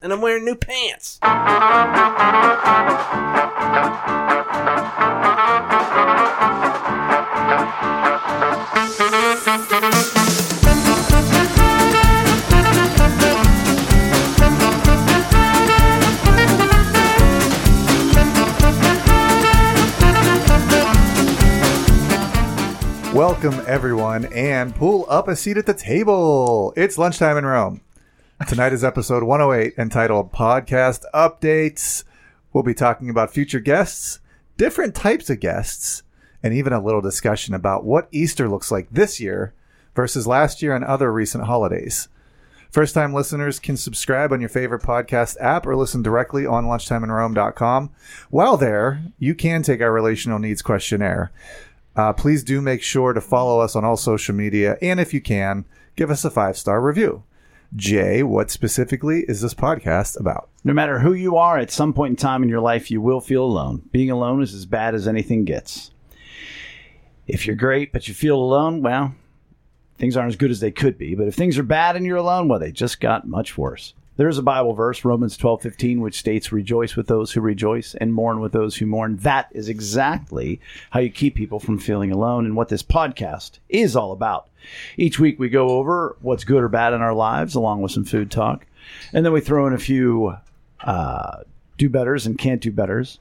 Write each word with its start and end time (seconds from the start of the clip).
and 0.00 0.12
I'm 0.12 0.20
wearing 0.20 0.44
new 0.44 0.54
pants. 0.54 1.18
Welcome, 23.12 23.60
everyone, 23.66 24.26
and 24.26 24.72
pull 24.76 25.06
up 25.08 25.26
a 25.26 25.34
seat 25.34 25.56
at 25.56 25.66
the 25.66 25.74
table. 25.74 26.72
It's 26.76 26.98
lunchtime 26.98 27.36
in 27.36 27.44
Rome. 27.44 27.80
Tonight 28.46 28.72
is 28.72 28.84
episode 28.84 29.24
108 29.24 29.74
entitled 29.76 30.32
Podcast 30.32 31.02
Updates. 31.12 32.04
We'll 32.52 32.62
be 32.62 32.72
talking 32.72 33.10
about 33.10 33.32
future 33.32 33.58
guests, 33.58 34.20
different 34.56 34.94
types 34.94 35.28
of 35.28 35.40
guests, 35.40 36.04
and 36.40 36.54
even 36.54 36.72
a 36.72 36.82
little 36.82 37.00
discussion 37.00 37.52
about 37.52 37.84
what 37.84 38.08
Easter 38.12 38.48
looks 38.48 38.70
like 38.70 38.86
this 38.92 39.18
year 39.18 39.54
versus 39.96 40.26
last 40.26 40.62
year 40.62 40.74
and 40.74 40.84
other 40.84 41.12
recent 41.12 41.44
holidays. 41.44 42.08
First 42.70 42.94
time 42.94 43.12
listeners 43.12 43.58
can 43.58 43.76
subscribe 43.76 44.32
on 44.32 44.40
your 44.40 44.48
favorite 44.48 44.82
podcast 44.82 45.36
app 45.40 45.66
or 45.66 45.74
listen 45.74 46.02
directly 46.02 46.46
on 46.46 46.64
lunchtimeinrome.com. 46.64 47.90
While 48.30 48.56
there, 48.56 49.02
you 49.18 49.34
can 49.34 49.64
take 49.64 49.80
our 49.80 49.92
relational 49.92 50.38
needs 50.38 50.62
questionnaire. 50.62 51.32
Uh, 51.96 52.12
please 52.12 52.44
do 52.44 52.62
make 52.62 52.82
sure 52.82 53.12
to 53.12 53.20
follow 53.20 53.60
us 53.60 53.74
on 53.74 53.84
all 53.84 53.96
social 53.96 54.34
media, 54.34 54.78
and 54.80 55.00
if 55.00 55.12
you 55.12 55.20
can, 55.20 55.64
give 55.96 56.08
us 56.08 56.24
a 56.24 56.30
five 56.30 56.56
star 56.56 56.80
review. 56.80 57.24
Jay, 57.76 58.22
what 58.22 58.50
specifically 58.50 59.26
is 59.28 59.42
this 59.42 59.52
podcast 59.52 60.18
about? 60.18 60.48
No 60.64 60.72
matter 60.72 61.00
who 61.00 61.12
you 61.12 61.36
are, 61.36 61.58
at 61.58 61.70
some 61.70 61.92
point 61.92 62.12
in 62.12 62.16
time 62.16 62.42
in 62.42 62.48
your 62.48 62.60
life, 62.60 62.90
you 62.90 63.00
will 63.02 63.20
feel 63.20 63.44
alone. 63.44 63.82
Being 63.92 64.10
alone 64.10 64.42
is 64.42 64.54
as 64.54 64.64
bad 64.64 64.94
as 64.94 65.06
anything 65.06 65.44
gets. 65.44 65.90
If 67.26 67.46
you're 67.46 67.56
great, 67.56 67.92
but 67.92 68.08
you 68.08 68.14
feel 68.14 68.36
alone, 68.36 68.82
well, 68.82 69.14
things 69.98 70.16
aren't 70.16 70.32
as 70.32 70.36
good 70.36 70.50
as 70.50 70.60
they 70.60 70.70
could 70.70 70.96
be. 70.96 71.14
But 71.14 71.28
if 71.28 71.34
things 71.34 71.58
are 71.58 71.62
bad 71.62 71.94
and 71.94 72.06
you're 72.06 72.16
alone, 72.16 72.48
well, 72.48 72.58
they 72.58 72.72
just 72.72 73.00
got 73.00 73.28
much 73.28 73.58
worse. 73.58 73.92
There 74.16 74.28
is 74.28 74.38
a 74.38 74.42
Bible 74.42 74.72
verse, 74.72 75.04
Romans 75.04 75.36
twelve 75.36 75.62
fifteen, 75.62 76.00
which 76.00 76.18
states, 76.18 76.50
Rejoice 76.50 76.96
with 76.96 77.06
those 77.06 77.32
who 77.32 77.40
rejoice 77.40 77.94
and 77.94 78.12
mourn 78.12 78.40
with 78.40 78.52
those 78.52 78.76
who 78.76 78.86
mourn. 78.86 79.18
That 79.18 79.48
is 79.52 79.68
exactly 79.68 80.60
how 80.90 81.00
you 81.00 81.10
keep 81.10 81.36
people 81.36 81.60
from 81.60 81.78
feeling 81.78 82.10
alone 82.10 82.44
and 82.44 82.56
what 82.56 82.68
this 82.68 82.82
podcast 82.82 83.58
is 83.68 83.94
all 83.94 84.10
about. 84.10 84.47
Each 84.96 85.18
week 85.18 85.38
we 85.38 85.48
go 85.48 85.68
over 85.70 86.16
what's 86.20 86.44
good 86.44 86.62
or 86.62 86.68
bad 86.68 86.92
in 86.92 87.00
our 87.00 87.14
lives, 87.14 87.54
along 87.54 87.82
with 87.82 87.92
some 87.92 88.04
food 88.04 88.30
talk. 88.30 88.66
And 89.12 89.24
then 89.24 89.32
we 89.32 89.40
throw 89.40 89.66
in 89.66 89.72
a 89.72 89.78
few 89.78 90.36
uh, 90.80 91.38
do 91.76 91.88
betters 91.88 92.26
and 92.26 92.38
can't 92.38 92.60
do 92.60 92.70
betters. 92.70 93.18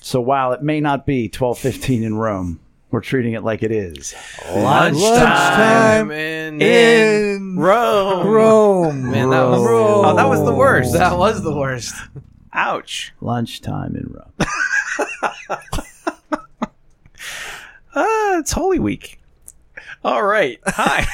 So 0.00 0.20
while 0.20 0.52
it 0.52 0.62
may 0.62 0.80
not 0.80 1.06
be 1.06 1.28
twelve 1.28 1.58
fifteen 1.58 2.02
in 2.02 2.14
Rome, 2.16 2.60
we're 2.90 3.00
treating 3.00 3.34
it 3.34 3.42
like 3.42 3.62
it 3.62 3.70
is. 3.72 4.14
Lunchtime 4.54 6.10
in, 6.10 6.62
in 6.62 7.56
Rome. 7.58 8.26
Rome. 8.26 9.10
Man, 9.10 9.30
that 9.30 9.44
was 9.44 9.62
Rome. 9.66 10.04
oh, 10.06 10.16
that 10.16 10.28
was 10.28 10.44
the 10.44 10.54
worst. 10.54 10.92
That 10.94 11.18
was 11.18 11.42
the 11.42 11.54
worst. 11.54 11.94
Ouch. 12.54 13.12
Lunchtime 13.20 13.96
in 13.96 14.14
Rome. 14.14 14.48
Ah, 17.94 18.38
it's 18.38 18.52
Holy 18.52 18.78
Week. 18.78 19.18
All 20.04 20.22
right. 20.22 20.60
Hi. 20.66 21.06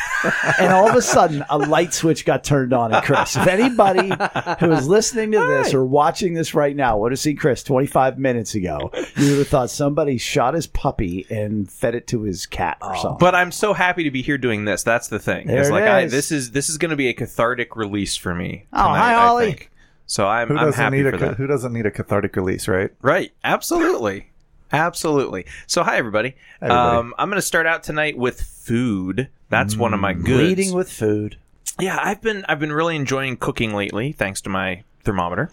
and 0.59 0.73
all 0.73 0.89
of 0.89 0.95
a 0.95 1.03
sudden 1.03 1.45
a 1.49 1.57
light 1.59 1.95
switch 1.95 2.25
got 2.25 2.45
turned 2.45 2.73
on 2.73 2.95
in 2.95 3.01
Chris. 3.03 3.35
If 3.37 3.47
anybody 3.47 4.13
who 4.61 4.73
is 4.73 4.87
listening 4.87 5.33
to 5.33 5.39
this 5.41 5.73
or 5.73 5.85
watching 5.85 6.35
this 6.35 6.55
right 6.55 6.77
now 6.77 6.99
would 6.99 7.13
have 7.13 7.19
seen 7.19 7.37
Chris 7.37 7.63
25 7.63 8.19
minutes 8.19 8.55
ago, 8.55 8.91
you 9.17 9.31
would 9.31 9.39
have 9.39 9.49
thought 9.49 9.71
somebody 9.71 10.19
shot 10.19 10.55
his 10.55 10.67
puppy 10.67 11.27
and 11.31 11.71
fed 11.71 11.95
it 11.95 12.07
to 12.09 12.23
his 12.23 12.47
cat 12.47 12.77
or 12.83 12.95
oh. 12.95 13.01
something. 13.03 13.19
But 13.19 13.35
I'm 13.35 13.53
so 13.53 13.73
happy 13.73 14.05
to 14.05 14.11
be 14.11 14.23
here 14.23 14.39
doing 14.39 14.65
this. 14.67 14.83
That's 14.83 15.09
the 15.09 15.19
thing. 15.19 15.47
There 15.47 15.61
It's 15.61 15.71
it 15.71 15.73
like 15.73 15.85
I, 15.85 16.07
this 16.07 16.31
is 16.31 16.51
this 16.51 16.69
is 16.69 16.77
going 16.77 16.91
to 16.91 16.97
be 16.97 17.09
a 17.09 17.15
cathartic 17.15 17.77
release 17.77 18.17
for 18.17 18.35
me. 18.35 18.67
Oh, 18.73 18.83
tonight, 18.83 18.99
hi, 18.99 19.15
I 19.15 19.27
Ollie. 19.27 19.47
think. 19.47 19.71
So 20.07 20.29
I'm 20.29 20.49
Who 20.49 20.59
I'm 20.59 20.67
doesn't 20.67 20.83
happy 20.83 20.97
need 20.99 21.07
a 21.07 21.11
for 21.13 21.19
ca- 21.19 21.29
that. 21.29 21.37
who 21.37 21.47
doesn't 21.47 21.73
need 21.73 21.87
a 21.87 21.91
cathartic 21.91 22.37
release, 22.37 22.69
right? 22.69 22.91
Right. 23.01 23.33
Absolutely. 23.43 24.31
Absolutely. 24.75 25.47
So 25.67 25.83
hi 25.83 25.97
everybody. 25.97 26.35
everybody. 26.61 26.97
Um, 26.99 27.15
I'm 27.19 27.29
going 27.29 27.39
to 27.39 27.47
start 27.47 27.67
out 27.67 27.83
tonight 27.83 28.19
with 28.19 28.41
food. 28.41 29.29
That's 29.49 29.77
one 29.77 29.95
of 29.95 30.01
my 30.01 30.15
goods. 30.15 30.29
Leading 30.29 30.75
with 30.75 30.91
food. 30.91 31.37
yeah, 31.81 31.99
I've 32.03 32.21
been 32.21 32.45
I've 32.49 32.59
been 32.59 32.73
really 32.73 32.97
enjoying 32.97 33.37
cooking 33.37 33.75
lately, 33.75 34.13
thanks 34.13 34.41
to 34.43 34.49
my 34.49 34.83
thermometer, 35.05 35.51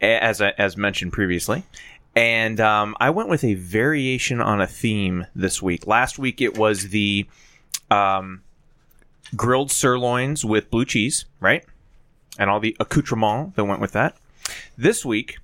as 0.00 0.40
I, 0.40 0.50
as 0.56 0.76
mentioned 0.76 1.12
previously. 1.12 1.64
And 2.14 2.60
um, 2.60 2.96
I 2.98 3.10
went 3.10 3.28
with 3.28 3.44
a 3.44 3.54
variation 3.54 4.40
on 4.40 4.60
a 4.62 4.66
theme 4.66 5.26
this 5.34 5.60
week. 5.60 5.86
Last 5.86 6.18
week 6.18 6.40
it 6.40 6.56
was 6.56 6.88
the 6.88 7.26
um, 7.90 8.42
grilled 9.34 9.70
sirloins 9.70 10.44
with 10.44 10.70
blue 10.70 10.86
cheese, 10.86 11.26
right? 11.40 11.62
And 12.38 12.48
all 12.48 12.60
the 12.60 12.74
accoutrements 12.80 13.54
that 13.56 13.64
went 13.64 13.82
with 13.82 13.92
that. 13.92 14.16
This 14.78 15.04
week 15.04 15.36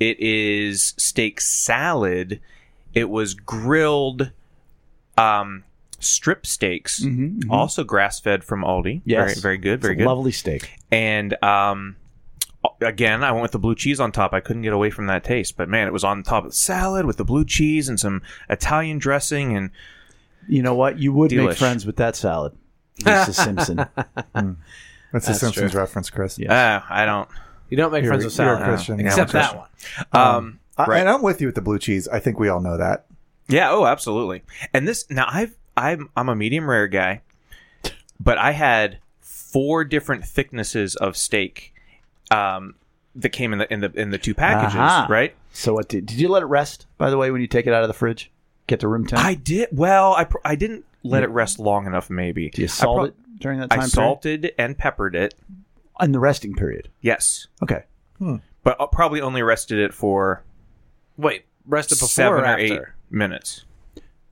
it 0.00 0.18
is 0.18 0.94
steak 0.96 1.40
salad. 1.40 2.40
It 2.94 3.10
was 3.10 3.34
grilled 3.34 4.30
um, 5.18 5.64
strip 6.00 6.46
steaks, 6.46 7.04
also 7.50 7.84
grass 7.84 8.20
fed 8.20 8.44
from 8.44 8.62
Aldi. 8.62 9.02
Yes. 9.04 9.40
Very, 9.40 9.40
very 9.40 9.58
good. 9.58 9.80
Very 9.80 9.94
It's 9.94 10.00
a 10.00 10.04
good. 10.04 10.08
Lovely 10.08 10.32
steak. 10.32 10.70
And 10.90 11.42
um, 11.42 11.96
again, 12.80 13.24
I 13.24 13.32
went 13.32 13.42
with 13.42 13.52
the 13.52 13.58
blue 13.58 13.74
cheese 13.74 14.00
on 14.00 14.12
top. 14.12 14.32
I 14.32 14.40
couldn't 14.40 14.62
get 14.62 14.72
away 14.72 14.90
from 14.90 15.06
that 15.06 15.24
taste, 15.24 15.56
but 15.56 15.68
man, 15.68 15.86
it 15.86 15.92
was 15.92 16.04
on 16.04 16.22
top 16.22 16.44
of 16.44 16.50
the 16.52 16.56
salad 16.56 17.04
with 17.06 17.16
the 17.16 17.24
blue 17.24 17.44
cheese 17.44 17.88
and 17.88 17.98
some 17.98 18.22
Italian 18.48 18.98
dressing. 18.98 19.56
And 19.56 19.70
You 20.48 20.62
know 20.62 20.74
what? 20.74 20.98
You 20.98 21.12
would 21.12 21.32
make 21.32 21.56
friends 21.56 21.84
with 21.86 21.96
that 21.96 22.16
salad. 22.16 22.56
Lisa 23.04 23.32
Simpson. 23.32 23.86
That's, 25.12 25.28
a 25.28 25.34
Simpsons 25.34 25.74
reference, 25.74 26.10
Chris. 26.10 26.38
Yeah. 26.38 26.76
uh, 26.76 26.82
I 26.88 27.04
don't. 27.06 27.28
You 27.70 27.76
don't 27.76 27.90
make 27.92 28.04
You're- 28.04 28.08
friends 28.18 28.24
with 28.24 28.38
you're 28.38 28.56
salad. 28.56 28.64
Christian. 28.68 29.00
Except 29.00 29.32
that 29.32 29.56
one. 29.56 29.68
Um, 30.12 30.60
Uh, 30.76 30.84
right. 30.88 31.00
And 31.00 31.08
I'm 31.08 31.22
with 31.22 31.40
you 31.40 31.46
with 31.48 31.54
the 31.54 31.60
blue 31.62 31.78
cheese. 31.78 32.08
I 32.08 32.18
think 32.20 32.38
we 32.38 32.48
all 32.48 32.60
know 32.60 32.76
that. 32.76 33.06
Yeah. 33.48 33.70
Oh, 33.70 33.86
absolutely. 33.86 34.42
And 34.72 34.86
this 34.88 35.08
now, 35.10 35.26
I've 35.30 35.56
I'm 35.76 36.08
I'm 36.16 36.28
a 36.28 36.34
medium 36.36 36.68
rare 36.68 36.88
guy, 36.88 37.22
but 38.18 38.38
I 38.38 38.52
had 38.52 38.98
four 39.20 39.84
different 39.84 40.24
thicknesses 40.24 40.96
of 40.96 41.16
steak. 41.16 41.72
Um, 42.30 42.74
that 43.16 43.28
came 43.28 43.52
in 43.52 43.60
the 43.60 43.72
in 43.72 43.80
the 43.80 43.92
in 43.92 44.10
the 44.10 44.18
two 44.18 44.34
packages, 44.34 44.74
Aha. 44.76 45.06
right? 45.08 45.34
so 45.52 45.74
what 45.74 45.88
did, 45.88 46.06
did 46.06 46.18
you 46.18 46.26
let 46.28 46.42
it 46.42 46.46
rest, 46.46 46.86
by 46.98 47.10
the 47.10 47.16
way, 47.16 47.30
when 47.30 47.40
you 47.40 47.46
take 47.46 47.68
it 47.68 47.72
out 47.72 47.82
of 47.82 47.88
the 47.88 47.94
fridge? 47.94 48.32
Get 48.66 48.80
to 48.80 48.88
room 48.88 49.06
temp? 49.06 49.22
I 49.24 49.34
did. 49.34 49.68
Well, 49.70 50.14
I 50.14 50.24
pr- 50.24 50.38
I 50.44 50.56
didn't 50.56 50.84
let 51.04 51.22
it 51.22 51.28
rest 51.28 51.60
long 51.60 51.86
enough. 51.86 52.10
Maybe. 52.10 52.50
Do 52.50 52.62
you 52.62 52.66
I 52.66 52.68
salt 52.68 52.96
pro- 52.96 53.04
it 53.04 53.14
during 53.38 53.60
that 53.60 53.66
I 53.70 53.76
time 53.76 53.78
period? 53.82 53.92
salted 53.92 54.52
and 54.58 54.76
peppered 54.76 55.14
it. 55.14 55.34
In 56.00 56.10
the 56.10 56.18
resting 56.18 56.54
period. 56.54 56.88
Yes, 57.02 57.46
Okay. 57.62 57.84
but 58.18 58.80
I 58.80 58.86
probably 58.90 59.20
only 59.20 59.42
rested 59.42 59.78
it 59.78 59.94
for 59.94 60.42
Wait, 61.16 61.44
rested 61.66 61.96
before 61.96 62.08
seven 62.08 62.40
or 62.40 62.42
or 62.42 62.46
after? 62.46 62.62
eight 62.62 62.80
minutes. 63.10 63.64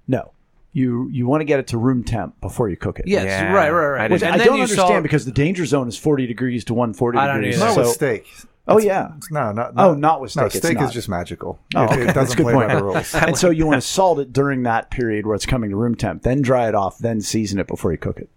No. 0.09 0.33
You 0.75 1.09
you 1.11 1.27
want 1.27 1.43
to 1.43 1.45
get 1.45 1.61
it 1.61 1.67
to 1.69 1.79
room 1.79 2.03
temp 2.03 2.41
before 2.41 2.69
you 2.69 2.77
cook 2.79 2.99
it. 2.99 3.07
Yes, 3.07 3.25
Yeah, 3.25 3.53
right, 3.53 3.71
right, 3.71 3.87
right. 3.89 4.01
I 4.01 4.13
Which 4.13 4.21
didn't- 4.23 4.35
I 4.35 4.39
then 4.39 4.47
don't 4.47 4.57
you 4.57 4.63
understand 4.63 4.89
salt- 4.89 5.03
because 5.03 5.25
the 5.27 5.33
danger 5.33 5.67
zone 5.67 5.87
is 5.87 5.99
40 5.99 6.27
degrees 6.27 6.65
to 6.65 6.75
140 6.75 7.19
I 7.19 7.27
don't 7.27 7.37
degrees. 7.43 7.57
either. 7.57 7.65
Not 7.67 7.75
So, 7.75 7.81
with 7.83 7.91
steak. 7.91 8.27
oh, 8.69 8.79
yeah. 8.79 9.13
No, 9.31 9.53
not, 9.53 9.73
Oh, 9.77 9.93
not 9.95 10.23
with 10.23 10.35
No, 10.35 10.49
steak, 10.49 10.57
it's 10.57 10.67
steak 10.67 10.79
is 10.79 10.83
not. 10.85 10.93
just 10.95 11.09
magical. 11.11 11.59
Oh, 11.75 11.85
okay. 11.85 12.01
it, 12.03 12.05
That's 12.07 12.15
doesn't 12.15 12.37
good 12.39 12.45
play 12.45 12.53
point. 12.55 12.69
by 12.69 12.75
the 12.77 12.85
rules. 12.85 13.15
and 13.15 13.37
so 13.37 13.51
you 13.51 13.67
want 13.67 13.83
to 13.83 13.87
salt 13.87 14.19
it 14.19 14.33
during 14.33 14.63
that 14.63 14.91
period 14.91 15.27
where 15.27 15.35
it's 15.35 15.45
coming 15.45 15.69
to 15.71 15.77
room 15.77 15.95
temp, 15.95 16.23
then 16.23 16.41
dry 16.41 16.69
it 16.69 16.75
off, 16.75 16.97
then 16.99 17.21
season 17.21 17.59
it 17.59 17.67
before 17.67 17.93
you 17.93 17.99
cook 17.99 18.19
it. 18.19 18.31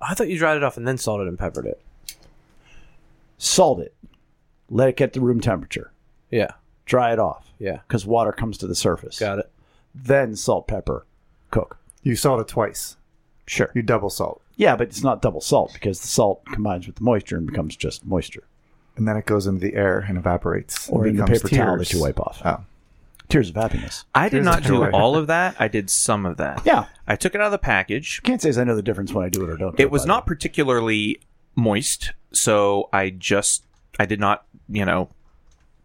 I 0.00 0.14
thought 0.14 0.28
you 0.28 0.38
dried 0.38 0.56
it 0.56 0.62
off 0.64 0.78
and 0.78 0.88
then 0.88 0.96
salted 0.96 1.28
and 1.28 1.38
peppered 1.38 1.66
it. 1.66 1.80
Salt 3.36 3.80
it. 3.80 3.94
Let 4.70 4.88
it 4.88 4.96
get 4.96 5.12
to 5.14 5.20
room 5.20 5.40
temperature. 5.40 5.92
Yeah. 6.30 6.52
Dry 6.86 7.12
it 7.12 7.18
off 7.18 7.52
Yeah. 7.58 7.78
because 7.88 8.04
water 8.06 8.32
comes 8.32 8.58
to 8.58 8.66
the 8.66 8.74
surface. 8.74 9.18
Got 9.18 9.38
it. 9.38 9.50
Then 9.94 10.36
salt, 10.36 10.66
pepper, 10.68 11.06
cook. 11.50 11.78
You 12.02 12.16
salt 12.16 12.40
it 12.40 12.48
twice. 12.48 12.96
Sure. 13.46 13.70
You 13.74 13.82
double 13.82 14.10
salt. 14.10 14.40
Yeah, 14.56 14.76
but 14.76 14.88
it's 14.88 15.02
not 15.02 15.22
double 15.22 15.40
salt 15.40 15.72
because 15.72 16.00
the 16.00 16.06
salt 16.08 16.44
combines 16.46 16.86
with 16.86 16.96
the 16.96 17.02
moisture 17.04 17.36
and 17.36 17.46
becomes 17.46 17.76
just 17.76 18.04
moisture. 18.06 18.44
And 18.96 19.08
then 19.08 19.16
it 19.16 19.26
goes 19.26 19.46
into 19.46 19.60
the 19.60 19.74
air 19.74 19.98
and 20.08 20.16
evaporates. 20.18 20.88
Or 20.88 21.02
and 21.02 21.10
in 21.10 21.16
the 21.16 21.22
becomes 21.24 21.42
paper 21.42 21.54
towel 21.56 21.78
that 21.78 21.92
you 21.92 22.00
wipe 22.00 22.20
off. 22.20 22.40
Oh. 22.44 22.64
Tears 23.28 23.48
of 23.48 23.56
happiness. 23.56 24.04
I 24.14 24.28
did 24.28 24.34
Here's 24.36 24.44
not 24.44 24.62
the 24.62 24.68
do 24.68 24.76
joy. 24.78 24.90
all 24.90 25.16
of 25.16 25.26
that. 25.28 25.56
I 25.58 25.66
did 25.68 25.88
some 25.90 26.26
of 26.26 26.36
that. 26.36 26.62
Yeah. 26.64 26.86
I 27.06 27.16
took 27.16 27.34
it 27.34 27.40
out 27.40 27.46
of 27.46 27.52
the 27.52 27.58
package. 27.58 28.22
Can't 28.22 28.40
say 28.40 28.50
as 28.50 28.58
I 28.58 28.64
know 28.64 28.76
the 28.76 28.82
difference 28.82 29.12
when 29.12 29.24
I 29.24 29.28
do 29.30 29.42
it 29.44 29.50
or 29.50 29.56
don't. 29.56 29.76
do 29.76 29.82
It 29.82 29.90
was 29.90 30.02
by 30.02 30.08
not 30.08 30.26
particularly 30.26 31.20
moist, 31.56 32.12
so 32.32 32.88
I 32.92 33.10
just 33.10 33.64
I 33.98 34.06
did 34.06 34.20
not 34.20 34.44
you 34.68 34.84
know 34.84 35.08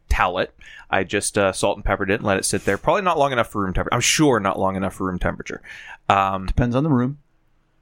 towel 0.10 0.40
it. 0.40 0.54
I 0.90 1.04
just 1.04 1.38
uh, 1.38 1.52
salt 1.52 1.78
and 1.78 1.86
peppered 1.86 2.10
it 2.10 2.16
and 2.16 2.24
let 2.24 2.38
it 2.38 2.46
sit 2.46 2.66
there. 2.66 2.78
Probably 2.78 3.04
not 3.04 3.18
long 3.18 3.32
enough 3.32 3.48
for 3.50 3.62
room 3.62 3.74
temperature. 3.74 3.94
I'm 3.94 4.02
sure 4.02 4.40
not 4.40 4.58
long 4.60 4.76
enough 4.76 4.96
for 4.96 5.06
room 5.08 5.20
temperature. 5.20 5.62
Um, 6.10 6.46
Depends 6.48 6.76
on 6.76 6.84
the 6.84 6.90
room. 6.90 7.20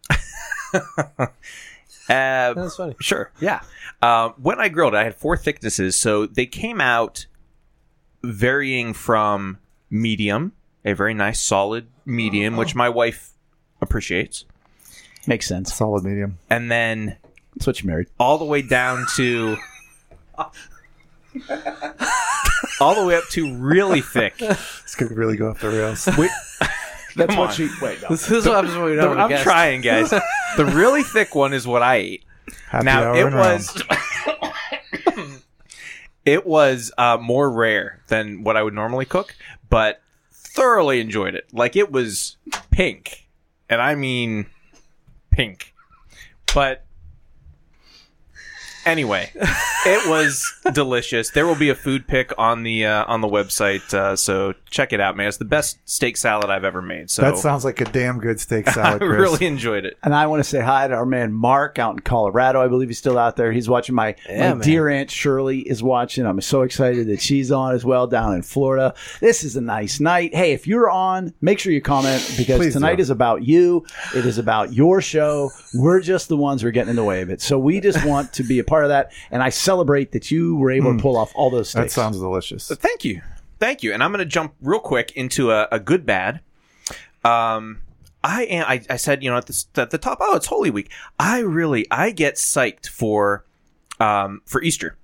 Uh, 2.10 2.54
That's 2.54 2.78
funny. 2.78 2.96
Sure. 3.02 3.32
Yeah. 3.40 3.62
Uh, 4.00 4.30
when 4.40 4.60
I 4.60 4.70
grilled, 4.70 4.94
it, 4.94 4.98
I 4.98 5.04
had 5.06 5.16
four 5.16 5.36
thicknesses, 5.36 5.96
so 5.96 6.28
they 6.28 6.46
came 6.46 6.80
out 6.80 7.26
varying 8.24 8.94
from 8.94 9.58
medium, 9.90 10.52
a 10.86 10.94
very 10.94 11.16
nice 11.16 11.40
solid 11.40 11.88
medium, 12.06 12.58
which 12.58 12.76
my 12.76 12.90
wife 12.90 13.32
appreciates, 13.82 14.46
Makes 15.26 15.48
sense. 15.48 15.74
Solid 15.74 16.04
medium. 16.04 16.38
and 16.48 16.70
then 16.70 17.18
That's 17.56 17.66
what 17.66 17.82
you 17.82 17.88
married. 17.88 18.06
all 18.20 18.38
the 18.38 18.46
way 18.46 18.62
down 18.62 19.08
to 19.16 19.58
all 22.82 22.96
the 22.96 23.06
way 23.06 23.16
up 23.16 23.28
to 23.32 23.54
really 23.56 24.02
thick. 24.02 24.38
This 24.38 24.96
could 24.96 25.12
really 25.12 25.38
go 25.38 25.50
off 25.50 25.60
the 25.62 25.70
rails. 25.70 26.08
Wait, 26.18 26.32
That's 27.16 27.30
Come 27.32 27.38
what 27.40 27.50
on. 27.50 27.56
she. 27.56 27.70
Wait, 27.82 28.02
no. 28.02 28.10
This 28.10 28.30
is 28.30 28.46
what 28.46 28.56
happens 28.56 28.76
when 28.76 28.86
we 28.86 28.96
don't. 28.96 29.10
have 29.10 29.18
a 29.18 29.22
I'm 29.22 29.30
guest. 29.30 29.44
trying, 29.44 29.82
guys. 29.82 30.12
The 30.12 30.66
really 30.66 31.02
thick 31.04 31.34
one 31.34 31.52
is 31.54 31.66
what 31.66 31.82
I 31.82 31.96
ate. 31.96 32.24
Happy 32.70 32.86
now 32.86 33.04
hour 33.04 33.16
it 33.18 33.26
in 33.28 33.34
Rome. 33.34 33.44
was 33.54 33.84
it 36.26 36.46
was 36.46 36.92
uh, 36.98 37.18
more 37.20 37.50
rare 37.50 38.02
than 38.08 38.44
what 38.44 38.56
I 38.58 38.64
would 38.64 38.74
normally 38.74 39.06
cook, 39.06 39.36
but 39.70 40.02
thoroughly 40.32 41.00
enjoyed 41.00 41.36
it. 41.36 41.48
Like 41.52 41.76
it 41.76 41.92
was 41.92 42.38
pink, 42.72 43.28
and 43.70 43.82
I 43.82 43.96
mean 43.96 44.46
pink. 45.32 45.74
But 46.54 46.86
anyway, 48.88 49.32
it 49.36 50.10
was 50.10 50.52
delicious. 50.74 51.30
There 51.32 51.46
will 51.46 51.56
be 51.56 51.70
a 51.70 51.76
food 51.76 52.08
pic 52.08 52.34
on 52.38 52.64
the 52.64 52.86
uh, 52.86 53.06
on 53.08 53.22
the 53.22 53.28
website, 53.28 53.94
uh, 53.94 54.16
so 54.16 54.54
check 54.70 54.94
it 54.94 55.00
out, 55.00 55.16
man. 55.16 55.28
It's 55.28 55.38
the 55.38 55.46
best 55.46 55.78
steak 55.86 56.18
salad 56.18 56.50
I've 56.50 56.64
ever 56.64 56.82
made. 56.82 57.10
So 57.10 57.22
That 57.22 57.38
sounds 57.38 57.64
like 57.66 57.82
a 57.82 57.86
damn 57.86 58.20
good 58.20 58.40
steak 58.40 58.68
I 58.70 58.72
salad, 58.72 59.02
Chris. 59.02 59.20
really 59.20 59.46
enjoyed 59.46 59.86
it. 59.86 59.98
And 60.04 60.14
I 60.16 60.28
want 60.28 60.40
to 60.44 60.50
say 60.50 60.62
hi 60.62 60.88
to 60.88 60.94
our 60.94 61.06
man 61.06 61.34
Mark 61.34 61.80
out 61.80 61.94
in 61.94 62.00
Colorado. 62.00 62.62
I 62.62 62.68
believe 62.68 62.88
he's 62.90 62.98
still 62.98 63.18
out 63.18 63.36
there. 63.36 63.52
He's 63.52 63.70
watching. 63.70 63.96
My, 63.96 64.16
Yeah, 64.30 64.50
my 64.50 64.56
man. 64.56 64.60
dear 64.66 64.90
Aunt 64.90 65.12
Shirley 65.12 65.60
is 65.60 65.84
watching. 65.84 66.26
I'm 66.26 66.40
so 66.42 66.62
excited 66.62 67.08
that 67.08 67.22
she's 67.22 67.52
on 67.52 67.74
as 67.74 67.84
well 67.86 68.08
down 68.08 68.34
in 68.34 68.42
Florida. 68.42 68.94
This 69.20 69.44
is 69.44 69.56
a 69.56 69.62
nice 69.62 70.00
night. 70.00 70.34
Hey, 70.36 70.52
if 70.54 70.68
you're 70.68 70.90
on, 70.90 71.34
make 71.42 71.60
sure 71.60 71.72
you 71.72 71.82
comment 71.82 72.24
because 72.38 72.58
Please 72.58 72.74
tonight 72.74 72.96
do. 72.96 73.02
is 73.02 73.10
about 73.10 73.44
you. 73.44 73.86
It 74.16 74.26
is 74.26 74.38
about 74.38 74.74
your 74.74 75.02
show. 75.02 75.52
We're 75.74 76.00
just 76.02 76.30
the 76.30 76.38
ones 76.38 76.62
who 76.62 76.68
are 76.68 76.72
getting 76.72 76.92
in 76.92 76.96
the 76.96 77.04
way 77.04 77.22
of 77.22 77.30
it. 77.30 77.42
So 77.42 77.58
we 77.58 77.80
just 77.80 78.06
want 78.06 78.34
to 78.34 78.44
be 78.44 78.60
a 78.60 78.64
part 78.64 78.77
of 78.84 78.90
that. 78.90 79.12
And 79.32 79.44
I 79.44 79.50
celebrate 79.50 80.12
that 80.12 80.32
you 80.32 80.56
were 80.56 80.72
able 80.72 80.96
to 80.96 81.02
pull 81.02 81.18
off 81.18 81.32
all 81.36 81.50
those 81.50 81.74
That 81.74 81.92
sounds 81.92 82.20
delicious. 82.20 82.68
Thank 82.68 83.06
you. 83.06 83.22
Thank 83.60 83.84
you. 83.84 83.94
And 83.94 84.04
I'm 84.04 84.12
going 84.12 84.20
to 84.20 84.26
jump 84.26 84.54
real 84.62 84.80
quick 84.80 85.12
into 85.16 85.52
a, 85.52 85.68
a 85.72 85.80
good 85.80 86.06
bad. 86.06 86.42
Um, 87.24 87.82
I 88.24 88.44
am. 88.44 88.66
I, 88.68 88.82
I 88.90 88.98
said, 88.98 89.24
you 89.24 89.30
know, 89.30 89.38
at 89.38 89.48
the, 89.48 89.66
at 89.78 89.90
the 89.90 89.98
top. 89.98 90.20
Oh, 90.22 90.36
it's 90.36 90.48
Holy 90.48 90.70
Week. 90.70 90.92
I 91.20 91.40
really, 91.40 91.86
I 91.90 92.12
get 92.12 92.36
psyched 92.36 92.88
for, 92.88 93.46
um, 94.00 94.42
for 94.46 94.62
Easter. 94.62 94.98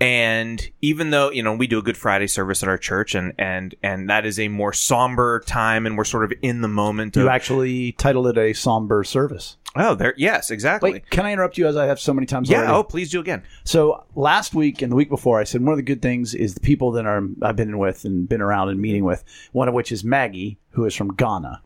And 0.00 0.68
even 0.82 1.10
though 1.10 1.30
you 1.30 1.42
know 1.42 1.54
we 1.54 1.66
do 1.66 1.78
a 1.78 1.82
Good 1.82 1.96
Friday 1.96 2.26
service 2.26 2.62
at 2.62 2.68
our 2.68 2.76
church, 2.76 3.14
and 3.14 3.32
and 3.38 3.74
and 3.82 4.10
that 4.10 4.26
is 4.26 4.38
a 4.38 4.48
more 4.48 4.74
somber 4.74 5.40
time, 5.46 5.86
and 5.86 5.96
we're 5.96 6.04
sort 6.04 6.24
of 6.24 6.32
in 6.42 6.60
the 6.60 6.68
moment. 6.68 7.16
you 7.16 7.22
of, 7.22 7.28
actually 7.28 7.92
titled 7.92 8.26
it 8.26 8.36
a 8.36 8.52
somber 8.52 9.04
service. 9.04 9.56
Oh, 9.76 9.94
there. 9.94 10.14
Yes, 10.16 10.50
exactly. 10.50 10.92
Wait, 10.92 11.10
can 11.10 11.26
I 11.26 11.32
interrupt 11.32 11.58
you 11.58 11.66
as 11.66 11.76
I 11.76 11.86
have 11.86 12.00
so 12.00 12.12
many 12.12 12.26
times 12.26 12.50
yeah. 12.50 12.58
already? 12.58 12.72
Oh, 12.72 12.82
please 12.82 13.10
do 13.10 13.20
again. 13.20 13.42
So 13.64 14.04
last 14.14 14.54
week 14.54 14.82
and 14.82 14.90
the 14.90 14.96
week 14.96 15.08
before, 15.08 15.40
I 15.40 15.44
said 15.44 15.62
one 15.62 15.72
of 15.72 15.78
the 15.78 15.82
good 15.82 16.02
things 16.02 16.34
is 16.34 16.54
the 16.54 16.60
people 16.60 16.92
that 16.92 17.06
are 17.06 17.22
I've 17.42 17.56
been 17.56 17.78
with 17.78 18.04
and 18.04 18.28
been 18.28 18.40
around 18.40 18.68
and 18.68 18.80
meeting 18.80 19.04
with. 19.04 19.24
One 19.52 19.68
of 19.68 19.74
which 19.74 19.92
is 19.92 20.04
Maggie, 20.04 20.58
who 20.70 20.84
is 20.84 20.94
from 20.94 21.14
Ghana. 21.14 21.62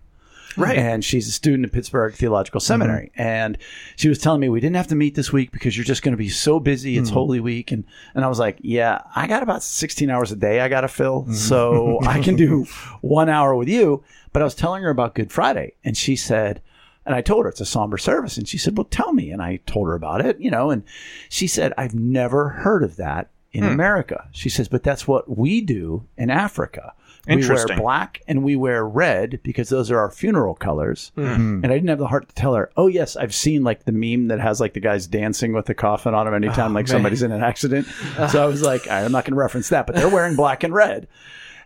Right. 0.56 0.78
And 0.78 1.04
she's 1.04 1.28
a 1.28 1.32
student 1.32 1.66
at 1.66 1.72
Pittsburgh 1.72 2.14
Theological 2.14 2.60
mm-hmm. 2.60 2.66
Seminary. 2.66 3.10
And 3.16 3.58
she 3.96 4.08
was 4.08 4.18
telling 4.18 4.40
me 4.40 4.48
we 4.48 4.60
didn't 4.60 4.76
have 4.76 4.88
to 4.88 4.94
meet 4.94 5.14
this 5.14 5.32
week 5.32 5.50
because 5.50 5.76
you're 5.76 5.84
just 5.84 6.02
going 6.02 6.12
to 6.12 6.18
be 6.18 6.28
so 6.28 6.60
busy. 6.60 6.96
It's 6.96 7.08
mm-hmm. 7.08 7.14
Holy 7.14 7.40
Week. 7.40 7.72
And, 7.72 7.84
and 8.14 8.24
I 8.24 8.28
was 8.28 8.38
like, 8.38 8.58
yeah, 8.60 9.02
I 9.14 9.26
got 9.26 9.42
about 9.42 9.62
16 9.62 10.10
hours 10.10 10.32
a 10.32 10.36
day 10.36 10.60
I 10.60 10.68
got 10.68 10.82
to 10.82 10.88
fill. 10.88 11.22
Mm-hmm. 11.22 11.32
So 11.32 11.98
I 12.02 12.20
can 12.20 12.36
do 12.36 12.64
one 13.00 13.28
hour 13.28 13.54
with 13.54 13.68
you. 13.68 14.04
But 14.32 14.42
I 14.42 14.44
was 14.44 14.54
telling 14.54 14.82
her 14.82 14.90
about 14.90 15.14
Good 15.14 15.32
Friday. 15.32 15.74
And 15.84 15.96
she 15.96 16.16
said, 16.16 16.60
and 17.06 17.14
I 17.14 17.20
told 17.20 17.44
her 17.44 17.50
it's 17.50 17.60
a 17.60 17.66
somber 17.66 17.98
service. 17.98 18.36
And 18.36 18.48
she 18.48 18.58
said, 18.58 18.76
well, 18.76 18.84
tell 18.84 19.12
me. 19.12 19.30
And 19.30 19.42
I 19.42 19.60
told 19.66 19.88
her 19.88 19.94
about 19.94 20.24
it, 20.24 20.40
you 20.40 20.50
know, 20.50 20.70
and 20.70 20.82
she 21.28 21.46
said, 21.46 21.72
I've 21.76 21.94
never 21.94 22.50
heard 22.50 22.82
of 22.82 22.96
that 22.96 23.30
in 23.52 23.64
hmm. 23.64 23.70
America. 23.70 24.28
She 24.32 24.48
says, 24.48 24.68
but 24.68 24.82
that's 24.82 25.06
what 25.06 25.36
we 25.36 25.60
do 25.60 26.06
in 26.16 26.30
Africa. 26.30 26.94
We 27.26 27.48
wear 27.48 27.66
black 27.78 28.20
and 28.28 28.42
we 28.42 28.54
wear 28.54 28.86
red 28.86 29.40
because 29.42 29.70
those 29.70 29.90
are 29.90 29.98
our 29.98 30.10
funeral 30.10 30.54
colors. 30.54 31.10
Hmm. 31.14 31.34
Hmm. 31.34 31.60
And 31.64 31.66
I 31.66 31.74
didn't 31.74 31.88
have 31.88 31.98
the 31.98 32.06
heart 32.06 32.28
to 32.28 32.34
tell 32.34 32.54
her, 32.54 32.70
oh, 32.76 32.86
yes, 32.86 33.16
I've 33.16 33.34
seen 33.34 33.64
like 33.64 33.84
the 33.84 33.92
meme 33.92 34.28
that 34.28 34.40
has 34.40 34.60
like 34.60 34.74
the 34.74 34.80
guys 34.80 35.06
dancing 35.06 35.52
with 35.52 35.66
the 35.66 35.74
coffin 35.74 36.14
on 36.14 36.26
them 36.26 36.34
anytime 36.34 36.72
oh, 36.72 36.74
like 36.74 36.88
somebody's 36.88 37.22
in 37.22 37.32
an 37.32 37.42
accident. 37.42 37.86
so 38.30 38.42
I 38.42 38.46
was 38.46 38.62
like, 38.62 38.90
I'm 38.90 39.12
not 39.12 39.24
going 39.24 39.34
to 39.34 39.40
reference 39.40 39.70
that, 39.70 39.86
but 39.86 39.96
they're 39.96 40.08
wearing 40.08 40.36
black 40.36 40.64
and 40.64 40.74
red. 40.74 41.08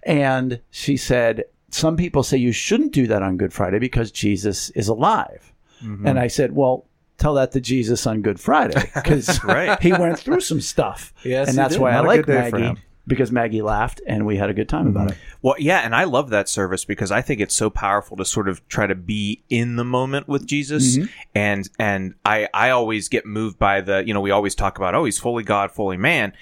And 0.04 0.60
she 0.70 0.96
said, 0.96 1.44
some 1.70 1.96
people 1.96 2.22
say 2.22 2.36
you 2.36 2.52
shouldn't 2.52 2.92
do 2.92 3.06
that 3.08 3.22
on 3.22 3.36
Good 3.36 3.52
Friday 3.52 3.78
because 3.78 4.10
Jesus 4.10 4.70
is 4.70 4.88
alive. 4.88 5.52
Mm-hmm. 5.82 6.06
And 6.06 6.18
I 6.18 6.28
said, 6.28 6.54
well, 6.54 6.86
tell 7.18 7.34
that 7.34 7.52
to 7.52 7.60
Jesus 7.60 8.06
on 8.06 8.22
Good 8.22 8.40
Friday 8.40 8.90
because 8.94 9.42
Right. 9.44 9.80
he 9.80 9.92
went 9.92 10.18
through 10.18 10.40
some 10.40 10.60
stuff. 10.60 11.12
Yes, 11.24 11.48
and 11.48 11.58
that's 11.58 11.76
why 11.76 11.92
Not 11.92 12.04
I 12.04 12.06
like 12.08 12.26
good 12.26 12.32
day 12.32 12.50
for 12.50 12.58
Maggie 12.58 12.80
because 13.08 13.32
Maggie 13.32 13.62
laughed 13.62 14.02
and 14.06 14.26
we 14.26 14.36
had 14.36 14.50
a 14.50 14.54
good 14.54 14.68
time 14.68 14.86
about 14.86 15.08
mm-hmm. 15.08 15.12
it. 15.12 15.38
Well, 15.40 15.54
yeah, 15.58 15.78
and 15.78 15.96
I 15.96 16.04
love 16.04 16.30
that 16.30 16.48
service 16.48 16.84
because 16.84 17.10
I 17.10 17.22
think 17.22 17.40
it's 17.40 17.54
so 17.54 17.70
powerful 17.70 18.16
to 18.18 18.24
sort 18.24 18.48
of 18.48 18.66
try 18.68 18.86
to 18.86 18.94
be 18.94 19.42
in 19.48 19.76
the 19.76 19.84
moment 19.84 20.28
with 20.28 20.46
Jesus, 20.46 20.98
mm-hmm. 20.98 21.06
and 21.34 21.68
and 21.78 22.14
I 22.24 22.48
I 22.52 22.70
always 22.70 23.08
get 23.08 23.26
moved 23.26 23.58
by 23.58 23.80
the 23.80 24.04
you 24.06 24.14
know 24.14 24.20
we 24.20 24.30
always 24.30 24.54
talk 24.54 24.78
about 24.78 24.94
oh 24.94 25.04
he's 25.04 25.18
fully 25.18 25.42
God, 25.42 25.72
fully 25.72 25.96
man. 25.96 26.34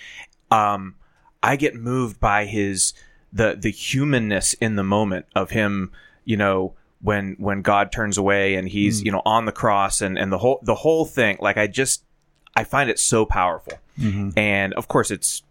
Um, 0.51 0.97
I 1.43 1.57
get 1.57 1.77
moved 1.77 2.19
by 2.19 2.45
his 2.45 2.93
the 3.37 3.57
the 3.59 3.71
humanness 3.71 4.55
in 4.55 4.77
the 4.77 4.85
moment 4.85 5.27
of 5.35 5.51
him, 5.51 5.93
you 6.25 6.37
know. 6.37 6.75
When 7.03 7.37
when 7.39 7.61
God 7.61 7.93
turns 7.93 8.17
away 8.17 8.55
and 8.55 8.67
he's 8.67 9.03
you 9.03 9.13
know 9.13 9.21
on 9.27 9.45
the 9.45 9.53
cross 9.53 10.01
and 10.01 10.19
and 10.19 10.33
the 10.33 10.39
whole 10.39 10.61
the 10.63 10.75
whole 10.75 11.05
thing 11.05 11.37
like 11.41 11.59
I 11.59 11.67
just 11.67 12.03
I 12.57 12.65
find 12.65 12.89
it 12.89 12.99
so 12.99 13.27
powerful 13.27 13.75
and 14.37 14.73
of 14.75 14.89
course 14.89 15.11
it's 15.11 15.43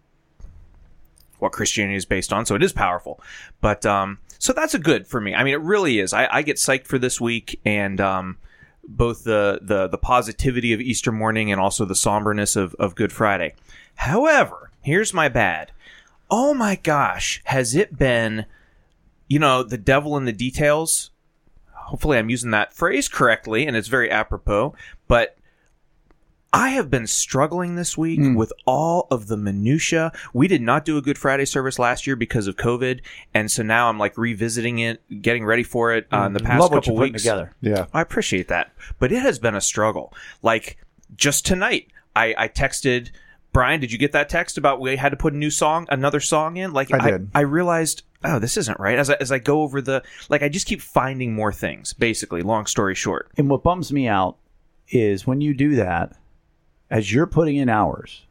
what 1.40 1.52
Christianity 1.52 1.96
is 1.96 2.06
based 2.06 2.34
on, 2.34 2.46
so 2.46 2.56
it 2.56 2.64
is 2.64 2.74
powerful. 2.74 3.22
But 3.62 3.86
um, 3.86 4.18
so 4.40 4.54
that's 4.54 4.74
a 4.74 4.80
good 4.80 5.08
for 5.08 5.22
me. 5.22 5.36
I 5.36 5.44
mean, 5.44 5.54
it 5.54 5.62
really 5.62 6.00
is. 6.00 6.14
I, 6.14 6.28
I 6.32 6.42
get 6.42 6.58
psyched 6.58 6.88
for 6.88 6.98
this 6.98 7.22
week, 7.22 7.60
and 7.64 8.02
um, 8.02 8.38
both 8.88 9.24
the, 9.24 9.60
the 9.62 9.88
the 9.88 9.98
positivity 10.00 10.74
of 10.74 10.82
Easter 10.82 11.12
morning 11.12 11.52
and 11.52 11.62
also 11.62 11.86
the 11.86 11.96
somberness 11.96 12.56
of 12.56 12.76
of 12.80 12.96
Good 12.96 13.14
Friday. 13.14 13.54
However, 13.96 14.72
here's 14.82 15.14
my 15.14 15.30
bad. 15.30 15.72
Oh 16.30 16.54
my 16.54 16.76
gosh, 16.76 17.42
has 17.46 17.76
it 17.76 17.98
been? 17.98 18.46
You 19.28 19.40
know, 19.40 19.64
the 19.64 19.78
devil 19.78 20.18
in 20.18 20.26
the 20.26 20.32
details. 20.32 21.12
Hopefully, 21.72 22.18
I'm 22.18 22.30
using 22.30 22.52
that 22.52 22.74
phrase 22.74 23.08
correctly, 23.08 23.66
and 23.68 23.76
it's 23.76 23.88
very 23.88 24.10
apropos. 24.10 24.76
But 25.08 25.38
I 26.56 26.70
have 26.70 26.90
been 26.90 27.06
struggling 27.06 27.76
this 27.76 27.98
week 27.98 28.22
with 28.36 28.54
all 28.66 29.08
of 29.12 29.28
the 29.28 29.36
minutia. 29.36 30.14
We 30.34 30.48
did 30.48 30.62
not 30.62 30.86
do 30.86 30.98
a 30.98 31.02
Good 31.02 31.18
Friday 31.18 31.44
service 31.44 31.78
last 31.78 32.08
year 32.08 32.16
because 32.16 32.48
of 32.48 32.56
COVID, 32.56 33.02
and 33.34 33.52
so 33.52 33.62
now 33.62 33.90
I'm 33.90 34.00
like 34.00 34.18
revisiting 34.18 34.80
it, 34.80 35.02
getting 35.22 35.44
ready 35.46 35.64
for 35.64 35.94
it 35.94 36.08
uh, 36.14 36.22
in 36.22 36.34
the 36.34 36.40
past 36.40 36.62
Love 36.62 36.72
what 36.72 36.84
couple 36.86 36.94
you're 36.94 37.04
weeks. 37.04 37.24
together. 37.24 37.54
Yeah. 37.60 37.88
I 37.94 38.00
appreciate 38.02 38.48
that, 38.48 38.72
but 39.00 39.12
it 39.12 39.20
has 39.22 39.38
been 39.38 39.54
a 39.54 39.60
struggle. 39.62 40.14
Like 40.42 40.78
just 41.18 41.46
tonight, 41.46 41.88
I, 42.16 42.34
I 42.38 42.48
texted 42.48 43.10
Brian. 43.56 43.80
Did 43.80 43.94
you 43.94 43.98
get 43.98 44.12
that 44.12 44.28
text 44.28 44.58
about 44.58 44.82
we 44.82 44.98
had 44.98 45.10
to 45.10 45.16
put 45.16 45.34
a 45.34 45.38
new 45.38 45.50
song, 45.50 45.88
another 45.90 46.20
song 46.20 46.58
in? 46.58 46.74
Like 46.74 46.94
I 46.94 47.12
did. 47.12 47.30
I, 47.34 47.40
realized, 47.40 48.04
oh, 48.22 48.38
this 48.38 48.58
isn't 48.58 48.82
right. 48.82 49.00
As 49.00 49.10
I, 49.10 49.14
as 49.22 49.32
I 49.32 49.40
go 49.40 49.62
over 49.62 49.82
the, 49.82 50.04
like, 50.28 50.44
I 50.44 50.50
just 50.50 50.68
keep 50.68 50.82
finding 50.82 51.34
more 51.34 51.54
things. 51.54 51.94
Basically, 51.94 52.42
long 52.42 52.66
story 52.66 52.96
short. 52.96 53.32
And 53.38 53.50
what 53.50 53.64
bums 53.64 53.94
me 53.94 54.10
out 54.10 54.36
is 54.90 55.26
when 55.26 55.40
you 55.40 55.54
do 55.54 55.78
that, 55.78 56.18
as 56.92 57.14
you're 57.14 57.28
putting 57.28 57.56
in 57.56 57.70
hours 57.70 58.26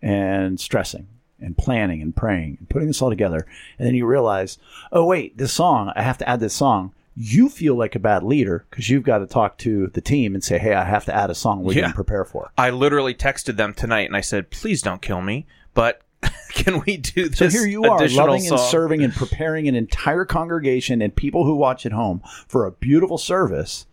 and 0.00 0.58
stressing 0.58 1.08
and 1.38 1.58
planning 1.58 2.00
and 2.00 2.16
praying 2.16 2.56
and 2.58 2.68
putting 2.70 2.88
this 2.88 3.02
all 3.02 3.10
together, 3.10 3.46
and 3.78 3.86
then 3.86 3.94
you 3.94 4.06
realize, 4.06 4.56
oh, 4.90 5.04
wait, 5.04 5.36
this 5.36 5.52
song, 5.52 5.92
I 5.94 6.00
have 6.00 6.16
to 6.18 6.28
add 6.28 6.40
this 6.40 6.54
song. 6.54 6.94
You 7.16 7.48
feel 7.48 7.76
like 7.76 7.94
a 7.94 8.00
bad 8.00 8.22
leader 8.24 8.66
because 8.70 8.90
you've 8.90 9.04
got 9.04 9.18
to 9.18 9.26
talk 9.26 9.56
to 9.58 9.86
the 9.88 10.00
team 10.00 10.34
and 10.34 10.42
say, 10.42 10.58
hey, 10.58 10.74
I 10.74 10.84
have 10.84 11.04
to 11.04 11.14
add 11.14 11.30
a 11.30 11.34
song 11.34 11.62
we 11.62 11.74
Yeah. 11.76 11.82
didn't 11.82 11.94
prepare 11.94 12.24
for. 12.24 12.50
I 12.58 12.70
literally 12.70 13.14
texted 13.14 13.56
them 13.56 13.72
tonight 13.72 14.08
and 14.08 14.16
I 14.16 14.20
said, 14.20 14.50
please 14.50 14.82
don't 14.82 15.00
kill 15.00 15.20
me, 15.20 15.46
but 15.74 16.02
can 16.54 16.82
we 16.86 16.96
do 16.96 17.28
this? 17.28 17.38
So 17.38 17.48
here 17.48 17.66
you 17.66 17.84
are, 17.84 18.08
loving 18.08 18.46
and 18.48 18.58
serving 18.58 19.02
and 19.04 19.12
preparing 19.14 19.68
an 19.68 19.74
entire 19.76 20.24
congregation 20.24 21.00
and 21.02 21.14
people 21.14 21.44
who 21.44 21.54
watch 21.54 21.86
at 21.86 21.92
home 21.92 22.20
for 22.48 22.66
a 22.66 22.72
beautiful 22.72 23.18
service, 23.18 23.86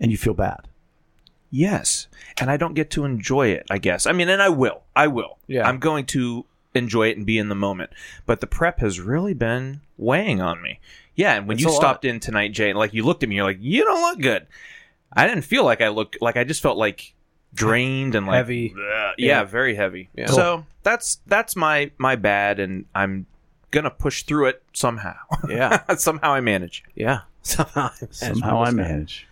and 0.00 0.10
you 0.10 0.16
feel 0.18 0.34
bad. 0.34 0.66
Yes. 1.50 2.08
And 2.40 2.50
I 2.50 2.56
don't 2.56 2.74
get 2.74 2.90
to 2.92 3.04
enjoy 3.04 3.48
it, 3.48 3.66
I 3.70 3.78
guess. 3.78 4.06
I 4.06 4.12
mean, 4.12 4.28
and 4.28 4.42
I 4.42 4.48
will. 4.48 4.82
I 4.94 5.06
will. 5.06 5.38
Yeah. 5.46 5.66
I'm 5.68 5.78
going 5.78 6.06
to 6.06 6.44
enjoy 6.74 7.08
it 7.08 7.16
and 7.16 7.24
be 7.24 7.38
in 7.38 7.48
the 7.48 7.54
moment. 7.54 7.90
But 8.26 8.40
the 8.40 8.46
prep 8.46 8.80
has 8.80 9.00
really 9.00 9.32
been 9.34 9.80
weighing 9.96 10.40
on 10.40 10.60
me. 10.60 10.80
Yeah. 11.16 11.34
And 11.34 11.48
when 11.48 11.56
It's 11.56 11.62
you 11.64 11.70
a 11.70 11.72
lot. 11.72 11.80
stopped 11.80 12.04
in 12.04 12.20
tonight, 12.20 12.52
Jay, 12.52 12.72
like 12.72 12.94
you 12.94 13.02
looked 13.04 13.22
at 13.24 13.28
me, 13.28 13.34
you're 13.36 13.44
like, 13.44 13.58
you 13.60 13.84
don't 13.84 14.00
look 14.02 14.20
good. 14.20 14.46
I 15.12 15.26
didn't 15.26 15.42
feel 15.42 15.64
like 15.64 15.80
I 15.80 15.88
looked 15.88 16.18
like 16.22 16.36
I 16.36 16.44
just 16.44 16.62
felt 16.62 16.76
like 16.78 17.14
drained 17.54 18.14
and 18.14 18.26
like 18.26 18.36
Heavy. 18.36 18.74
Yeah. 18.78 19.12
Yeah, 19.18 19.44
very 19.44 19.74
heavy. 19.74 20.10
Yeah. 20.14 20.26
So 20.26 20.64
that's 20.82 21.20
that's 21.26 21.56
my 21.56 21.90
my 21.98 22.14
bad, 22.16 22.60
and 22.60 22.84
I'm 22.94 23.26
gonna 23.70 23.90
push 23.90 24.22
through 24.24 24.46
it 24.46 24.62
somehow. 24.72 25.14
Yeah. 25.48 25.94
somehow 25.96 26.32
I 26.32 26.40
manage. 26.40 26.84
Yeah. 26.94 27.20
Somehow. 27.42 27.88
I 27.88 27.92
managed 28.00 28.14
Somehow 28.16 28.62
I 28.62 28.70
manage. 28.72 29.26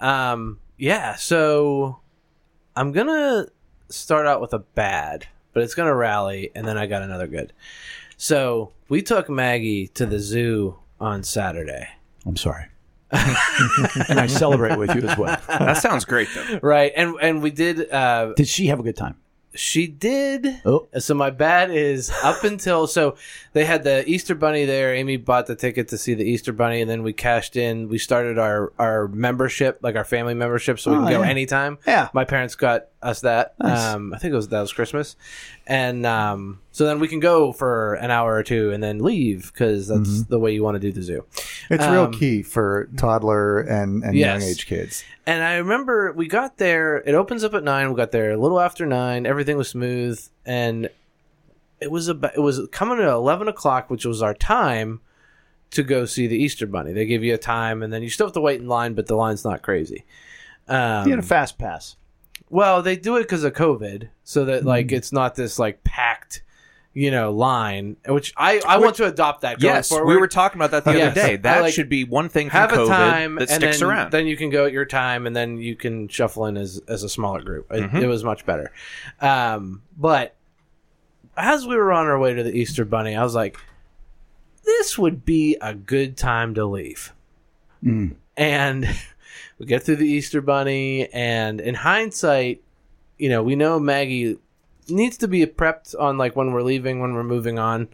Um. 0.00 0.58
Yeah. 0.78 1.16
So 1.16 2.00
I'm 2.74 2.92
gonna 2.92 3.46
start 3.90 4.26
out 4.26 4.40
with 4.40 4.52
a 4.54 4.58
bad, 4.60 5.26
but 5.52 5.62
it's 5.62 5.74
gonna 5.74 5.94
rally, 5.94 6.50
and 6.54 6.66
then 6.66 6.78
I 6.78 6.86
got 6.86 7.02
another 7.02 7.26
good. 7.26 7.52
So 8.16 8.72
we 8.88 9.02
took 9.02 9.28
Maggie 9.28 9.88
to 9.88 10.06
the 10.06 10.18
zoo 10.18 10.78
on 11.00 11.22
Saturday. 11.22 11.88
I'm 12.24 12.36
sorry. 12.36 12.66
and 14.08 14.18
I 14.18 14.26
celebrate 14.26 14.76
with 14.76 14.94
you 14.94 15.02
as 15.08 15.16
well. 15.16 15.40
That 15.48 15.76
sounds 15.76 16.04
great 16.04 16.28
though. 16.34 16.58
Right, 16.60 16.92
and 16.96 17.14
and 17.22 17.40
we 17.42 17.50
did. 17.52 17.90
Uh, 17.90 18.32
Did 18.34 18.48
she 18.48 18.66
have 18.66 18.80
a 18.80 18.82
good 18.82 18.96
time? 18.96 19.16
she 19.54 19.86
did. 19.86 20.60
Oh. 20.66 20.86
So 20.98 21.14
my 21.14 21.30
bad 21.30 21.70
is 21.70 22.10
up 22.22 22.44
until 22.44 22.86
so 22.86 23.16
they 23.54 23.64
had 23.64 23.84
the 23.84 24.06
Easter 24.06 24.34
Bunny 24.34 24.66
there. 24.66 24.92
Amy 24.94 25.16
bought 25.16 25.46
the 25.46 25.54
ticket 25.54 25.88
to 25.88 25.96
see 25.98 26.12
the 26.14 26.24
Easter 26.24 26.52
Bunny, 26.52 26.82
and 26.82 26.90
then 26.90 27.02
we 27.02 27.12
cashed 27.14 27.56
in. 27.56 27.88
We 27.88 27.96
started 27.98 28.38
our 28.38 28.72
our 28.78 29.08
membership, 29.08 29.78
like 29.82 29.96
our 29.96 30.04
family 30.04 30.34
membership, 30.34 30.78
so 30.78 30.90
we 30.90 30.96
Oh, 30.98 31.00
can 31.04 31.10
go 31.10 31.22
yeah. 31.22 31.28
anytime. 31.28 31.78
Yeah. 31.86 32.08
my 32.12 32.24
parents 32.24 32.54
got 32.54 32.88
us 33.06 33.20
that. 33.20 33.54
Nice. 33.58 33.94
Um, 33.94 34.12
I 34.14 34.18
think 34.18 34.32
it 34.32 34.36
was 34.36 34.48
that 34.48 34.60
was 34.60 34.72
Christmas, 34.72 35.16
and 35.66 36.04
um, 36.04 36.60
so 36.72 36.84
then 36.86 36.98
we 37.00 37.08
can 37.08 37.20
go 37.20 37.52
for 37.52 37.94
an 37.94 38.10
hour 38.10 38.34
or 38.34 38.42
two 38.42 38.72
and 38.72 38.82
then 38.82 38.98
leave 38.98 39.52
because 39.52 39.88
that's 39.88 40.00
Mm-hmm. 40.10 40.30
the 40.30 40.38
way 40.38 40.52
you 40.52 40.62
want 40.62 40.74
to 40.74 40.80
do 40.80 40.92
the 40.92 41.02
zoo. 41.02 41.24
It's 41.70 41.84
real 41.86 42.04
Um, 42.04 42.12
key 42.12 42.42
for 42.42 42.88
toddler 42.96 43.60
and, 43.60 44.02
and 44.04 44.14
Yes. 44.16 44.42
young 44.42 44.50
age 44.50 44.66
kids. 44.66 45.04
And 45.26 45.42
I 45.42 45.56
remember 45.56 46.12
we 46.12 46.28
got 46.28 46.58
there. 46.58 46.98
It 46.98 47.14
opens 47.14 47.42
up 47.44 47.54
at 47.54 47.64
nine. 47.64 47.88
We 47.90 47.96
got 47.96 48.12
there 48.12 48.32
a 48.32 48.36
little 48.36 48.60
after 48.60 48.84
nine. 48.86 49.26
Everything 49.26 49.56
was 49.56 49.68
smooth, 49.68 50.20
and 50.44 50.88
it 51.80 51.90
was 51.90 52.08
about 52.08 52.34
it 52.36 52.40
was 52.40 52.60
coming 52.72 52.98
at 52.98 53.08
eleven 53.08 53.48
o'clock, 53.48 53.90
which 53.90 54.04
was 54.04 54.22
our 54.22 54.34
time 54.34 55.00
to 55.72 55.82
go 55.82 56.04
see 56.06 56.26
the 56.26 56.36
Easter 56.36 56.66
Bunny. 56.66 56.92
They 56.92 57.06
give 57.06 57.24
you 57.24 57.34
a 57.34 57.38
time, 57.38 57.82
and 57.82 57.92
then 57.92 58.02
you 58.02 58.08
still 58.10 58.26
have 58.26 58.34
to 58.34 58.40
wait 58.40 58.60
in 58.60 58.68
line, 58.68 58.94
but 58.94 59.06
the 59.06 59.16
line's 59.16 59.44
not 59.44 59.62
crazy. 59.62 60.04
Um, 60.68 61.04
You 61.06 61.10
had 61.10 61.18
a 61.18 61.26
fast 61.26 61.58
pass. 61.58 61.96
Well, 62.50 62.82
they 62.82 62.96
do 62.96 63.16
it 63.16 63.22
because 63.22 63.44
of 63.44 63.52
COVID, 63.54 64.08
so 64.24 64.44
that 64.46 64.64
like 64.64 64.86
Mm-hmm. 64.88 64.96
it's 64.96 65.12
not 65.12 65.34
this 65.34 65.58
like 65.58 65.82
packed, 65.84 66.42
you 66.94 67.10
know, 67.10 67.32
line. 67.32 67.96
Which 68.06 68.32
I 68.36 68.60
I 68.66 68.78
want 68.78 68.96
to 68.96 69.06
adopt 69.06 69.40
that. 69.42 69.60
Going 69.60 69.74
Yes, 69.74 69.88
forward. 69.88 70.06
we 70.06 70.16
were 70.16 70.28
talking 70.28 70.58
about 70.58 70.70
that 70.70 70.84
the 70.84 70.92
Yes. 70.96 71.12
other 71.16 71.26
day. 71.28 71.32
I 71.34 71.36
That 71.38 71.60
like- 71.62 71.74
should 71.74 71.88
be 71.88 72.04
one 72.04 72.28
thing 72.28 72.48
from 72.50 72.60
have 72.60 72.70
COVID 72.70 72.84
a 72.84 72.88
time 72.88 73.34
that 73.36 73.50
and 73.50 73.62
sticks 73.62 73.80
then, 73.80 73.88
around. 73.88 74.12
Then 74.12 74.26
you 74.26 74.36
can 74.36 74.50
go 74.50 74.64
at 74.66 74.72
your 74.72 74.84
time, 74.86 75.26
and 75.26 75.34
then 75.34 75.58
you 75.58 75.74
can 75.76 76.08
shuffle 76.08 76.46
in 76.46 76.56
as 76.56 76.80
as 76.88 77.02
a 77.02 77.08
smaller 77.08 77.42
group. 77.42 77.66
It, 77.72 77.90
Mhm. 77.90 78.02
it 78.02 78.06
was 78.06 78.22
much 78.24 78.46
better. 78.46 78.70
Um, 79.20 79.82
but 79.98 80.34
as 81.36 81.66
we 81.66 81.76
were 81.76 81.92
on 81.92 82.06
our 82.06 82.18
way 82.18 82.32
to 82.34 82.42
the 82.42 82.52
Easter 82.52 82.84
Bunny, 82.84 83.14
I 83.16 83.22
was 83.22 83.34
like, 83.34 83.58
"This 84.64 84.96
would 84.96 85.24
be 85.24 85.56
a 85.60 85.74
good 85.74 86.16
time 86.16 86.54
to 86.54 86.64
leave." 86.64 87.12
Mm. 87.84 88.14
And 88.38 88.88
we 89.58 89.66
get 89.66 89.82
through 89.82 89.96
the 89.96 90.06
Easter 90.08 90.40
Bunny, 90.40 91.08
and 91.12 91.60
in 91.60 91.74
hindsight, 91.74 92.62
you 93.18 93.28
know, 93.28 93.42
we 93.42 93.56
know 93.56 93.78
Maggie 93.80 94.38
needs 94.88 95.16
to 95.18 95.28
be 95.28 95.44
prepped 95.46 95.94
on 95.98 96.18
like 96.18 96.36
when 96.36 96.52
we're 96.52 96.62
leaving, 96.62 97.00
when 97.00 97.14
we're 97.14 97.24
moving 97.24 97.58
on. 97.58 97.88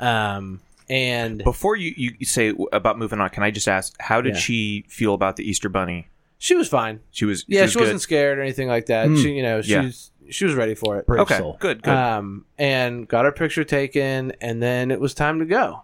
Um, 0.00 0.60
and 0.88 1.42
Before 1.44 1.76
you, 1.76 1.94
you 1.96 2.14
you 2.18 2.26
say 2.26 2.52
about 2.72 2.98
moving 2.98 3.20
on, 3.20 3.30
can 3.30 3.42
I 3.42 3.50
just 3.50 3.68
ask, 3.68 3.94
how 4.00 4.20
did 4.20 4.34
Yeah. 4.34 4.40
she 4.40 4.84
feel 4.88 5.14
about 5.14 5.36
the 5.36 5.48
Easter 5.48 5.68
Bunny? 5.68 6.08
she 6.38 6.56
was 6.56 6.66
fine. 6.68 6.98
She 7.12 7.24
was 7.24 7.44
Yeah, 7.46 7.62
was 7.62 7.70
she, 7.72 7.78
wasn't 7.78 8.00
scared 8.00 8.36
or 8.36 8.42
anything 8.42 8.66
like 8.66 8.86
that. 8.86 9.06
Mm. 9.06 9.22
She, 9.22 9.30
you 9.30 9.42
know, 9.44 9.62
Yeah. 9.64 9.82
she's 9.82 10.10
she 10.28 10.44
was 10.44 10.54
ready 10.54 10.74
for 10.74 10.98
it. 10.98 11.06
Brave 11.06 11.20
okay. 11.20 11.38
soul. 11.38 11.56
Good, 11.60 11.82
good. 11.84 11.94
Um, 11.94 12.46
and 12.58 13.06
got 13.06 13.24
her 13.26 13.30
picture 13.32 13.62
taken, 13.62 14.32
and 14.40 14.60
then 14.60 14.90
it 14.90 14.98
was 14.98 15.14
time 15.14 15.38
to 15.38 15.44
go. 15.44 15.82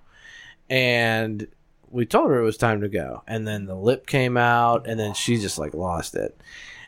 And 0.69 1.47
we 1.91 2.07
told 2.07 2.31
her 2.31 2.39
it 2.39 2.45
was 2.45 2.57
time 2.57 2.81
to 2.83 2.89
go, 2.89 3.23
and 3.27 3.47
then 3.47 3.67
the 3.67 3.75
lip 3.77 4.07
came 4.07 4.37
out, 4.37 4.87
and 4.87 4.99
then 4.99 5.15
she 5.15 5.37
just 5.39 5.59
like 5.59 5.75
lost 5.75 6.15
it. 6.15 6.39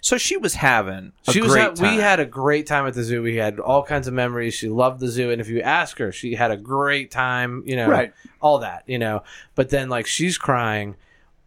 so 0.02 0.16
she 0.16 0.36
was 0.36 0.54
having 0.54 1.12
a 1.28 1.32
she 1.32 1.40
was 1.42 1.52
great 1.52 1.62
ha- 1.62 1.70
time. 1.74 1.94
we 1.96 2.00
had 2.02 2.20
a 2.20 2.24
great 2.26 2.66
time 2.66 2.86
at 2.86 2.94
the 2.94 3.02
zoo. 3.02 3.22
We 3.22 3.36
had 3.36 3.58
all 3.60 3.82
kinds 3.82 4.08
of 4.08 4.14
memories. 4.14 4.54
She 4.54 4.68
loved 4.68 5.00
the 5.00 5.08
zoo, 5.08 5.30
and 5.30 5.40
if 5.40 5.48
you 5.48 5.60
ask 5.60 5.98
her, 5.98 6.10
she 6.12 6.34
had 6.34 6.50
a 6.50 6.56
great 6.56 7.10
time. 7.10 7.62
You 7.66 7.76
know, 7.76 7.88
Right. 7.88 8.12
all 8.40 8.58
that. 8.60 8.84
You 8.86 8.98
know, 8.98 9.22
but 9.54 9.68
then 9.70 9.88
like 9.88 10.06
she's 10.06 10.38
crying 10.38 10.96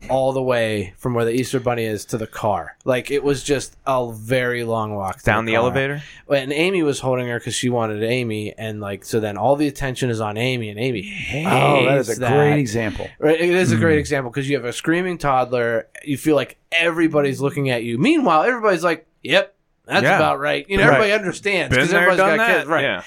all 0.10 0.34
the 0.34 0.42
way 0.42 0.94
from 0.98 1.14
where 1.14 1.26
the 1.26 1.32
Easter 1.32 1.60
Bunny 1.60 1.84
is 1.86 2.06
to 2.06 2.18
the 2.18 2.28
car. 2.28 2.76
Like 2.86 3.10
it 3.12 3.24
was 3.24 3.44
just 3.44 3.76
a 3.88 4.12
very 4.12 4.64
long 4.64 4.96
walk 4.96 5.20
to 5.20 5.24
down 5.26 5.46
the 5.46 5.54
car. 5.54 5.62
elevator. 5.62 6.04
And 6.30 6.52
Amy 6.52 6.84
was 6.84 7.00
holding 7.00 7.28
her 7.28 7.40
because 7.40 7.56
she 7.56 7.70
wanted 7.70 8.04
Amy, 8.04 8.54
and 8.58 8.82
like 8.82 9.06
so 9.06 9.20
then 9.20 9.38
all 9.38 9.56
the 9.56 9.68
attention 9.68 10.10
is 10.10 10.20
on 10.22 10.38
Amy, 10.38 10.70
and 10.70 10.80
Amy 10.80 11.02
hates 11.02 11.48
Oh, 11.52 11.86
that 11.86 11.98
is 12.00 12.18
a 12.18 12.20
that. 12.20 12.36
great 12.36 12.60
example. 12.60 13.08
Right, 13.20 13.40
It 13.40 13.50
is 13.50 13.72
a 13.72 13.78
great 13.78 13.98
example 14.00 14.32
because 14.32 14.50
you 14.50 14.56
have 14.58 14.66
a 14.66 14.74
screaming 14.74 15.18
toddler. 15.18 15.88
You 16.04 16.18
feel 16.18 16.36
like 16.36 16.58
everybody's 16.72 17.40
looking 17.42 17.70
at 17.70 17.84
you. 17.84 17.98
Meanwhile, 17.98 18.44
everybody's 18.44 18.84
like, 18.84 19.06
"Yep, 19.24 19.54
that's 19.86 20.04
Yeah. 20.04 20.18
about 20.18 20.40
right." 20.40 20.66
You 20.70 20.78
know, 20.78 20.84
Right. 20.84 20.94
everybody 20.96 21.14
understands 21.14 21.70
Been 21.70 21.78
because 21.78 21.92
there, 21.92 22.02
everybody's 22.02 22.20
done 22.20 22.38
got 22.38 22.48
that. 22.48 22.58
kids, 22.58 22.68
right? 22.70 22.84
Yeah. 22.84 23.04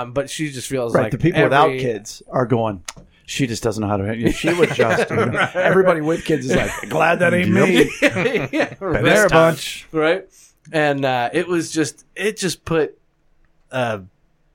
Um, 0.00 0.12
but 0.12 0.30
she 0.30 0.50
just 0.50 0.66
feels 0.68 0.94
Right. 0.94 1.02
like 1.04 1.12
the 1.12 1.18
people 1.18 1.38
every- 1.40 1.48
without 1.48 1.70
kids 1.78 2.22
are 2.30 2.46
going, 2.46 2.82
she 3.28 3.46
just 3.46 3.62
doesn't 3.62 3.82
know 3.82 3.88
how 3.88 3.98
to. 3.98 4.32
She 4.32 4.54
would 4.54 4.70
just. 4.70 5.10
Everybody 5.54 6.00
with 6.00 6.24
kids 6.24 6.48
is 6.48 6.56
like, 6.56 6.88
glad 6.88 7.18
that 7.18 7.34
ain't 7.34 7.50
me. 7.50 7.90
yeah, 8.00 8.74
right. 8.80 9.04
there 9.04 9.26
a 9.26 9.28
bunch. 9.28 9.86
right? 9.92 10.24
And 10.72 11.04
uh, 11.04 11.28
it 11.34 11.46
was 11.46 11.70
just 11.70 12.06
it 12.16 12.38
just 12.38 12.64
put 12.64 12.98
a 13.70 14.00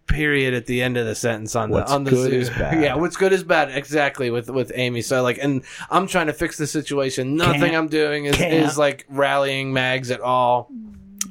period 0.08 0.56
at 0.56 0.66
the 0.66 0.82
end 0.82 0.98
of 0.98 1.06
the 1.06 1.14
sentence 1.14 1.56
on 1.56 1.70
What's 1.70 1.92
the 1.92 1.96
on 1.96 2.04
the 2.04 2.10
good 2.12 2.32
zoo. 2.32 2.38
is 2.38 2.50
bad. 2.50 2.80
Yeah, 2.82 2.96
what's 2.96 3.16
good 3.16 3.32
is 3.32 3.44
bad. 3.44 3.70
Exactly 3.70 4.32
with 4.32 4.50
with 4.50 4.72
Amy. 4.74 5.04
So 5.04 5.22
like, 5.22 5.38
and 5.40 5.64
I'm 5.92 6.08
trying 6.08 6.28
to 6.28 6.34
fix 6.34 6.58
the 6.58 6.66
situation. 6.66 7.36
Nothing 7.36 7.62
Can't. 7.62 7.76
I'm 7.76 7.88
doing 7.90 8.26
is 8.26 8.36
Can't. 8.36 8.54
is 8.54 8.76
like 8.76 9.06
rallying 9.08 9.72
Mags 9.72 10.10
at 10.10 10.20
all. 10.22 10.72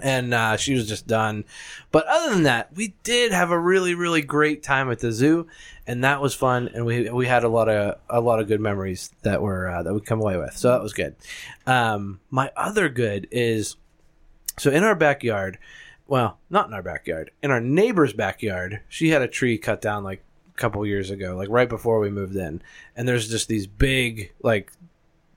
And 0.02 0.34
uh, 0.34 0.56
she 0.56 0.74
was 0.74 0.88
just 0.88 1.06
done. 1.06 1.44
But 1.92 2.06
other 2.06 2.34
than 2.34 2.42
that, 2.42 2.74
we 2.74 2.94
did 3.04 3.32
have 3.32 3.50
a 3.50 3.58
really, 3.58 3.94
really 3.94 4.20
great 4.20 4.62
time 4.62 4.90
at 4.90 4.98
the 4.98 5.12
zoo, 5.12 5.46
and 5.86 6.02
that 6.02 6.20
was 6.20 6.34
fun. 6.34 6.68
And 6.74 6.84
we 6.84 7.08
we 7.08 7.26
had 7.26 7.44
a 7.44 7.48
lot 7.48 7.68
of 7.68 7.98
a 8.10 8.20
lot 8.20 8.40
of 8.40 8.48
good 8.48 8.60
memories 8.60 9.10
that 9.22 9.40
were 9.40 9.68
uh, 9.68 9.82
that 9.84 9.94
we 9.94 10.00
come 10.00 10.20
away 10.20 10.36
with. 10.36 10.56
So 10.56 10.70
that 10.70 10.82
was 10.82 10.92
good. 10.92 11.14
Um, 11.66 12.20
my 12.30 12.50
other 12.56 12.88
good 12.88 13.28
is 13.30 13.76
so 14.58 14.70
in 14.70 14.84
our 14.84 14.94
backyard, 14.94 15.58
well, 16.06 16.38
not 16.50 16.66
in 16.66 16.74
our 16.74 16.82
backyard, 16.82 17.30
in 17.42 17.50
our 17.50 17.60
neighbor's 17.60 18.12
backyard, 18.12 18.80
she 18.88 19.10
had 19.10 19.22
a 19.22 19.28
tree 19.28 19.56
cut 19.58 19.80
down 19.80 20.04
like 20.04 20.22
a 20.54 20.58
couple 20.58 20.84
years 20.84 21.10
ago, 21.10 21.36
like 21.36 21.48
right 21.48 21.68
before 21.68 22.00
we 22.00 22.10
moved 22.10 22.36
in. 22.36 22.62
And 22.96 23.08
there's 23.08 23.28
just 23.28 23.48
these 23.48 23.66
big 23.66 24.32
like 24.42 24.72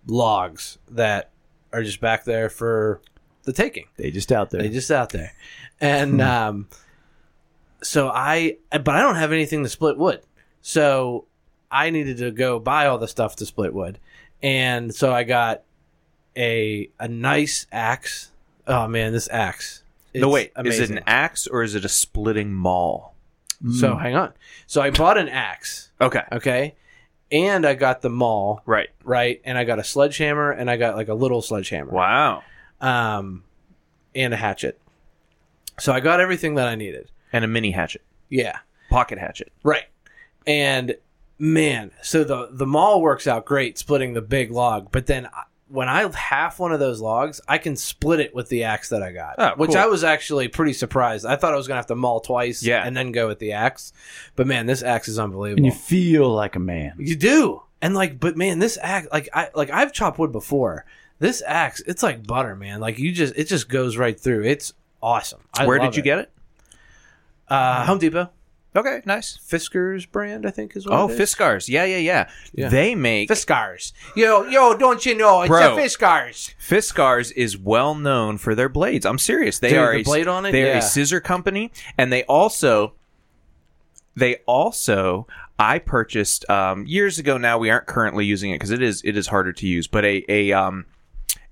logs 0.08 0.78
that 0.90 1.32
are 1.72 1.84
just 1.84 2.02
back 2.02 2.26
there 2.26 2.50
for 2.50 3.02
the 3.46 3.54
taking. 3.54 3.86
They 3.98 4.12
just 4.12 4.32
out 4.32 4.50
there. 4.50 4.62
They 4.62 4.70
just 4.70 4.92
out 4.92 5.10
there. 5.10 5.34
And 5.80 6.22
um 6.22 6.68
so 7.82 8.10
I 8.10 8.58
but 8.72 8.90
I 8.90 9.02
don't 9.02 9.16
have 9.16 9.32
anything 9.32 9.64
to 9.64 9.70
split 9.70 9.98
wood. 9.98 10.22
So 10.62 11.26
I 11.72 11.90
needed 11.90 12.18
to 12.18 12.32
go 12.32 12.60
buy 12.60 12.88
all 12.88 12.98
the 12.98 13.08
stuff 13.08 13.36
to 13.38 13.46
split 13.46 13.74
wood. 13.74 14.00
And 14.42 14.94
so 14.94 15.14
I 15.14 15.24
got 15.24 15.64
a 16.36 16.90
a 17.00 17.08
nice 17.08 17.68
axe. 17.72 18.32
Oh 18.68 18.88
man, 18.88 19.14
this 19.14 19.30
axe. 19.32 19.84
no, 20.14 20.28
it's 20.28 20.34
wait. 20.56 20.66
Is 20.66 20.80
it 20.80 20.90
an 20.90 21.02
axe 21.06 21.48
or 21.48 21.64
is 21.64 21.76
it 21.76 21.86
a 21.86 21.90
splitting 21.90 22.54
maul? 22.54 23.14
So 23.80 23.96
hang 23.96 24.16
on. 24.16 24.34
So 24.68 24.82
I 24.82 24.90
bought 24.92 25.18
an 25.18 25.30
axe, 25.30 25.90
Okay. 26.00 26.22
okay? 26.32 26.76
And 27.32 27.66
I 27.66 27.74
got 27.74 28.02
the 28.02 28.10
maul, 28.10 28.62
Right. 28.66 28.90
right? 29.04 29.42
And 29.44 29.58
I 29.58 29.64
got 29.64 29.80
a 29.80 29.84
sledgehammer 29.84 30.52
and 30.52 30.70
I 30.70 30.78
got 30.78 30.96
like 30.96 31.08
a 31.08 31.14
little 31.16 31.42
sledgehammer. 31.42 31.92
Wow. 31.92 32.44
Um 32.86 33.44
and 34.14 34.34
a 34.34 34.38
hatchet. 34.38 34.80
So 35.80 35.92
I 35.92 36.00
got 36.00 36.20
everything 36.20 36.56
that 36.56 36.68
I 36.68 36.76
needed. 36.76 37.12
And 37.34 37.44
a 37.44 37.48
mini 37.48 37.72
hatchet, 37.72 38.02
Yeah. 38.30 38.60
pocket 38.90 39.18
hatchet. 39.18 39.52
Right. 39.64 39.84
And 40.48 40.96
man, 41.38 41.92
so 42.02 42.24
the 42.24 42.48
the 42.52 42.66
maul 42.66 43.02
works 43.02 43.28
out 43.28 43.46
great 43.46 43.78
splitting 43.78 44.14
the 44.14 44.22
big 44.22 44.52
log, 44.52 44.90
but 44.92 45.06
then 45.08 45.28
when 45.68 45.90
I 45.90 46.08
half 46.16 46.60
one 46.60 46.72
of 46.72 46.80
those 46.80 47.02
logs, 47.02 47.42
I 47.48 47.58
can 47.58 47.76
split 47.76 48.20
it 48.20 48.36
with 48.36 48.50
the 48.50 48.64
axe 48.66 48.90
that 48.90 49.02
I 49.02 49.12
got, 49.12 49.36
Oh, 49.40 49.54
which 49.58 49.72
cool. 49.72 49.80
I 49.80 49.88
was 49.88 50.04
actually 50.04 50.48
pretty 50.48 50.74
surprised. 50.74 51.26
I 51.26 51.36
thought 51.36 51.54
I 51.54 51.58
was 51.58 51.68
gonna 51.68 51.80
have 51.80 51.88
to 51.88 51.96
maul 51.96 52.20
twice, 52.22 52.62
Yeah. 52.64 52.86
and 52.86 52.96
then 52.96 53.12
go 53.12 53.28
with 53.28 53.40
the 53.40 53.52
axe. 53.54 53.92
But 54.36 54.46
man, 54.48 54.68
this 54.68 54.84
axe 54.84 55.08
is 55.08 55.18
unbelievable. 55.20 55.58
and 55.58 55.66
you 55.66 55.72
feel 55.78 56.30
like 56.30 56.56
a 56.56 56.60
man. 56.60 56.94
You 57.00 57.16
do. 57.16 57.64
And 57.82 57.96
like, 57.96 58.20
but 58.20 58.38
man, 58.38 58.60
this 58.60 58.78
axe, 58.82 59.08
like 59.12 59.28
I, 59.34 59.50
like 59.56 59.72
I've 59.72 59.92
chopped 59.92 60.20
wood 60.20 60.32
before. 60.32 60.86
This 61.20 61.42
axe, 61.46 61.82
it's 61.88 62.04
like 62.04 62.26
butter, 62.28 62.56
man. 62.56 62.80
Like 62.80 63.00
you 63.00 63.12
just, 63.12 63.34
it 63.38 63.46
just 63.48 63.70
goes 63.70 63.96
right 63.98 64.20
through. 64.20 64.44
It's 64.44 64.74
awesome. 65.02 65.42
I 65.54 65.66
Where 65.66 65.80
did 65.80 65.96
you 65.96 66.02
get 66.04 66.20
it? 66.20 66.32
Uh, 67.48 67.86
Home 67.86 68.00
Depot. 68.00 68.30
Okay, 68.76 69.02
nice. 69.06 69.38
Fiskars 69.38 70.10
brand, 70.12 70.46
I 70.46 70.52
think 70.52 70.76
is 70.76 70.86
what 70.86 71.00
Oh, 71.00 71.08
it 71.08 71.18
is. 71.18 71.34
Fiskars. 71.34 71.70
Yeah, 71.70 71.86
yeah, 71.86 71.98
yeah, 71.98 72.30
Yeah. 72.54 72.68
They 72.68 72.94
make 72.94 73.30
Fiskars. 73.30 73.94
Yo, 74.18 74.44
yo, 74.48 74.76
don't 74.76 75.06
you 75.06 75.16
know 75.16 75.44
it's 75.44 75.48
Bro. 75.50 75.78
a 75.78 75.80
Fiskars? 75.80 76.54
Fiskars 76.60 77.32
is 77.38 77.58
well 77.58 77.96
known 77.96 78.38
for 78.38 78.54
their 78.54 78.68
blades. 78.68 79.06
I'm 79.06 79.18
serious. 79.18 79.60
They 79.60 79.70
Dude, 79.70 79.78
are 79.78 79.94
the 79.94 80.02
a, 80.02 80.04
blade 80.04 80.28
on 80.28 80.46
it? 80.46 80.52
They 80.52 80.64
are 80.64 80.68
Yeah. 80.74 80.78
a 80.80 80.82
scissor 80.82 81.22
company, 81.22 81.72
and 81.98 82.12
they 82.12 82.24
also 82.26 82.96
they 84.18 84.38
also 84.46 85.26
I 85.58 85.80
purchased 85.80 86.50
um, 86.50 86.86
years 86.86 87.18
ago. 87.18 87.38
Now 87.38 87.58
we 87.58 87.70
aren't 87.70 87.86
currently 87.86 88.26
using 88.26 88.52
it 88.52 88.56
because 88.56 88.72
it 88.72 88.82
is 88.82 89.02
it 89.06 89.16
is 89.16 89.28
harder 89.28 89.54
to 89.54 89.68
use. 89.68 89.88
But 89.88 90.04
a 90.04 90.26
a 90.28 90.52
um 90.52 90.86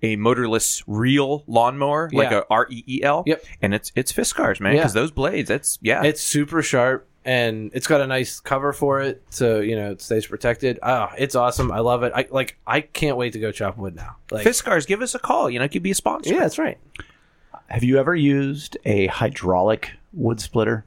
a 0.03 0.15
motorless 0.17 0.83
reel 0.85 1.43
lawnmower 1.47 2.09
like 2.13 2.29
Yeah. 2.29 2.39
a 2.39 2.43
R 2.51 2.67
E 2.69 2.83
E 2.87 3.01
L. 3.03 3.23
Yep. 3.25 3.43
And 3.63 3.73
it's 3.73 3.91
it's 3.95 4.11
Fiskars, 4.13 4.59
man. 4.59 4.73
Yeah. 4.73 4.81
Because 4.81 4.93
those 4.93 5.09
blades, 5.11 5.47
that's 5.49 5.79
yeah. 5.81 6.03
It's 6.03 6.21
super 6.21 6.61
sharp 6.61 7.07
and 7.25 7.71
it's 7.73 7.87
got 7.87 8.01
a 8.01 8.05
nice 8.07 8.41
cover 8.41 8.73
for 8.73 8.99
it, 8.99 9.23
so 9.29 9.61
you 9.61 9.77
know 9.77 9.91
it 9.91 10.01
stays 10.01 10.27
protected. 10.27 10.77
Ah, 10.83 11.13
it's 11.17 11.35
awesome. 11.35 11.71
I 11.71 11.79
love 11.79 12.03
it. 12.03 12.11
I 12.13 12.27
like. 12.29 12.57
I 12.67 12.81
can't 12.81 13.15
wait 13.15 13.31
to 13.33 13.39
go 13.39 13.49
chop 13.53 13.77
wood 13.77 13.95
now. 13.95 14.17
Like, 14.29 14.45
Fiskars, 14.45 14.85
give 14.85 15.01
us 15.01 15.15
a 15.15 15.19
call. 15.19 15.49
You 15.49 15.57
know, 15.59 15.65
it 15.65 15.69
could 15.71 15.83
be 15.83 15.91
a 15.91 15.95
sponsor. 15.95 16.33
yeah, 16.33 16.41
that's 16.41 16.59
right. 16.59 16.77
Have 17.67 17.83
you 17.83 17.97
ever 17.97 18.13
used 18.13 18.77
a 18.83 19.07
hydraulic 19.07 19.91
wood 20.11 20.41
splitter? 20.41 20.83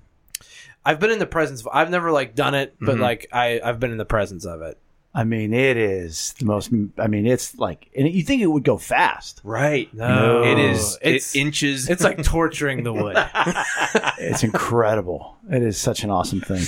I've 0.84 1.00
been 1.00 1.10
in 1.10 1.18
the 1.18 1.26
presence. 1.26 1.62
of 1.62 1.68
I've 1.72 1.90
never 1.90 2.12
like 2.12 2.34
done 2.34 2.54
it, 2.54 2.74
Mm-hmm. 2.74 2.84
but 2.86 2.98
like 2.98 3.26
I 3.32 3.58
I've 3.64 3.80
been 3.80 3.90
in 3.92 3.98
the 3.98 4.04
presence 4.04 4.44
of 4.44 4.60
it. 4.60 4.78
I 5.18 5.24
mean, 5.24 5.54
it 5.54 5.78
is 5.78 6.34
the 6.38 6.44
most. 6.44 6.70
I 6.98 7.06
mean, 7.06 7.26
it's 7.26 7.56
like, 7.56 7.88
and 7.96 8.06
you 8.06 8.22
think 8.22 8.42
it 8.42 8.48
would 8.48 8.64
go 8.64 8.76
fast. 8.76 9.40
Right. 9.42 9.92
No, 9.94 10.42
It 10.44 10.58
is 10.58 10.98
It's 11.00 11.34
it 11.34 11.38
inches. 11.38 11.88
it's 11.88 12.04
like 12.04 12.22
torturing 12.22 12.82
the 12.82 12.92
wood. 12.92 13.16
It's 14.18 14.42
incredible. 14.44 15.38
it 15.50 15.62
is 15.62 15.78
such 15.78 16.04
an 16.04 16.10
awesome 16.10 16.42
thing. 16.42 16.62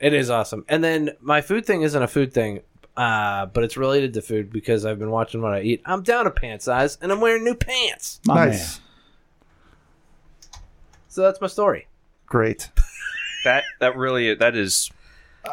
It 0.00 0.14
is 0.14 0.30
awesome. 0.30 0.64
And 0.68 0.82
then 0.82 1.10
my 1.20 1.42
food 1.42 1.66
thing 1.66 1.82
isn't 1.82 2.02
a 2.02 2.08
food 2.08 2.32
thing, 2.32 2.60
uh, 2.96 3.46
but 3.46 3.64
it's 3.64 3.76
related 3.76 4.14
to 4.14 4.22
food 4.22 4.50
because 4.50 4.86
I've 4.86 4.98
been 4.98 5.10
watching 5.10 5.42
what 5.42 5.52
I 5.52 5.60
eat. 5.60 5.82
I'm 5.84 6.02
down 6.02 6.26
a 6.26 6.30
pant 6.30 6.62
size 6.62 6.96
and 7.02 7.12
I'm 7.12 7.20
wearing 7.20 7.44
new 7.44 7.54
pants. 7.54 8.20
My 8.24 8.46
nice. 8.46 8.78
man. 8.78 10.60
So 11.08 11.22
that's 11.22 11.40
my 11.42 11.48
story. 11.48 11.86
Great. 12.24 12.70
that 13.44 13.64
that 13.80 13.94
really 13.94 14.32
that 14.34 14.56
is 14.56 14.90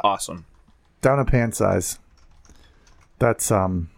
awesome. 0.04 0.46
Down 1.02 1.20
a 1.20 1.26
pant 1.26 1.56
size. 1.56 2.00
That's 3.20 3.52
um 3.52 3.90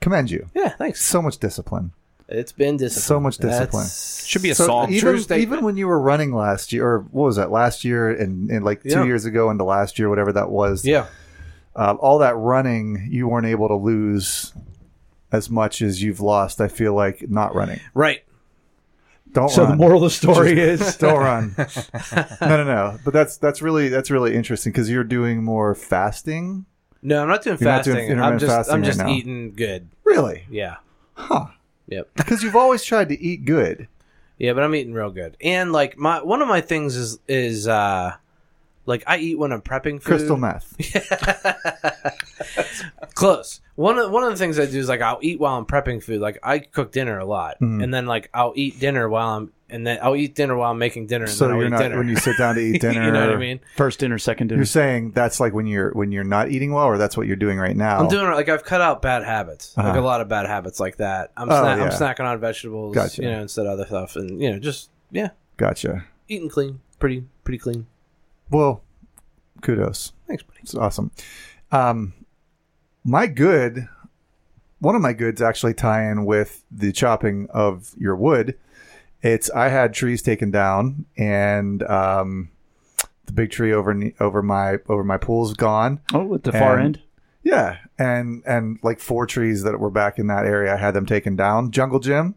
commend 0.00 0.30
you. 0.30 0.48
Yeah, 0.54 0.70
thanks. 0.70 1.04
So 1.04 1.20
much 1.22 1.38
discipline. 1.38 1.92
It's 2.28 2.52
been 2.52 2.76
discipline. 2.76 3.02
So 3.02 3.20
much 3.20 3.38
discipline. 3.38 3.82
That's- 3.82 4.24
Should 4.24 4.42
be 4.42 4.50
a 4.50 4.54
So 4.54 4.66
song. 4.66 4.92
Even 4.92 5.18
statement. 5.20 5.42
even 5.52 5.64
when 5.64 5.76
you 5.76 5.88
were 5.88 6.00
running 6.00 6.32
last 6.32 6.72
year, 6.72 6.86
or 6.86 6.98
what 7.10 7.24
was 7.24 7.36
that 7.36 7.50
last 7.50 7.84
year, 7.84 8.08
and, 8.08 8.48
and 8.50 8.64
like 8.64 8.82
two 8.84 8.90
Yeah. 8.90 9.04
years 9.04 9.24
ago 9.24 9.50
into 9.50 9.64
last 9.64 9.98
year, 9.98 10.08
whatever 10.08 10.32
that 10.34 10.48
was, 10.50 10.84
Yeah. 10.84 11.06
uh, 11.74 11.94
all 11.98 12.18
that 12.20 12.36
running, 12.36 13.08
you 13.10 13.26
weren't 13.26 13.46
able 13.46 13.66
to 13.68 13.74
lose 13.74 14.52
as 15.32 15.50
much 15.50 15.82
as 15.82 16.02
you've 16.04 16.20
lost. 16.20 16.60
I 16.60 16.68
feel 16.68 16.94
like 16.94 17.28
not 17.28 17.52
running. 17.54 17.80
Right. 17.94 18.22
Don't 19.32 19.48
So 19.50 19.62
run. 19.62 19.72
the 19.72 19.76
moral 19.76 19.96
of 20.04 20.10
the 20.12 20.16
story 20.16 20.58
is 20.60 20.96
Don't 20.98 21.18
run. 21.18 21.54
no, 22.40 22.46
no, 22.48 22.64
no. 22.64 22.98
But 23.04 23.12
that's 23.12 23.36
that's 23.38 23.60
really 23.62 23.88
that's 23.88 24.10
really 24.10 24.34
interesting 24.34 24.72
because 24.72 24.88
you're 24.90 25.04
doing 25.04 25.42
more 25.44 25.74
fasting. 25.74 26.64
No, 27.02 27.22
I'm 27.22 27.28
not 27.28 27.42
doing 27.42 27.56
You're 27.60 27.70
not 27.70 27.84
doing 27.84 27.96
fasting. 27.96 28.12
I'm 28.12 28.34
intermittent 28.34 28.40
just 28.40 28.50
fasting 28.56 28.74
I'm 28.74 28.80
right 28.82 28.86
just 28.86 28.98
now. 28.98 29.08
eating 29.08 29.54
good. 29.54 29.88
Really? 30.04 30.44
Yeah. 30.50 30.76
Huh? 31.14 31.46
Yep. 31.88 32.10
Because 32.14 32.42
you've 32.42 32.56
always 32.56 32.84
tried 32.84 33.08
to 33.08 33.20
eat 33.20 33.44
good. 33.44 33.88
Yeah, 34.38 34.52
but 34.54 34.62
I'm 34.62 34.74
eating 34.74 34.92
real 34.94 35.10
good. 35.10 35.36
And 35.40 35.72
like 35.72 35.98
my 35.98 36.22
one 36.22 36.40
of 36.42 36.48
my 36.48 36.60
things 36.60 36.96
is 36.96 37.18
is 37.28 37.68
uh 37.68 38.14
like 38.86 39.04
I 39.06 39.18
eat 39.18 39.38
when 39.38 39.52
I'm 39.52 39.60
prepping 39.62 40.00
food. 40.02 40.04
Crystal 40.04 40.36
meth. 40.36 40.74
Close. 43.14 43.60
One 43.80 43.98
of 43.98 44.10
one 44.10 44.24
of 44.24 44.30
the 44.30 44.36
things 44.36 44.58
I 44.58 44.66
do 44.66 44.78
is 44.78 44.88
like 44.90 45.00
I'll 45.00 45.18
eat 45.22 45.40
while 45.40 45.56
I'm 45.56 45.64
prepping 45.64 46.02
food. 46.02 46.20
Like 46.20 46.38
I 46.42 46.58
cook 46.58 46.92
dinner 46.92 47.18
a 47.18 47.24
lot, 47.24 47.56
Mm-hmm. 47.60 47.80
and 47.82 47.94
then 47.94 48.04
like 48.06 48.28
I'll 48.34 48.52
eat 48.54 48.78
dinner 48.78 49.08
while 49.08 49.36
I'm 49.38 49.52
and 49.70 49.86
then 49.86 49.98
I'll 50.02 50.16
eat 50.16 50.34
dinner 50.34 50.54
while 50.56 50.72
I'm 50.72 50.78
making 50.78 51.06
dinner, 51.06 51.24
and 51.24 51.32
So 51.32 51.46
then 51.46 51.54
I'll 51.54 51.58
you're 51.60 51.68
eat 51.68 51.70
not 51.70 51.78
dinner. 51.82 51.96
when 51.98 52.08
you 52.08 52.16
sit 52.16 52.36
down 52.36 52.56
to 52.56 52.60
eat 52.68 52.80
dinner. 52.82 53.04
you 53.06 53.10
know 53.10 53.20
what 53.26 53.34
I 53.34 53.38
mean? 53.38 53.60
first 53.76 53.98
dinner, 54.00 54.18
second 54.18 54.48
dinner. 54.48 54.58
You're 54.58 54.66
saying 54.66 55.12
that's 55.12 55.40
like 55.40 55.54
when 55.54 55.66
you're 55.66 55.92
when 55.92 56.12
you're 56.12 56.24
not 56.24 56.50
eating 56.50 56.72
well, 56.74 56.84
or 56.84 56.98
that's 56.98 57.16
what 57.16 57.26
you're 57.26 57.36
doing 57.36 57.56
right 57.58 57.74
now. 57.76 58.00
I'm 58.00 58.08
doing 58.08 58.26
like 58.30 58.50
I've 58.50 58.64
cut 58.64 58.82
out 58.82 59.00
bad 59.00 59.24
habits, 59.24 59.74
like 59.78 59.86
Uh-huh. 59.86 60.00
a 60.00 60.02
lot 60.02 60.20
of 60.20 60.28
bad 60.28 60.44
habits 60.46 60.78
like 60.78 60.96
that. 60.98 61.30
I'm 61.36 61.48
Oh, 61.48 61.54
sna- 61.54 61.80
I'm 61.80 61.88
snacking 61.90 62.26
on 62.26 62.38
vegetables, 62.38 62.94
Gotcha. 62.94 63.22
you 63.22 63.30
know, 63.30 63.40
instead 63.40 63.64
of 63.64 63.72
other 63.72 63.86
stuff, 63.86 64.14
and 64.16 64.42
you 64.42 64.50
know, 64.52 64.58
just 64.58 64.90
yeah, 65.10 65.30
Gotcha. 65.56 66.04
eating 66.28 66.50
clean, 66.50 66.80
pretty 66.98 67.24
pretty 67.44 67.58
clean. 67.58 67.86
Well, 68.50 68.82
kudos. 69.62 70.12
Thanks, 70.26 70.42
buddy. 70.42 70.58
It's 70.62 70.74
awesome. 70.74 71.12
Um, 71.72 72.12
my 73.04 73.26
good, 73.26 73.88
one 74.78 74.94
of 74.94 75.02
my 75.02 75.12
goods 75.12 75.40
actually 75.42 75.74
tie 75.74 76.10
in 76.10 76.24
with 76.24 76.64
the 76.70 76.92
chopping 76.92 77.46
of 77.50 77.94
your 77.98 78.16
wood. 78.16 78.56
It's 79.22 79.50
I 79.50 79.68
had 79.68 79.92
trees 79.92 80.22
taken 80.22 80.50
down, 80.50 81.04
and 81.16 81.82
um, 81.82 82.50
the 83.26 83.32
big 83.32 83.50
tree 83.50 83.72
over 83.72 83.94
over 84.18 84.42
my 84.42 84.78
over 84.88 85.04
my 85.04 85.18
pool's 85.18 85.54
gone. 85.54 86.00
oh, 86.14 86.34
at 86.34 86.44
the 86.44 86.52
far 86.52 86.74
And- 86.78 86.84
end. 86.96 87.00
Yeah, 87.42 87.78
and 87.98 88.42
and 88.46 88.78
like 88.82 89.00
four 89.00 89.24
trees 89.26 89.62
that 89.62 89.80
were 89.80 89.90
back 89.90 90.18
in 90.18 90.26
that 90.26 90.44
area, 90.44 90.74
I 90.74 90.76
had 90.76 90.92
them 90.92 91.06
taken 91.06 91.36
down. 91.36 91.70
Jungle 91.70 91.98
Jim, 91.98 92.34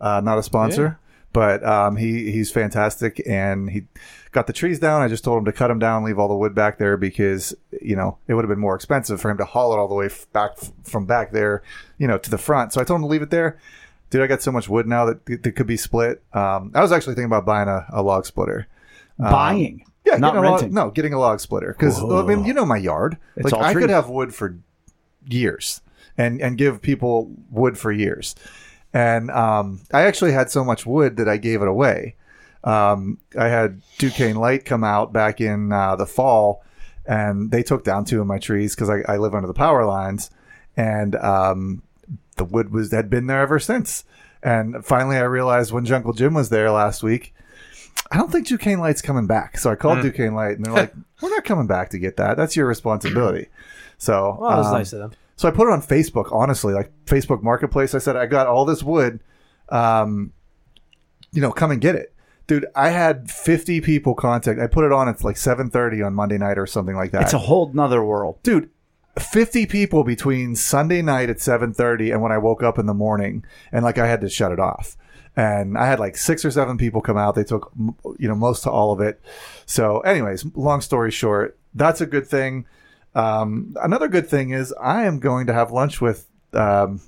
uh, 0.00 0.20
not 0.24 0.38
a 0.38 0.44
sponsor, 0.44 1.00
but 1.32 1.64
um, 1.66 1.96
he 1.96 2.30
he's 2.30 2.52
fantastic, 2.52 3.20
and 3.26 3.68
he 3.68 3.82
got 4.34 4.46
the 4.46 4.52
trees 4.52 4.78
down. 4.78 5.00
I 5.00 5.08
just 5.08 5.24
told 5.24 5.38
him 5.38 5.44
to 5.46 5.52
cut 5.52 5.68
them 5.68 5.78
down, 5.78 6.04
leave 6.04 6.18
all 6.18 6.28
the 6.28 6.34
wood 6.34 6.54
back 6.54 6.76
there 6.76 6.98
because 6.98 7.54
you 7.80 7.96
know 7.96 8.18
it 8.28 8.34
would 8.34 8.44
have 8.44 8.50
been 8.50 8.58
more 8.58 8.74
expensive 8.74 9.18
for 9.20 9.30
him 9.30 9.38
to 9.38 9.44
haul 9.46 9.72
it 9.72 9.78
all 9.78 9.88
the 9.88 9.94
way 9.94 10.06
f- 10.06 10.26
back 10.32 10.50
f- 10.60 10.72
from 10.82 11.06
back 11.06 11.32
there, 11.32 11.62
you 11.96 12.06
know, 12.06 12.18
to 12.18 12.30
the 12.30 12.36
front. 12.38 12.72
So 12.74 12.80
I 12.80 12.84
told 12.84 12.98
him 12.98 13.02
to 13.04 13.08
leave 13.08 13.22
it 13.22 13.30
there. 13.30 13.58
Dude, 14.10 14.20
I 14.22 14.26
got 14.26 14.42
so 14.42 14.52
much 14.52 14.68
wood 14.68 14.86
now 14.86 15.06
that, 15.06 15.24
that 15.26 15.52
could 15.56 15.66
be 15.66 15.76
split. 15.78 16.22
Um, 16.34 16.70
I 16.74 16.82
was 16.82 16.92
actually 16.92 17.14
thinking 17.14 17.26
about 17.32 17.46
buying 17.46 17.68
a, 17.68 17.86
a 17.90 18.02
log 18.02 18.26
splitter. 18.26 18.66
Buying. 19.18 19.84
Yeah, 20.04 20.16
Not 20.18 20.34
getting 20.34 20.44
a 20.44 20.50
log- 20.50 20.60
renting. 20.60 20.74
no, 20.74 20.90
getting 20.90 21.12
a 21.14 21.18
log 21.18 21.40
splitter 21.40 21.72
because 21.72 21.98
I 21.98 22.22
mean, 22.22 22.44
you 22.44 22.52
know 22.52 22.66
my 22.66 22.76
yard. 22.76 23.16
It's 23.36 23.50
like 23.52 23.62
I 23.62 23.72
trees. 23.72 23.84
could 23.84 23.90
have 23.90 24.08
wood 24.10 24.34
for 24.34 24.58
years 25.28 25.80
and 26.18 26.40
and 26.42 26.58
give 26.58 26.82
people 26.82 27.30
wood 27.50 27.78
for 27.78 27.90
years. 27.90 28.34
And 28.92 29.30
um, 29.30 29.80
I 29.92 30.02
actually 30.02 30.32
had 30.32 30.50
so 30.50 30.62
much 30.62 30.84
wood 30.86 31.16
that 31.16 31.28
I 31.28 31.36
gave 31.38 31.62
it 31.62 31.68
away. 31.68 32.16
Um, 32.64 33.18
I 33.38 33.48
had 33.48 33.82
Duquesne 33.98 34.36
Light 34.36 34.64
come 34.64 34.82
out 34.82 35.12
back 35.12 35.40
in 35.40 35.70
uh, 35.70 35.96
the 35.96 36.06
fall, 36.06 36.64
and 37.06 37.50
they 37.50 37.62
took 37.62 37.84
down 37.84 38.04
two 38.04 38.20
of 38.20 38.26
my 38.26 38.38
trees 38.38 38.74
because 38.74 38.88
I, 38.88 39.02
I 39.06 39.18
live 39.18 39.34
under 39.34 39.46
the 39.46 39.54
power 39.54 39.84
lines, 39.84 40.30
and 40.76 41.14
um, 41.16 41.82
the 42.36 42.44
wood 42.44 42.72
was 42.72 42.90
had 42.90 43.10
been 43.10 43.26
there 43.26 43.42
ever 43.42 43.58
since. 43.58 44.04
And 44.42 44.84
finally, 44.84 45.16
I 45.16 45.22
realized 45.22 45.72
when 45.72 45.84
Jungle 45.84 46.12
Jim 46.12 46.34
was 46.34 46.48
there 46.48 46.70
last 46.70 47.02
week, 47.02 47.34
I 48.10 48.16
don't 48.16 48.32
think 48.32 48.46
Duquesne 48.46 48.80
Light's 48.80 49.02
coming 49.02 49.26
back. 49.26 49.58
So 49.58 49.70
I 49.70 49.74
called 49.74 50.02
Duquesne 50.02 50.34
Light, 50.34 50.56
and 50.56 50.64
they're 50.64 50.72
like, 50.72 50.94
"We're 51.22 51.30
not 51.30 51.44
coming 51.44 51.66
back 51.66 51.90
to 51.90 51.98
get 51.98 52.16
that. 52.16 52.36
That's 52.36 52.56
your 52.56 52.66
responsibility." 52.66 53.48
So 53.98 54.36
Well, 54.40 54.50
that 54.50 54.56
was 54.56 54.66
um, 54.66 54.72
nice 54.72 54.92
of 54.92 54.98
them. 55.00 55.12
so 55.36 55.48
I 55.48 55.50
put 55.50 55.68
it 55.68 55.72
on 55.72 55.82
Facebook, 55.82 56.32
honestly, 56.32 56.72
like 56.74 56.92
Facebook 57.06 57.42
Marketplace. 57.42 57.94
I 57.94 57.98
said, 57.98 58.16
I 58.16 58.26
got 58.26 58.46
all 58.46 58.64
this 58.64 58.82
wood. 58.82 59.20
Um, 59.68 60.32
you 61.32 61.40
know, 61.40 61.52
come 61.52 61.70
and 61.70 61.80
get 61.80 61.94
it. 61.94 62.13
Dude, 62.46 62.66
I 62.74 62.90
had 62.90 63.30
50 63.30 63.80
people 63.80 64.14
contact. 64.14 64.60
I 64.60 64.66
put 64.66 64.84
it 64.84 64.92
on 64.92 65.08
at 65.08 65.24
like 65.24 65.36
7:30 65.36 66.06
on 66.06 66.14
Monday 66.14 66.36
night 66.38 66.58
or 66.58 66.66
something 66.66 66.94
like 66.94 67.10
that. 67.12 67.22
It's 67.22 67.32
a 67.32 67.38
whole 67.38 67.70
nother 67.72 68.04
world. 68.04 68.38
Dude, 68.42 68.68
50 69.18 69.66
people 69.66 70.04
between 70.04 70.54
Sunday 70.56 71.00
night 71.02 71.30
at 71.30 71.38
7:30 71.38 72.12
and 72.12 72.20
when 72.20 72.32
I 72.32 72.38
woke 72.38 72.62
up 72.62 72.78
in 72.78 72.86
the 72.86 72.94
morning 72.94 73.44
and 73.72 73.84
like 73.84 73.96
I 73.98 74.06
had 74.06 74.20
to 74.20 74.28
shut 74.28 74.52
it 74.52 74.60
off. 74.60 74.96
And 75.36 75.76
I 75.78 75.86
had 75.86 75.98
like 75.98 76.16
six 76.16 76.44
or 76.44 76.50
seven 76.50 76.76
people 76.78 77.00
come 77.00 77.16
out. 77.16 77.34
They 77.34 77.44
took 77.44 77.72
you 78.18 78.28
know 78.28 78.34
most 78.36 78.62
to 78.64 78.70
all 78.70 78.92
of 78.92 79.00
it. 79.00 79.20
So 79.66 80.00
anyways, 80.00 80.44
long 80.54 80.80
story 80.80 81.10
short, 81.10 81.56
that's 81.74 82.00
a 82.00 82.06
good 82.06 82.26
thing. 82.26 82.66
Um, 83.14 83.74
another 83.82 84.08
good 84.08 84.28
thing 84.28 84.50
is 84.50 84.74
I 84.80 85.04
am 85.04 85.18
going 85.18 85.46
to 85.46 85.52
have 85.54 85.70
lunch 85.72 86.00
with 86.00 86.26
um, 86.52 87.00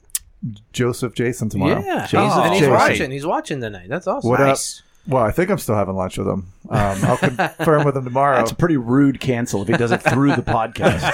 Joseph 0.72 1.14
Jason 1.14 1.49
tomorrow. 1.49 1.83
Yeah, 1.85 2.07
Jason. 2.07 2.20
he's, 2.25 2.37
and 2.37 2.53
he's 2.53 2.61
Jason. 2.61 2.72
watching. 2.72 3.11
He's 3.11 3.27
watching 3.27 3.61
tonight. 3.61 3.88
That's 3.88 4.07
awesome. 4.07 4.31
What 4.31 4.40
Nice. 4.40 4.81
up? 4.81 4.87
Well, 5.09 5.23
I 5.23 5.31
think 5.31 5.51
I'm 5.51 5.59
still 5.59 5.77
having 5.77 5.95
lunch 5.95 6.19
with 6.19 6.27
him. 6.27 6.53
Um, 6.69 7.05
I'll 7.05 7.16
confirm 7.16 7.85
with 7.85 7.97
him 7.97 8.05
tomorrow. 8.05 8.38
That's 8.38 8.51
a 8.51 8.57
pretty 8.57 8.77
rude 8.77 9.21
cancel 9.21 9.62
if 9.62 9.69
he 9.69 9.77
does 9.77 9.92
it 9.92 9.99
through 10.03 10.35
the 10.35 10.42
podcast. 10.42 11.05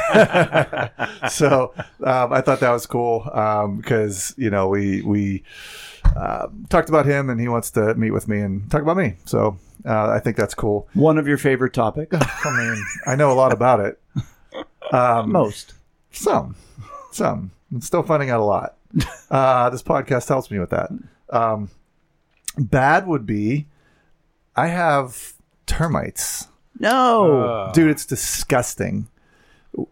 so 1.31 1.75
um, 2.03 2.33
I 2.33 2.41
thought 2.41 2.61
that 2.61 2.71
was 2.71 2.87
cool 2.87 3.21
because 3.77 4.35
you 4.39 4.49
know 4.49 4.69
we 4.69 5.03
we 5.03 5.45
uh, 6.17 6.49
talked 6.71 6.89
about 6.89 7.05
him 7.05 7.29
and 7.29 7.39
he 7.41 7.49
wants 7.49 7.71
to 7.73 7.95
meet 7.95 8.13
with 8.13 8.29
me 8.29 8.41
and 8.41 8.71
talk 8.71 8.81
about 8.83 8.97
me. 8.97 9.17
So 9.27 9.59
uh, 9.85 10.09
I 10.11 10.21
think 10.21 10.37
that's 10.37 10.55
cool. 10.55 10.89
One 10.95 11.19
of 11.19 11.27
your 11.27 11.39
favorite 11.39 11.75
topics. 11.75 12.17
I 12.45 12.57
mean, 12.57 12.85
I 13.07 13.15
know 13.15 13.31
a 13.31 13.35
lot 13.35 13.53
about 13.53 13.81
it. 13.81 14.01
Um, 14.91 15.33
Most. 15.33 15.75
Some, 16.13 16.57
some. 17.11 17.51
I'm 17.73 17.81
still 17.81 18.03
finding 18.03 18.31
out 18.31 18.41
a 18.41 18.45
lot. 18.45 18.77
Uh, 19.31 19.71
this 19.71 19.83
podcast 19.83 20.29
helps 20.29 20.51
me 20.51 20.59
with 20.59 20.71
that. 20.71 20.91
Um, 21.31 21.71
bad 22.59 23.07
would 23.07 23.25
be 23.25 23.67
I 24.57 24.67
have 24.69 25.35
termites 25.67 26.49
No. 26.79 27.41
Uh, 27.43 27.73
dude 27.73 27.91
it's 27.91 28.07
disgusting 28.07 29.09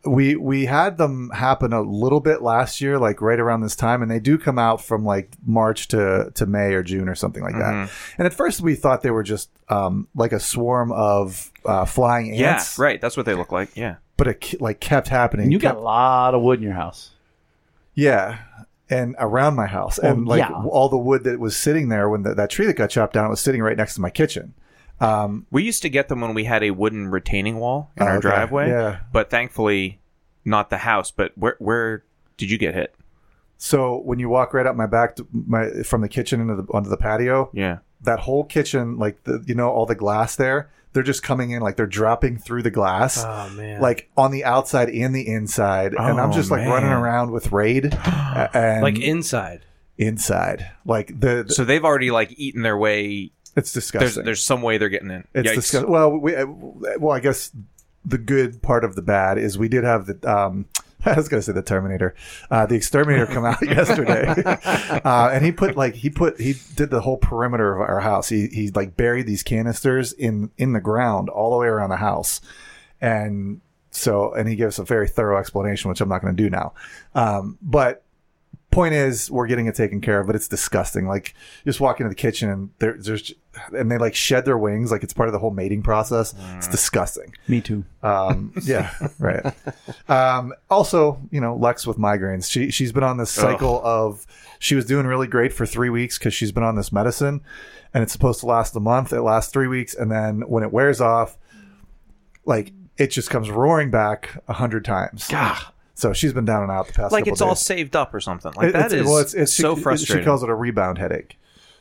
we 0.04 0.36
we 0.36 0.66
had 0.66 0.98
them 0.98 1.30
happen 1.30 1.72
a 1.72 1.80
little 1.80 2.20
bit 2.20 2.42
last 2.42 2.82
year 2.82 2.98
like 2.98 3.22
right 3.22 3.40
around 3.40 3.62
this 3.62 3.74
time 3.74 4.02
and 4.02 4.10
they 4.10 4.20
do 4.20 4.36
come 4.36 4.58
out 4.58 4.82
from 4.84 5.06
like 5.06 5.30
march 5.46 5.88
to 5.88 6.30
to 6.34 6.44
may 6.44 6.74
or 6.74 6.82
june 6.82 7.08
or 7.08 7.14
something 7.14 7.42
like 7.42 7.54
that 7.54 7.88
and 8.18 8.26
at 8.26 8.34
first 8.34 8.60
we 8.60 8.74
thought 8.74 9.00
they 9.00 9.10
were 9.10 9.22
just 9.22 9.48
um 9.70 10.06
like 10.14 10.32
a 10.32 10.40
swarm 10.40 10.92
of 10.92 11.50
uh 11.64 11.86
flying 11.86 12.28
ants. 12.30 12.38
Yeah, 12.40 12.50
ants 12.52 12.78
right. 12.78 13.00
That's 13.00 13.16
what 13.16 13.24
they 13.24 13.34
look 13.34 13.52
like. 13.52 13.74
Yeah. 13.74 13.96
but 14.18 14.26
it 14.28 14.34
ke- 14.42 14.60
like 14.60 14.80
kept 14.80 15.08
happening 15.08 15.50
you 15.50 15.58
got 15.58 15.68
kept, 15.70 15.78
a 15.78 15.82
lot 15.82 16.34
of 16.34 16.42
wood 16.42 16.58
in 16.58 16.62
your 16.64 16.74
house. 16.74 17.12
yeah 17.94 18.38
and 18.90 19.14
around 19.18 19.54
my 19.54 19.66
house 19.66 19.98
and 19.98 20.26
Well, 20.26 20.38
like 20.38 20.48
yeah. 20.50 20.64
all 20.68 20.88
the 20.88 20.98
wood 20.98 21.24
that 21.24 21.38
was 21.40 21.56
sitting 21.56 21.88
there 21.88 22.08
when 22.10 22.22
the, 22.24 22.34
that 22.34 22.50
tree 22.50 22.66
that 22.66 22.74
got 22.76 22.90
chopped 22.90 23.14
down 23.14 23.30
was 23.30 23.40
sitting 23.40 23.62
right 23.62 23.76
next 23.76 23.94
to 23.94 24.00
my 24.00 24.10
kitchen 24.10 24.52
um 25.00 25.46
We 25.50 25.62
used 25.62 25.82
to 25.82 25.88
get 25.88 26.08
them 26.08 26.20
when 26.20 26.34
we 26.34 26.44
had 26.44 26.62
a 26.62 26.72
wooden 26.72 27.08
retaining 27.08 27.58
wall 27.58 27.90
in 27.96 28.02
Oh, 28.02 28.06
our 28.06 28.16
okay. 28.16 28.28
driveway. 28.28 28.68
Yeah. 28.68 28.98
But 29.12 29.30
thankfully, 29.30 30.00
not 30.44 30.68
the 30.70 30.78
house. 30.78 31.10
But 31.10 31.32
where 31.36 31.56
where 31.58 32.04
did 32.36 32.50
you 32.50 32.58
get 32.58 32.74
hit? 32.74 32.94
so 33.62 33.98
when 34.04 34.18
you 34.18 34.28
walk 34.30 34.54
right 34.54 34.66
up 34.66 34.74
my 34.74 34.86
back 34.86 35.16
to 35.16 35.26
my 35.32 35.68
from 35.84 36.00
the 36.00 36.08
kitchen 36.08 36.40
into 36.40 36.54
the 36.56 36.62
onto 36.72 36.88
the 36.90 36.96
patio 36.96 37.50
Yeah. 37.52 37.78
That 38.02 38.20
whole 38.20 38.44
kitchen, 38.44 38.98
like 38.98 39.24
the 39.24 39.42
you 39.46 39.54
know 39.54 39.68
all 39.70 39.86
the 39.86 39.94
glass 39.94 40.36
there, 40.36 40.70
they're 40.92 41.02
just 41.02 41.22
coming 41.22 41.50
in 41.50 41.60
like 41.62 41.76
they're 41.76 41.86
dropping 41.86 42.38
through 42.38 42.62
the 42.62 42.70
glass, 42.70 43.22
Oh 43.24 43.48
man. 43.56 43.80
like 43.80 44.10
on 44.16 44.30
the 44.30 44.44
outside 44.44 44.88
and 44.90 45.14
the 45.14 45.26
inside, 45.28 45.92
and 45.94 46.20
I'm 46.20 46.30
Oh, 46.30 46.32
just 46.32 46.50
like 46.50 46.66
running 46.66 46.90
around 46.90 47.30
with 47.30 47.52
raid 47.52 47.92
and 48.54 48.82
like 48.82 48.98
inside. 48.98 49.64
inside, 49.98 50.70
like 50.84 51.08
the, 51.08 51.44
the- 51.46 51.52
So 51.54 51.64
they've 51.64 51.84
already 51.84 52.10
like 52.10 52.32
eaten 52.38 52.62
their 52.62 52.76
way. 52.78 53.32
it's 53.56 53.72
disgusting. 53.72 54.24
there's 54.24 54.42
some 54.42 54.62
way 54.62 54.78
they're 54.78 54.88
getting 54.88 55.10
in. 55.10 55.26
it's 55.34 55.48
Yikes. 55.48 55.54
disgusting. 55.56 55.90
Well, 55.90 56.10
we, 56.16 56.34
uh, 56.36 56.46
well, 56.46 57.14
I 57.14 57.20
guess 57.20 57.50
the 58.04 58.16
good 58.18 58.62
part 58.62 58.82
of 58.84 58.94
the 58.96 59.02
bad 59.02 59.36
is 59.38 59.58
we 59.58 59.68
did 59.68 59.84
have 59.84 60.06
the. 60.06 60.16
Um, 60.36 60.66
I 61.04 61.14
was 61.14 61.28
gonna 61.28 61.42
say 61.42 61.52
the 61.52 61.62
Terminator, 61.62 62.14
uh, 62.50 62.66
the 62.66 62.74
Exterminator 62.74 63.26
come 63.26 63.44
out 63.44 63.62
yesterday, 63.66 64.26
uh, 65.04 65.30
and 65.32 65.44
he 65.44 65.52
put 65.52 65.76
like 65.76 65.94
he 65.94 66.10
put 66.10 66.40
he 66.40 66.54
did 66.74 66.90
the 66.90 67.00
whole 67.00 67.16
perimeter 67.16 67.74
of 67.74 67.80
our 67.80 68.00
house. 68.00 68.28
He 68.28 68.48
he 68.48 68.70
like 68.70 68.96
buried 68.96 69.26
these 69.26 69.42
canisters 69.42 70.12
in 70.12 70.50
in 70.58 70.72
the 70.72 70.80
ground 70.80 71.28
all 71.28 71.50
the 71.50 71.56
way 71.56 71.66
around 71.66 71.90
the 71.90 71.96
house, 71.96 72.40
and 73.00 73.60
so 73.90 74.32
and 74.34 74.48
he 74.48 74.56
gives 74.56 74.78
a 74.78 74.84
very 74.84 75.08
thorough 75.08 75.38
explanation, 75.38 75.88
which 75.88 76.00
I'm 76.00 76.08
not 76.08 76.22
going 76.22 76.36
to 76.36 76.42
do 76.42 76.50
now. 76.50 76.74
Um, 77.14 77.58
but 77.62 78.04
point 78.70 78.94
is, 78.94 79.30
we're 79.30 79.46
getting 79.46 79.66
it 79.66 79.74
taken 79.74 80.00
care 80.00 80.20
of, 80.20 80.26
but 80.26 80.36
it's 80.36 80.48
disgusting. 80.48 81.06
Like 81.06 81.34
just 81.64 81.80
walk 81.80 82.00
into 82.00 82.08
the 82.08 82.14
kitchen 82.14 82.48
and 82.50 82.70
there, 82.78 82.96
there's 82.98 83.32
and 83.72 83.90
they 83.90 83.98
like 83.98 84.14
shed 84.14 84.44
their 84.44 84.56
wings, 84.56 84.90
like 84.92 85.02
it's 85.02 85.12
part 85.12 85.28
of 85.28 85.32
the 85.32 85.38
whole 85.38 85.50
mating 85.50 85.82
process. 85.82 86.34
It's 86.56 86.68
disgusting. 86.68 87.34
Me 87.48 87.60
too. 87.60 87.84
Um, 88.02 88.52
yeah, 88.62 88.92
right. 89.18 89.44
Um, 90.08 90.54
also, 90.70 91.20
you 91.30 91.40
know, 91.40 91.56
Lex 91.56 91.86
with 91.86 91.98
migraines. 91.98 92.50
She 92.50 92.70
she's 92.70 92.92
been 92.92 93.02
on 93.02 93.16
this 93.16 93.30
cycle 93.30 93.80
of 93.84 94.26
she 94.58 94.74
was 94.74 94.84
doing 94.84 95.06
really 95.06 95.26
great 95.26 95.52
for 95.52 95.66
three 95.66 95.90
weeks 95.90 96.18
because 96.18 96.32
she's 96.32 96.52
been 96.52 96.62
on 96.62 96.76
this 96.76 96.92
medicine, 96.92 97.40
and 97.92 98.02
it's 98.02 98.12
supposed 98.12 98.40
to 98.40 98.46
last 98.46 98.76
a 98.76 98.80
month. 98.80 99.12
It 99.12 99.22
lasts 99.22 99.52
three 99.52 99.68
weeks, 99.68 99.94
and 99.94 100.10
then 100.10 100.42
when 100.48 100.62
it 100.62 100.72
wears 100.72 101.00
off, 101.00 101.36
like 102.44 102.72
it 102.98 103.08
just 103.08 103.30
comes 103.30 103.50
roaring 103.50 103.90
back 103.90 104.42
a 104.46 104.52
hundred 104.52 104.84
times. 104.84 105.28
So 106.00 106.12
she's 106.14 106.32
been 106.32 106.46
down 106.46 106.62
and 106.62 106.72
out 106.72 106.86
the 106.86 106.94
past. 106.94 107.12
like 107.12 107.24
couple 107.24 107.32
it's 107.34 107.42
all 107.42 107.54
saved 107.54 107.94
up 107.94 108.14
or 108.14 108.20
something. 108.20 108.52
Like 108.56 108.68
It- 108.68 108.72
that 108.72 108.86
it's- 108.86 109.00
is 109.02 109.06
well, 109.06 109.18
it's, 109.18 109.34
it's 109.34 109.52
so 109.54 109.76
she, 109.76 109.82
frustrating. 109.82 110.22
She 110.22 110.26
calls 110.26 110.42
it 110.42 110.48
a 110.48 110.54
rebound 110.54 110.96
headache. 110.98 111.36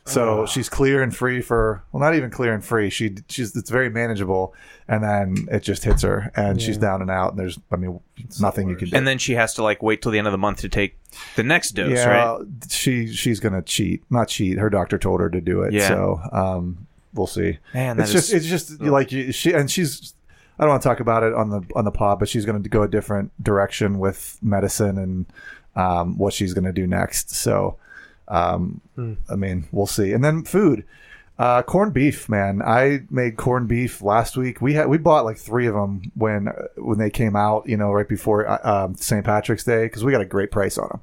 So 0.06 0.44
she's 0.46 0.68
clear 0.68 1.02
and 1.02 1.14
free 1.14 1.40
for 1.40 1.84
well, 1.92 2.00
not 2.00 2.14
even 2.16 2.30
clear 2.30 2.52
and 2.52 2.64
free. 2.64 2.90
She 2.90 3.14
she's 3.28 3.54
it's 3.54 3.70
very 3.70 3.88
manageable, 3.90 4.54
and 4.88 5.04
then 5.04 5.46
it 5.52 5.62
just 5.62 5.84
hits 5.84 6.02
her, 6.02 6.32
and 6.34 6.60
she's 6.60 6.78
down 6.78 7.00
and 7.00 7.10
out. 7.10 7.30
And 7.32 7.38
there's 7.38 7.58
I 7.70 7.76
mean 7.76 8.00
it's 8.16 8.40
nothing 8.40 8.68
you 8.68 8.74
can 8.76 8.88
do. 8.90 8.96
and 8.96 9.06
then 9.06 9.18
she 9.18 9.34
has 9.34 9.54
to 9.54 9.62
like 9.62 9.82
wait 9.82 10.02
till 10.02 10.10
the 10.10 10.18
end 10.18 10.26
of 10.26 10.32
the 10.32 10.38
month 10.38 10.60
to 10.62 10.68
take 10.68 10.98
the 11.36 11.44
next 11.44 11.72
dose, 11.72 11.90
yeah, 11.96 12.06
right? 12.08 12.40
she 12.68 13.06
she's 13.12 13.38
gonna 13.40 13.62
cheat, 13.62 14.02
not 14.10 14.26
cheat. 14.28 14.58
Her 14.58 14.68
doctor 14.70 14.98
told 14.98 15.20
her 15.20 15.30
to 15.30 15.40
do 15.40 15.62
it. 15.62 15.72
Yeah. 15.74 15.86
So 15.88 16.20
um, 16.32 16.86
we'll 17.14 17.28
see. 17.28 17.58
Man, 17.72 17.96
that 17.98 18.04
it's 18.04 18.14
is- 18.14 18.28
just 18.30 18.32
it's 18.32 18.46
just 18.46 18.80
like 18.80 19.10
she 19.10 19.52
and 19.52 19.70
she's. 19.70 20.14
I 20.60 20.64
don't 20.64 20.72
want 20.72 20.82
to 20.82 20.88
talk 20.90 21.00
about 21.00 21.22
it 21.22 21.32
on 21.32 21.48
the 21.48 21.62
on 21.74 21.86
the 21.86 21.90
pod, 21.90 22.18
but 22.18 22.28
she's 22.28 22.44
going 22.44 22.62
to 22.62 22.68
go 22.68 22.82
a 22.82 22.88
different 22.88 23.32
direction 23.42 23.98
with 23.98 24.38
medicine 24.42 24.98
and 24.98 25.26
um, 25.74 26.18
what 26.18 26.34
she's 26.34 26.52
going 26.52 26.64
to 26.64 26.72
do 26.72 26.86
next. 26.86 27.30
So, 27.30 27.78
um, 28.28 28.82
I 29.30 29.36
mean, 29.36 29.68
we'll 29.72 29.86
see. 29.86 30.12
And 30.12 30.22
then 30.22 30.44
food, 30.44 30.84
uh, 31.38 31.62
corned 31.62 31.94
beef, 31.94 32.28
man. 32.28 32.60
I 32.60 33.04
made 33.08 33.38
corned 33.38 33.68
beef 33.68 34.02
last 34.02 34.36
week. 34.36 34.60
We 34.60 34.74
had 34.74 34.88
we 34.88 34.98
bought 34.98 35.24
like 35.24 35.38
three 35.38 35.66
of 35.66 35.72
them 35.72 36.02
when 36.14 36.52
when 36.76 36.98
they 36.98 37.08
came 37.08 37.36
out. 37.36 37.66
You 37.66 37.78
know, 37.78 37.90
right 37.90 38.06
before 38.06 38.46
uh, 38.46 38.84
um, 38.84 38.96
St. 38.96 39.24
Patrick's 39.24 39.64
Day 39.64 39.84
because 39.84 40.04
we 40.04 40.12
got 40.12 40.20
a 40.20 40.26
great 40.26 40.50
price 40.50 40.76
on 40.76 40.88
them. 40.88 41.00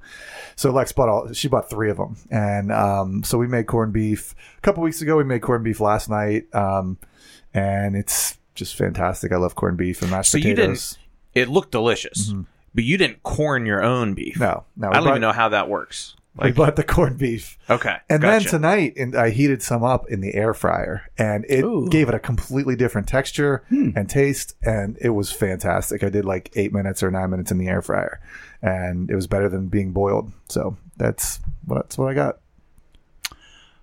So 0.55 0.69
Lex 0.69 0.91
bought 0.91 1.09
all. 1.09 1.33
She 1.33 1.47
bought 1.47 1.67
three 1.67 1.89
of 1.89 1.97
them, 1.97 2.17
and 2.29 2.71
um, 2.71 3.23
so 3.23 3.39
we 3.39 3.47
made 3.47 3.65
corned 3.65 3.93
beef 3.93 4.35
a 4.55 4.61
couple 4.61 4.83
weeks 4.83 5.01
ago. 5.01 5.17
We 5.17 5.23
made 5.23 5.41
corned 5.41 5.63
beef 5.63 5.79
last 5.79 6.11
night, 6.11 6.53
um, 6.53 6.99
and 7.55 7.95
it's 7.95 8.37
just 8.57 8.75
fantastic. 8.75 9.31
I 9.31 9.37
love 9.37 9.55
corned 9.55 9.77
beef 9.77 10.01
and 10.01 10.11
mashed 10.11 10.31
So 10.31 10.37
you 10.37 10.53
potatoes. 10.55 10.97
didn't. 11.33 11.47
It 11.47 11.49
looked 11.51 11.71
delicious, 11.71 12.33
but 12.75 12.83
you 12.83 12.97
didn't 12.97 13.23
corn 13.23 13.65
your 13.65 13.83
own 13.83 14.13
beef. 14.13 14.35
Mm-hmm. 14.35 14.43
No, 14.43 14.65
no, 14.75 14.89
I 14.89 14.93
don't 14.95 15.03
bought- 15.03 15.09
even 15.11 15.21
know 15.21 15.31
how 15.31 15.49
that 15.49 15.69
works. 15.69 16.15
we 16.35 16.45
Like, 16.45 16.55
bought 16.55 16.75
the 16.75 16.83
corned 16.83 17.17
beef. 17.19 17.57
okay, 17.69 17.97
And 18.09 18.21
gotcha. 18.21 18.43
then 18.43 18.49
tonight, 18.49 18.93
and 18.97 19.15
I 19.15 19.29
heated 19.31 19.61
some 19.63 19.83
up 19.83 20.07
in 20.09 20.21
the 20.21 20.33
air 20.35 20.53
fryer, 20.53 21.03
and 21.17 21.45
it 21.49 21.63
Ooh. 21.63 21.87
gave 21.89 22.09
it 22.09 22.15
a 22.15 22.19
completely 22.19 22.75
different 22.75 23.07
texture 23.07 23.63
and 23.69 24.09
taste, 24.09 24.55
and 24.63 24.97
it 25.01 25.09
was 25.11 25.31
fantastic. 25.31 26.03
I 26.03 26.09
did 26.09 26.25
like 26.25 26.51
eight 26.55 26.73
minutes 26.73 27.01
or 27.03 27.09
nine 27.11 27.29
minutes 27.29 27.51
in 27.51 27.57
the 27.59 27.67
air 27.67 27.81
fryer, 27.81 28.19
and 28.61 29.09
it 29.11 29.15
was 29.15 29.27
better 29.27 29.47
than 29.49 29.67
being 29.67 29.91
boiled. 29.93 30.31
So 30.49 30.77
that's 30.97 31.39
that's 31.67 31.97
what 31.97 32.09
I 32.09 32.13
got. 32.15 32.39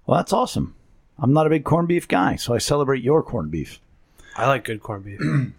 Well, 0.07 0.19
that's 0.19 0.33
awesome. 0.33 0.75
I'm 1.19 1.33
not 1.33 1.47
a 1.47 1.51
big 1.51 1.65
corned 1.65 1.89
beef 1.89 2.09
guy, 2.09 2.37
so 2.37 2.55
I 2.55 2.59
celebrate 2.59 3.03
your 3.03 3.23
corned 3.23 3.51
beef. 3.51 3.81
I 4.37 4.47
like 4.47 4.65
good 4.65 4.83
corned 4.83 5.05
beef. 5.05 5.21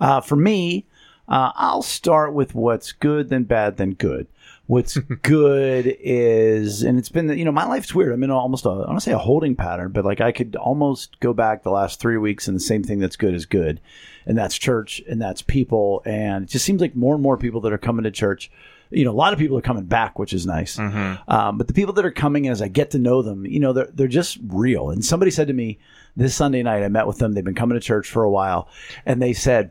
Uh, 0.00 0.18
for 0.18 0.34
me, 0.34 0.86
uh, 1.28 1.52
I'll 1.54 1.82
start 1.82 2.32
with 2.32 2.54
what's 2.54 2.92
good, 2.92 3.28
then 3.28 3.44
bad, 3.44 3.76
then 3.76 3.92
good. 3.92 4.26
What's 4.66 4.96
good 5.22 5.94
is, 6.00 6.82
and 6.82 6.98
it's 6.98 7.10
been, 7.10 7.28
you 7.36 7.44
know, 7.44 7.52
my 7.52 7.66
life's 7.66 7.94
weird. 7.94 8.12
I'm 8.12 8.22
in 8.22 8.30
almost 8.30 8.64
a, 8.64 8.70
I 8.70 8.86
want 8.86 8.96
to 8.96 9.00
say 9.00 9.12
a 9.12 9.18
holding 9.18 9.54
pattern, 9.54 9.92
but 9.92 10.04
like 10.04 10.20
I 10.20 10.32
could 10.32 10.56
almost 10.56 11.20
go 11.20 11.32
back 11.32 11.62
the 11.62 11.70
last 11.70 12.00
three 12.00 12.16
weeks 12.16 12.48
and 12.48 12.56
the 12.56 12.60
same 12.60 12.82
thing 12.82 12.98
that's 12.98 13.16
good 13.16 13.34
is 13.34 13.44
good. 13.46 13.80
And 14.24 14.38
that's 14.38 14.56
church 14.56 15.02
and 15.08 15.20
that's 15.20 15.42
people. 15.42 16.02
And 16.06 16.44
it 16.44 16.50
just 16.50 16.64
seems 16.64 16.80
like 16.80 16.96
more 16.96 17.14
and 17.14 17.22
more 17.22 17.36
people 17.36 17.60
that 17.60 17.72
are 17.72 17.78
coming 17.78 18.04
to 18.04 18.10
church, 18.10 18.50
you 18.90 19.04
know, 19.04 19.10
a 19.10 19.12
lot 19.12 19.32
of 19.32 19.38
people 19.38 19.56
are 19.56 19.62
coming 19.62 19.84
back, 19.84 20.18
which 20.18 20.32
is 20.32 20.46
nice. 20.46 20.78
Um, 21.28 21.58
but 21.58 21.68
the 21.68 21.74
people 21.74 21.92
that 21.94 22.04
are 22.04 22.10
coming, 22.10 22.48
as 22.48 22.60
I 22.62 22.68
get 22.68 22.90
to 22.92 22.98
know 22.98 23.22
them, 23.22 23.46
you 23.46 23.60
know, 23.60 23.72
they're, 23.72 23.90
they're 23.92 24.08
just 24.08 24.38
real. 24.48 24.90
And 24.90 25.04
somebody 25.04 25.30
said 25.30 25.46
to 25.46 25.52
me 25.52 25.78
this 26.16 26.34
Sunday 26.34 26.62
night, 26.62 26.82
I 26.82 26.88
met 26.88 27.06
with 27.06 27.18
them. 27.18 27.32
They've 27.32 27.44
been 27.44 27.54
coming 27.54 27.78
to 27.78 27.84
church 27.84 28.08
for 28.08 28.22
a 28.22 28.30
while. 28.30 28.68
And 29.04 29.20
they 29.20 29.32
said, 29.32 29.70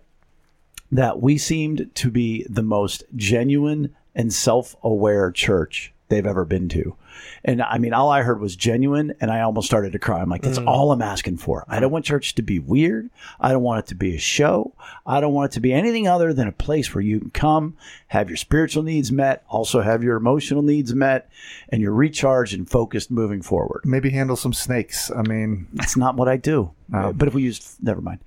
that 0.92 1.22
we 1.22 1.38
seemed 1.38 1.90
to 1.96 2.10
be 2.10 2.46
the 2.50 2.64
most 2.64 3.04
genuine 3.16 3.96
and 4.16 4.34
self-aware 4.34 5.32
church 5.32 5.94
they've 6.10 6.26
ever 6.26 6.46
been 6.46 6.70
to. 6.70 6.96
And 7.44 7.62
I 7.62 7.78
mean, 7.78 7.94
all 7.94 8.10
I 8.10 8.22
heard 8.22 8.40
was 8.40 8.56
genuine, 8.56 9.14
and 9.22 9.32
I 9.32 9.42
almost 9.42 9.68
started 9.68 9.94
to 9.94 10.00
cry. 10.00 10.22
I'm 10.22 10.30
like, 10.30 10.42
that's 10.42 10.60
mm. 10.60 10.68
all 10.68 10.92
I'm 10.92 11.02
asking 11.02 11.38
for. 11.38 11.66
I 11.68 11.80
don't 11.80 11.92
want 11.92 12.06
church 12.06 12.36
to 12.36 12.42
be 12.42 12.60
weird. 12.60 13.10
I 13.40 13.52
don't 13.52 13.64
want 13.64 13.80
it 13.80 13.88
to 13.90 13.96
be 13.96 14.16
a 14.16 14.20
show. 14.20 14.74
I 15.06 15.22
don't 15.22 15.34
want 15.34 15.52
it 15.52 15.56
to 15.56 15.60
be 15.60 15.74
anything 15.74 16.08
other 16.08 16.34
than 16.34 16.48
a 16.48 16.52
place 16.52 16.94
where 16.94 17.02
you 17.02 17.20
can 17.20 17.30
come, 17.30 17.78
have 18.08 18.30
your 18.30 18.38
spiritual 18.38 18.84
needs 18.84 19.12
met, 19.12 19.44
also 19.48 19.82
have 19.82 20.04
your 20.04 20.18
emotional 20.18 20.62
needs 20.62 20.94
met, 20.94 21.30
and 21.70 21.82
you're 21.82 21.94
recharged 21.94 22.54
and 22.54 22.70
focused 22.70 23.12
moving 23.12 23.42
forward. 23.42 23.82
Maybe 23.86 24.10
handle 24.10 24.36
some 24.36 24.54
snakes. 24.54 25.12
I 25.12 25.22
mean, 25.22 25.68
That's 25.74 25.98
not 25.98 26.16
what 26.16 26.28
I 26.28 26.38
do. 26.38 26.72
But 26.90 27.28
if 27.28 27.36
we 27.36 27.44
use, 27.44 27.78
never 27.82 28.02
mind. 28.02 28.20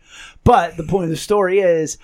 But 0.44 0.76
the 0.76 0.84
point 0.84 1.04
of 1.04 1.10
the 1.10 1.16
story 1.16 1.58
is, 1.58 1.98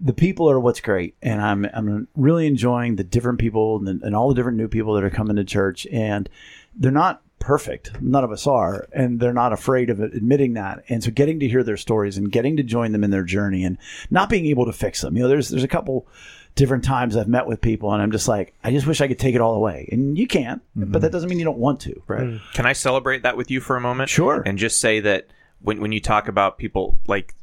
the 0.00 0.12
people 0.12 0.50
are 0.50 0.60
what's 0.60 0.80
great, 0.80 1.16
and 1.22 1.40
I'm 1.40 1.64
I'm 1.72 2.08
really 2.16 2.46
enjoying 2.46 2.96
the 2.96 3.04
different 3.04 3.38
people 3.38 3.76
and, 3.86 4.02
and 4.02 4.16
all 4.16 4.28
the 4.28 4.34
different 4.34 4.58
new 4.58 4.68
people 4.68 4.94
that 4.94 5.04
are 5.04 5.10
coming 5.10 5.36
to 5.36 5.44
church, 5.44 5.86
and 5.92 6.28
they're 6.74 6.90
not 6.90 7.22
perfect. 7.38 8.00
None 8.00 8.24
of 8.24 8.30
us 8.30 8.46
are, 8.46 8.88
and 8.92 9.20
they're 9.20 9.32
not 9.32 9.52
afraid 9.52 9.90
of 9.90 10.00
admitting 10.00 10.54
that. 10.54 10.84
And 10.88 11.02
so, 11.02 11.10
getting 11.10 11.40
to 11.40 11.48
hear 11.48 11.62
their 11.62 11.76
stories 11.76 12.16
and 12.16 12.32
getting 12.32 12.56
to 12.56 12.62
join 12.62 12.92
them 12.92 13.04
in 13.04 13.10
their 13.10 13.24
journey, 13.24 13.64
and 13.64 13.76
not 14.10 14.28
being 14.28 14.46
able 14.46 14.64
to 14.66 14.72
fix 14.72 15.00
them. 15.02 15.16
You 15.16 15.24
know, 15.24 15.28
there's 15.28 15.50
there's 15.50 15.64
a 15.64 15.68
couple 15.68 16.06
different 16.54 16.84
times 16.84 17.16
I've 17.16 17.28
met 17.28 17.46
with 17.46 17.60
people, 17.60 17.92
and 17.92 18.02
I'm 18.02 18.12
just 18.12 18.28
like, 18.28 18.54
I 18.64 18.70
just 18.70 18.86
wish 18.86 19.00
I 19.00 19.08
could 19.08 19.18
take 19.18 19.34
it 19.34 19.40
all 19.40 19.54
away, 19.54 19.88
and 19.92 20.16
you 20.16 20.26
can't, 20.26 20.62
but 20.74 20.84
mm-hmm. 20.84 20.98
that 21.00 21.12
doesn't 21.12 21.28
mean 21.28 21.38
you 21.38 21.44
don't 21.44 21.58
want 21.58 21.80
to, 21.80 22.02
right? 22.06 22.22
Mm. 22.22 22.40
Can 22.54 22.66
I 22.66 22.72
celebrate 22.72 23.22
that 23.24 23.36
with 23.36 23.50
you 23.50 23.60
for 23.60 23.76
a 23.76 23.80
moment? 23.80 24.08
Sure. 24.08 24.42
And 24.44 24.58
just 24.58 24.80
say 24.80 25.00
that 25.00 25.28
when 25.60 25.80
when 25.80 25.92
you 25.92 26.00
talk 26.00 26.28
about 26.28 26.58
people 26.58 26.98
like 27.06 27.34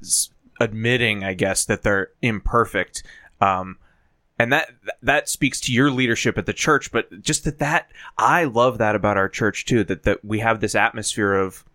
admitting, 0.60 1.24
I 1.24 1.34
guess 1.34 1.65
that 1.65 1.84
they're 1.84 2.10
imperfect, 2.22 3.04
um, 3.41 3.78
and 4.38 4.54
that 4.54 4.72
that 5.02 5.28
speaks 5.30 5.60
to 5.62 5.74
your 5.74 5.91
leadership 5.91 6.38
at 6.38 6.45
the 6.45 6.54
church, 6.54 6.91
but 6.91 7.22
just 7.22 7.43
that 7.43 7.60
that 7.60 7.91
I 8.17 8.45
love 8.45 8.78
that 8.78 8.95
about 8.95 9.17
our 9.17 9.30
church 9.30 9.65
too. 9.65 9.84
That 9.84 10.04
that 10.04 10.24
we 10.24 10.39
have 10.39 10.60
this 10.60 10.76
atmosphere 10.76 11.34
of 11.34 11.65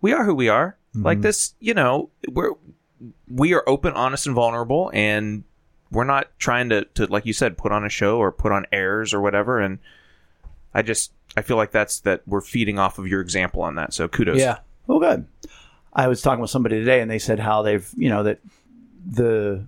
we 0.00 0.12
are 0.12 0.24
who 0.24 0.34
we 0.34 0.48
are. 0.48 0.76
Like 0.94 1.20
this, 1.20 1.54
you 1.60 1.74
know, 1.74 2.08
we're 2.26 2.52
we 3.28 3.52
are 3.52 3.62
open, 3.66 3.92
honest, 3.92 4.26
and 4.26 4.34
vulnerable, 4.34 4.90
and 4.94 5.44
we're 5.90 6.04
not 6.04 6.28
trying 6.38 6.70
to, 6.70 6.84
to 6.94 7.06
like 7.06 7.26
you 7.26 7.32
said, 7.32 7.58
put 7.58 7.70
on 7.70 7.84
a 7.84 7.88
show 7.90 8.18
or 8.18 8.32
put 8.32 8.50
on 8.52 8.64
airs 8.72 9.12
or 9.12 9.20
whatever. 9.20 9.60
And 9.60 9.78
I 10.72 10.82
just 10.82 11.12
I 11.36 11.42
feel 11.42 11.56
like 11.56 11.70
that's 11.70 12.00
that 12.00 12.22
we're 12.26 12.40
feeding 12.40 12.78
off 12.78 12.98
of 12.98 13.06
your 13.06 13.20
example 13.20 13.62
on 13.62 13.74
that. 13.74 13.92
So 13.92 14.08
kudos. 14.08 14.38
Yeah. 14.38 14.58
Well, 14.86 15.00
good. 15.00 15.26
I 15.96 16.08
was 16.08 16.20
talking 16.22 16.40
with 16.42 16.50
somebody 16.50 16.78
today, 16.78 17.00
and 17.00 17.10
they 17.10 17.18
said 17.18 17.40
how 17.40 17.62
they've, 17.62 17.88
you 17.96 18.08
know, 18.10 18.22
that 18.24 18.40
the 19.08 19.66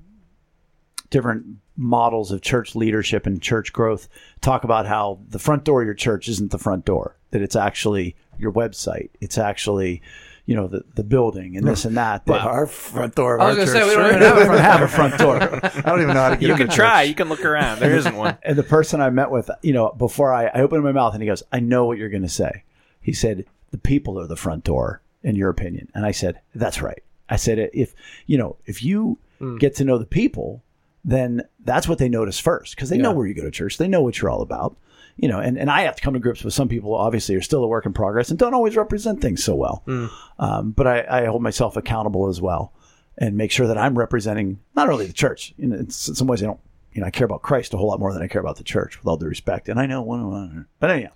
different 1.11 1.47
models 1.77 2.31
of 2.33 2.43
church 2.43 2.75
leadership 2.75 3.27
and 3.27 3.41
church 3.41 3.73
growth 3.73 4.09
talk 4.41 4.63
about 4.65 4.87
how 4.87 5.21
the 5.29 5.39
front 5.39 5.65
door 5.65 5.81
of 5.83 5.87
your 5.87 5.95
church 5.95 6.29
isn't 6.29 6.51
the 6.51 6.59
front 6.59 6.85
door, 6.85 7.17
that 7.31 7.41
it's 7.41 7.57
actually 7.57 8.15
your 8.39 8.53
website, 8.53 9.09
it's 9.21 9.39
actually, 9.39 10.03
you 10.45 10.55
know, 10.55 10.67
the, 10.69 10.85
the 10.97 11.05
building 11.05 11.57
and 11.57 11.67
this 11.67 11.85
and 11.85 11.97
that. 11.97 12.27
that 12.27 12.41
Our 12.43 12.67
front 12.67 13.15
door 13.15 13.37
of 13.37 13.41
I 13.41 13.45
our 13.45 13.57
was 13.57 13.59
gonna 13.73 13.79
church. 13.79 13.89
say 13.89 13.89
we 13.89 13.95
don't 14.03 14.11
even 14.11 14.23
have 14.23 14.37
a 14.39 14.45
front. 14.45 14.61
have 14.61 14.83
a 14.83 14.89
front 14.89 15.19
door. 15.19 15.37
I 15.77 15.81
don't 15.91 16.03
even 16.03 16.15
know 16.15 16.21
how 16.23 16.31
to 16.31 16.37
get 16.37 16.49
You 16.49 16.55
can 16.57 16.69
try. 16.69 17.03
church. 17.05 17.09
You 17.11 17.15
can 17.15 17.29
look 17.29 17.45
around. 17.45 17.79
There 17.81 17.97
isn't 17.97 18.17
one. 18.17 18.37
And 18.43 18.59
the 18.59 18.63
person 18.63 19.01
I 19.01 19.09
met 19.11 19.31
with, 19.31 19.51
you 19.63 19.73
know, 19.73 19.91
before 19.97 20.33
I, 20.35 20.47
I 20.47 20.61
opened 20.61 20.83
my 20.85 20.93
mouth 20.93 21.15
and 21.15 21.23
he 21.23 21.27
goes, 21.29 21.43
I 21.53 21.61
know 21.61 21.87
what 21.87 21.97
you're 21.99 22.09
going 22.11 22.23
to 22.23 22.29
say. 22.29 22.65
He 23.01 23.13
said, 23.13 23.47
the 23.71 23.79
people 23.79 24.19
are 24.21 24.27
the 24.27 24.37
front 24.37 24.65
door, 24.65 25.01
in 25.23 25.37
your 25.37 25.51
opinion. 25.51 25.89
And 25.95 26.05
I 26.07 26.13
said, 26.13 26.41
that's 26.55 26.83
right. 26.83 27.03
I 27.29 27.37
said, 27.37 27.59
uh, 27.59 27.67
if, 27.73 27.95
you 28.27 28.39
know, 28.39 28.57
if 28.65 28.83
you 28.83 29.19
hmm. 29.39 29.57
get 29.59 29.77
to 29.77 29.85
know 29.85 29.99
the 29.99 30.07
people, 30.07 30.63
then 31.05 31.43
that's 31.65 31.89
what 31.89 31.99
they 31.99 32.09
notice 32.09 32.39
first 32.39 32.75
because 32.75 32.91
they 32.91 32.99
know 32.99 33.13
where 33.13 33.27
you 33.27 33.35
go 33.35 33.43
to 33.43 33.51
church. 33.51 33.79
They 33.79 33.89
know 33.89 34.03
what 34.03 34.21
you're 34.21 34.31
all 34.31 34.43
about. 34.43 34.77
You 35.17 35.29
know, 35.29 35.41
and, 35.41 35.59
and 35.59 35.69
I 35.69 35.81
have 35.83 35.97
to 35.97 36.03
come 36.03 36.15
to 36.15 36.21
grips 36.21 36.45
with 36.45 36.55
some 36.55 36.69
people, 36.69 36.95
obviously, 36.95 37.35
are 37.35 37.43
still 37.43 37.65
a 37.65 37.67
work 37.67 37.87
in 37.87 37.93
progress 37.93 38.31
and 38.31 38.39
don't 38.39 38.55
always 38.55 38.77
represent 38.77 39.21
things 39.21 39.43
so 39.43 39.55
well. 39.55 39.83
Hmm. 39.85 40.07
Um, 40.39 40.71
but 40.71 40.87
I, 40.87 41.23
I 41.23 41.27
hold 41.27 41.43
myself 41.43 41.77
accountable 41.77 42.29
as 42.29 42.41
well 42.41 42.73
and 43.17 43.37
make 43.37 43.51
sure 43.51 43.67
that 43.67 43.77
I'm 43.77 43.99
representing 43.99 44.61
not 44.77 44.89
only 44.89 45.07
the 45.07 45.13
church. 45.13 45.55
In, 45.59 45.73
in 45.73 45.91
some 45.91 46.29
ways, 46.29 46.43
I 46.43 46.47
don't, 46.47 46.61
you 46.93 47.01
know, 47.01 47.07
I 47.09 47.11
care 47.11 47.25
about 47.25 47.43
Christ 47.43 47.75
a 47.75 47.77
whole 47.77 47.89
lot 47.89 48.01
more 48.01 48.13
than 48.13 48.23
I 48.23 48.29
care 48.29 48.41
about 48.41 48.57
the 48.57 48.65
church, 48.65 48.99
with 48.99 49.07
all 49.07 49.17
due 49.17 49.27
respect. 49.27 49.69
And 49.69 49.81
I 49.81 49.87
know 49.87 50.03
one, 50.03 50.31
one 50.31 50.67
but 50.79 50.91
anyhow, 50.91 51.11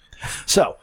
so 0.46 0.76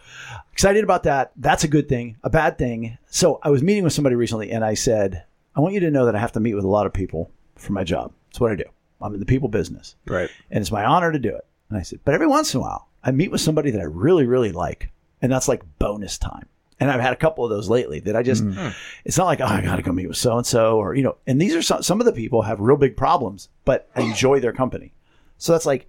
excited 0.52 0.84
about 0.84 1.04
that. 1.04 1.32
That's 1.36 1.64
a 1.64 1.68
good 1.68 1.90
thing. 1.90 2.18
A 2.24 2.30
bad 2.30 2.58
thing. 2.58 2.98
So 3.08 3.40
I 3.44 3.50
was 3.50 3.64
meeting 3.64 3.84
with 3.84 3.94
somebody 3.94 4.16
recently, 4.16 4.52
and 4.52 4.64
I 4.64 4.74
said, 4.74 5.24
I 5.56 5.62
want 5.62 5.74
you 5.74 5.80
to 5.82 5.92
know 5.92 6.06
that 6.06 6.16
I 6.16 6.20
have 6.20 6.32
to 6.34 6.40
meet 6.40 6.56
with 6.56 6.66
a 6.66 6.70
lot 6.70 6.86
of 6.86 6.94
people 6.94 7.32
for 7.56 7.74
my 7.74 7.84
job. 7.84 8.14
It's 8.30 8.40
what 8.40 8.52
I 8.52 8.56
do. 8.56 8.66
I'm 9.02 9.14
in 9.14 9.20
the 9.20 9.26
people 9.26 9.50
business 9.50 9.96
Right. 10.06 10.30
and 10.52 10.62
it's 10.62 10.72
my 10.72 10.84
honor 10.84 11.12
to 11.12 11.20
do 11.20 11.34
it. 11.34 11.46
And 11.70 11.78
I 11.78 11.84
said, 11.84 12.00
but 12.04 12.14
every 12.14 12.28
once 12.28 12.54
in 12.54 12.60
a 12.60 12.62
while, 12.62 12.88
I 13.04 13.12
meet 13.12 13.32
with 13.32 13.42
somebody 13.42 13.72
that 13.72 13.82
I 13.82 13.86
really, 13.86 14.26
really 14.26 14.52
like, 14.52 14.92
and 15.22 15.32
that's 15.32 15.48
like 15.48 15.64
bonus 15.80 16.18
time. 16.18 16.48
And 16.82 16.90
I've 16.90 17.02
had 17.02 17.14
a 17.14 17.18
couple 17.18 17.44
of 17.44 17.50
those 17.50 17.70
lately 17.70 18.00
that 18.02 18.16
I 18.16 18.24
just, 18.24 18.44
mm-hmm. 18.44 18.70
it's 19.04 19.18
not 19.18 19.26
like, 19.26 19.42
oh, 19.42 19.46
I 19.46 19.62
got 19.62 19.76
to 19.76 19.82
go 19.82 19.92
meet 19.92 20.08
with 20.08 20.18
so 20.18 20.38
and 20.38 20.48
so, 20.48 20.78
or, 20.78 20.96
you 20.96 21.04
know, 21.04 21.18
and 21.28 21.42
these 21.42 21.54
are 21.54 21.62
some, 21.62 21.84
some 21.84 22.00
of 22.00 22.06
the 22.06 22.14
people 22.14 22.42
have 22.42 22.60
real 22.60 22.78
big 22.78 22.96
problems, 22.96 23.50
but 23.66 23.90
I 23.96 24.02
enjoy 24.02 24.40
their 24.40 24.54
company. 24.54 24.94
So 25.38 25.52
that's 25.52 25.66
like 25.66 25.88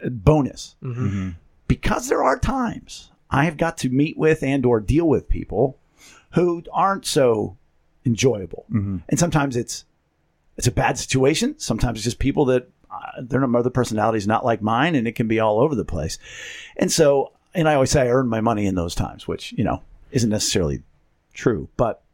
a 0.00 0.10
bonus. 0.10 0.76
Mm-hmm. 0.82 1.30
Because 1.68 2.08
there 2.08 2.22
are 2.22 2.38
times 2.38 3.10
I 3.34 3.46
have 3.46 3.56
got 3.56 3.76
to 3.78 3.88
meet 3.88 4.16
with 4.16 4.44
and 4.44 4.64
or 4.64 4.78
deal 4.78 5.08
with 5.08 5.28
people 5.28 5.76
who 6.34 6.62
aren't 6.72 7.04
so 7.04 7.56
enjoyable. 8.06 8.64
And 9.08 9.18
sometimes 9.18 9.56
it's, 9.56 9.84
it's 10.56 10.68
a 10.68 10.72
bad 10.72 10.96
situation. 10.98 11.58
Sometimes 11.58 11.98
it's 11.98 12.04
just 12.04 12.20
people 12.20 12.44
that 12.44 12.68
uh, 12.88 13.22
their 13.22 13.42
other 13.56 13.70
personalities 13.70 14.28
not 14.28 14.44
like 14.44 14.62
mine, 14.62 14.94
and 14.94 15.08
it 15.08 15.16
can 15.16 15.26
be 15.26 15.40
all 15.40 15.58
over 15.58 15.74
the 15.74 15.84
place. 15.84 16.16
And 16.76 16.92
so, 16.92 17.32
and 17.54 17.68
I 17.68 17.74
always 17.74 17.90
say 17.90 18.02
I 18.02 18.08
earn 18.08 18.28
my 18.28 18.40
money 18.40 18.66
in 18.66 18.76
those 18.76 18.94
times, 18.94 19.26
which 19.26 19.52
you 19.58 19.64
know 19.64 19.82
isn't 20.12 20.30
necessarily 20.30 20.84
true, 21.32 21.68
but 21.76 22.04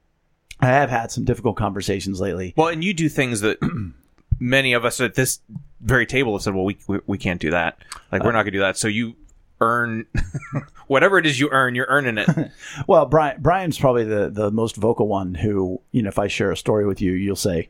I 0.59 0.68
have 0.68 0.88
had 0.88 1.11
some 1.11 1.24
difficult 1.24 1.56
conversations 1.56 2.18
lately. 2.18 2.54
Well, 2.56 2.68
and 2.68 2.83
you 2.83 2.94
do 2.94 3.11
things 3.11 3.42
that 3.42 3.59
many 4.40 4.72
of 4.72 4.87
us 4.87 5.02
at 5.02 5.16
this 5.16 5.40
very 5.83 6.06
table 6.06 6.33
have 6.33 6.42
said, 6.42 6.54
"Well, 6.54 6.64
we 6.64 6.78
we, 6.87 7.00
we 7.06 7.18
can't 7.18 7.42
do 7.42 7.50
that. 7.50 7.76
Like, 8.11 8.24
we're 8.24 8.33
not 8.33 8.44
going 8.44 8.52
to 8.54 8.59
do 8.59 8.61
that." 8.61 8.78
So 8.78 8.88
you 8.88 9.16
earn 9.61 10.07
whatever 10.87 11.18
it 11.18 11.27
is 11.27 11.38
you 11.38 11.49
earn. 11.51 11.75
You're 11.75 11.87
earning 11.88 12.18
it. 12.18 12.29
Well, 12.87 13.07
Brian, 13.07 13.40
Brian's 13.40 13.79
probably 13.79 14.05
the 14.05 14.31
the 14.31 14.51
most 14.51 14.77
vocal 14.77 15.07
one. 15.09 15.35
Who 15.35 15.81
you 15.92 16.03
know, 16.03 16.09
if 16.09 16.18
I 16.18 16.29
share 16.29 16.51
a 16.51 16.57
story 16.57 16.87
with 16.87 17.01
you, 17.01 17.12
you'll 17.12 17.37
say. 17.37 17.68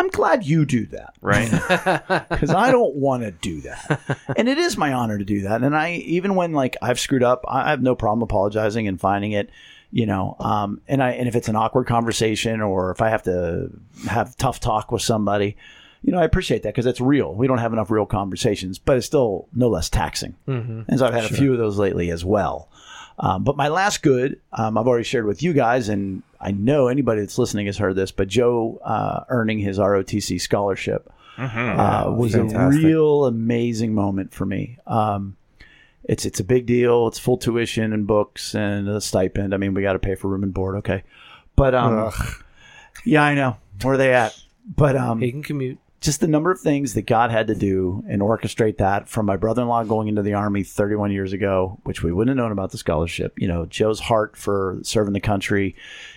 I'm 0.00 0.10
glad 0.10 0.46
you 0.46 0.64
do 0.64 0.86
that. 0.86 1.14
right? 1.20 1.50
because 2.30 2.50
I 2.50 2.70
don't 2.70 2.94
want 2.94 3.24
to 3.24 3.32
do 3.32 3.62
that. 3.62 4.20
And 4.36 4.48
it 4.48 4.56
is 4.56 4.76
my 4.76 4.92
honor 4.92 5.18
to 5.18 5.24
do 5.24 5.40
that. 5.42 5.64
And 5.64 5.76
I, 5.76 5.94
even 5.94 6.36
when 6.36 6.52
like 6.52 6.76
I've 6.80 7.00
screwed 7.00 7.24
up, 7.24 7.44
I 7.48 7.70
have 7.70 7.82
no 7.82 7.96
problem 7.96 8.22
apologizing 8.22 8.86
and 8.86 9.00
finding 9.00 9.32
it, 9.32 9.50
you 9.90 10.06
know. 10.06 10.36
Um, 10.38 10.80
and 10.86 11.02
I, 11.02 11.10
and 11.14 11.26
if 11.26 11.34
it's 11.34 11.48
an 11.48 11.56
awkward 11.56 11.88
conversation 11.88 12.60
or 12.60 12.92
if 12.92 13.02
I 13.02 13.08
have 13.08 13.24
to 13.24 13.70
have 14.08 14.36
tough 14.36 14.60
talk 14.60 14.92
with 14.92 15.02
somebody, 15.02 15.56
you 16.02 16.12
know, 16.12 16.18
I 16.18 16.24
appreciate 16.24 16.62
that 16.62 16.70
because 16.74 16.86
it's 16.86 17.00
real. 17.00 17.34
We 17.34 17.46
don't 17.46 17.58
have 17.58 17.72
enough 17.72 17.90
real 17.90 18.06
conversations, 18.06 18.78
but 18.78 18.96
it's 18.96 19.06
still 19.06 19.48
no 19.54 19.68
less 19.68 19.88
taxing. 19.90 20.36
And 20.46 20.98
so 20.98 21.06
I've 21.06 21.14
had 21.14 21.24
a 21.24 21.28
few 21.34 21.52
of 21.52 21.58
those 21.58 21.78
lately 21.78 22.10
as 22.10 22.24
well. 22.24 22.68
Um, 23.20 23.42
but 23.42 23.56
my 23.56 23.66
last 23.68 24.02
good, 24.02 24.40
um, 24.52 24.78
I've 24.78 24.86
already 24.86 25.02
shared 25.04 25.26
with 25.26 25.42
you 25.42 25.52
guys, 25.52 25.88
and 25.88 26.22
I 26.40 26.52
know 26.52 26.86
anybody 26.86 27.20
that's 27.20 27.36
listening 27.36 27.66
has 27.66 27.76
heard 27.76 27.96
this, 27.96 28.12
but 28.12 28.28
Joe 28.28 28.80
uh, 28.84 29.24
earning 29.28 29.58
his 29.58 29.78
ROTC 29.78 30.40
scholarship 30.40 31.10
uh, 31.80 32.10
was 32.12 32.34
a 32.34 32.44
real 32.84 33.24
amazing 33.26 33.92
moment 33.94 34.32
for 34.32 34.46
me. 34.46 34.78
Um, 34.86 35.36
it's 36.04 36.24
it's 36.26 36.38
a 36.40 36.44
big 36.44 36.66
deal. 36.66 37.08
It's 37.08 37.18
full 37.18 37.36
tuition 37.38 37.92
and 37.92 38.06
books 38.06 38.54
and 38.54 38.88
a 38.88 39.00
stipend. 39.00 39.52
I 39.52 39.56
mean, 39.56 39.74
we 39.74 39.82
got 39.82 39.92
to 39.94 39.98
pay 39.98 40.14
for 40.14 40.28
room 40.28 40.42
and 40.44 40.54
board, 40.54 40.76
okay? 40.76 41.02
But 41.56 41.74
um, 41.74 42.12
yeah, 43.04 43.22
I 43.24 43.34
know 43.34 43.56
where 43.82 43.94
are 43.94 43.96
they 43.96 44.14
at. 44.14 44.40
But 44.64 44.96
um, 44.96 45.20
He 45.20 45.30
can 45.32 45.42
commute. 45.42 45.78
Just 46.00 46.20
the 46.20 46.28
number 46.28 46.52
of 46.52 46.60
things 46.60 46.94
that 46.94 47.06
God 47.06 47.30
had 47.30 47.48
to 47.48 47.56
do 47.56 48.04
and 48.08 48.22
orchestrate 48.22 48.78
that 48.78 49.08
from 49.08 49.26
my 49.26 49.36
brother 49.36 49.62
in 49.62 49.68
law 49.68 49.82
going 49.82 50.06
into 50.06 50.22
the 50.22 50.34
army 50.34 50.62
31 50.62 51.10
years 51.10 51.32
ago, 51.32 51.80
which 51.82 52.04
we 52.04 52.12
wouldn't 52.12 52.36
have 52.36 52.42
known 52.42 52.52
about 52.52 52.70
the 52.70 52.78
scholarship. 52.78 53.34
You 53.36 53.48
know, 53.48 53.66
Joe's 53.66 53.98
heart 53.98 54.36
for 54.36 54.78
serving 54.82 55.12
the 55.12 55.20
country, 55.20 55.74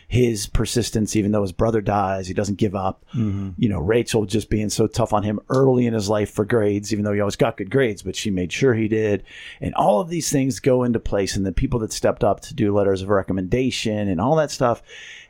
his 0.07 0.45
persistence, 0.45 1.15
even 1.15 1.31
though 1.31 1.41
his 1.41 1.51
brother 1.51 1.81
dies, 1.81 2.27
he 2.27 2.33
doesn't 2.35 2.59
give 2.59 2.75
up. 2.75 3.03
Mm-hmm. 3.15 3.51
You 3.57 3.69
know, 3.69 3.79
Rachel 3.79 4.25
just 4.25 4.51
being 4.51 4.69
so 4.69 4.85
tough 4.85 5.13
on 5.13 5.23
him 5.23 5.39
early 5.49 5.87
in 5.87 5.95
his 5.95 6.09
life 6.09 6.29
for 6.29 6.45
grades, 6.45 6.93
even 6.93 7.03
though 7.03 7.13
he 7.13 7.21
always 7.21 7.35
got 7.35 7.57
good 7.57 7.71
grades, 7.71 8.03
but 8.03 8.15
she 8.15 8.29
made 8.29 8.53
sure 8.53 8.75
he 8.75 8.87
did. 8.87 9.23
And 9.61 9.73
all 9.73 9.99
of 9.99 10.09
these 10.09 10.29
things 10.29 10.59
go 10.59 10.83
into 10.83 10.99
place. 10.99 11.35
And 11.35 11.45
the 11.45 11.51
people 11.51 11.79
that 11.79 11.91
stepped 11.91 12.23
up 12.23 12.41
to 12.41 12.53
do 12.53 12.75
letters 12.75 13.01
of 13.01 13.09
recommendation 13.09 14.09
and 14.09 14.21
all 14.21 14.35
that 14.35 14.51
stuff 14.51 14.83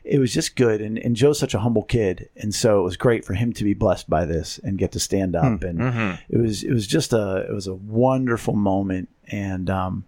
it 0.04 0.18
was 0.18 0.32
just 0.32 0.56
good. 0.56 0.80
And, 0.80 0.98
and 0.98 1.14
Joe's 1.14 1.38
such 1.38 1.54
a 1.54 1.60
humble 1.60 1.84
kid, 1.84 2.28
and 2.36 2.54
so 2.54 2.80
it 2.80 2.82
was 2.82 2.96
great 2.96 3.24
for 3.24 3.34
him 3.34 3.52
to 3.54 3.64
be 3.64 3.74
blessed 3.74 4.08
by 4.08 4.24
this 4.24 4.58
and 4.62 4.78
get 4.78 4.92
to 4.92 5.00
stand 5.00 5.36
up. 5.36 5.60
Hmm. 5.60 5.66
And 5.66 5.78
mm-hmm. 5.78 6.14
it 6.28 6.40
was 6.40 6.62
it 6.62 6.72
was 6.72 6.86
just 6.86 7.12
a 7.12 7.46
it 7.48 7.52
was 7.52 7.66
a 7.66 7.74
wonderful 7.74 8.54
moment, 8.54 9.08
and 9.28 9.70
um, 9.70 10.04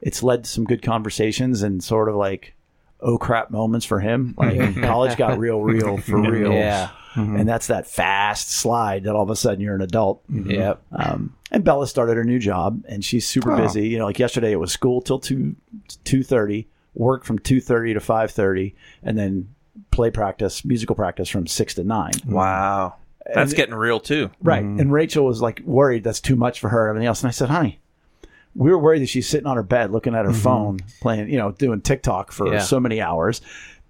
it's 0.00 0.22
led 0.22 0.44
to 0.44 0.50
some 0.50 0.64
good 0.64 0.82
conversations 0.82 1.62
and 1.62 1.82
sort 1.82 2.08
of 2.08 2.14
like 2.14 2.54
oh 3.00 3.18
crap 3.18 3.50
moments 3.50 3.86
for 3.86 4.00
him. 4.00 4.34
Like 4.36 4.54
mm-hmm. 4.54 4.84
college 4.84 5.16
got 5.16 5.38
real, 5.38 5.60
real 5.60 5.96
for 5.98 6.20
real. 6.20 6.52
Yeah. 6.52 6.90
Mm-hmm. 7.14 7.36
And 7.36 7.48
that's 7.48 7.68
that 7.68 7.86
fast 7.86 8.50
slide 8.50 9.04
that 9.04 9.14
all 9.14 9.22
of 9.22 9.30
a 9.30 9.36
sudden 9.36 9.60
you're 9.60 9.76
an 9.76 9.82
adult. 9.82 10.24
Yep. 10.28 10.82
Um, 10.90 11.36
and 11.52 11.62
Bella 11.62 11.86
started 11.86 12.16
her 12.16 12.24
new 12.24 12.40
job, 12.40 12.82
and 12.88 13.04
she's 13.04 13.24
super 13.24 13.56
busy. 13.56 13.86
You 13.86 13.98
know, 13.98 14.06
like 14.06 14.18
yesterday 14.18 14.50
it 14.50 14.58
was 14.58 14.72
school 14.72 15.00
till 15.00 15.20
two 15.20 15.54
two 16.02 16.24
thirty, 16.24 16.66
work 16.94 17.24
from 17.24 17.38
two 17.38 17.60
thirty 17.60 17.94
to 17.94 18.00
five 18.00 18.30
thirty, 18.30 18.74
and 19.02 19.18
then 19.18 19.54
play 19.90 20.10
practice, 20.10 20.64
musical 20.64 20.96
practice 20.96 21.28
from 21.28 21.46
six 21.46 21.74
to 21.74 21.84
nine. 21.84 22.12
Mm. 22.12 22.32
wow, 22.32 22.94
that's 23.32 23.54
getting 23.54 23.74
real 23.74 24.00
too. 24.00 24.30
Right. 24.42 24.64
Mm. 24.64 24.80
And 24.80 24.92
Rachel 24.92 25.24
was 25.24 25.40
like 25.40 25.60
worried 25.64 26.04
that's 26.04 26.20
too 26.20 26.36
much 26.36 26.60
for 26.60 26.68
her 26.68 26.88
and 26.88 26.90
everything 26.90 27.08
else. 27.08 27.22
And 27.22 27.28
I 27.28 27.32
said, 27.32 27.48
honey, 27.48 27.80
we 28.54 28.70
were 28.70 28.78
worried 28.78 29.02
that 29.02 29.08
she's 29.08 29.28
sitting 29.28 29.46
on 29.46 29.56
her 29.56 29.62
bed 29.62 29.90
looking 29.90 30.14
at 30.14 30.24
her 30.24 30.30
mm-hmm. 30.30 30.40
phone, 30.40 30.80
playing, 31.00 31.30
you 31.30 31.38
know, 31.38 31.52
doing 31.52 31.80
TikTok 31.80 32.32
for 32.32 32.52
Yeah. 32.52 32.58
so 32.60 32.78
many 32.78 33.00
hours. 33.00 33.40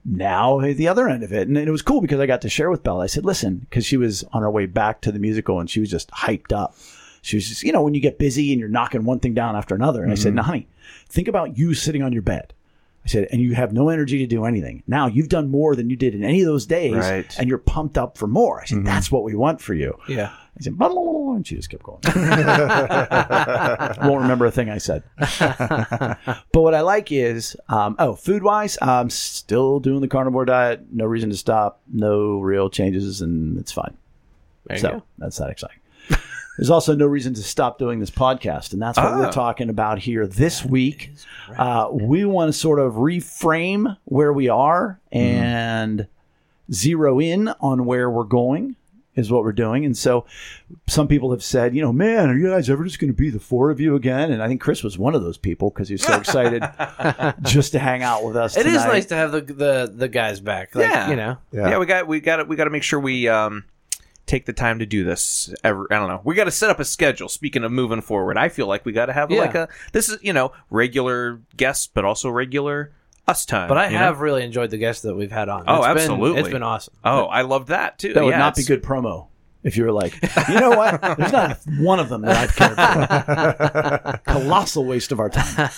Now 0.04 0.60
at 0.60 0.76
the 0.76 0.88
other 0.88 1.08
end 1.08 1.22
of 1.22 1.32
it. 1.32 1.48
And 1.48 1.56
it 1.56 1.70
was 1.70 1.82
cool 1.82 2.00
because 2.00 2.20
I 2.20 2.26
got 2.26 2.42
to 2.42 2.48
share 2.48 2.70
with 2.70 2.82
Bella. 2.82 3.04
I 3.04 3.06
said, 3.06 3.24
listen, 3.24 3.58
because 3.58 3.86
she 3.86 3.96
was 3.96 4.22
on 4.32 4.42
her 4.42 4.50
way 4.50 4.66
back 4.66 5.00
to 5.02 5.12
the 5.12 5.18
musical 5.18 5.60
and 5.60 5.68
she 5.68 5.80
was 5.80 5.90
just 5.90 6.10
hyped 6.10 6.52
up. 6.52 6.76
She 7.22 7.36
was 7.36 7.48
just, 7.48 7.62
you 7.62 7.72
know, 7.72 7.82
when 7.82 7.94
you 7.94 8.00
get 8.00 8.18
busy 8.18 8.52
and 8.52 8.60
you're 8.60 8.68
knocking 8.68 9.04
one 9.04 9.18
thing 9.18 9.32
down 9.32 9.56
after 9.56 9.74
another. 9.74 10.02
And 10.02 10.12
I 10.12 10.14
said, 10.14 10.28
mm-hmm. 10.30 10.36
now, 10.36 10.42
honey, 10.42 10.68
think 11.08 11.26
about 11.26 11.56
you 11.56 11.72
sitting 11.72 12.02
on 12.02 12.12
your 12.12 12.22
bed. 12.22 12.52
I 13.04 13.08
said, 13.08 13.28
and 13.30 13.40
you 13.42 13.54
have 13.54 13.72
no 13.72 13.90
energy 13.90 14.18
to 14.18 14.26
do 14.26 14.46
anything. 14.46 14.82
Now 14.86 15.08
you've 15.08 15.28
done 15.28 15.50
more 15.50 15.76
than 15.76 15.90
you 15.90 15.96
did 15.96 16.14
in 16.14 16.24
any 16.24 16.40
of 16.40 16.46
those 16.46 16.64
days, 16.64 16.94
Right. 16.94 17.38
and 17.38 17.48
you're 17.48 17.58
pumped 17.58 17.98
up 17.98 18.16
for 18.16 18.26
more. 18.26 18.62
I 18.62 18.64
said, 18.64 18.86
that's 18.86 19.12
what 19.12 19.24
we 19.24 19.34
want 19.34 19.60
for 19.60 19.74
you. 19.74 19.98
Yeah. 20.08 20.32
I 20.58 20.62
said, 20.62 20.78
blah, 20.78 20.88
blah, 20.88 21.02
blah, 21.02 21.34
and 21.34 21.46
she 21.46 21.56
just 21.56 21.68
kept 21.68 21.82
going. 21.82 21.98
Won't 24.08 24.22
remember 24.22 24.46
a 24.46 24.50
thing 24.52 24.70
I 24.70 24.78
said. 24.78 25.02
but 25.18 26.18
what 26.52 26.74
I 26.74 26.80
like 26.80 27.10
is, 27.12 27.56
um, 27.68 27.96
oh, 27.98 28.14
food 28.14 28.42
wise, 28.42 28.78
I'm 28.80 29.10
still 29.10 29.80
doing 29.80 30.00
the 30.00 30.08
carnivore 30.08 30.44
diet. 30.44 30.86
No 30.92 31.04
reason 31.06 31.30
to 31.30 31.36
stop. 31.36 31.80
No 31.92 32.40
real 32.40 32.70
changes, 32.70 33.20
and 33.20 33.58
it's 33.58 33.72
fine. 33.72 33.96
There 34.66 34.76
you 34.76 34.80
so 34.80 34.90
go. 34.90 35.02
that's 35.18 35.38
that 35.38 35.50
exciting. 35.50 35.78
There's 36.56 36.70
also 36.70 36.94
no 36.94 37.06
reason 37.06 37.34
to 37.34 37.42
stop 37.42 37.78
doing 37.78 37.98
this 37.98 38.10
podcast, 38.10 38.72
and 38.72 38.80
that's 38.80 38.96
what 38.96 39.06
Ah. 39.12 39.18
we're 39.18 39.32
talking 39.32 39.68
about 39.70 39.98
here 39.98 40.26
this 40.26 40.64
week. 40.64 41.12
Uh, 41.58 41.88
we 41.90 42.24
want 42.24 42.48
to 42.48 42.52
sort 42.52 42.78
of 42.78 42.94
reframe 42.94 43.96
where 44.04 44.32
we 44.32 44.48
are 44.48 45.00
and 45.10 46.06
zero 46.72 47.20
in 47.20 47.48
on 47.60 47.84
where 47.84 48.08
we're 48.10 48.24
going 48.24 48.76
is 49.16 49.30
what 49.30 49.44
we're 49.44 49.52
doing. 49.52 49.84
And 49.84 49.96
so 49.96 50.24
some 50.88 51.06
people 51.06 51.30
have 51.30 51.42
said, 51.42 51.74
you 51.76 51.82
know, 51.82 51.92
man, 51.92 52.30
are 52.30 52.36
you 52.36 52.48
guys 52.50 52.68
ever 52.68 52.82
just 52.84 52.98
going 52.98 53.12
to 53.12 53.16
be 53.16 53.30
the 53.30 53.38
four 53.38 53.70
of 53.70 53.78
you 53.80 53.94
again? 53.94 54.32
And 54.32 54.42
I 54.42 54.48
think 54.48 54.60
Chris 54.60 54.82
was 54.82 54.98
one 54.98 55.14
of 55.14 55.22
those 55.22 55.38
people 55.38 55.70
because 55.70 55.88
he 55.88 55.94
was 55.94 56.02
so 56.02 56.14
excited 56.18 56.64
just 57.42 57.72
to 57.72 57.78
hang 57.78 58.02
out 58.02 58.24
with 58.24 58.36
us. 58.36 58.56
It 58.56 58.66
is 58.66 58.72
tonight. 58.82 58.92
nice 58.92 59.06
to 59.06 59.14
have 59.16 59.30
the 59.32 59.40
the, 59.40 59.92
the 59.94 60.08
guys 60.08 60.40
back. 60.40 60.74
Like, 60.74 60.88
Yeah. 60.90 61.10
you 61.10 61.16
know. 61.16 61.36
Yeah. 61.52 61.70
Yeah, 61.70 61.78
we 61.78 61.86
got 61.86 62.06
we 62.08 62.20
got 62.20 62.48
we 62.48 62.56
got 62.56 62.64
to 62.64 62.70
make 62.70 62.82
sure 62.82 62.98
we 62.98 63.28
um 63.28 63.64
take 64.26 64.46
the 64.46 64.52
time 64.52 64.78
to 64.78 64.86
do 64.86 65.04
this. 65.04 65.54
Ever, 65.62 65.86
I 65.90 65.96
don't 65.96 66.08
know. 66.08 66.20
We 66.24 66.34
got 66.34 66.44
to 66.44 66.50
set 66.50 66.70
up 66.70 66.80
a 66.80 66.84
schedule. 66.84 67.28
Speaking 67.28 67.64
of 67.64 67.72
moving 67.72 68.00
forward, 68.00 68.36
I 68.38 68.48
feel 68.48 68.66
like 68.66 68.84
we 68.84 68.92
got 68.92 69.06
to 69.06 69.12
have 69.12 69.30
Yeah. 69.30 69.40
like 69.40 69.54
a 69.54 69.68
this 69.92 70.08
is 70.08 70.18
you 70.22 70.32
know 70.32 70.52
regular 70.70 71.40
guests, 71.56 71.86
but 71.92 72.04
also 72.04 72.30
regular 72.30 72.92
us 73.26 73.46
time. 73.46 73.68
But 73.68 73.78
I 73.78 73.86
you 73.86 73.92
know? 73.92 73.98
have 73.98 74.20
really 74.20 74.42
enjoyed 74.44 74.70
the 74.70 74.76
guests 74.78 75.02
that 75.02 75.14
we've 75.14 75.32
had 75.32 75.48
on. 75.48 75.64
Oh, 75.66 75.76
It's 75.78 75.86
been- 75.86 75.96
absolutely. 75.98 76.40
it's 76.40 76.48
been 76.50 76.62
awesome. 76.62 76.94
Oh, 77.04 77.24
I 77.24 77.42
love 77.42 77.66
that 77.68 77.98
too. 77.98 78.12
That 78.12 78.22
would 78.24 78.30
Yeah, 78.30 78.38
not 78.38 78.54
be 78.56 78.64
good 78.64 78.82
promo 78.82 79.28
if 79.64 79.78
you 79.78 79.84
were 79.84 79.92
like, 79.92 80.14
you 80.48 80.60
know 80.60 80.70
what? 80.70 81.00
There's 81.16 81.32
not 81.32 81.58
one 81.78 81.98
of 81.98 82.10
them 82.10 82.22
that 82.22 82.36
I've 82.36 82.54
cared 82.54 82.76
for. 82.76 84.20
Colossal 84.26 84.84
waste 84.84 85.10
of 85.10 85.18
our 85.18 85.30
time. 85.30 85.70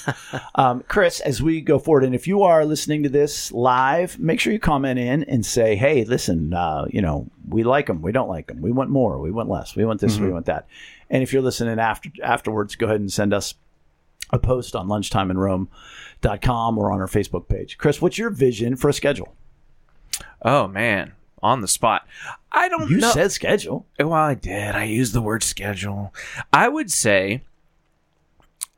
Um, 0.57 0.85
Chris, 0.89 1.21
as 1.21 1.41
we 1.41 1.61
go 1.61 1.79
forward, 1.79 2.05
and 2.05 2.15
if 2.15 2.27
you 2.27 2.43
are 2.43 2.65
listening 2.65 3.05
to 3.05 3.09
this 3.09 3.53
live, 3.53 4.19
make 4.19 4.41
sure 4.41 4.53
you 4.53 4.59
comment 4.59 4.99
in 4.99 5.23
and 5.25 5.47
say, 5.47 5.77
hey, 5.77 6.05
listen, 6.05 6.53
uh, 6.53 6.87
you 6.91 7.01
know, 7.01 7.31
we 7.49 7.63
like 7.63 7.87
them, 7.87 8.03
we 8.03 8.11
don't 8.11 8.29
like 8.29 8.49
them, 8.49 8.61
we 8.61 8.73
want 8.73 8.91
more, 8.91 9.21
we 9.21 9.31
want 9.31 9.49
less, 9.49 9.77
we 9.77 9.85
want 9.85 10.01
this, 10.01 10.19
we 10.19 10.31
want 10.31 10.47
that. 10.47 10.67
And 11.09 11.23
if 11.23 11.33
you're 11.33 11.43
listening 11.43 11.79
after 11.79 12.11
afterwards, 12.23 12.75
go 12.75 12.87
ahead 12.87 13.01
and 13.01 13.13
send 13.13 13.33
us 13.33 13.55
a 14.31 14.39
post 14.41 14.75
on 14.75 14.89
lunchtimeinrome.com 14.89 16.79
or 16.79 16.91
on 16.91 17.01
our 17.01 17.07
Facebook 17.07 17.49
page. 17.49 17.79
Chris, 17.79 18.03
what's 18.03 18.19
your 18.19 18.31
vision 18.31 18.75
for 18.75 18.89
a 18.89 18.93
schedule? 18.93 19.35
Oh 20.43 20.67
man, 20.67 21.13
on 21.43 21.61
the 21.61 21.69
spot. 21.69 22.07
I 22.53 22.69
don't 22.69 22.91
You 22.91 22.99
know. 22.99 23.11
said 23.13 23.33
schedule. 23.33 23.87
Well, 23.99 24.13
I 24.13 24.35
did. 24.35 24.75
I 24.75 24.85
used 24.85 25.13
the 25.13 25.21
word 25.23 25.43
schedule. 25.43 26.15
I 26.53 26.69
would 26.69 26.91
say 26.91 27.43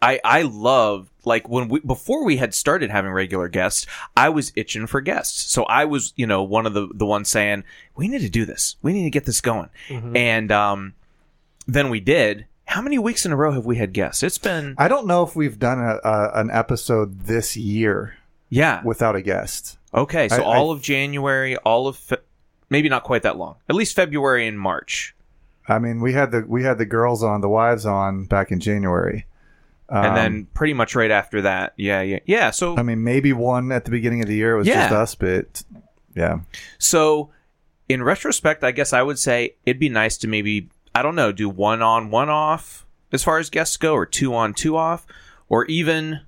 I 0.01 0.21
I 0.25 0.43
love 0.43 1.11
like 1.25 1.49
when 1.49 1.69
we 1.69 1.81
before 1.81 2.25
we 2.25 2.37
had 2.37 2.55
started 2.55 2.91
having 2.91 3.11
regular 3.11 3.49
guests, 3.49 3.87
I 4.17 4.29
was 4.29 4.53
itching 4.55 4.87
for 4.87 5.01
guests. 5.01 5.51
So 5.53 5.65
I 5.65 5.85
was, 5.87 6.13
you 6.17 6.27
know, 6.27 6.43
one 6.43 6.67
of 6.67 6.75
the 6.75 6.89
the 6.95 7.07
ones 7.07 7.29
saying, 7.29 7.65
"We 7.97 8.07
need 8.09 8.21
to 8.21 8.29
do 8.31 8.45
this. 8.45 8.77
We 8.83 8.93
need 8.93 9.05
to 9.05 9.11
get 9.11 9.25
this 9.27 9.41
going." 9.41 9.71
And 9.91 10.53
um 10.53 10.95
then 11.67 11.91
we 11.91 12.01
did. 12.01 12.47
How 12.67 12.81
many 12.83 12.99
weeks 12.99 13.25
in 13.27 13.33
a 13.33 13.37
row 13.37 13.53
have 13.53 13.65
we 13.67 13.77
had 13.77 13.93
guests? 13.93 14.23
It's 14.23 14.39
been 14.39 14.75
I 14.79 14.89
don't 14.89 15.07
know 15.07 15.23
if 15.25 15.35
we've 15.35 15.59
done 15.59 15.79
a, 15.81 15.99
a, 16.07 16.31
an 16.35 16.51
episode 16.51 17.21
this 17.21 17.57
year 17.57 18.17
yeah. 18.51 18.83
without 18.85 19.17
a 19.17 19.23
guest. 19.23 19.79
Okay, 19.93 20.29
so 20.29 20.37
I- 20.37 20.41
I- 20.53 20.57
all 20.59 20.71
of 20.71 20.81
January, 20.83 21.57
all 21.57 21.89
of 21.89 21.97
fe- 21.97 22.17
maybe 22.71 22.89
not 22.89 23.05
quite 23.05 23.23
that 23.23 23.37
long. 23.37 23.57
At 23.69 23.77
least 23.77 23.95
February 23.97 24.47
and 24.47 24.59
March. 24.59 25.15
I 25.69 25.79
mean, 25.79 26.01
we 26.01 26.13
had 26.15 26.31
the 26.31 26.45
we 26.47 26.63
had 26.65 26.79
the 26.79 26.87
girls 26.87 27.23
on, 27.23 27.41
the 27.41 27.49
wives 27.49 27.85
on 27.87 28.25
back 28.25 28.51
in 28.51 28.61
January. 28.61 29.27
and 29.91 30.07
Um, 30.09 30.15
then 30.15 30.47
pretty 30.55 30.73
much 30.75 30.95
right 30.95 31.11
after 31.11 31.43
that, 31.43 31.75
yeah, 31.77 32.01
yeah, 32.03 32.19
yeah. 32.27 32.51
So 32.51 32.77
I 32.77 32.83
mean, 32.83 33.05
maybe 33.05 33.33
one 33.33 33.71
at 33.73 33.85
the 33.85 33.91
beginning 33.91 34.23
of 34.23 34.29
the 34.29 34.35
year 34.35 34.57
was 34.57 34.67
Yeah. 34.67 34.89
just 34.89 34.93
us, 34.95 35.15
but 35.15 35.63
yeah, 36.15 36.41
So, 36.79 37.31
in 37.89 38.03
retrospect, 38.03 38.65
I 38.65 38.71
guess 38.73 38.93
I 38.93 39.03
would 39.03 39.19
say 39.19 39.55
it'd 39.65 39.79
be 39.79 39.89
nice 39.89 40.17
to 40.19 40.27
maybe, 40.29 40.69
I 40.95 41.01
don't 41.03 41.15
know, 41.15 41.33
do 41.33 41.49
one 41.49 41.81
on, 41.81 42.11
one 42.11 42.29
off 42.29 42.85
as 43.13 43.23
far 43.23 43.39
as 43.39 43.49
guests 43.51 43.77
go, 43.77 43.95
or 43.95 44.05
two 44.05 44.35
on, 44.35 44.53
two 44.53 44.77
off, 44.77 45.07
or 45.49 45.65
even 45.67 46.21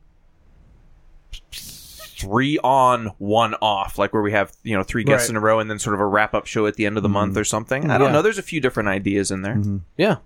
three 2.21 2.59
on, 2.63 3.07
one 3.19 3.55
off, 3.63 3.99
like 3.99 4.13
where 4.13 4.23
we 4.23 4.33
have, 4.33 4.53
you 4.63 4.77
know, 4.77 4.83
three 4.83 5.05
guests 5.05 5.29
Right. 5.29 5.31
in 5.31 5.37
a 5.37 5.41
row 5.41 5.59
and 5.61 5.71
then 5.71 5.79
sort 5.79 5.95
of 5.95 6.01
a 6.01 6.07
wrap 6.07 6.35
up 6.35 6.47
show 6.47 6.67
at 6.67 6.75
the 6.75 6.87
end 6.87 6.97
of 6.97 7.03
the 7.03 7.09
month 7.09 7.37
or 7.37 7.45
something. 7.45 7.91
I 7.91 7.99
don't 7.99 8.09
Yeah. 8.09 8.13
know. 8.15 8.23
There's 8.23 8.39
a 8.39 8.43
few 8.43 8.61
different 8.61 8.89
ideas 8.89 9.31
in 9.31 9.43
there. 9.43 9.61
Yeah, 9.97 10.17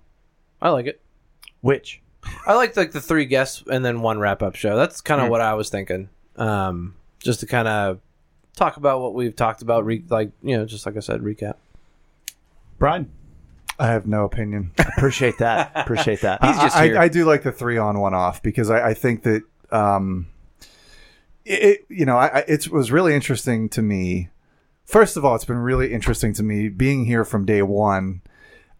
I 0.61 0.69
like 0.69 0.85
it. 0.87 1.01
Which? 1.61 2.01
I 2.47 2.53
like 2.55 2.75
like 2.75 2.91
the 2.91 3.01
three 3.01 3.25
guests 3.25 3.63
and 3.71 3.85
then 3.85 4.01
one 4.01 4.19
wrap 4.19 4.41
up 4.43 4.55
show. 4.55 4.75
That's 4.75 4.99
kind 5.01 5.21
of 5.21 5.29
what 5.29 5.41
I 5.41 5.53
was 5.53 5.69
thinking. 5.69 6.09
Um, 6.37 6.95
just 7.19 7.39
to 7.41 7.45
kind 7.45 7.67
of 7.67 7.99
talk 8.55 8.77
about 8.77 9.01
what 9.01 9.13
we've 9.13 9.35
talked 9.35 9.61
about, 9.61 9.85
re- 9.85 10.03
like 10.09 10.31
you 10.41 10.57
know, 10.57 10.65
just 10.65 10.85
like 10.85 10.97
I 10.97 11.01
said, 11.01 11.21
recap. 11.21 11.55
Brian? 12.77 13.11
I 13.79 13.87
have 13.87 14.07
no 14.07 14.23
opinion. 14.23 14.71
Appreciate 14.97 15.37
that. 15.39 15.71
Appreciate 15.75 16.21
that. 16.21 16.43
He's 16.43 16.57
just 16.57 16.75
I, 16.77 16.85
here. 16.85 16.97
I, 16.97 17.03
I 17.03 17.07
do 17.09 17.25
like 17.25 17.43
the 17.43 17.51
three 17.51 17.77
on 17.77 17.99
one 17.99 18.13
off 18.13 18.41
because 18.41 18.69
I, 18.69 18.89
I 18.89 18.93
think 18.93 19.23
that 19.23 19.41
um, 19.71 20.27
it, 21.45 21.85
you 21.89 22.05
know 22.05 22.17
I, 22.17 22.27
I, 22.27 22.39
it 22.47 22.69
was 22.69 22.91
really 22.91 23.13
interesting 23.13 23.69
to 23.69 23.81
me. 23.81 24.29
First 24.85 25.17
of 25.17 25.25
all, 25.25 25.33
it's 25.35 25.45
been 25.45 25.57
really 25.57 25.93
interesting 25.93 26.33
to 26.33 26.43
me 26.43 26.69
being 26.69 27.05
here 27.05 27.25
from 27.25 27.45
day 27.45 27.61
one 27.63 28.21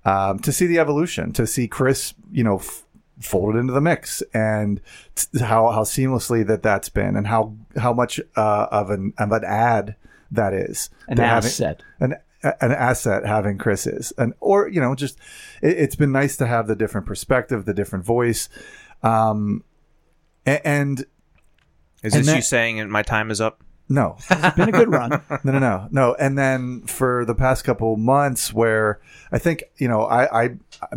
um, 0.06 0.38
to 0.39 0.51
see 0.51 0.67
the 0.67 0.78
evolution, 0.80 1.32
to 1.34 1.47
see 1.47 1.67
Chris, 1.67 2.13
you 2.32 2.43
know, 2.43 2.58
f- 2.58 2.84
folded 3.19 3.58
into 3.58 3.73
the 3.73 3.82
mix, 3.82 4.21
and 4.34 4.80
t- 5.15 5.39
how 5.39 5.71
how 5.71 5.82
seamlessly 5.84 6.45
that 6.45 6.62
that's 6.62 6.89
been, 6.89 7.15
and 7.15 7.25
how 7.28 7.56
how 7.78 7.91
much 7.91 8.19
uh, 8.36 8.67
of 8.71 8.89
an 8.91 9.13
of 9.17 9.32
an 9.32 9.43
ad 9.43 9.95
that 10.32 10.54
is. 10.54 10.89
An 11.08 11.15
to 11.17 11.23
having- 11.23 11.47
asset. 11.47 11.82
an 11.99 12.15
an 12.43 12.71
asset 12.71 13.25
having 13.25 13.58
Chris 13.58 13.88
is, 13.88 14.13
and 14.19 14.36
or 14.39 14.67
you 14.69 14.80
know, 14.80 14.93
just 14.93 15.17
it, 15.63 15.75
it's 15.80 15.95
been 15.95 16.12
nice 16.12 16.38
to 16.38 16.45
have 16.45 16.67
the 16.67 16.75
different 16.75 17.08
perspective, 17.08 17.65
the 17.65 17.73
different 17.73 18.06
voice, 18.06 18.47
um, 19.01 19.63
a- 20.45 20.65
and 20.67 21.06
Is 22.06 22.13
And 22.13 22.22
this 22.22 22.28
that- 22.28 22.36
you 22.38 22.41
saying 22.41 22.89
my 22.89 23.02
time 23.04 23.32
is 23.32 23.41
up? 23.41 23.62
no, 23.88 24.18
It's 24.32 24.56
been 24.56 24.70
a 24.70 24.72
good 24.72 24.91
run. 24.91 25.10
no, 25.44 25.52
no, 25.52 25.60
no, 25.60 25.88
no. 25.91 26.15
And 26.15 26.38
then 26.38 26.82
for 26.88 27.24
the 27.26 27.36
past 27.36 27.63
couple 27.63 27.96
months, 27.98 28.52
where 28.54 29.00
I 29.32 29.38
think 29.39 29.63
you 29.78 29.88
know, 29.88 30.04
I 30.06 30.46
I, 30.46 30.50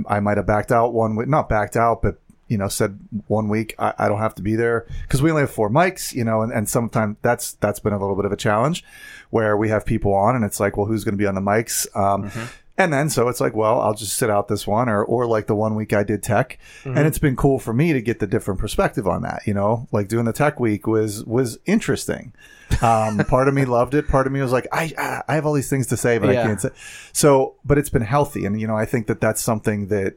I 0.08 0.20
might 0.20 0.36
have 0.38 0.46
backed 0.46 0.72
out 0.72 0.92
one 0.94 1.14
week, 1.16 1.28
not 1.28 1.48
backed 1.48 1.76
out, 1.76 2.00
but 2.02 2.18
you 2.48 2.56
know, 2.56 2.68
said 2.68 2.98
one 3.26 3.48
week 3.50 3.74
I, 3.78 3.92
I 3.98 4.08
don't 4.08 4.20
have 4.20 4.34
to 4.36 4.42
be 4.42 4.56
there 4.56 4.86
because 5.02 5.20
we 5.20 5.28
only 5.30 5.42
have 5.42 5.50
four 5.50 5.68
mics, 5.68 6.14
you 6.14 6.24
know, 6.24 6.40
and, 6.40 6.50
and 6.50 6.66
sometimes 6.66 7.16
that's 7.20 7.52
that's 7.54 7.78
been 7.78 7.92
a 7.92 7.98
little 7.98 8.16
bit 8.16 8.24
of 8.24 8.32
a 8.32 8.36
challenge 8.36 8.82
where 9.28 9.54
we 9.54 9.68
have 9.68 9.84
people 9.84 10.14
on 10.14 10.34
and 10.34 10.42
it's 10.42 10.58
like, 10.58 10.78
well, 10.78 10.86
who's 10.86 11.04
going 11.04 11.12
to 11.12 11.18
be 11.18 11.26
on 11.26 11.34
the 11.34 11.42
mics? 11.42 11.86
Um, 11.94 12.30
And 12.78 12.92
then 12.92 13.10
so 13.10 13.26
it's 13.28 13.40
like, 13.40 13.56
well, 13.56 13.80
I'll 13.80 13.92
just 13.94 14.16
sit 14.16 14.30
out 14.30 14.46
this 14.46 14.64
one, 14.64 14.88
or 14.88 15.04
or 15.04 15.26
like 15.26 15.48
the 15.48 15.56
one 15.56 15.74
week 15.74 15.92
I 15.92 16.04
did 16.04 16.22
tech, 16.22 16.60
and 16.84 17.06
it's 17.06 17.18
been 17.18 17.34
cool 17.34 17.58
for 17.58 17.74
me 17.74 17.92
to 17.92 18.00
get 18.00 18.20
the 18.20 18.26
different 18.26 18.60
perspective 18.60 19.06
on 19.08 19.22
that. 19.22 19.42
You 19.46 19.54
know, 19.54 19.88
like 19.90 20.06
doing 20.06 20.24
the 20.24 20.32
tech 20.32 20.60
week 20.60 20.86
was 20.86 21.24
was 21.24 21.58
interesting. 21.66 22.32
Um, 22.80 23.18
part 23.28 23.48
of 23.48 23.54
me 23.54 23.64
loved 23.64 23.94
it. 23.94 24.06
Part 24.06 24.28
of 24.28 24.32
me 24.32 24.40
was 24.40 24.52
like, 24.52 24.68
I 24.70 25.22
I 25.26 25.34
have 25.34 25.44
all 25.44 25.54
these 25.54 25.68
things 25.68 25.88
to 25.88 25.96
say, 25.96 26.18
but 26.18 26.30
I 26.30 26.34
can't 26.44 26.60
say. 26.60 26.70
So, 27.12 27.56
but 27.64 27.78
it's 27.78 27.90
been 27.90 28.02
healthy, 28.02 28.44
and 28.44 28.60
you 28.60 28.68
know, 28.68 28.76
I 28.76 28.84
think 28.86 29.08
that 29.08 29.20
that's 29.20 29.42
something 29.42 29.88
that 29.88 30.14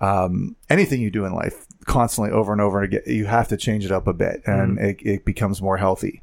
um, 0.00 0.56
anything 0.70 1.02
you 1.02 1.10
do 1.10 1.26
in 1.26 1.34
life, 1.34 1.66
constantly 1.84 2.32
over 2.32 2.52
and 2.52 2.60
over 2.62 2.82
again, 2.82 3.02
you 3.06 3.26
have 3.26 3.48
to 3.48 3.56
change 3.58 3.84
it 3.84 3.92
up 3.92 4.06
a 4.06 4.14
bit, 4.14 4.42
and 4.46 4.78
it, 4.78 4.96
it 5.02 5.24
becomes 5.24 5.60
more 5.60 5.76
healthy. 5.76 6.22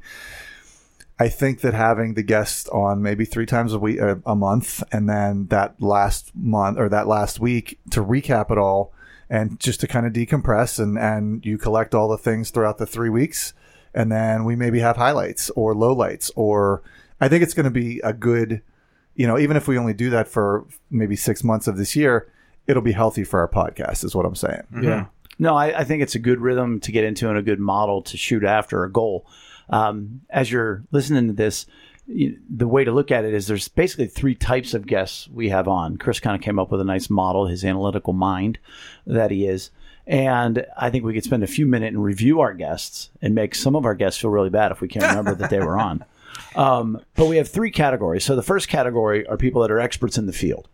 I 1.18 1.28
think 1.28 1.60
that 1.62 1.72
having 1.72 2.14
the 2.14 2.22
guest 2.22 2.68
on 2.68 3.02
maybe 3.02 3.24
three 3.24 3.46
times 3.46 3.72
a 3.72 3.78
week, 3.78 4.00
uh, 4.00 4.16
a 4.26 4.36
month, 4.36 4.82
and 4.92 5.08
then 5.08 5.46
that 5.46 5.80
last 5.80 6.32
month 6.34 6.78
or 6.78 6.88
that 6.90 7.06
last 7.08 7.40
week 7.40 7.78
to 7.90 8.02
recap 8.02 8.50
it 8.50 8.58
all, 8.58 8.92
and 9.30 9.58
just 9.58 9.80
to 9.80 9.88
kind 9.88 10.06
of 10.06 10.12
decompress, 10.12 10.78
and 10.78 10.98
and 10.98 11.44
you 11.44 11.56
collect 11.56 11.94
all 11.94 12.08
the 12.08 12.18
things 12.18 12.50
throughout 12.50 12.78
the 12.78 12.86
three 12.86 13.08
weeks, 13.08 13.54
and 13.94 14.12
then 14.12 14.44
we 14.44 14.56
maybe 14.56 14.80
have 14.80 14.96
highlights 14.96 15.48
or 15.50 15.74
lowlights, 15.74 16.30
or 16.36 16.82
I 17.20 17.28
think 17.28 17.42
it's 17.42 17.54
going 17.54 17.64
to 17.64 17.70
be 17.70 18.00
a 18.00 18.12
good, 18.12 18.60
you 19.14 19.26
know, 19.26 19.38
even 19.38 19.56
if 19.56 19.66
we 19.66 19.78
only 19.78 19.94
do 19.94 20.10
that 20.10 20.28
for 20.28 20.66
maybe 20.90 21.16
six 21.16 21.42
months 21.42 21.66
of 21.66 21.78
this 21.78 21.96
year, 21.96 22.30
it'll 22.66 22.82
be 22.82 22.92
healthy 22.92 23.24
for 23.24 23.40
our 23.40 23.48
podcast, 23.48 24.04
is 24.04 24.14
what 24.14 24.26
I'm 24.26 24.34
saying. 24.34 24.64
Yeah, 24.82 25.06
No, 25.38 25.56
I, 25.56 25.80
I 25.80 25.84
think 25.84 26.02
it's 26.02 26.14
a 26.14 26.18
good 26.18 26.40
rhythm 26.40 26.78
to 26.80 26.92
get 26.92 27.04
into 27.04 27.28
and 27.30 27.38
a 27.38 27.42
good 27.42 27.60
model 27.60 28.02
to 28.02 28.16
shoot 28.18 28.44
after 28.44 28.84
a 28.84 28.92
goal. 28.92 29.26
Um, 29.68 30.22
as 30.30 30.50
you're 30.50 30.84
listening 30.90 31.28
to 31.28 31.32
this, 31.32 31.66
you, 32.06 32.38
the 32.48 32.68
way 32.68 32.84
to 32.84 32.92
look 32.92 33.10
at 33.10 33.24
it 33.24 33.34
is 33.34 33.46
there's 33.46 33.68
basically 33.68 34.06
three 34.06 34.34
types 34.34 34.74
of 34.74 34.86
guests 34.86 35.28
we 35.28 35.48
have 35.48 35.66
on. 35.68 35.96
Chris 35.96 36.20
kind 36.20 36.36
of 36.36 36.42
came 36.42 36.58
up 36.58 36.70
with 36.70 36.80
a 36.80 36.84
nice 36.84 37.10
model, 37.10 37.46
his 37.46 37.64
analytical 37.64 38.12
mind 38.12 38.58
that 39.06 39.30
he 39.30 39.46
is. 39.46 39.70
And 40.06 40.64
I 40.76 40.90
think 40.90 41.04
we 41.04 41.14
could 41.14 41.24
spend 41.24 41.42
a 41.42 41.48
few 41.48 41.66
minutes 41.66 41.94
and 41.94 42.04
review 42.04 42.40
our 42.40 42.54
guests 42.54 43.10
and 43.20 43.34
make 43.34 43.54
some 43.54 43.74
of 43.74 43.84
our 43.84 43.94
guests 43.94 44.20
feel 44.20 44.30
really 44.30 44.50
bad 44.50 44.70
if 44.70 44.80
we 44.80 44.88
can't 44.88 45.04
remember 45.04 45.34
that 45.34 45.50
they 45.50 45.60
were 45.60 45.78
on. 45.78 46.04
Um, 46.54 47.00
but 47.14 47.26
we 47.26 47.38
have 47.38 47.48
three 47.48 47.70
categories. 47.70 48.24
So 48.24 48.36
the 48.36 48.42
first 48.42 48.68
category 48.68 49.26
are 49.26 49.38
people 49.38 49.62
that 49.62 49.70
are 49.70 49.80
experts 49.80 50.18
in 50.18 50.26
the 50.26 50.34
field. 50.34 50.68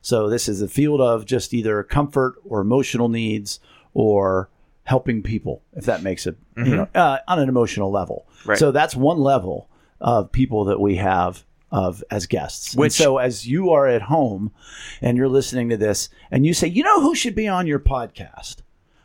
So 0.00 0.28
this 0.28 0.48
is 0.48 0.58
the 0.58 0.68
field 0.68 1.00
of 1.00 1.24
just 1.24 1.54
either 1.54 1.82
comfort 1.84 2.34
or 2.44 2.60
emotional 2.60 3.08
needs 3.08 3.60
or 3.94 4.48
helping 4.84 5.22
people, 5.22 5.62
if 5.74 5.86
that 5.86 6.02
makes 6.02 6.26
it, 6.26 6.36
you 6.56 6.76
know, 6.76 6.88
uh, 6.94 7.18
on 7.26 7.38
an 7.38 7.48
emotional 7.48 7.90
level. 7.90 8.26
Right. 8.44 8.58
So 8.58 8.70
that's 8.70 8.94
one 8.94 9.18
level 9.18 9.68
of 10.00 10.30
people 10.30 10.64
that 10.66 10.80
we 10.80 10.96
have 10.96 11.44
of 11.72 12.04
as 12.10 12.26
guests. 12.26 12.74
And 12.74 12.92
so 12.92 13.18
as 13.18 13.48
you 13.48 13.70
are 13.70 13.88
at 13.88 14.02
home 14.02 14.52
and 15.00 15.16
you're 15.16 15.28
listening 15.28 15.70
to 15.70 15.76
this 15.76 16.08
and 16.30 16.46
you 16.46 16.54
say, 16.54 16.68
you 16.68 16.82
know 16.84 17.00
who 17.00 17.14
should 17.14 17.34
be 17.34 17.48
on 17.48 17.66
your 17.66 17.80
podcast? 17.80 18.56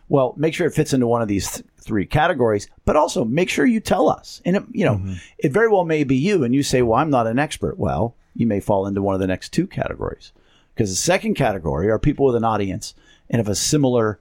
Well, 0.09 0.33
make 0.37 0.53
sure 0.53 0.67
it 0.67 0.73
fits 0.73 0.93
into 0.93 1.07
one 1.07 1.21
of 1.21 1.27
these 1.27 1.51
th- 1.51 1.65
three 1.79 2.05
categories, 2.05 2.67
but 2.83 2.95
also 2.95 3.23
make 3.23 3.49
sure 3.49 3.65
you 3.65 3.79
tell 3.79 4.09
us. 4.09 4.41
And 4.43 4.55
it, 4.57 4.63
you 4.71 4.83
know, 4.83 5.15
it 5.37 5.51
very 5.51 5.69
well 5.69 5.85
may 5.85 6.03
be 6.03 6.15
you, 6.15 6.43
and 6.43 6.53
you 6.53 6.63
say, 6.63 6.81
"Well, 6.81 6.99
I'm 6.99 7.11
not 7.11 7.27
an 7.27 7.37
expert." 7.37 7.77
Well, 7.77 8.15
you 8.35 8.47
may 8.47 8.59
fall 8.59 8.87
into 8.87 9.03
one 9.03 9.13
of 9.13 9.21
the 9.21 9.27
next 9.27 9.49
two 9.49 9.67
categories. 9.67 10.31
Because 10.73 10.89
the 10.89 10.95
second 10.95 11.35
category 11.35 11.91
are 11.91 11.99
people 11.99 12.25
with 12.25 12.35
an 12.35 12.43
audience 12.43 12.95
and 13.29 13.39
of 13.39 13.47
a 13.47 13.55
similar 13.55 14.19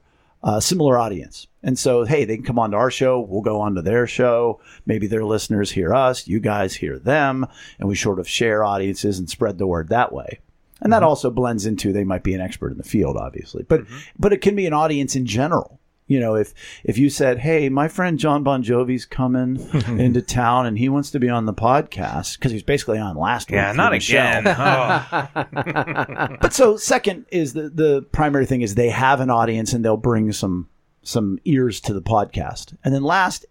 uh, 0.48 0.60
similar 0.60 0.96
audience. 0.96 1.46
And 1.62 1.78
so, 1.78 2.04
hey, 2.04 2.24
they 2.24 2.36
can 2.36 2.44
come 2.44 2.58
on 2.58 2.70
to 2.70 2.78
our 2.78 2.90
show. 2.90 3.20
We'll 3.20 3.42
go 3.42 3.60
on 3.60 3.74
to 3.74 3.82
their 3.82 4.06
show. 4.06 4.60
Maybe 4.86 5.06
their 5.06 5.24
listeners 5.24 5.70
hear 5.70 5.92
us. 5.92 6.26
You 6.26 6.40
guys 6.40 6.74
hear 6.74 6.98
them. 6.98 7.46
And 7.78 7.86
we 7.86 7.94
sort 7.94 8.18
of 8.18 8.26
share 8.26 8.64
audiences 8.64 9.18
and 9.18 9.28
spread 9.28 9.58
the 9.58 9.66
word 9.66 9.90
that 9.90 10.10
way. 10.10 10.40
And 10.80 10.90
that 10.92 11.02
also 11.02 11.30
blends 11.30 11.66
into 11.66 11.92
they 11.92 12.04
might 12.04 12.22
be 12.22 12.32
an 12.32 12.40
expert 12.40 12.72
in 12.72 12.78
the 12.78 12.84
field, 12.84 13.18
obviously. 13.18 13.64
But 13.64 13.82
but 14.18 14.32
it 14.32 14.40
can 14.40 14.54
be 14.56 14.64
an 14.64 14.72
audience 14.72 15.16
in 15.16 15.26
general. 15.26 15.77
You 16.08 16.18
know, 16.18 16.34
if 16.34 16.54
if 16.84 16.98
you 16.98 17.10
said, 17.10 17.38
"Hey, 17.38 17.68
my 17.68 17.86
friend 17.86 18.18
John 18.18 18.42
Bon 18.42 18.62
Jovi's 18.62 19.04
coming 19.04 19.60
into 19.86 20.22
town 20.22 20.66
and 20.66 20.78
he 20.78 20.88
wants 20.88 21.10
to 21.12 21.20
be 21.20 21.28
on 21.28 21.44
the 21.44 21.54
podcast 21.54 22.38
because 22.38 22.50
he 22.50 22.56
was 22.56 22.62
basically 22.62 22.98
on 22.98 23.16
last 23.16 23.50
week." 23.50 23.56
Yeah, 23.56 23.72
not 23.72 23.92
the 23.92 24.00
show." 24.00 24.18
again. 24.18 24.48
Oh. 24.48 26.36
But 26.40 26.54
so 26.54 26.76
second 26.76 27.26
is 27.30 27.52
the 27.52 27.68
the 27.68 28.02
primary 28.10 28.46
thing 28.46 28.62
is 28.62 28.74
they 28.74 28.88
have 28.90 29.20
an 29.20 29.30
audience 29.30 29.72
and 29.72 29.84
they'll 29.84 29.96
bring 29.96 30.32
some 30.32 30.68
some 31.02 31.38
ears 31.44 31.80
to 31.82 31.92
the 31.92 32.02
podcast. 32.02 32.74
And 32.82 32.94
then 32.94 33.02
last 33.02 33.46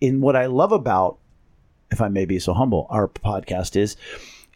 in 0.00 0.20
what 0.20 0.36
I 0.36 0.46
love 0.46 0.72
about 0.72 1.18
if 1.90 2.00
I 2.00 2.08
may 2.08 2.24
be 2.24 2.38
so 2.38 2.54
humble, 2.54 2.86
our 2.90 3.08
podcast 3.08 3.76
is 3.76 3.96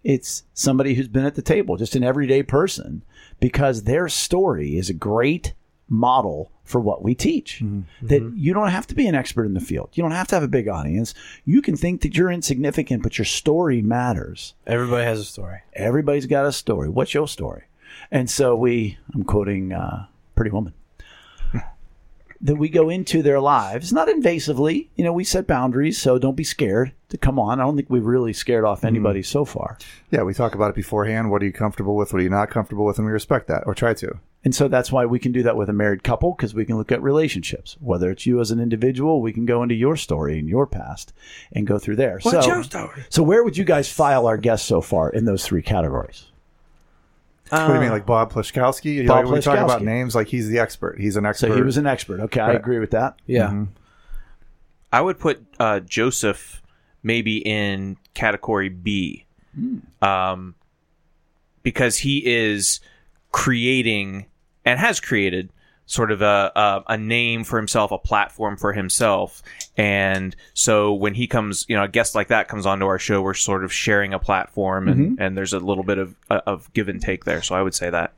it's 0.02 0.44
somebody 0.52 0.94
who's 0.94 1.08
been 1.08 1.24
at 1.24 1.34
the 1.34 1.42
table, 1.42 1.76
just 1.76 1.96
an 1.96 2.04
everyday 2.04 2.42
person 2.42 3.02
because 3.40 3.82
their 3.82 4.08
story 4.08 4.76
is 4.76 4.90
a 4.90 4.94
great 4.94 5.54
model 5.94 6.50
for 6.64 6.80
what 6.80 7.02
we 7.02 7.14
teach. 7.14 7.56
Mm-hmm. 7.56 7.78
Mm-hmm. 7.78 8.06
That 8.08 8.36
you 8.36 8.52
don't 8.52 8.68
have 8.68 8.86
to 8.88 8.94
be 8.94 9.06
an 9.06 9.14
expert 9.14 9.44
in 9.44 9.54
the 9.54 9.60
field. 9.60 9.90
You 9.92 10.02
don't 10.02 10.12
have 10.12 10.28
to 10.28 10.34
have 10.34 10.42
a 10.42 10.48
big 10.48 10.68
audience. 10.68 11.14
You 11.44 11.62
can 11.62 11.76
think 11.76 12.02
that 12.02 12.16
you're 12.16 12.30
insignificant, 12.30 13.02
but 13.02 13.18
your 13.18 13.24
story 13.24 13.82
matters 13.82 14.54
Everybody 14.66 15.04
has 15.04 15.20
a 15.20 15.24
story. 15.24 15.60
everybody's 15.74 16.26
got 16.26 16.46
a 16.46 16.52
story. 16.52 16.88
What's 16.88 17.14
your 17.14 17.28
story? 17.28 17.64
And 18.10 18.28
so 18.28 18.56
we, 18.56 18.98
I'm 19.14 19.24
quoting 19.24 19.72
uh, 19.72 20.06
Pretty 20.34 20.50
Woman, 20.50 20.74
that 22.40 22.56
we 22.56 22.68
go 22.68 22.88
into 22.88 23.22
their 23.22 23.40
lives, 23.40 23.92
not 23.92 24.08
invasively. 24.08 24.88
You 24.96 25.04
know, 25.04 25.12
we 25.12 25.24
set 25.24 25.46
boundaries, 25.46 25.98
so 25.98 26.18
don't 26.18 26.36
be 26.36 26.44
scared 26.44 26.92
to 27.10 27.18
come 27.18 27.38
on. 27.38 27.60
I 27.60 27.64
don't 27.64 27.76
think 27.76 27.88
we've 27.88 28.04
really 28.04 28.32
scared 28.32 28.64
off 28.64 28.78
mm-hmm. 28.78 28.88
anybody 28.88 29.22
so 29.22 29.44
far. 29.44 29.78
Yeah, 30.10 30.22
we 30.22 30.34
talk 30.34 30.54
about 30.54 30.70
it 30.70 30.76
beforehand. 30.76 31.30
What 31.30 31.42
are 31.42 31.46
you 31.46 31.52
comfortable 31.52 31.94
with? 31.96 32.12
What 32.12 32.20
are 32.20 32.24
you 32.24 32.30
not 32.30 32.50
comfortable 32.50 32.84
with? 32.84 32.98
And 32.98 33.06
we 33.06 33.12
respect 33.12 33.46
that 33.48 33.62
or 33.66 33.74
try 33.74 33.94
to. 33.94 34.18
And 34.44 34.54
so 34.54 34.68
that's 34.68 34.92
why 34.92 35.06
we 35.06 35.18
can 35.18 35.32
do 35.32 35.42
that 35.42 35.56
with 35.56 35.70
a 35.70 35.72
married 35.72 36.04
couple 36.04 36.32
because 36.34 36.54
we 36.54 36.66
can 36.66 36.76
look 36.76 36.92
at 36.92 37.02
relationships. 37.02 37.78
Whether 37.80 38.10
it's 38.10 38.26
you 38.26 38.40
as 38.40 38.50
an 38.50 38.60
individual, 38.60 39.22
we 39.22 39.32
can 39.32 39.46
go 39.46 39.62
into 39.62 39.74
your 39.74 39.96
story 39.96 40.38
and 40.38 40.48
your 40.48 40.66
past 40.66 41.14
and 41.52 41.66
go 41.66 41.78
through 41.78 41.96
there. 41.96 42.18
What's 42.22 42.44
so, 42.44 42.52
your 42.52 42.62
story? 42.62 43.04
so 43.08 43.22
where 43.22 43.42
would 43.42 43.56
you 43.56 43.64
guys 43.64 43.90
file 43.90 44.26
our 44.26 44.36
guests 44.36 44.66
so 44.68 44.82
far 44.82 45.08
in 45.08 45.24
those 45.24 45.46
three 45.46 45.62
categories? 45.62 46.26
what 47.50 47.68
do 47.68 47.74
you 47.74 47.80
mean, 47.80 47.90
like 47.90 48.06
Bob 48.06 48.32
Plishkowski? 48.32 48.94
You 48.94 49.06
Bob 49.06 49.26
like, 49.26 49.34
we 49.34 49.40
talk 49.40 49.58
about 49.58 49.82
names 49.82 50.14
like 50.14 50.26
he's 50.28 50.48
the 50.48 50.58
expert. 50.58 50.98
He's 50.98 51.16
an 51.16 51.24
expert. 51.24 51.48
So 51.48 51.54
he 51.54 51.62
was 51.62 51.76
an 51.76 51.86
expert. 51.86 52.20
Okay, 52.20 52.40
I 52.40 52.48
Right. 52.48 52.56
agree 52.56 52.78
with 52.78 52.90
that. 52.92 53.16
Yeah. 53.26 53.66
I 54.92 55.00
would 55.00 55.18
put 55.18 55.44
uh, 55.58 55.80
Joseph 55.80 56.62
maybe 57.02 57.38
in 57.38 57.96
category 58.14 58.68
B, 58.70 59.26
um, 60.02 60.54
because 61.62 61.98
he 61.98 62.24
is 62.24 62.80
creating 63.30 64.26
and 64.64 64.78
has 64.80 65.00
created 65.00 65.50
sort 65.86 66.10
of 66.10 66.22
a, 66.22 66.50
a 66.56 66.94
a 66.94 66.96
name 66.96 67.44
for 67.44 67.58
himself, 67.58 67.92
a 67.92 67.98
platform 67.98 68.56
for 68.56 68.72
himself, 68.72 69.42
and 69.76 70.34
so 70.54 70.94
when 70.94 71.14
he 71.14 71.26
comes, 71.26 71.66
you 71.68 71.76
know, 71.76 71.84
a 71.84 71.88
guest 71.88 72.14
like 72.14 72.28
that 72.28 72.48
comes 72.48 72.64
onto 72.66 72.86
our 72.86 72.98
show, 72.98 73.20
we're 73.20 73.34
sort 73.34 73.64
of 73.64 73.72
sharing 73.72 74.14
a 74.14 74.18
platform, 74.18 74.88
and, 74.88 75.00
mm-hmm. 75.00 75.22
and 75.22 75.36
there's 75.36 75.52
a 75.52 75.58
little 75.58 75.84
bit 75.84 75.98
of 75.98 76.16
uh, 76.30 76.40
of 76.46 76.72
give 76.72 76.88
and 76.88 77.00
take 77.00 77.24
there. 77.24 77.42
So 77.42 77.54
I 77.54 77.62
would 77.62 77.74
say 77.74 77.90
that. 77.90 78.14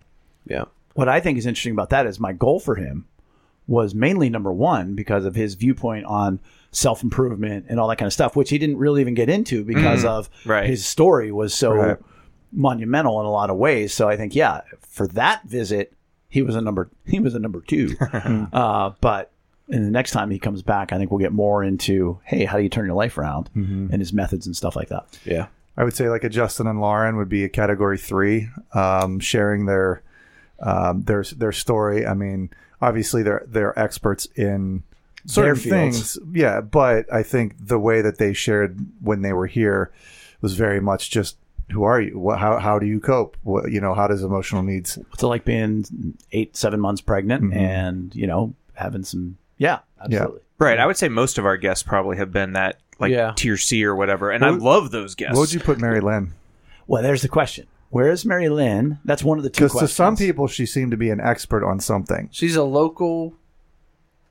Yeah. 0.48 0.66
what 0.94 1.08
I 1.08 1.18
think 1.20 1.38
is 1.38 1.46
interesting 1.46 1.72
about 1.72 1.90
that 1.90 2.06
is 2.06 2.20
my 2.20 2.32
goal 2.32 2.60
for 2.60 2.76
him 2.76 3.06
was 3.66 3.96
mainly 3.96 4.30
number 4.30 4.52
one 4.52 4.94
because 4.94 5.24
of 5.24 5.34
his 5.34 5.54
viewpoint 5.54 6.04
on 6.06 6.38
self 6.70 7.02
improvement 7.02 7.66
and 7.68 7.80
all 7.80 7.88
that 7.88 7.96
kind 7.96 8.06
of 8.06 8.12
stuff, 8.12 8.36
which 8.36 8.50
he 8.50 8.58
didn't 8.58 8.76
really 8.78 9.00
even 9.00 9.14
get 9.14 9.28
into 9.28 9.64
because 9.64 10.00
mm-hmm. 10.04 10.08
of 10.08 10.30
right. 10.44 10.68
his 10.68 10.86
story 10.86 11.32
was 11.32 11.52
so 11.52 11.72
Right. 11.72 11.96
monumental 12.52 13.18
in 13.18 13.26
a 13.26 13.30
lot 13.30 13.50
of 13.50 13.56
ways. 13.56 13.92
So 13.92 14.08
I 14.08 14.16
think, 14.16 14.36
yeah, 14.36 14.60
for 14.88 15.08
that 15.08 15.44
visit, 15.48 15.92
he 16.36 16.42
was 16.42 16.54
a 16.54 16.60
number 16.60 16.90
he 17.06 17.18
was 17.18 17.34
a 17.34 17.38
number 17.38 17.62
two. 17.62 17.96
uh, 18.52 18.92
but 19.00 19.32
and 19.68 19.84
the 19.84 19.90
next 19.90 20.10
time 20.10 20.30
he 20.30 20.38
comes 20.38 20.62
back, 20.62 20.92
I 20.92 20.98
think 20.98 21.10
we'll 21.10 21.18
get 21.18 21.32
more 21.32 21.64
into 21.64 22.20
hey, 22.24 22.44
how 22.44 22.58
do 22.58 22.62
you 22.62 22.68
turn 22.68 22.84
your 22.84 22.94
life 22.94 23.16
around 23.16 23.48
and 23.90 24.00
his 24.00 24.12
methods 24.12 24.46
and 24.46 24.54
stuff 24.54 24.76
like 24.76 24.88
that. 24.88 25.06
Yeah. 25.24 25.46
I 25.78 25.84
would 25.84 25.96
say 25.96 26.08
like 26.08 26.24
a 26.24 26.28
Justin 26.28 26.66
and 26.66 26.80
Lauren 26.80 27.16
would 27.16 27.28
be 27.28 27.42
a 27.44 27.48
category 27.48 27.98
three, 27.98 28.48
um, 28.74 29.18
sharing 29.18 29.66
their 29.66 30.02
um, 30.60 31.02
their 31.02 31.24
their 31.24 31.52
story. 31.52 32.06
I 32.06 32.12
mean, 32.12 32.50
obviously 32.82 33.22
they're 33.22 33.44
they're 33.46 33.78
experts 33.78 34.26
in 34.36 34.82
certain 35.24 35.54
Their 35.54 35.80
things, 35.80 36.18
yeah. 36.32 36.60
But 36.60 37.12
I 37.12 37.22
think 37.22 37.54
the 37.58 37.78
way 37.78 38.02
that 38.02 38.18
they 38.18 38.34
shared 38.34 38.78
when 39.00 39.22
they 39.22 39.32
were 39.32 39.46
here 39.46 39.90
was 40.42 40.54
very 40.54 40.80
much 40.80 41.10
just 41.10 41.38
who 41.70 41.82
are 41.84 42.00
you? 42.00 42.18
What, 42.18 42.38
how 42.38 42.58
how 42.58 42.78
do 42.78 42.86
you 42.86 43.00
cope? 43.00 43.36
What, 43.42 43.70
you 43.70 43.80
know, 43.80 43.94
how 43.94 44.06
does 44.06 44.22
emotional 44.22 44.62
needs? 44.62 44.96
What's 45.10 45.22
it 45.22 45.26
like 45.26 45.44
being 45.44 45.84
eight, 46.32 46.56
seven 46.56 46.80
months 46.80 47.00
pregnant 47.00 47.52
and 47.54 48.14
you 48.14 48.26
know 48.26 48.54
having 48.74 49.04
some 49.04 49.38
yeah, 49.58 49.78
absolutely. 50.02 50.40
Right. 50.58 50.78
I 50.78 50.86
would 50.86 50.96
say 50.96 51.08
most 51.08 51.38
of 51.38 51.44
our 51.46 51.56
guests 51.56 51.82
probably 51.82 52.16
have 52.18 52.32
been 52.32 52.52
that 52.54 52.78
like 52.98 53.10
Yeah. 53.12 53.32
tier 53.36 53.56
C 53.56 53.84
or 53.84 53.94
whatever, 53.94 54.30
and 54.30 54.44
I 54.44 54.50
would- 54.52 54.62
love 54.62 54.90
those 54.90 55.14
guests. 55.14 55.34
What 55.34 55.40
would 55.42 55.52
you 55.52 55.60
put 55.60 55.78
Mary 55.78 56.00
Lynn? 56.00 56.32
Well, 56.86 57.02
there's 57.02 57.22
the 57.22 57.28
question. 57.28 57.66
Where 57.90 58.10
is 58.10 58.24
Mary 58.24 58.48
Lynn? 58.48 58.98
That's 59.04 59.22
one 59.24 59.38
of 59.38 59.44
the 59.44 59.50
two 59.50 59.64
Because 59.64 59.80
to 59.80 59.88
some 59.88 60.16
people, 60.16 60.46
she 60.48 60.66
seemed 60.66 60.90
to 60.90 60.96
be 60.96 61.10
an 61.10 61.20
expert 61.20 61.64
on 61.64 61.80
something. 61.80 62.28
She's 62.32 62.56
a 62.56 62.64
local 62.64 63.34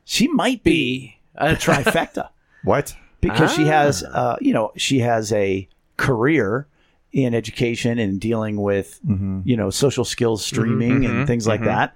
she 0.03 0.27
might 0.27 0.63
be 0.63 1.17
a 1.35 1.49
trifecta 1.53 2.29
What? 2.63 2.95
because 3.21 3.53
she 3.53 3.65
has, 3.65 4.03
Ah. 4.13 4.33
uh, 4.33 4.35
you 4.39 4.53
know, 4.53 4.71
she 4.77 4.99
has 4.99 5.31
a 5.33 5.67
career 5.97 6.67
in 7.15 7.33
education 7.33 7.97
and 7.97 8.19
dealing 8.19 8.57
with, 8.61 8.99
Mm-hmm. 9.07 9.39
you 9.45 9.55
know, 9.55 9.69
social 9.71 10.03
skills 10.03 10.45
streaming 10.45 11.05
and 11.05 11.25
things 11.25 11.47
like 11.47 11.63
that. 11.63 11.95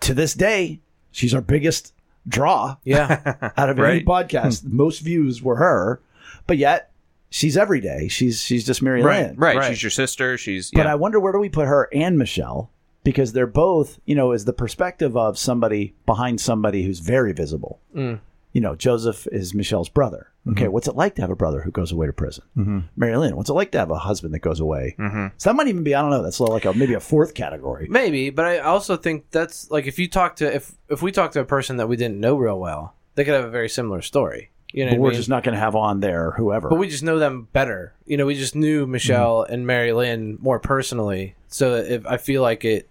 To 0.00 0.12
this 0.14 0.34
day, 0.34 0.80
she's 1.12 1.34
our 1.34 1.40
biggest 1.40 1.92
draw 2.26 2.76
Yeah. 2.84 3.50
out 3.56 3.70
of 3.70 3.78
any 3.78 4.02
podcast. 4.04 4.64
Most 4.64 5.00
views 5.00 5.42
were 5.42 5.56
her, 5.56 6.00
but 6.46 6.56
yet 6.58 6.90
she's 7.30 7.56
every 7.56 7.80
day. 7.80 8.08
She's 8.08 8.40
she's 8.42 8.64
just 8.66 8.82
Mary 8.82 9.02
right, 9.02 9.28
Lynn. 9.28 9.36
right, 9.36 9.56
Right. 9.56 9.68
She's 9.70 9.82
your 9.82 9.90
sister. 9.90 10.36
She's 10.36 10.70
But. 10.70 10.86
I 10.86 10.94
wonder 10.96 11.20
where 11.20 11.32
do 11.32 11.38
we 11.38 11.48
put 11.48 11.68
her 11.68 11.88
and 11.92 12.18
Michelle 12.18 12.70
because 13.04 13.32
they're 13.34 13.46
both, 13.46 14.00
you 14.04 14.14
know, 14.16 14.32
is 14.32 14.46
the 14.46 14.52
perspective 14.52 15.16
of 15.16 15.38
somebody 15.38 15.94
behind 16.06 16.40
somebody 16.40 16.82
who's 16.84 16.98
very 16.98 17.32
visible. 17.32 17.78
Mm. 17.94 18.18
You 18.52 18.60
know, 18.62 18.74
Joseph 18.74 19.28
is 19.30 19.54
Michelle's 19.54 19.88
brother. 19.90 20.30
Okay, 20.48 20.68
what's 20.68 20.86
it 20.86 20.94
like 20.94 21.16
to 21.16 21.22
have 21.22 21.30
a 21.30 21.36
brother 21.36 21.60
who 21.60 21.70
goes 21.70 21.90
away 21.90 22.06
to 22.06 22.12
prison? 22.12 22.44
Mm-hmm. 22.56 22.78
Mary 22.96 23.16
Lynn, 23.16 23.36
what's 23.36 23.50
it 23.50 23.54
like 23.54 23.72
to 23.72 23.78
have 23.78 23.90
a 23.90 23.98
husband 23.98 24.32
that 24.34 24.38
goes 24.40 24.60
away? 24.60 24.94
Mm-hmm. 24.98 25.26
So 25.38 25.50
that 25.50 25.54
might 25.56 25.66
even 25.68 25.82
be, 25.82 25.94
I 25.94 26.00
don't 26.02 26.10
know, 26.10 26.22
that's 26.22 26.38
like 26.38 26.64
a 26.64 26.72
maybe 26.72 26.94
a 26.94 27.00
fourth 27.00 27.34
category. 27.34 27.88
Maybe, 27.90 28.30
but 28.30 28.44
I 28.44 28.58
also 28.58 28.96
think 28.96 29.30
that's 29.30 29.70
like 29.70 29.86
if 29.86 29.98
you 29.98 30.08
talk 30.08 30.36
to 30.36 30.54
if 30.54 30.72
if 30.88 31.02
we 31.02 31.10
talk 31.12 31.32
to 31.32 31.40
a 31.40 31.44
person 31.44 31.78
that 31.78 31.88
we 31.88 31.96
didn't 31.96 32.20
know 32.20 32.36
real 32.36 32.60
well, 32.60 32.94
they 33.16 33.24
could 33.24 33.34
have 33.34 33.44
a 33.44 33.50
very 33.50 33.68
similar 33.68 34.02
story. 34.02 34.50
You 34.72 34.84
know, 34.84 34.90
But 34.92 35.00
we're 35.00 35.08
I 35.08 35.10
mean? 35.12 35.16
just 35.18 35.28
not 35.28 35.42
going 35.42 35.54
to 35.54 35.60
have 35.60 35.74
on 35.74 36.00
there 36.00 36.32
whoever. 36.32 36.68
but 36.68 36.76
we 36.78 36.88
just 36.88 37.02
know 37.02 37.18
them 37.18 37.48
better. 37.52 37.94
You 38.04 38.16
know, 38.16 38.26
we 38.26 38.34
just 38.34 38.54
knew 38.54 38.86
Michelle 38.86 39.42
and 39.42 39.66
Mary 39.66 39.92
Lynn 39.92 40.36
more 40.40 40.58
personally. 40.60 41.34
So 41.48 41.76
if 41.76 42.04
I 42.06 42.18
feel 42.18 42.42
like 42.42 42.64
it, 42.64 42.88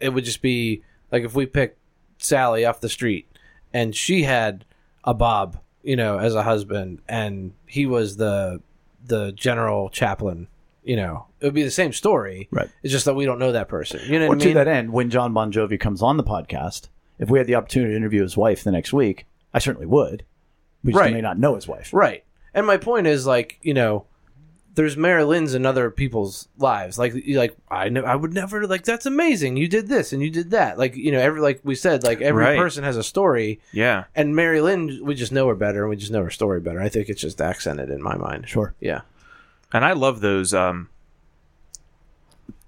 it 0.00 0.10
would 0.10 0.24
just 0.24 0.42
be 0.42 0.82
like 1.10 1.24
if 1.24 1.34
we 1.34 1.46
picked 1.46 1.78
Sally 2.18 2.64
off 2.64 2.80
the 2.80 2.88
street 2.88 3.26
and 3.72 3.94
she 3.94 4.24
had 4.24 4.64
a 5.04 5.14
Bob, 5.14 5.58
you 5.82 5.96
know, 5.96 6.18
as 6.18 6.34
a 6.34 6.42
husband, 6.42 7.00
and 7.08 7.52
he 7.66 7.86
was 7.86 8.16
the 8.16 8.60
the 9.06 9.32
general 9.32 9.88
chaplain. 9.90 10.48
You 10.82 10.96
know, 10.96 11.26
it 11.40 11.44
would 11.46 11.54
be 11.54 11.62
the 11.62 11.70
same 11.70 11.92
story. 11.92 12.48
Right. 12.50 12.68
It's 12.82 12.92
just 12.92 13.04
that 13.04 13.14
we 13.14 13.26
don't 13.26 13.38
know 13.38 13.52
that 13.52 13.68
person. 13.68 14.00
You 14.10 14.18
know 14.18 14.32
I 14.32 14.36
to 14.36 14.44
mean? 14.46 14.54
that 14.54 14.66
end, 14.68 14.92
when 14.92 15.10
John 15.10 15.32
Bon 15.34 15.52
Jovi 15.52 15.78
comes 15.78 16.00
on 16.02 16.16
the 16.16 16.24
podcast, 16.24 16.88
if 17.18 17.28
we 17.28 17.38
had 17.38 17.46
the 17.46 17.54
opportunity 17.54 17.92
to 17.92 17.96
interview 17.96 18.22
his 18.22 18.36
wife 18.36 18.64
the 18.64 18.70
next 18.72 18.92
week, 18.92 19.26
I 19.52 19.58
certainly 19.58 19.86
would. 19.86 20.24
We 20.82 20.92
just 20.92 21.00
Right. 21.00 21.12
may 21.12 21.20
not 21.20 21.38
know 21.38 21.54
his 21.54 21.68
wife. 21.68 21.90
Right. 21.92 22.24
And 22.54 22.66
my 22.66 22.78
point 22.78 23.06
is 23.06 23.26
like, 23.26 23.58
you 23.62 23.74
know, 23.74 24.06
there's 24.74 24.96
Mary 24.96 25.24
Lynn's 25.24 25.54
in 25.54 25.66
other 25.66 25.90
people's 25.90 26.48
lives. 26.58 26.98
Like 26.98 27.12
like 27.28 27.56
I 27.70 27.88
know 27.88 28.02
I 28.02 28.14
would 28.14 28.32
never 28.32 28.66
like 28.66 28.84
that's 28.84 29.06
amazing. 29.06 29.56
You 29.56 29.66
did 29.68 29.88
this 29.88 30.12
and 30.12 30.22
you 30.22 30.30
did 30.30 30.50
that. 30.52 30.78
Like, 30.78 30.94
you 30.96 31.10
know, 31.12 31.18
every 31.18 31.40
like 31.40 31.60
we 31.64 31.74
said, 31.74 32.02
like 32.04 32.20
every 32.20 32.44
Right. 32.44 32.56
person 32.58 32.84
has 32.84 32.96
a 32.96 33.02
story. 33.02 33.60
yeah. 33.72 34.04
And 34.14 34.34
Mary 34.36 34.60
Lynn, 34.60 35.00
we 35.02 35.14
just 35.14 35.32
know 35.32 35.48
her 35.48 35.54
better 35.54 35.82
and 35.82 35.90
we 35.90 35.96
just 35.96 36.12
know 36.12 36.22
her 36.22 36.30
story 36.30 36.60
better. 36.60 36.80
I 36.80 36.88
think 36.88 37.08
it's 37.08 37.20
just 37.20 37.40
accented 37.40 37.90
in 37.90 38.00
my 38.02 38.16
mind. 38.16 38.48
Sure. 38.48 38.74
Yeah. 38.80 39.00
And 39.72 39.84
I 39.84 39.92
love 39.92 40.20
those 40.20 40.54
um, 40.54 40.88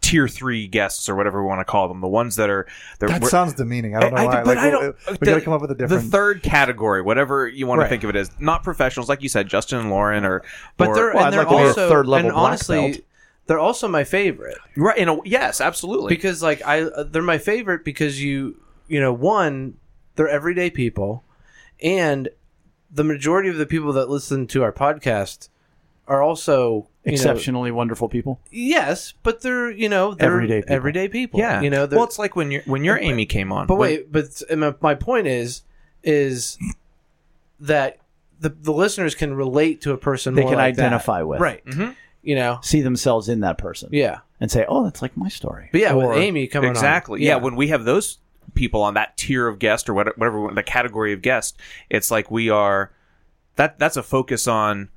tier 0.02 0.28
three 0.28 0.66
guests 0.66 1.08
or 1.08 1.14
whatever 1.14 1.40
we 1.42 1.48
want 1.48 1.60
to 1.60 1.64
call 1.64 1.88
them, 1.88 2.00
the 2.02 2.08
ones 2.08 2.36
that 2.36 2.50
are 2.50 2.66
they're, 2.98 3.08
That 3.08 3.24
sounds 3.24 3.54
demeaning. 3.54 3.96
I 3.96 4.00
don't 4.00 4.10
know 4.12 4.18
I- 4.18 4.22
I- 4.22 4.26
why. 4.26 4.34
but 4.42 4.46
like, 4.48 4.58
I 4.58 4.70
don't- 4.70 4.96
we, 5.08 5.16
the- 5.18 5.26
got 5.26 5.34
to 5.36 5.40
come 5.40 5.54
up 5.54 5.60
with 5.62 5.70
a 5.70 5.74
different. 5.74 6.02
the 6.04 6.10
third 6.10 6.42
category, 6.42 7.00
whatever 7.00 7.48
you 7.48 7.66
want 7.66 7.78
Right. 7.78 7.84
to 7.86 7.88
think 7.88 8.04
of 8.04 8.10
it 8.10 8.16
as, 8.16 8.30
not 8.38 8.62
professionals, 8.64 9.08
like 9.08 9.22
you 9.22 9.28
said, 9.30 9.48
Justin 9.48 9.78
and 9.78 9.90
Lauren, 9.90 10.24
or 10.26 10.42
But 10.76 10.88
or, 10.88 10.94
they're 10.94 11.14
Well, 11.14 11.18
I'd 11.18 11.24
and 11.26 11.32
they're 11.32 11.40
like 11.44 11.48
to 11.48 11.56
be 11.56 11.62
a 11.62 11.66
also 11.68 11.88
third 11.88 12.06
level 12.06 12.26
and 12.30 12.34
black 12.34 12.44
honestly, 12.48 12.76
belt. 12.92 13.00
they're 13.46 13.58
also 13.58 13.88
my 13.88 14.04
favorite 14.04 14.58
right. 14.76 14.98
In 14.98 15.08
a, 15.08 15.18
yes, 15.24 15.60
absolutely. 15.60 16.08
because 16.14 16.42
like 16.42 16.60
I 16.66 16.82
uh, 16.82 17.04
they're 17.04 17.22
my 17.22 17.38
favorite 17.38 17.84
because 17.84 18.22
you 18.22 18.60
you 18.88 19.00
know 19.00 19.12
one 19.12 19.74
they're 20.16 20.28
everyday 20.28 20.68
people, 20.68 21.24
and 21.82 22.28
the 22.90 23.04
majority 23.04 23.48
of 23.48 23.56
the 23.56 23.64
people 23.66 23.92
that 23.94 24.10
listen 24.10 24.46
to 24.48 24.62
our 24.62 24.72
podcast 24.72 25.48
are 26.06 26.20
also 26.22 26.88
you 27.04 27.10
know, 27.10 27.14
Exceptionally 27.14 27.70
wonderful 27.72 28.08
people. 28.08 28.38
yes, 28.50 29.14
but 29.22 29.40
they're 29.42 29.70
you 29.70 29.88
know 29.88 30.14
they're 30.14 30.30
Everyday 30.32 30.60
people. 30.62 30.76
everyday 30.76 31.08
people. 31.08 31.40
yeah, 31.40 31.60
you 31.60 31.68
know. 31.70 31.86
well, 31.90 32.04
it's 32.04 32.18
like 32.18 32.36
when 32.36 32.50
your 32.50 32.62
when 32.66 32.84
your 32.84 32.98
Amy 32.98 33.26
came 33.26 33.50
on. 33.52 33.66
But 33.66 33.76
When- 33.76 33.90
wait, 33.90 34.12
but 34.12 34.42
my, 34.56 34.74
my 34.80 34.94
point 34.94 35.26
is, 35.26 35.62
is 36.04 36.58
that 37.60 37.98
the 38.40 38.50
the 38.50 38.72
listeners 38.72 39.14
can 39.14 39.34
relate 39.34 39.80
to 39.82 39.92
a 39.92 39.98
person. 39.98 40.34
They 40.34 40.42
more 40.42 40.50
can 40.52 40.58
like 40.58 40.76
that. 40.76 40.82
identify 40.86 41.22
with. 41.22 41.40
right? 41.40 41.64
Mhm. 41.64 41.96
You 42.22 42.36
know, 42.36 42.58
See 42.62 42.82
themselves 42.82 43.28
in 43.28 43.40
that 43.40 43.58
person. 43.58 43.88
yeah. 43.92 44.20
And 44.40 44.50
say, 44.50 44.64
oh, 44.68 44.84
that's 44.84 45.02
like 45.02 45.16
my 45.16 45.28
story. 45.28 45.68
But 45.72 45.80
yeah, 45.80 45.92
Or- 45.94 46.10
with 46.10 46.18
Amy 46.18 46.46
coming 46.48 46.70
on, 46.70 46.76
exactly. 46.76 47.24
Yeah. 47.24 47.36
when 47.36 47.54
we 47.56 47.68
have 47.68 47.84
those 47.84 48.18
people 48.54 48.82
on 48.82 48.94
that 48.94 49.16
tier 49.16 49.46
of 49.48 49.58
guest 49.60 49.88
or 49.88 49.94
whatever, 49.94 50.14
whatever 50.16 50.54
the 50.54 50.62
category 50.62 51.12
of 51.12 51.22
guest, 51.22 51.56
it's 51.90 52.10
like 52.10 52.30
we 52.30 52.48
are 52.50 52.92
that 53.56 53.78
that's 53.78 53.96
a 53.96 54.02
focus 54.02 54.46
on 54.48 54.88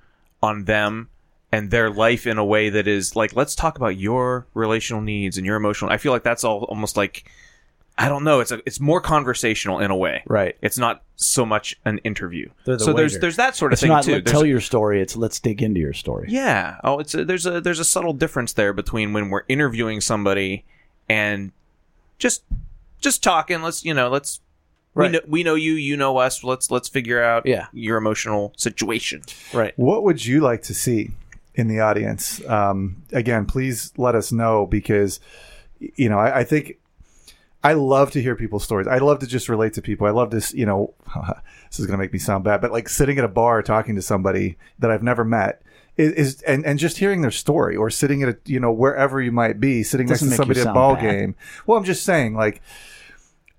on 0.42 0.66
them 0.66 1.10
and 1.56 1.72
their 1.72 1.90
life 1.90 2.28
in 2.28 2.38
a 2.38 2.46
way 2.46 2.70
that 2.70 2.88
is 2.88 3.16
like 3.16 3.36
let's 3.36 3.56
talk 3.56 3.78
about 3.78 3.98
your 3.98 4.46
relational 4.54 5.02
needs 5.02 5.38
and 5.38 5.46
your 5.46 5.56
emotional. 5.56 5.92
I 5.92 5.98
feel 5.98 6.12
like 6.12 6.24
that's 6.24 6.44
all 6.44 6.64
almost 6.64 6.98
like 6.98 7.30
I 7.98 8.10
don't 8.10 8.26
know. 8.26 8.42
It's 8.42 8.52
a, 8.52 8.60
it's 8.66 8.80
more 8.82 9.00
conversational 9.00 9.80
in 9.80 9.90
a 9.90 9.96
way. 9.96 10.24
Right. 10.28 10.58
It's 10.62 10.78
not 10.78 11.04
so 11.16 11.46
much 11.46 11.80
an 11.86 12.00
interview. 12.00 12.50
The 12.66 12.78
so 12.78 12.92
there's 12.92 13.14
waiter. 13.14 13.22
there's 13.22 13.36
that 13.38 13.56
sort 13.56 13.72
of 13.72 13.76
It's 13.78 13.82
thing 13.84 13.90
not 13.90 14.04
too. 14.04 14.12
let, 14.14 14.26
There's- 14.26 14.34
tell 14.38 14.46
your 14.46 14.60
story. 14.60 15.02
It's 15.02 15.16
let's 15.16 15.40
dig 15.40 15.62
into 15.62 15.80
your 15.80 15.94
story. 15.94 16.28
yeah. 16.30 16.78
Oh, 16.84 17.00
it's 17.00 17.16
a, 17.16 17.24
there's 17.24 17.46
a 17.46 17.62
there's 17.62 17.80
a 17.80 17.86
subtle 17.86 18.12
difference 18.14 18.52
there 18.54 18.74
between 18.74 19.14
when 19.14 19.30
we're 19.30 19.44
interviewing 19.48 20.02
somebody 20.02 20.66
and 21.08 21.52
just 22.20 22.44
just 23.00 23.24
talking. 23.24 23.62
Let's 23.62 23.86
you 23.86 23.94
know 23.94 24.10
let's 24.10 24.42
Right. 24.98 25.12
we 25.12 25.18
know 25.18 25.22
we 25.28 25.44
know 25.44 25.56
you 25.56 25.74
you 25.74 25.96
know 25.98 26.18
us. 26.18 26.44
Let's 26.44 26.72
let's 26.72 26.88
figure 26.90 27.22
out 27.24 27.46
Yeah. 27.46 27.68
your 27.74 27.98
emotional 27.98 28.54
situation. 28.58 29.22
right. 29.54 29.74
What 29.78 30.04
would 30.04 30.26
you 30.26 30.40
like 30.42 30.62
to 30.64 30.74
see 30.74 31.12
in 31.56 31.68
the 31.68 31.80
audience? 31.80 32.46
Um, 32.46 33.04
again, 33.12 33.46
please 33.46 33.92
let 33.98 34.16
us 34.16 34.32
know 34.32 34.66
because, 34.66 35.20
you 35.80 36.10
know, 36.10 36.20
I, 36.20 36.40
I 36.40 36.44
think 36.44 36.78
I 37.64 37.74
love 37.74 38.12
to 38.12 38.22
hear 38.22 38.36
people's 38.36 38.64
stories. 38.64 38.88
I 38.88 39.00
love 39.00 39.20
to 39.20 39.28
just 39.28 39.50
relate 39.50 39.74
to 39.74 39.82
people. 39.82 40.06
I 40.06 40.12
love 40.12 40.30
this, 40.30 40.54
you 40.54 40.68
know, 40.68 40.94
this 41.70 41.80
is 41.80 41.88
going 41.88 41.98
to 41.98 42.04
make 42.04 42.14
me 42.14 42.20
sound 42.20 42.44
bad, 42.44 42.62
but 42.62 42.72
like 42.72 42.88
sitting 42.88 43.18
at 43.18 43.26
a 43.26 43.30
bar 43.30 43.64
talking 43.64 43.96
to 43.96 44.04
somebody 44.04 44.58
that 44.78 44.92
I've 44.92 45.04
never 45.04 45.26
met. 45.26 45.62
Is, 45.98 46.12
is 46.12 46.42
and, 46.42 46.66
and 46.66 46.78
just 46.78 46.98
hearing 46.98 47.22
their 47.22 47.32
story 47.32 47.78
or 47.78 47.90
sitting 47.90 48.22
at 48.22 48.28
a 48.28 48.38
you 48.44 48.60
know 48.60 48.70
wherever 48.70 49.22
you 49.22 49.32
might 49.32 49.62
be 49.62 49.82
sitting 49.82 50.08
next 50.08 50.20
to 50.20 50.30
somebody 50.32 50.60
at 50.60 50.68
a 50.68 50.74
ball 50.74 50.96
bad. 50.96 51.10
game 51.10 51.36
well 51.66 51.78
i'm 51.78 51.86
just 51.86 52.04
saying 52.04 52.34
like 52.34 52.62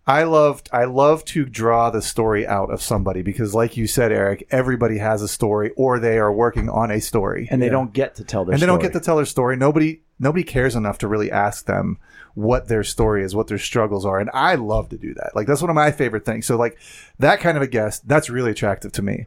I 0.06 0.22
loved 0.22 0.68
I 0.72 0.84
love 0.84 1.24
to 1.26 1.44
draw 1.44 1.90
the 1.90 2.00
story 2.00 2.46
out 2.46 2.70
of 2.70 2.80
somebody 2.80 3.22
because 3.22 3.54
like 3.54 3.76
you 3.76 3.88
said 3.88 4.12
Eric 4.12 4.46
everybody 4.50 4.98
has 4.98 5.20
a 5.20 5.28
story 5.28 5.72
or 5.76 5.98
they 5.98 6.18
are 6.18 6.32
working 6.32 6.68
on 6.68 6.92
a 6.92 7.00
story 7.00 7.48
And 7.50 7.60
they 7.60 7.68
don't 7.68 7.92
get 7.92 8.14
to 8.16 8.24
tell 8.24 8.44
their 8.44 8.52
story. 8.52 8.54
and 8.54 8.62
they 8.62 8.66
story. 8.66 8.82
don't 8.82 8.92
get 8.92 8.98
to 8.98 9.04
tell 9.04 9.16
their 9.16 9.24
story 9.24 9.56
nobody 9.56 10.02
nobody 10.20 10.44
cares 10.44 10.76
enough 10.76 10.98
to 10.98 11.08
really 11.08 11.30
ask 11.30 11.66
them 11.66 11.98
what 12.34 12.68
their 12.68 12.84
story 12.84 13.24
is 13.24 13.34
what 13.34 13.48
their 13.48 13.58
struggles 13.58 14.06
are 14.06 14.20
and 14.20 14.30
I 14.32 14.54
love 14.54 14.90
to 14.90 14.96
do 14.96 15.12
that 15.14 15.32
like 15.34 15.48
that's 15.48 15.60
one 15.60 15.70
of 15.70 15.76
my 15.76 15.90
favorite 15.90 16.24
things 16.24 16.46
so 16.46 16.56
like 16.56 16.78
that 17.18 17.40
kind 17.40 17.56
of 17.56 17.62
a 17.64 17.68
guest 17.68 18.06
that's 18.06 18.30
really 18.30 18.52
attractive 18.52 18.92
to 18.92 19.02
me 19.02 19.26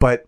but 0.00 0.26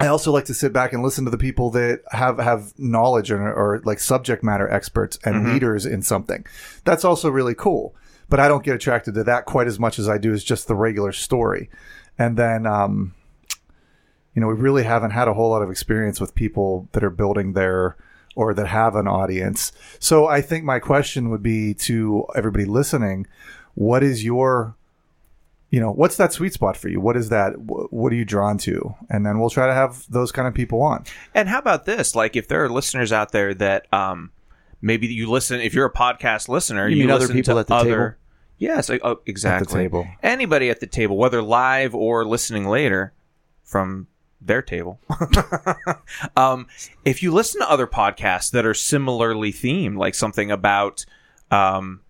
I 0.00 0.06
also 0.06 0.30
like 0.30 0.44
to 0.44 0.54
sit 0.54 0.72
back 0.72 0.92
and 0.92 1.02
listen 1.02 1.24
to 1.24 1.30
the 1.30 1.38
people 1.38 1.70
that 1.70 2.02
have 2.12 2.38
have 2.38 2.72
knowledge 2.78 3.32
or, 3.32 3.52
or 3.52 3.80
like 3.84 3.98
subject 3.98 4.44
matter 4.44 4.70
experts 4.70 5.18
and 5.24 5.36
mm-hmm. 5.36 5.52
leaders 5.54 5.84
in 5.84 6.02
something. 6.02 6.46
That's 6.84 7.04
also 7.04 7.28
really 7.28 7.56
cool. 7.56 7.96
But 8.28 8.40
I 8.40 8.48
don't 8.48 8.64
get 8.64 8.74
attracted 8.74 9.14
to 9.14 9.24
that 9.24 9.46
quite 9.46 9.66
as 9.66 9.78
much 9.78 9.98
as 9.98 10.08
I 10.08 10.18
do 10.18 10.32
as 10.32 10.44
just 10.44 10.68
the 10.68 10.74
regular 10.74 11.12
story. 11.12 11.70
And 12.18 12.36
then, 12.36 12.66
um, 12.66 13.14
you 14.34 14.40
know, 14.42 14.48
we 14.48 14.54
really 14.54 14.84
haven't 14.84 15.12
had 15.12 15.28
a 15.28 15.34
whole 15.34 15.50
lot 15.50 15.62
of 15.62 15.70
experience 15.70 16.20
with 16.20 16.34
people 16.34 16.88
that 16.92 17.02
are 17.02 17.10
building 17.10 17.54
their 17.54 17.96
or 18.36 18.54
that 18.54 18.66
have 18.68 18.94
an 18.94 19.08
audience. 19.08 19.72
So 19.98 20.26
I 20.26 20.42
think 20.42 20.64
my 20.64 20.78
question 20.78 21.30
would 21.30 21.42
be 21.42 21.74
to 21.74 22.26
everybody 22.34 22.64
listening: 22.64 23.26
What 23.74 24.02
is 24.02 24.24
your 24.24 24.76
you 25.70 25.80
know, 25.80 25.90
what's 25.90 26.16
that 26.16 26.32
sweet 26.32 26.54
spot 26.54 26.76
for 26.76 26.88
you? 26.88 27.00
What 27.00 27.16
is 27.16 27.28
that? 27.28 27.52
What 27.58 28.12
are 28.12 28.16
you 28.16 28.24
drawn 28.24 28.56
to? 28.58 28.94
And 29.10 29.26
then 29.26 29.38
we'll 29.38 29.50
try 29.50 29.66
to 29.66 29.74
have 29.74 30.06
those 30.08 30.32
kind 30.32 30.48
of 30.48 30.54
people 30.54 30.80
on. 30.80 31.04
And 31.34 31.48
how 31.48 31.58
about 31.58 31.84
this? 31.84 32.14
Like, 32.14 32.36
if 32.36 32.48
there 32.48 32.64
are 32.64 32.70
listeners 32.70 33.12
out 33.12 33.32
there 33.32 33.52
that 33.54 33.92
um, 33.92 34.30
maybe 34.80 35.06
you 35.08 35.30
listen, 35.30 35.60
if 35.60 35.74
you're 35.74 35.86
a 35.86 35.92
podcast 35.92 36.48
listener, 36.48 36.88
You 36.88 36.96
you, 36.96 37.02
mean 37.02 37.10
other 37.10 37.20
listen 37.20 37.36
people 37.36 37.54
to 37.54 37.60
at 37.60 37.66
the 37.66 37.74
other, 37.74 37.90
table? 37.90 38.14
Yes, 38.58 38.90
oh, 38.90 39.20
exactly. 39.26 39.82
table. 39.82 40.08
Anybody 40.22 40.68
at 40.70 40.80
the 40.80 40.86
table, 40.86 41.16
whether 41.16 41.40
live 41.42 41.94
or 41.94 42.24
listening 42.24 42.66
later 42.66 43.12
from 43.62 44.08
their 44.40 44.62
table. 44.62 45.00
um, 46.36 46.66
if 47.04 47.22
you 47.22 47.32
listen 47.32 47.60
to 47.60 47.70
other 47.70 47.86
podcasts 47.86 48.50
that 48.52 48.66
are 48.66 48.74
similarly 48.74 49.52
themed, 49.52 49.96
like 49.96 50.14
something 50.14 50.50
about 50.50 51.04
um, 51.50 52.00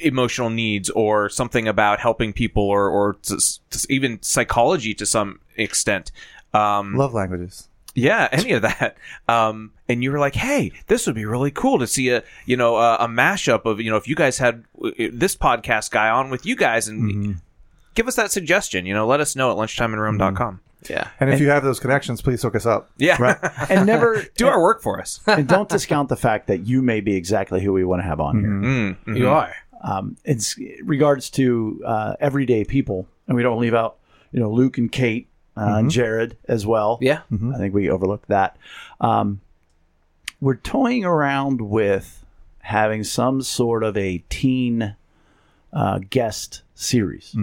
emotional 0.00 0.50
needs 0.50 0.90
or 0.90 1.28
something 1.28 1.68
about 1.68 2.00
helping 2.00 2.32
people 2.32 2.64
or, 2.64 2.88
or 2.88 3.14
to, 3.22 3.38
to 3.70 3.86
even 3.88 4.20
psychology 4.22 4.94
to 4.94 5.06
some 5.06 5.40
extent. 5.56 6.12
Um, 6.52 6.94
Love 6.96 7.14
languages. 7.14 7.68
Yeah, 7.94 8.28
any 8.32 8.52
of 8.52 8.62
that. 8.62 8.96
Um, 9.28 9.72
and 9.88 10.02
you 10.02 10.10
were 10.10 10.18
like, 10.18 10.34
"Hey, 10.34 10.72
this 10.86 11.06
would 11.06 11.14
be 11.14 11.24
really 11.24 11.50
cool 11.50 11.78
to 11.78 11.86
see 11.86 12.10
a 12.10 12.22
you 12.46 12.56
know 12.56 12.76
a, 12.76 12.96
a 12.96 13.08
mashup 13.08 13.64
of 13.64 13.80
you 13.80 13.90
know 13.90 13.96
if 13.96 14.08
you 14.08 14.14
guys 14.14 14.38
had 14.38 14.64
uh, 14.82 14.90
this 15.12 15.36
podcast 15.36 15.90
guy 15.90 16.08
on 16.08 16.30
with 16.30 16.44
you 16.44 16.56
guys 16.56 16.88
and 16.88 17.40
give 17.94 18.08
us 18.08 18.16
that 18.16 18.30
suggestion. 18.32 18.86
You 18.86 18.94
know, 18.94 19.06
let 19.06 19.20
us 19.20 19.36
know 19.36 19.50
at 19.50 19.56
lunchtimeinrome.com. 19.56 20.60
Yeah. 20.90 21.08
And 21.18 21.30
if 21.32 21.40
you 21.40 21.48
have 21.48 21.64
those 21.64 21.80
connections, 21.80 22.20
please 22.20 22.42
hook 22.42 22.54
us 22.54 22.66
up. 22.66 22.90
Yeah, 22.98 23.16
and 23.70 23.86
never 23.86 24.22
do 24.36 24.46
our 24.48 24.60
work 24.60 24.82
for 24.82 25.00
us. 25.00 25.20
and 25.26 25.48
don't 25.48 25.68
discount 25.68 26.08
the 26.08 26.16
fact 26.16 26.46
that 26.48 26.66
you 26.66 26.82
may 26.82 27.00
be 27.00 27.16
exactly 27.16 27.62
who 27.62 27.72
we 27.72 27.84
want 27.84 28.02
to 28.02 28.06
have 28.06 28.20
on 28.20 28.40
here. 28.40 28.48
Mm, 28.48 28.96
mhm. 29.06 29.18
You 29.18 29.28
are. 29.28 29.54
Um, 29.82 30.16
it's 30.24 30.58
regards 30.82 31.30
to 31.30 31.82
uh, 31.86 32.16
everyday 32.20 32.64
people, 32.64 33.06
and 33.28 33.36
we 33.36 33.42
don't 33.42 33.60
leave 33.60 33.74
out 33.74 33.96
you 34.32 34.40
know 34.40 34.50
Luke 34.50 34.78
and 34.78 34.90
Kate 34.90 35.28
uh, 35.56 35.76
and 35.78 35.90
Jared 35.90 36.36
as 36.48 36.66
well. 36.66 36.98
Yeah. 37.00 37.22
I 37.54 37.58
think 37.58 37.74
we 37.74 37.88
overlooked 37.90 38.28
that. 38.28 38.56
Um, 39.00 39.40
we're 40.40 40.56
toying 40.56 41.04
around 41.04 41.60
with 41.60 42.24
having 42.60 43.04
some 43.04 43.42
sort 43.42 43.82
of 43.84 43.96
a 43.96 44.18
teen 44.28 44.96
uh, 45.72 46.00
guest 46.10 46.62
series. 46.74 47.34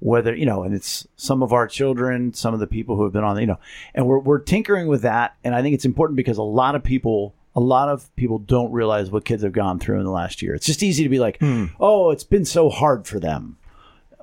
Whether 0.00 0.34
you 0.34 0.46
know, 0.46 0.64
and 0.64 0.74
it's 0.74 1.06
some 1.16 1.44
of 1.44 1.52
our 1.52 1.68
children, 1.68 2.34
some 2.34 2.54
of 2.54 2.60
the 2.60 2.66
people 2.66 2.96
who 2.96 3.04
have 3.04 3.12
been 3.12 3.22
on, 3.22 3.38
you 3.38 3.46
know, 3.46 3.60
and 3.94 4.04
we're 4.06 4.18
we're 4.18 4.40
tinkering 4.40 4.88
with 4.88 5.02
that, 5.02 5.36
and 5.44 5.54
I 5.54 5.62
think 5.62 5.74
it's 5.74 5.84
important 5.84 6.16
because 6.16 6.38
a 6.38 6.42
lot 6.42 6.74
of 6.74 6.82
people, 6.82 7.34
a 7.54 7.60
lot 7.60 7.88
of 7.88 8.14
people 8.16 8.40
don't 8.40 8.72
realize 8.72 9.12
what 9.12 9.24
kids 9.24 9.44
have 9.44 9.52
gone 9.52 9.78
through 9.78 9.98
in 9.98 10.04
the 10.04 10.10
last 10.10 10.42
year. 10.42 10.56
It's 10.56 10.66
just 10.66 10.82
easy 10.82 11.04
to 11.04 11.08
be 11.08 11.20
like, 11.20 11.38
oh, 11.78 12.10
it's 12.10 12.24
been 12.24 12.44
so 12.44 12.68
hard 12.68 13.06
for 13.06 13.20
them. 13.20 13.58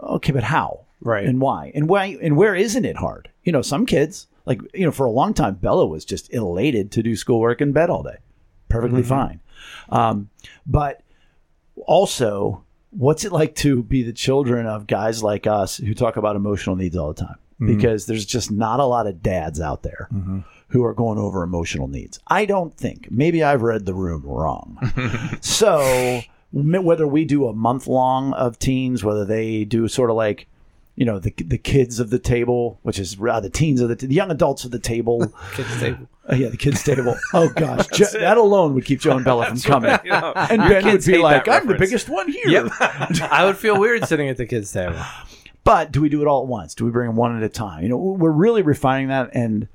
Okay, 0.04 0.34
but 0.34 0.44
how? 0.44 0.82
Right. 1.02 1.26
And 1.26 1.40
why? 1.40 1.72
And 1.74 1.88
why? 1.88 2.18
And 2.22 2.36
where 2.36 2.56
isn't 2.56 2.86
it 2.86 2.98
hard? 2.98 3.30
You 3.44 3.52
know, 3.52 3.62
some 3.62 3.86
kids, 3.86 4.28
like 4.46 4.62
you 4.74 4.86
know, 4.86 4.92
for 4.92 5.06
a 5.06 5.12
long 5.12 5.34
time, 5.34 5.56
Bella 5.56 5.86
was 5.86 6.06
just 6.06 6.34
elated 6.34 6.92
to 6.94 7.04
do 7.04 7.16
schoolwork 7.16 7.62
in 7.62 7.72
bed 7.72 7.90
all 7.90 8.04
day, 8.04 8.18
perfectly 8.68 9.02
mm-hmm. 9.02 9.10
fine. 9.10 9.40
Um, 9.90 10.30
but 10.66 11.02
also, 11.88 12.64
what's 12.92 13.24
it 13.24 13.32
like 13.32 13.56
to 13.56 13.84
be 13.84 14.04
the 14.04 14.14
children 14.14 14.66
of 14.66 14.88
guys 14.88 15.24
like 15.24 15.48
us 15.48 15.78
who 15.78 15.94
talk 15.94 16.18
about 16.18 16.36
emotional 16.36 16.76
needs 16.76 16.98
all 16.98 17.14
the 17.14 17.22
time? 17.26 17.38
Mm-hmm. 17.62 17.76
Because 17.76 18.06
there's 18.06 18.26
just 18.26 18.52
not 18.52 18.80
a 18.80 18.86
lot 18.86 19.08
of 19.08 19.22
dads 19.22 19.60
out 19.60 19.84
there 19.84 20.08
mm-hmm. 20.14 20.40
who 20.70 20.84
are 20.84 20.94
going 20.94 21.18
over 21.18 21.44
emotional 21.44 21.88
needs. 21.88 22.20
I 22.28 22.46
don't 22.46 22.76
think. 22.76 23.10
Maybe 23.12 23.44
I've 23.44 23.62
read 23.62 23.86
the 23.86 23.94
room 23.94 24.24
wrong. 24.24 24.78
so 25.42 26.22
whether 26.52 27.06
we 27.06 27.26
do 27.26 27.48
a 27.48 27.54
month 27.54 27.86
long 27.88 28.34
of 28.34 28.60
teens, 28.60 29.04
whether 29.04 29.26
they 29.26 29.66
do 29.66 29.88
sort 29.88 30.10
of 30.10 30.16
like, 30.16 30.48
you 31.00 31.06
know, 31.06 31.18
the 31.18 31.34
the 31.38 31.58
kids 31.58 32.02
of 32.02 32.10
the 32.10 32.20
table, 32.20 32.78
which 32.84 33.00
is 33.00 33.16
uh, 33.26 33.40
the 33.40 33.50
teens 33.50 33.80
of 33.80 33.88
the, 33.88 33.96
t- 33.96 34.06
the 34.06 34.14
young 34.14 34.30
adults 34.32 34.66
of 34.66 34.72
the 34.72 34.80
table. 34.80 35.34
Kids 35.54 35.80
table. 35.80 36.10
Uh, 36.30 36.36
yeah, 36.36 36.50
the 36.50 36.58
kids 36.58 36.84
table. 36.84 37.16
Oh 37.34 37.48
gosh, 37.56 37.88
Jo- 37.94 38.20
that 38.20 38.36
alone 38.38 38.74
would 38.74 38.84
keep 38.84 39.00
Joe 39.00 39.16
and 39.16 39.24
Bella 39.24 39.46
from 39.46 39.62
coming. 39.62 39.98
You 40.04 40.12
know, 40.12 40.34
And 40.50 40.60
Ben 40.60 40.84
would 40.84 41.06
be 41.06 41.18
like, 41.18 41.48
"I'm 41.48 41.68
the 41.68 41.76
biggest 41.76 42.10
one 42.10 42.30
here." 42.30 42.70
I 43.32 43.46
would 43.46 43.56
feel 43.56 43.80
weird 43.80 44.06
sitting 44.10 44.28
at 44.28 44.36
the 44.36 44.46
kids' 44.46 44.72
table. 44.74 45.00
But 45.66 45.92
do 45.92 46.02
we 46.02 46.10
do 46.10 46.22
it 46.22 46.28
all 46.28 46.42
at 46.42 46.48
once? 46.48 46.74
Do 46.74 46.84
we 46.86 46.92
bring 46.92 47.08
them 47.08 47.16
one 47.16 47.36
at 47.38 47.44
a 47.44 47.50
time? 47.50 47.84
You 47.84 47.90
know, 47.90 47.98
we're 47.98 48.32
really 48.32 48.62
refining 48.62 49.08
that, 49.10 49.30
and 49.34 49.68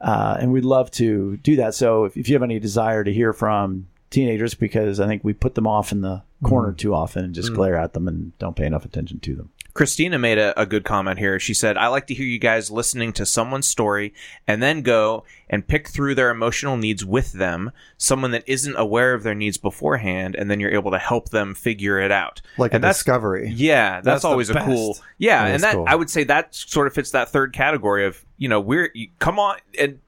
uh, 0.00 0.36
and 0.40 0.50
we'd 0.52 0.64
love 0.64 0.90
to 0.92 1.36
do 1.38 1.56
that. 1.56 1.74
So 1.74 2.04
if, 2.04 2.16
if 2.16 2.28
you 2.28 2.34
have 2.36 2.42
any 2.42 2.58
desire 2.58 3.04
to 3.04 3.12
hear 3.12 3.32
from 3.32 3.86
teenagers 4.10 4.54
because 4.54 4.98
I 5.00 5.06
think 5.06 5.24
we 5.24 5.32
put 5.32 5.54
them 5.56 5.66
off 5.66 5.92
in 5.92 6.00
the 6.02 6.22
corner 6.42 6.72
too 6.72 6.94
often 6.94 7.24
and 7.24 7.34
just 7.34 7.52
glare 7.54 7.76
at 7.76 7.92
them 7.92 8.08
and 8.08 8.36
don't 8.38 8.56
pay 8.56 8.64
enough 8.66 8.84
attention 8.84 9.20
to 9.20 9.34
them. 9.34 9.50
Christina 9.74 10.18
made 10.18 10.38
a, 10.38 10.58
a 10.60 10.66
good 10.66 10.84
comment 10.84 11.18
here. 11.18 11.38
She 11.38 11.54
said, 11.54 11.76
I 11.76 11.88
like 11.88 12.06
to 12.08 12.14
hear 12.14 12.26
you 12.26 12.38
guys 12.38 12.70
listening 12.70 13.12
to 13.14 13.26
someone's 13.26 13.68
story 13.68 14.12
and 14.46 14.62
then 14.62 14.82
go 14.82 15.24
and 15.48 15.66
pick 15.66 15.88
through 15.88 16.14
their 16.14 16.30
emotional 16.30 16.76
needs 16.76 17.04
with 17.04 17.32
them, 17.32 17.70
someone 17.96 18.30
that 18.32 18.44
isn't 18.46 18.74
aware 18.76 19.14
of 19.14 19.22
their 19.22 19.34
needs 19.34 19.58
beforehand, 19.58 20.34
and 20.36 20.50
then 20.50 20.60
you're 20.60 20.72
able 20.74 20.90
to 20.90 20.98
help 20.98 21.28
them 21.30 21.54
figure 21.54 22.00
it 22.00 22.10
out. 22.12 22.40
Like 22.58 22.74
and 22.74 22.84
a 22.84 22.88
discovery. 22.88 23.50
Yeah, 23.54 23.96
that's, 23.96 24.04
That's 24.04 24.24
always 24.24 24.50
a 24.50 24.54
best. 24.54 24.66
cool. 24.66 24.98
Yeah, 25.18 25.44
That 25.44 25.48
is 25.48 25.54
and 25.54 25.62
that 25.64 25.74
cool. 25.74 25.84
I 25.88 25.94
would 25.94 26.10
say 26.10 26.24
that 26.24 26.54
sort 26.54 26.86
of 26.86 26.92
fits 26.94 27.12
that 27.12 27.28
third 27.30 27.52
category 27.52 28.06
of 28.06 28.24
you 28.38 28.48
know 28.48 28.60
we're 28.60 28.90
you, 28.94 29.08
come 29.18 29.38
on 29.38 29.58
and 29.78 30.00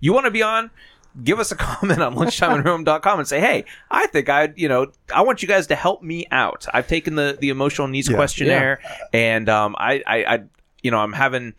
you 0.00 0.12
want 0.12 0.24
to 0.26 0.30
be 0.30 0.42
on. 0.42 0.70
Give 1.22 1.38
us 1.38 1.50
a 1.52 1.56
comment 1.66 2.00
on 2.02 2.14
lunchtimeinrome.com 2.14 3.18
and 3.18 3.28
say, 3.28 3.40
"Hey, 3.40 3.64
I 3.90 4.06
think 4.08 4.28
I, 4.28 4.52
you 4.56 4.68
know, 4.68 4.92
I 5.14 5.22
want 5.22 5.42
you 5.42 5.48
guys 5.48 5.66
to 5.68 5.74
help 5.74 6.02
me 6.02 6.26
out. 6.30 6.66
I've 6.72 6.88
taken 6.88 7.14
the 7.14 7.36
the 7.40 7.48
emotional 7.50 7.88
needs 7.88 8.08
Yeah. 8.08 8.16
questionnaire, 8.16 8.80
and 9.12 9.48
um, 9.48 9.74
I, 9.78 10.02
I, 10.06 10.24
I, 10.24 10.42
you 10.82 10.90
know, 10.90 10.98
I'm 10.98 11.12
having 11.14 11.54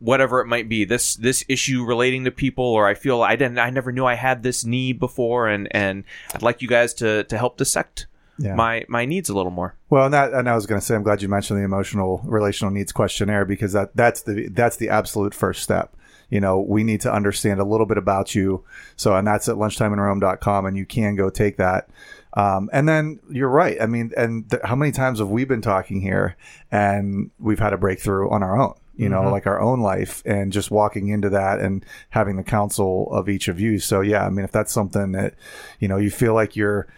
whatever 0.00 0.40
it 0.40 0.46
might 0.46 0.68
be 0.68 0.84
this 0.84 1.16
this 1.16 1.44
issue 1.48 1.84
relating 1.84 2.24
to 2.24 2.30
people 2.30 2.64
or 2.64 2.86
i 2.86 2.94
feel 2.94 3.20
i 3.20 3.34
didn't 3.34 3.58
i 3.58 3.68
never 3.68 3.90
knew 3.90 4.04
i 4.06 4.14
had 4.14 4.44
this 4.44 4.64
need 4.64 4.96
before 5.00 5.48
and 5.48 5.66
and 5.72 6.04
i'd 6.36 6.40
like 6.42 6.62
you 6.62 6.68
guys 6.68 6.94
to 6.94 7.24
to 7.24 7.36
help 7.36 7.56
dissect 7.56 8.06
Yeah. 8.38 8.54
my 8.54 8.84
my 8.88 9.04
needs 9.06 9.28
a 9.28 9.34
little 9.34 9.50
more 9.50 9.74
Well, 9.90 10.04
and 10.04 10.14
that, 10.14 10.32
and 10.32 10.48
I 10.48 10.54
was 10.54 10.66
going 10.66 10.80
to 10.80 10.86
say, 10.86 10.94
I'm 10.94 11.02
glad 11.02 11.20
you 11.20 11.28
mentioned 11.28 11.58
the 11.58 11.64
emotional 11.64 12.20
relational 12.24 12.72
needs 12.72 12.92
questionnaire 12.92 13.44
because 13.44 13.72
that 13.72 13.90
that's 13.96 14.22
the 14.22 14.46
that's 14.50 14.76
the 14.76 14.88
absolute 14.88 15.34
first 15.34 15.64
step. 15.64 15.96
You 16.30 16.40
know, 16.40 16.60
we 16.60 16.84
need 16.84 17.00
to 17.02 17.12
understand 17.12 17.60
a 17.60 17.64
little 17.64 17.86
bit 17.86 17.98
about 17.98 18.34
you. 18.34 18.64
So, 18.96 19.14
and 19.16 19.26
that's 19.26 19.48
at 19.48 19.56
lunchtimeinrome.com, 19.56 20.66
and 20.66 20.76
you 20.76 20.84
can 20.84 21.16
go 21.16 21.30
take 21.30 21.56
that. 21.56 21.88
Um, 22.34 22.68
and 22.72 22.88
then 22.88 23.20
you're 23.30 23.48
right. 23.48 23.80
I 23.80 23.86
mean, 23.86 24.12
and 24.16 24.48
th- 24.50 24.62
how 24.62 24.76
many 24.76 24.92
times 24.92 25.18
have 25.18 25.30
we 25.30 25.44
been 25.44 25.62
talking 25.62 26.00
here, 26.00 26.36
and 26.70 27.30
we've 27.38 27.58
had 27.58 27.72
a 27.72 27.78
breakthrough 27.78 28.30
on 28.30 28.42
our 28.42 28.60
own? 28.60 28.74
You 28.96 29.08
know, 29.08 29.30
like 29.30 29.46
our 29.46 29.60
own 29.60 29.80
life, 29.80 30.24
and 30.26 30.52
just 30.52 30.72
walking 30.72 31.06
into 31.06 31.30
that 31.30 31.60
and 31.60 31.86
having 32.10 32.36
the 32.36 32.42
counsel 32.42 33.08
of 33.12 33.28
each 33.28 33.46
of 33.46 33.60
you. 33.60 33.78
So, 33.78 34.00
yeah, 34.00 34.26
I 34.26 34.28
mean, 34.28 34.44
if 34.44 34.50
that's 34.50 34.72
something 34.72 35.12
that 35.12 35.34
you 35.78 35.86
know 35.86 35.98
you 35.98 36.10
feel 36.10 36.34
like 36.34 36.56
you're 36.56 36.88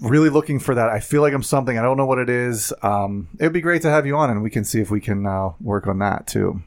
really 0.00 0.28
looking 0.28 0.58
for 0.58 0.74
that. 0.74 0.88
I 0.88 1.00
feel 1.00 1.22
like 1.22 1.32
I'm 1.32 1.42
something. 1.42 1.78
I 1.78 1.82
don't 1.82 1.96
know 1.96 2.06
what 2.06 2.18
it 2.18 2.28
is. 2.28 2.72
Um, 2.82 3.28
it 3.38 3.44
would 3.44 3.52
be 3.52 3.60
great 3.60 3.82
to 3.82 3.90
have 3.90 4.06
you 4.06 4.16
on, 4.16 4.30
and 4.30 4.42
we 4.42 4.50
can 4.50 4.64
see 4.64 4.80
if 4.80 4.90
we 4.90 5.00
can 5.00 5.26
uh, 5.26 5.50
work 5.60 5.86
on 5.86 5.98
that 6.00 6.26
too. 6.26 6.62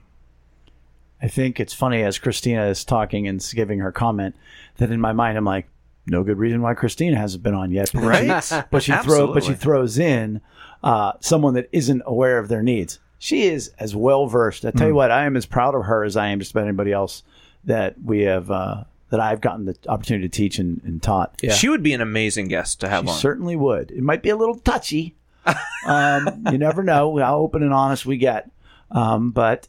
I 1.22 1.28
think 1.28 1.60
it's 1.60 1.74
funny 1.74 2.04
as 2.04 2.18
Christina 2.18 2.66
is 2.68 2.84
talking 2.84 3.28
and 3.28 3.46
giving 3.54 3.80
her 3.80 3.92
comment 3.92 4.36
that 4.78 4.92
in 4.92 5.00
my 5.00 5.14
mind 5.14 5.38
I'm 5.38 5.46
like, 5.46 5.68
no 6.08 6.24
good 6.24 6.38
reason 6.38 6.62
why 6.62 6.74
Christina 6.74 7.18
hasn't 7.18 7.44
been 7.44 7.54
on 7.54 7.72
yet. 7.72 7.92
But 7.94 8.04
Right? 8.04 8.44
she, 8.44 8.56
but 8.72 8.84
she 8.84 8.92
throw 8.94 9.34
but 9.34 9.44
she 9.44 9.54
throws 9.54 10.00
in 10.00 10.42
uh, 10.84 11.14
someone 11.20 11.54
that 11.54 11.70
isn't 11.72 12.02
aware 12.06 12.40
of 12.40 12.48
their 12.48 12.64
needs. 12.64 13.00
She 13.20 13.44
is 13.44 13.72
as 13.78 13.96
well 13.96 14.26
versed. 14.26 14.66
I 14.66 14.72
tell 14.72 14.88
you 14.88 14.96
what, 14.96 15.12
I 15.12 15.26
am 15.26 15.38
as 15.38 15.46
proud 15.46 15.76
of 15.76 15.84
her 15.86 16.04
as 16.04 16.18
I 16.18 16.30
am 16.30 16.40
just 16.40 16.52
about 16.52 16.64
anybody 16.64 16.92
else 16.92 17.22
that 17.66 18.02
we 18.04 18.22
have 18.22 18.50
uh, 18.50 18.86
that 19.12 19.20
I've 19.20 19.42
gotten 19.42 19.66
the 19.66 19.78
opportunity 19.88 20.28
to 20.28 20.36
teach 20.36 20.58
and, 20.58 20.82
and 20.84 21.04
taught. 21.04 21.40
Yeah. 21.44 21.54
she 21.54 21.70
would 21.70 21.84
be 21.84 21.94
an 21.94 22.02
amazing 22.02 22.48
guest 22.48 22.80
to 22.80 22.90
have 22.90 23.06
She 23.06 23.12
on 23.12 23.18
certainly 23.18 23.56
would. 23.56 23.92
It 23.92 24.02
might 24.02 24.24
be 24.24 24.30
a 24.30 24.36
little 24.36 24.56
touchy. 24.56 25.16
um, 25.86 26.46
you 26.52 26.58
never 26.58 26.82
know 26.82 27.16
how 27.18 27.38
open 27.38 27.62
and 27.62 27.74
honest 27.74 28.08
we 28.08 28.18
get. 28.18 28.50
Um, 28.90 29.30
but 29.30 29.68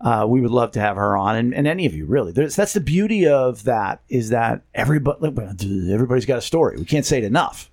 uh, 0.00 0.26
we 0.28 0.40
would 0.40 0.50
love 0.50 0.72
to 0.72 0.80
have 0.80 0.96
her 0.96 1.16
on, 1.16 1.36
and, 1.36 1.54
and 1.54 1.66
any 1.66 1.86
of 1.86 1.94
you 1.94 2.06
really. 2.06 2.32
There's, 2.32 2.54
that's 2.56 2.72
the 2.72 2.80
beauty 2.80 3.26
of 3.26 3.64
that 3.64 4.00
is 4.08 4.30
that 4.30 4.62
everybody 4.74 5.92
everybody's 5.92 6.26
got 6.26 6.38
a 6.38 6.42
story. 6.42 6.76
We 6.76 6.84
can't 6.84 7.06
say 7.06 7.18
it 7.18 7.24
enough. 7.24 7.70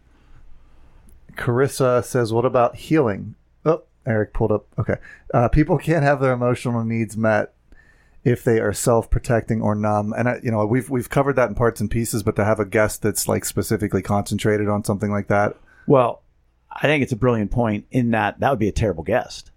Carissa 1.36 2.04
says, 2.04 2.34
"What 2.34 2.46
about 2.46 2.76
healing?" 2.76 3.36
Oh, 3.66 3.84
Eric 4.06 4.34
pulled 4.34 4.52
up. 4.52 4.66
Okay, 4.80 4.96
uh, 5.34 5.50
people 5.50 5.78
can't 5.78 6.04
have 6.04 6.20
their 6.20 6.34
emotional 6.34 6.84
needs 6.84 7.18
met 7.18 7.54
if 8.24 8.44
they 8.44 8.60
are 8.60 8.74
self-protecting 8.74 9.62
or 9.62 9.76
numb. 9.76 10.14
And 10.18 10.28
I, 10.28 10.40
you 10.42 10.50
know, 10.50 10.66
we've 10.66 10.90
we've 10.90 11.10
covered 11.10 11.36
that 11.36 11.50
in 11.50 11.56
parts 11.56 11.80
and 11.80 11.92
pieces, 11.92 12.24
but 12.24 12.36
to 12.38 12.46
have 12.46 12.60
a 12.60 12.66
guest 12.66 13.02
that's 13.02 13.28
like 13.28 13.46
specifically 13.46 14.02
concentrated 14.02 14.68
on 14.68 14.84
something 14.84 15.12
like 15.12 15.28
that, 15.28 15.58
Well, 15.86 16.24
I 16.72 16.82
think 16.82 17.04
it's 17.04 17.14
a 17.14 17.18
brilliant 17.18 17.52
point 17.52 17.86
in 17.92 18.12
that 18.12 18.40
that 18.40 18.50
would 18.50 18.60
be 18.60 18.68
a 18.70 18.74
terrible 18.74 19.04
guest. 19.04 19.52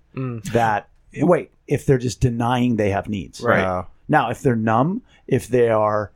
That 0.53 0.89
wait, 1.15 1.53
if 1.69 1.87
they're 1.87 1.99
just 1.99 2.21
denying 2.21 2.77
they 2.77 2.91
have 2.91 3.09
needs, 3.09 3.41
Right. 3.41 3.61
uh, 3.61 3.85
Now, 4.09 4.31
if 4.31 4.43
they're 4.43 4.57
numb, 4.57 5.03
if 5.27 5.47
they 5.47 5.69
are, 5.69 6.11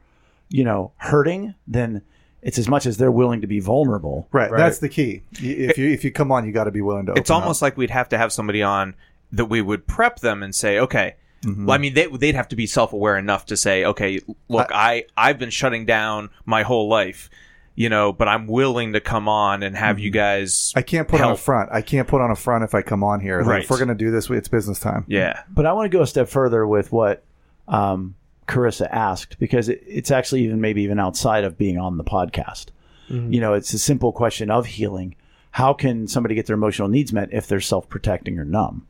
you 0.49 0.65
know, 0.65 0.93
hurting, 0.97 1.55
then 1.69 2.03
it's 2.43 2.59
as 2.59 2.69
much 2.69 2.87
as 2.87 2.97
they're 2.97 3.13
willing 3.13 3.41
to 3.43 3.47
be 3.47 3.61
vulnerable. 3.61 4.27
right, 4.33 4.51
Right. 4.51 4.59
That's 4.59 4.79
the 4.79 4.89
key. 4.89 5.23
If 5.35 5.79
you 5.79 5.89
if 5.91 6.03
you 6.05 6.11
come 6.11 6.33
on, 6.33 6.45
you 6.47 6.53
got 6.53 6.65
to 6.65 6.71
be 6.73 6.81
willing 6.81 7.07
to. 7.07 7.13
it's 7.13 7.31
almost 7.31 7.59
up. 7.63 7.67
like 7.69 7.77
we'd 7.77 7.91
have 7.91 8.09
to 8.09 8.19
have 8.19 8.33
somebody 8.33 8.63
on 8.63 8.95
that 9.31 9.45
we 9.47 9.61
would 9.63 9.87
prep 9.87 10.19
them 10.21 10.43
and 10.43 10.55
say, 10.55 10.79
okay. 10.79 11.15
Mm-hmm. 11.43 11.67
Well, 11.67 11.75
I 11.75 11.79
mean, 11.79 11.95
they, 11.95 12.07
they'd 12.07 12.35
have 12.37 12.49
to 12.49 12.57
be 12.57 12.67
self-aware 12.67 13.17
enough 13.19 13.47
to 13.47 13.57
say, 13.57 13.85
okay, 13.85 14.21
look, 14.49 14.71
I, 14.73 15.07
I've 15.17 15.39
been 15.41 15.51
shutting 15.51 15.85
down 15.87 16.31
my 16.45 16.63
whole 16.63 16.89
life, 16.89 17.29
you 17.75 17.89
know, 17.89 18.13
but 18.13 18.29
I'm 18.29 18.47
willing 18.47 18.93
to 18.93 19.01
come 19.01 19.29
on 19.29 19.63
and 19.63 19.77
have 19.77 19.99
you 19.99 20.11
guys. 20.11 20.53
Mm-hmm. 20.71 20.79
I 20.79 20.83
can't 20.83 21.09
put 21.09 21.21
on 21.21 21.33
a 21.33 21.37
front. 21.37 21.71
I 21.73 21.83
can't 21.83 22.07
put 22.07 22.21
on 22.21 22.31
a 22.31 22.37
front 22.37 22.65
if 22.65 22.75
I 22.75 22.83
come 22.83 23.03
on 23.03 23.21
here. 23.21 23.39
Like, 23.39 23.47
Right. 23.47 23.65
If 23.65 23.71
we're 23.71 23.79
gonna 23.79 23.95
do 23.95 24.11
this, 24.11 24.31
it's 24.31 24.49
business 24.49 24.79
time. 24.79 25.05
Yeah. 25.09 25.43
But 25.49 25.67
I 25.67 25.73
want 25.73 25.91
to 25.91 25.97
go 25.97 26.03
a 26.03 26.07
step 26.07 26.29
further 26.29 26.67
with 26.67 26.93
what 26.93 27.25
um, 27.69 28.15
Carissa 28.47 28.89
asked 28.91 29.39
because 29.39 29.69
it, 29.69 29.83
it's 29.87 30.11
actually 30.11 30.45
even 30.45 30.61
maybe 30.61 30.83
even 30.83 30.99
outside 30.99 31.45
of 31.45 31.57
being 31.57 31.79
on 31.79 31.97
the 31.97 32.05
podcast. 32.05 32.67
You 33.09 33.41
know, 33.41 33.53
it's 33.53 33.75
a 33.75 33.79
simple 33.79 34.11
question 34.11 34.51
of 34.51 34.65
healing. 34.65 35.17
How 35.51 35.75
can 35.75 36.09
somebody 36.09 36.35
get 36.35 36.47
their 36.47 36.55
emotional 36.55 36.89
needs 36.89 37.13
met 37.13 37.29
if 37.31 37.47
they're 37.47 37.61
self 37.61 37.87
protecting 37.87 38.39
or 38.39 38.45
numb? 38.47 38.87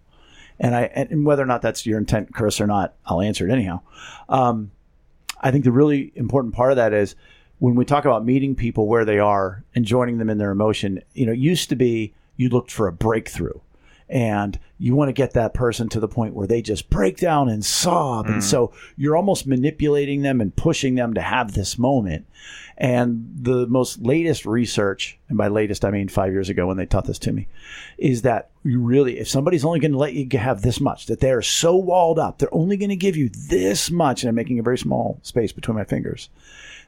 And 0.61 0.77
I 0.77 0.83
and 0.95 1.27
whether 1.27 1.43
or 1.43 1.47
not 1.47 1.61
that's 1.61 1.85
your 1.87 1.99
intent, 1.99 2.33
Carissa, 2.33 2.61
or 2.61 2.67
not, 2.69 2.95
I'll 3.05 3.21
answer 3.21 3.49
it 3.49 3.53
anyhow. 3.53 3.81
Um, 4.29 4.71
I 5.41 5.51
think 5.51 5.65
the 5.65 5.73
really 5.73 6.13
important 6.15 6.55
part 6.55 6.71
of 6.71 6.77
that 6.77 6.93
is 6.93 7.17
when 7.63 7.77
we 7.77 7.85
talk 7.85 8.05
about 8.05 8.25
meeting 8.25 8.57
people 8.57 8.89
where 8.89 9.05
they 9.05 9.21
are 9.21 9.63
and 9.73 9.85
joining 9.85 10.19
them 10.19 10.29
in 10.29 10.37
their 10.37 10.51
emotion. 10.51 11.01
You 11.15 11.27
know, 11.27 11.33
it 11.33 11.39
used 11.39 11.69
to 11.69 11.77
be 11.77 12.13
you 12.35 12.49
looked 12.49 12.73
for 12.73 12.89
a 12.89 12.93
breakthrough. 12.93 13.61
And 14.09 14.59
you 14.79 14.97
want 14.97 15.11
to 15.11 15.13
get 15.13 15.35
that 15.35 15.55
person 15.55 15.89
to 15.91 16.01
the 16.01 16.09
point 16.09 16.35
where 16.35 16.49
they 16.49 16.61
just 16.61 16.91
break 16.91 17.19
down 17.19 17.49
and 17.49 17.65
sob. 17.65 18.27
And 18.27 18.39
mm. 18.39 18.43
so 18.43 18.73
you're 18.97 19.17
almost 19.17 19.47
manipulating 19.47 20.23
them 20.23 20.41
and 20.41 20.55
pushing 20.55 20.97
them 20.97 21.15
to 21.15 21.21
have 21.21 21.53
this 21.53 21.79
moment. 21.79 22.27
And 22.77 23.31
the 23.33 23.69
most 23.69 24.03
latest 24.03 24.45
research 24.45 25.21
and 25.29 25.39
by 25.39 25.49
latest 25.49 25.85
i 25.85 25.91
mean 25.91 26.09
five 26.09 26.33
years 26.33 26.49
ago 26.49 26.67
when 26.67 26.77
they 26.77 26.87
taught 26.87 27.05
this 27.05 27.19
to 27.21 27.33
me 27.33 27.47
is 27.97 28.23
that 28.23 28.51
you 28.65 28.81
really 28.81 29.19
if 29.19 29.29
somebody's 29.29 29.65
only 29.65 29.79
going 29.79 29.93
to 29.93 29.99
let 29.99 30.15
you 30.15 30.27
have 30.39 30.63
this 30.63 30.81
much 30.81 31.07
that 31.07 31.21
they're 31.21 31.43
so 31.43 31.77
walled 31.77 32.19
up 32.19 32.39
they're 32.39 32.53
only 32.53 32.77
going 32.77 32.91
to 32.91 32.97
give 32.97 33.17
you 33.17 33.29
this 33.29 33.91
much 33.91 34.23
and 34.23 34.29
i'm 34.29 34.35
making 34.35 34.59
a 34.59 34.63
very 34.63 34.79
small 34.79 35.19
space 35.23 35.53
between 35.53 35.77
my 35.77 35.85
fingers 35.85 36.29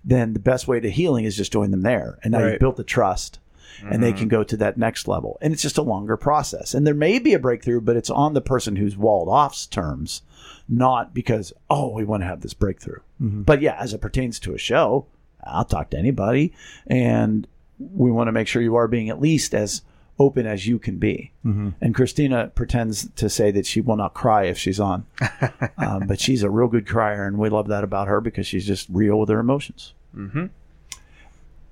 then 0.04 0.32
the 0.32 0.40
best 0.40 0.68
way 0.68 0.80
to 0.80 0.90
healing 0.90 1.24
is 1.24 1.36
just 1.36 1.52
join 1.52 1.70
them 1.70 1.82
there 1.82 2.18
and 2.22 2.32
now 2.32 2.46
you've 2.46 2.60
built 2.60 2.76
the 2.76 2.84
trust 2.84 3.38
and 3.82 4.02
they 4.02 4.12
can 4.12 4.22
mm-hmm. 4.22 4.28
go 4.28 4.44
to 4.44 4.56
that 4.58 4.76
next 4.76 5.08
level. 5.08 5.38
And 5.40 5.52
it's 5.52 5.62
just 5.62 5.78
a 5.78 5.82
longer 5.82 6.16
process. 6.16 6.74
And 6.74 6.86
there 6.86 6.94
may 6.94 7.18
be 7.18 7.34
a 7.34 7.38
breakthrough, 7.38 7.80
but 7.80 7.96
it's 7.96 8.10
on 8.10 8.34
the 8.34 8.40
person 8.40 8.76
who's 8.76 8.96
walled 8.96 9.28
off's 9.28 9.66
terms, 9.66 10.22
not 10.68 11.14
because, 11.14 11.52
oh, 11.68 11.90
we 11.90 12.04
want 12.04 12.22
to 12.22 12.26
have 12.26 12.40
this 12.40 12.54
breakthrough. 12.54 13.00
Mm-hmm. 13.20 13.42
But 13.42 13.60
yeah, 13.60 13.76
as 13.78 13.92
it 13.92 14.00
pertains 14.00 14.38
to 14.40 14.54
a 14.54 14.58
show, 14.58 15.06
I'll 15.42 15.64
talk 15.64 15.90
to 15.90 15.98
anybody. 15.98 16.52
And 16.86 17.46
we 17.78 18.10
want 18.10 18.28
to 18.28 18.32
make 18.32 18.48
sure 18.48 18.62
you 18.62 18.76
are 18.76 18.88
being 18.88 19.10
at 19.10 19.20
least 19.20 19.54
as 19.54 19.82
open 20.18 20.46
as 20.46 20.66
you 20.66 20.78
can 20.78 20.98
be. 20.98 21.32
And 21.80 21.94
Christina 21.94 22.52
pretends 22.54 23.08
to 23.16 23.28
say 23.28 23.50
that 23.50 23.66
she 23.66 23.80
will 23.80 23.96
not 23.96 24.14
cry 24.14 24.44
if 24.44 24.58
she's 24.58 24.80
on. 24.80 25.06
um, 25.78 26.06
but 26.06 26.20
she's 26.20 26.42
a 26.42 26.50
real 26.50 26.68
good 26.68 26.86
crier, 26.86 27.26
and 27.26 27.38
we 27.38 27.48
love 27.48 27.68
that 27.68 27.84
about 27.84 28.08
her 28.08 28.20
because 28.20 28.46
she's 28.46 28.66
just 28.66 28.88
real 28.90 29.18
with 29.18 29.28
her 29.28 29.40
emotions. 29.40 29.94
Mm-hmm. 30.16 30.46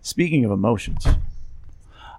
Speaking 0.00 0.44
of 0.44 0.50
emotions, 0.50 1.06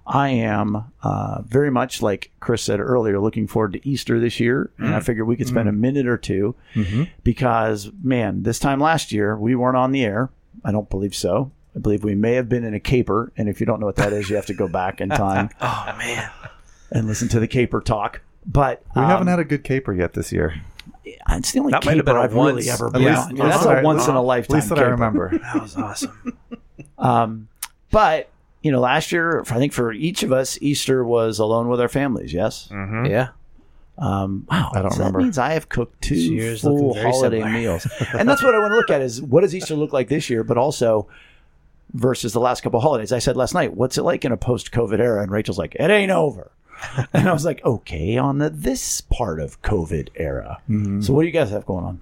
I 0.06 0.30
am 0.30 0.92
uh, 1.02 1.42
very 1.42 1.70
much 1.70 2.02
like 2.02 2.30
Chris 2.40 2.62
said 2.62 2.80
earlier, 2.80 3.20
looking 3.20 3.46
forward 3.46 3.74
to 3.74 3.88
Easter 3.88 4.18
this 4.18 4.40
year, 4.40 4.70
and 4.78 4.94
I 4.94 5.00
figured 5.00 5.26
we 5.26 5.36
could 5.36 5.48
spend 5.48 5.68
a 5.68 5.72
minute 5.72 6.06
or 6.06 6.18
2 6.18 6.54
because, 7.22 7.90
man, 8.02 8.42
this 8.42 8.58
time 8.58 8.80
last 8.80 9.12
year 9.12 9.36
we 9.36 9.54
weren't 9.54 9.76
on 9.76 9.92
the 9.92 10.04
air. 10.04 10.30
I 10.64 10.72
don't 10.72 10.88
believe 10.88 11.14
so. 11.14 11.52
I 11.76 11.78
believe 11.80 12.04
we 12.04 12.14
may 12.14 12.34
have 12.34 12.48
been 12.48 12.64
in 12.64 12.74
a 12.74 12.80
caper, 12.80 13.32
and 13.36 13.48
if 13.48 13.58
you 13.60 13.66
don't 13.66 13.80
know 13.80 13.86
what 13.86 13.96
that 13.96 14.12
is, 14.12 14.30
you 14.30 14.36
have 14.36 14.46
to 14.46 14.54
go 14.54 14.68
back 14.68 15.00
in 15.00 15.08
time 15.24 15.50
Oh 15.60 15.94
man. 15.98 16.30
and 16.90 17.06
listen 17.06 17.28
to 17.30 17.40
the 17.40 17.48
caper 17.48 17.80
talk. 17.80 18.20
But 18.46 18.82
We 18.94 19.02
um, 19.02 19.08
haven't 19.08 19.26
had 19.26 19.38
a 19.40 19.44
good 19.44 19.64
caper 19.64 19.92
yet 19.92 20.12
this 20.12 20.30
year. 20.32 20.54
It's 21.04 21.52
the 21.52 21.60
only 21.60 21.72
That 21.72 21.84
might 21.84 21.96
have 21.96 22.04
caper 22.06 22.12
been 22.12 22.16
a 22.16 22.24
I've 22.24 22.34
once- 22.34 22.56
really 22.56 22.70
ever 22.70 22.86
at 22.88 22.92
been. 22.92 23.04
least- 23.04 23.18
on. 23.30 23.36
Yeah, 23.36 23.48
that's 23.48 23.66
at 23.66 23.78
a 23.78 23.82
once 23.82 24.06
in 24.06 24.14
a 24.14 24.22
lifetime. 24.22 24.56
At 24.56 24.60
least 24.60 24.68
that 24.70 24.78
I 24.78 24.82
remember. 24.88 25.30
That 25.38 25.62
was 25.62 25.76
awesome. 25.76 26.36
Um, 26.98 27.48
but 27.90 28.30
you 28.62 28.70
know, 28.72 28.80
last 28.80 29.12
year, 29.12 29.40
I 29.42 29.58
think 29.58 29.72
for 29.72 29.92
each 29.92 30.22
of 30.22 30.32
us, 30.32 30.56
Easter 30.62 31.04
was 31.04 31.38
alone 31.38 31.68
with 31.68 31.80
our 31.80 31.88
families. 31.88 32.32
Yes. 32.32 32.68
Mm-hmm. 32.70 33.06
Yeah. 33.06 33.28
Um, 33.98 34.46
wow, 34.50 34.70
I 34.74 34.82
don't 34.82 34.90
so 34.92 34.98
remember. 34.98 35.18
That 35.18 35.24
means 35.24 35.38
I 35.38 35.52
have 35.52 35.68
cooked 35.68 36.00
two 36.02 36.14
year's 36.16 36.64
looking 36.64 36.78
full 36.78 36.94
holiday 36.94 37.40
similar. 37.42 37.52
meals, 37.52 37.86
and 38.18 38.28
that's 38.28 38.42
what 38.42 38.54
I 38.54 38.58
want 38.58 38.72
to 38.72 38.76
look 38.76 38.90
at: 38.90 39.02
is 39.02 39.20
what 39.22 39.42
does 39.42 39.54
Easter 39.54 39.74
look 39.74 39.92
like 39.92 40.08
this 40.08 40.28
year? 40.30 40.42
But 40.44 40.56
also, 40.58 41.06
versus 41.94 42.32
the 42.32 42.40
last 42.40 42.62
couple 42.62 42.78
of 42.78 42.82
holidays. 42.82 43.12
I 43.12 43.18
said 43.20 43.36
last 43.36 43.54
night, 43.54 43.74
"What's 43.74 43.96
it 43.96 44.02
like 44.02 44.24
in 44.24 44.32
a 44.32 44.36
post-COVID 44.36 44.98
era?" 44.98 45.22
And 45.22 45.30
Rachel's 45.32 45.58
like, 45.58 45.74
"It 45.76 45.90
ain't 45.90 46.10
over." 46.12 46.50
and 47.14 47.28
I 47.28 47.32
was 47.32 47.44
like, 47.44 47.64
"Okay, 47.64 48.18
on 48.18 48.38
the 48.38 48.50
this 48.50 49.00
part 49.00 49.40
of 49.40 49.62
COVID 49.62 50.08
era." 50.16 50.60
So 51.00 51.14
what 51.14 51.22
do 51.22 51.26
you 51.26 51.32
guys 51.32 51.50
have 51.50 51.64
going 51.66 51.84
on? 51.84 52.00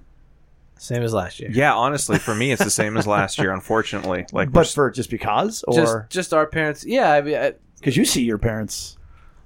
Same 0.77 1.03
as 1.03 1.13
last 1.13 1.39
year. 1.39 1.49
Yeah, 1.53 1.73
honestly, 1.73 2.17
for 2.19 2.35
me, 2.35 2.51
it's 2.51 2.61
the 2.63 2.69
same 2.69 2.97
as 2.97 3.07
last 3.07 3.37
year. 3.37 3.53
Unfortunately, 3.53 4.25
like, 4.33 4.51
But 4.51 4.67
for 4.67 4.91
just 4.91 5.09
because, 5.09 5.63
or 5.65 6.07
just 6.09 6.33
our 6.33 6.45
parents. 6.45 6.83
Yeah, 6.83 7.13
I 7.13 7.21
mean, 7.21 7.35
I, 7.37 7.53
because 7.77 7.95
you 7.95 8.03
see 8.03 8.23
your 8.23 8.37
parents 8.37 8.97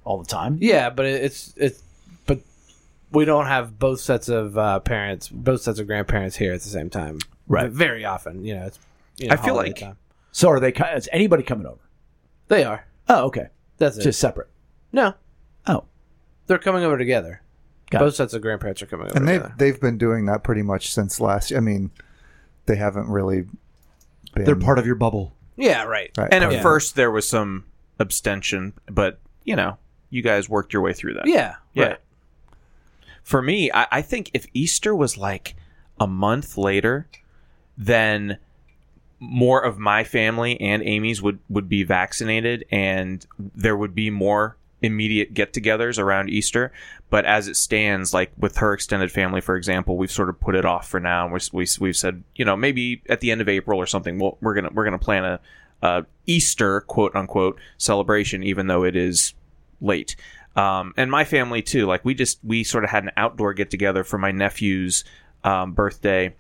all 0.04 0.18
the 0.18 0.26
time. 0.26 0.58
yeah, 0.62 0.90
but 0.90 1.06
it's 1.06 1.54
it's 1.58 1.84
but 2.26 2.40
we 3.12 3.26
don't 3.26 3.46
have 3.46 3.78
both 3.78 4.00
sets 4.00 4.30
of 4.30 4.58
uh, 4.58 4.80
parents, 4.80 5.28
both 5.30 5.62
sets 5.62 5.78
of 5.78 5.86
grandparents 5.86 6.38
here 6.38 6.54
at 6.54 6.62
the 6.62 6.70
same 6.70 6.90
time. 6.90 7.20
Right. 7.48 7.70
Very 7.70 8.04
often, 8.06 8.44
you 8.44 8.56
know. 8.56 8.66
It's 8.66 8.80
you 9.18 9.28
know, 9.28 9.34
I 9.34 9.38
feel 9.38 9.56
like- 9.56 9.76
time. 9.76 9.98
So 10.32 10.50
are 10.50 10.60
they? 10.60 10.72
Is 10.72 11.10
anybody 11.12 11.44
coming 11.44 11.66
over? 11.66 11.80
they 12.48 12.64
are. 12.64 12.88
Oh, 13.10 13.26
okay, 13.26 13.48
That's 13.78 13.98
it. 13.98 14.04
just 14.04 14.20
separate. 14.20 14.50
no, 14.92 15.14
Oh, 15.68 15.86
they're 16.48 16.58
coming 16.60 16.84
over 16.84 16.98
together. 16.98 17.42
Got 17.90 18.00
both 18.00 18.16
sets 18.16 18.34
of 18.34 18.42
grandparents 18.42 18.82
are 18.82 18.86
coming 18.86 19.08
over 19.08 19.18
and 19.18 19.28
they've 19.28 19.42
together. 19.42 19.56
they've 19.58 19.80
been 19.82 19.98
doing 19.98 20.26
that 20.26 20.44
pretty 20.44 20.62
much 20.62 20.92
since 20.94 21.20
last. 21.22 21.52
I 21.54 21.60
mean, 21.62 21.92
they 22.66 22.76
haven't 22.76 23.08
really. 23.10 23.46
Been, 24.34 24.44
they're 24.46 24.56
part 24.56 24.78
of 24.80 24.86
your 24.86 24.96
bubble. 24.96 25.34
Yeah, 25.56 25.84
right. 25.84 26.12
Right. 26.18 26.30
and 26.32 26.44
at 26.44 26.52
Yeah. 26.52 26.62
first 26.62 26.96
there 26.96 27.10
was 27.12 27.28
some 27.28 27.66
abstention, 28.00 28.74
but 28.90 29.20
you 29.44 29.56
know, 29.56 29.78
you 30.10 30.22
guys 30.22 30.48
worked 30.50 30.74
your 30.74 30.82
way 30.82 30.94
through 30.94 31.14
that. 31.16 31.28
Yeah, 31.28 31.56
Yeah. 31.74 31.86
right. 31.86 31.98
For 33.24 33.42
me, 33.42 33.72
I, 33.74 33.88
I 33.92 34.02
think 34.02 34.32
if 34.34 34.46
Easter 34.54 34.96
was 34.96 35.18
like 35.18 35.56
a 36.00 36.08
month 36.08 36.58
later, 36.58 37.08
then 37.78 38.38
more 39.20 39.62
of 39.62 39.80
my 39.80 40.04
family 40.04 40.60
and 40.62 40.84
Amy's 40.84 41.22
would, 41.22 41.40
would 41.50 41.68
be 41.68 41.84
vaccinated 41.84 42.66
and 42.72 43.26
there 43.38 43.76
would 43.76 43.96
be 43.96 44.10
more 44.10 44.58
immediate 44.82 45.34
get 45.34 45.54
togethers 45.54 45.98
around 45.98 46.30
Easter. 46.30 46.72
But 47.10 47.26
as 47.26 47.48
it 47.48 47.56
stands, 47.56 48.14
like 48.14 48.32
with 48.38 48.58
her 48.58 48.74
extended 48.74 49.12
family, 49.12 49.42
for 49.42 49.56
example, 49.56 49.98
we've 49.98 50.12
sort 50.12 50.30
of 50.30 50.40
put 50.40 50.56
it 50.56 50.66
off 50.66 50.88
for 50.88 51.00
now. 51.00 51.28
We, 51.28 51.40
we, 51.52 51.68
we've 51.80 51.98
said, 51.98 52.24
you 52.36 52.46
know, 52.46 52.56
maybe 52.56 53.02
at 53.10 53.22
the 53.22 53.32
end 53.32 53.42
of 53.42 53.50
April 53.50 53.80
or 53.80 53.86
something, 53.86 54.20
we'll, 54.20 54.38
we're 54.42 54.62
to, 54.62 54.70
we're 54.74 54.90
to 54.90 54.98
plan 54.98 55.26
a, 55.26 55.40
a 55.82 56.06
Easter 56.26 56.82
quote 56.82 57.16
unquote 57.16 57.60
celebration, 57.78 58.44
even 58.44 58.68
though 58.68 58.84
it 58.84 58.96
is 58.96 59.34
late. 59.82 60.16
Um, 60.56 60.94
and 60.98 61.12
my 61.12 61.24
family 61.24 61.62
too. 61.62 61.86
Like 61.86 62.04
we 62.04 62.14
just 62.14 62.40
we 62.44 62.64
sort 62.64 62.84
of 62.84 62.90
had 62.90 63.04
an 63.04 63.12
outdoor 63.16 63.54
get 63.54 63.70
together 63.70 64.04
for 64.04 64.18
my 64.18 64.32
nephew's 64.32 65.04
um, 65.44 65.74
birthday 65.74 66.34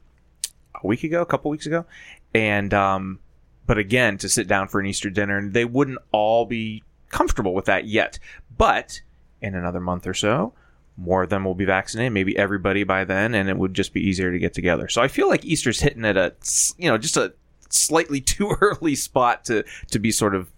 a 0.84 0.88
week 0.88 1.04
ago, 1.04 1.22
a 1.22 1.26
couple 1.26 1.52
weeks 1.52 1.66
ago, 1.66 1.86
and 2.34 2.74
um, 2.74 3.20
but 3.66 3.78
again 3.78 4.18
to 4.20 4.30
sit 4.30 4.48
down 4.48 4.68
for 4.68 4.80
an 4.80 4.86
Easter 4.86 5.10
dinner, 5.10 5.38
and 5.38 5.54
they 5.54 5.66
wouldn't 5.66 6.00
all 6.12 6.46
be 6.46 6.84
comfortable 7.10 7.54
with 7.54 7.66
that 7.66 7.86
yet. 7.86 8.20
But 8.58 9.02
in 9.42 9.56
another 9.56 9.80
month 9.80 10.08
or 10.08 10.14
so, 10.14 10.54
more 10.98 11.24
of 11.24 11.30
them 11.30 11.46
will 11.46 11.56
be 11.56 11.66
vaccinated. 11.66 12.14
Maybe 12.14 12.38
everybody 12.38 12.84
by 12.84 13.04
then, 13.04 13.36
and 13.36 13.50
it 13.50 13.58
would 13.58 13.74
just 13.74 13.94
be 13.94 14.02
easier 14.02 14.32
to 14.32 14.40
get 14.40 14.54
together. 14.54 14.88
So 14.88 15.02
I 15.02 15.08
feel 15.08 15.30
like 15.30 15.46
Easter's 15.46 15.80
hitting 15.80 16.06
at 16.06 16.18
a 16.18 16.34
you 16.78 16.90
know 16.90 16.98
just 16.98 17.18
a 17.18 17.34
slightly 17.70 18.22
too 18.22 18.56
early 18.62 18.96
spot 18.96 19.46
to 19.46 19.64
to 19.92 20.00
be 20.00 20.12
sort 20.12 20.36
of 20.36 20.52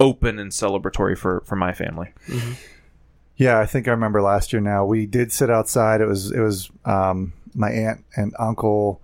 open 0.00 0.38
and 0.38 0.50
celebratory 0.50 1.16
for 1.16 1.42
for 1.46 1.56
my 1.56 1.72
family. 1.72 2.12
Yeah, 3.36 3.58
I 3.60 3.66
think 3.66 3.86
I 3.86 3.90
remember 3.90 4.22
last 4.22 4.52
year. 4.52 4.60
Now 4.60 4.86
we 4.86 5.04
did 5.04 5.30
sit 5.30 5.50
outside. 5.50 6.00
It 6.00 6.06
was 6.06 6.32
it 6.32 6.40
was 6.40 6.70
um, 6.84 7.34
my 7.54 7.70
aunt 7.70 8.04
and 8.16 8.34
uncle, 8.38 9.02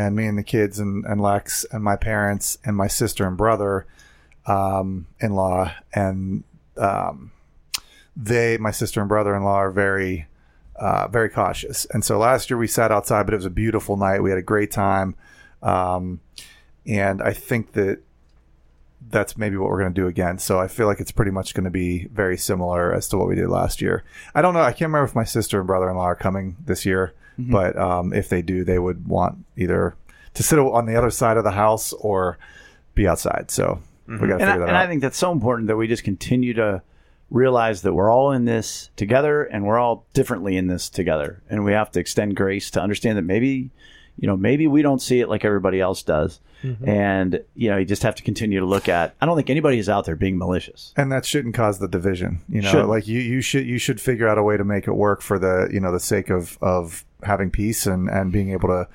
and 0.00 0.16
me 0.16 0.26
and 0.26 0.38
the 0.38 0.42
kids 0.42 0.78
and, 0.78 1.04
and 1.04 1.20
Lex 1.20 1.64
and 1.72 1.84
my 1.84 1.96
parents 1.96 2.58
and 2.64 2.76
my 2.76 2.86
sister 2.86 3.26
and 3.26 3.36
brother 3.36 3.86
um, 4.46 5.06
in 5.20 5.34
law 5.34 5.72
and 5.92 6.44
um, 6.76 7.32
they 8.16 8.56
my 8.58 8.70
sister 8.70 9.00
and 9.00 9.08
brother 9.08 9.34
in 9.34 9.44
law 9.44 9.56
are 9.56 9.70
very 9.70 10.26
uh, 10.76 11.08
very 11.08 11.28
cautious. 11.28 11.86
And 11.90 12.02
so 12.02 12.18
last 12.18 12.48
year 12.48 12.56
we 12.56 12.66
sat 12.66 12.90
outside, 12.90 13.24
but 13.24 13.34
it 13.34 13.36
was 13.36 13.46
a 13.46 13.50
beautiful 13.50 13.98
night. 13.98 14.22
We 14.22 14.30
had 14.30 14.38
a 14.38 14.42
great 14.42 14.70
time, 14.70 15.14
um, 15.62 16.20
and 16.86 17.20
I 17.22 17.34
think 17.34 17.72
that 17.72 18.00
that's 19.10 19.36
maybe 19.36 19.56
what 19.56 19.68
we're 19.68 19.80
going 19.80 19.92
to 19.92 20.00
do 20.00 20.06
again. 20.06 20.38
So 20.38 20.58
I 20.58 20.68
feel 20.68 20.86
like 20.86 21.00
it's 21.00 21.12
pretty 21.12 21.32
much 21.32 21.52
going 21.52 21.64
to 21.64 21.70
be 21.70 22.06
very 22.06 22.38
similar 22.38 22.94
as 22.94 23.08
to 23.08 23.18
what 23.18 23.28
we 23.28 23.34
did 23.34 23.48
last 23.48 23.82
year. 23.82 24.04
I 24.34 24.40
don't 24.40 24.54
know. 24.54 24.62
I 24.62 24.72
can't 24.72 24.88
remember 24.88 25.04
if 25.04 25.14
my 25.14 25.24
sister 25.24 25.58
and 25.58 25.66
brother 25.66 25.90
in 25.90 25.96
law 25.96 26.04
are 26.04 26.16
coming 26.16 26.56
this 26.64 26.86
year, 26.86 27.14
Mm-hmm. 27.40 27.52
but 27.52 27.76
um, 27.78 28.12
if 28.12 28.28
they 28.28 28.42
do, 28.42 28.64
they 28.64 28.78
would 28.78 29.06
want 29.06 29.44
either 29.56 29.96
to 30.34 30.42
sit 30.42 30.58
on 30.58 30.86
the 30.86 30.96
other 30.96 31.10
side 31.10 31.36
of 31.36 31.44
the 31.44 31.50
house 31.52 31.92
or 31.94 32.38
be 32.94 33.06
outside. 33.08 33.50
So 33.50 33.80
we 34.06 34.14
mm-hmm. 34.14 34.28
got 34.28 34.38
to 34.38 34.44
And, 34.44 34.52
figure 34.52 34.52
I, 34.52 34.58
that 34.58 34.68
and 34.68 34.76
out. 34.76 34.84
I 34.84 34.86
think 34.86 35.02
that's 35.02 35.18
so 35.18 35.32
important 35.32 35.68
that 35.68 35.76
we 35.76 35.86
just 35.88 36.04
continue 36.04 36.54
to 36.54 36.82
realize 37.30 37.82
that 37.82 37.92
we're 37.94 38.10
all 38.10 38.32
in 38.32 38.44
this 38.44 38.90
together 38.96 39.44
and 39.44 39.64
we're 39.64 39.78
all 39.78 40.04
differently 40.14 40.56
in 40.56 40.66
this 40.66 40.88
together. 40.88 41.42
And 41.48 41.64
we 41.64 41.72
have 41.72 41.90
to 41.92 42.00
extend 42.00 42.36
grace 42.36 42.70
to 42.72 42.80
understand 42.82 43.18
that 43.18 43.22
maybe, 43.22 43.70
you 44.18 44.26
know, 44.26 44.36
maybe 44.36 44.66
we 44.66 44.82
don't 44.82 45.00
see 45.00 45.20
it 45.20 45.28
like 45.28 45.44
everybody 45.44 45.80
else 45.80 46.02
does. 46.02 46.40
Mm-hmm. 46.64 46.88
And, 46.88 47.44
you 47.54 47.70
know, 47.70 47.78
you 47.78 47.84
just 47.86 48.02
have 48.02 48.16
to 48.16 48.22
continue 48.22 48.60
to 48.60 48.66
look 48.66 48.88
at, 48.88 49.14
I 49.20 49.26
don't 49.26 49.36
think 49.36 49.48
anybody 49.48 49.78
is 49.78 49.88
out 49.88 50.04
there 50.04 50.16
being 50.16 50.36
malicious. 50.38 50.92
and 50.96 51.10
that 51.12 51.24
shouldn't 51.24 51.54
cause 51.54 51.78
the 51.78 51.88
division 51.88 52.40
you 52.48 52.60
know 52.62 52.70
Shouldn't. 52.70 52.88
like 52.90 53.06
you, 53.08 53.18
you 53.20 53.40
should 53.40 53.64
you 53.64 53.78
should 53.78 54.00
figure 54.00 54.28
out 54.28 54.36
a 54.36 54.42
way 54.42 54.56
to 54.56 54.64
make 54.64 54.86
it 54.86 54.92
work 54.92 55.22
for 55.22 55.38
the 55.38 55.70
you 55.72 55.80
know 55.80 55.90
the 55.92 56.00
sake 56.00 56.28
of 56.30 56.58
of 56.60 57.04
having 57.24 57.50
peace 57.50 57.86
and 57.86 58.08
and 58.08 58.32
being 58.32 58.50
able 58.50 58.68
to 58.68 58.88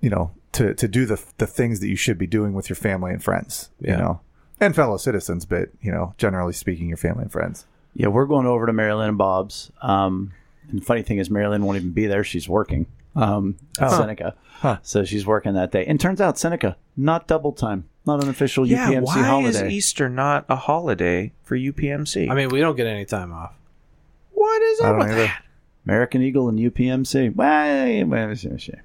you 0.00 0.10
know 0.10 0.30
to 0.52 0.74
to 0.74 0.86
do 0.88 1.06
the 1.06 1.22
the 1.38 1.46
things 1.46 1.80
that 1.80 1.88
you 1.88 1.96
should 1.96 2.18
be 2.18 2.26
doing 2.26 2.52
with 2.54 2.68
your 2.68 2.76
family 2.76 3.12
and 3.12 3.22
friends 3.22 3.70
you 3.80 3.96
know 3.96 4.20
and 4.60 4.74
fellow 4.74 4.96
citizens 4.96 5.44
but 5.44 5.68
you 5.80 5.90
know 5.90 6.14
generally 6.18 6.52
speaking 6.52 6.88
your 6.88 6.96
family 6.96 7.22
and 7.22 7.32
friends 7.32 7.66
Yeah, 7.94 8.08
we're 8.08 8.26
going 8.26 8.46
over 8.46 8.66
to 8.66 8.72
Mary 8.72 8.92
Lynn 8.92 9.10
and 9.10 9.18
Bob's. 9.18 9.70
Um, 9.82 10.32
and 10.68 10.80
the 10.80 10.84
funny 10.84 11.02
thing 11.02 11.18
is, 11.18 11.30
Mary 11.30 11.46
Lynn 11.46 11.64
won't 11.64 11.76
even 11.76 11.92
be 11.92 12.06
there. 12.06 12.24
She's 12.24 12.48
working 12.48 12.86
um, 13.14 13.56
at 13.78 13.90
Seneca. 13.90 14.34
Huh. 14.60 14.78
So 14.82 15.04
she's 15.04 15.24
working 15.26 15.54
that 15.54 15.70
day. 15.70 15.84
And 15.86 16.00
turns 16.00 16.20
out 16.20 16.36
Seneca, 16.38 16.76
not 16.96 17.26
double 17.28 17.52
time, 17.52 17.84
not 18.06 18.22
an 18.22 18.28
official 18.30 18.66
Yeah, 18.66 18.88
UPMC 18.88 19.02
why 19.04 19.22
holiday. 19.22 19.60
Why 19.60 19.66
is 19.66 19.72
Easter 19.72 20.08
not 20.08 20.44
a 20.48 20.56
holiday 20.56 21.32
for 21.44 21.56
UPMC? 21.56 22.28
I 22.30 22.34
mean, 22.34 22.48
we 22.48 22.60
don't 22.60 22.74
get 22.76 22.86
any 22.88 23.04
time 23.04 23.32
off. 23.32 23.52
what 24.32 24.60
is 24.62 24.80
i 24.80 24.88
up 24.90 24.96
with 24.98 25.06
either 25.08 25.16
that? 25.26 25.43
American 25.86 26.22
Eagle 26.22 26.48
and 26.48 26.58
UPMC. 26.58 27.34
Well, 27.34 28.06
well, 28.06 28.34
shame, 28.34 28.56
shame. 28.58 28.80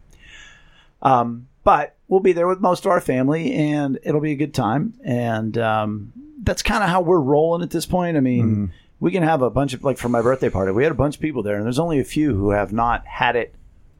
Um, 1.02 1.48
but 1.64 1.96
we'll 2.08 2.20
be 2.20 2.34
there 2.34 2.48
with 2.48 2.60
most 2.60 2.86
of 2.86 2.92
our 2.92 3.02
family, 3.02 3.54
and 3.54 4.00
it'll 4.04 4.22
be 4.22 4.32
a 4.32 4.36
good 4.36 4.54
time. 4.54 4.94
And 5.04 5.58
um, 5.58 6.14
that's 6.44 6.62
kind 6.64 6.84
of 6.84 6.90
how 6.90 7.02
we're 7.02 7.20
rolling 7.20 7.62
at 7.64 7.70
this 7.70 7.86
point. 7.86 8.18
I 8.18 8.20
mean, 8.22 8.74
we 9.00 9.12
can 9.12 9.24
have 9.24 9.42
a 9.42 9.50
bunch 9.50 9.74
of 9.74 9.84
like 9.84 9.98
for 9.98 10.10
my 10.10 10.22
birthday 10.22 10.50
party, 10.50 10.72
we 10.72 10.84
had 10.84 10.92
a 10.92 10.96
bunch 10.96 11.16
of 11.16 11.22
people 11.22 11.42
there, 11.44 11.56
and 11.56 11.66
there's 11.66 11.80
only 11.80 12.00
a 12.00 12.04
few 12.04 12.36
who 12.36 12.52
have 12.52 12.74
not 12.74 13.06
had 13.06 13.36
it 13.36 13.56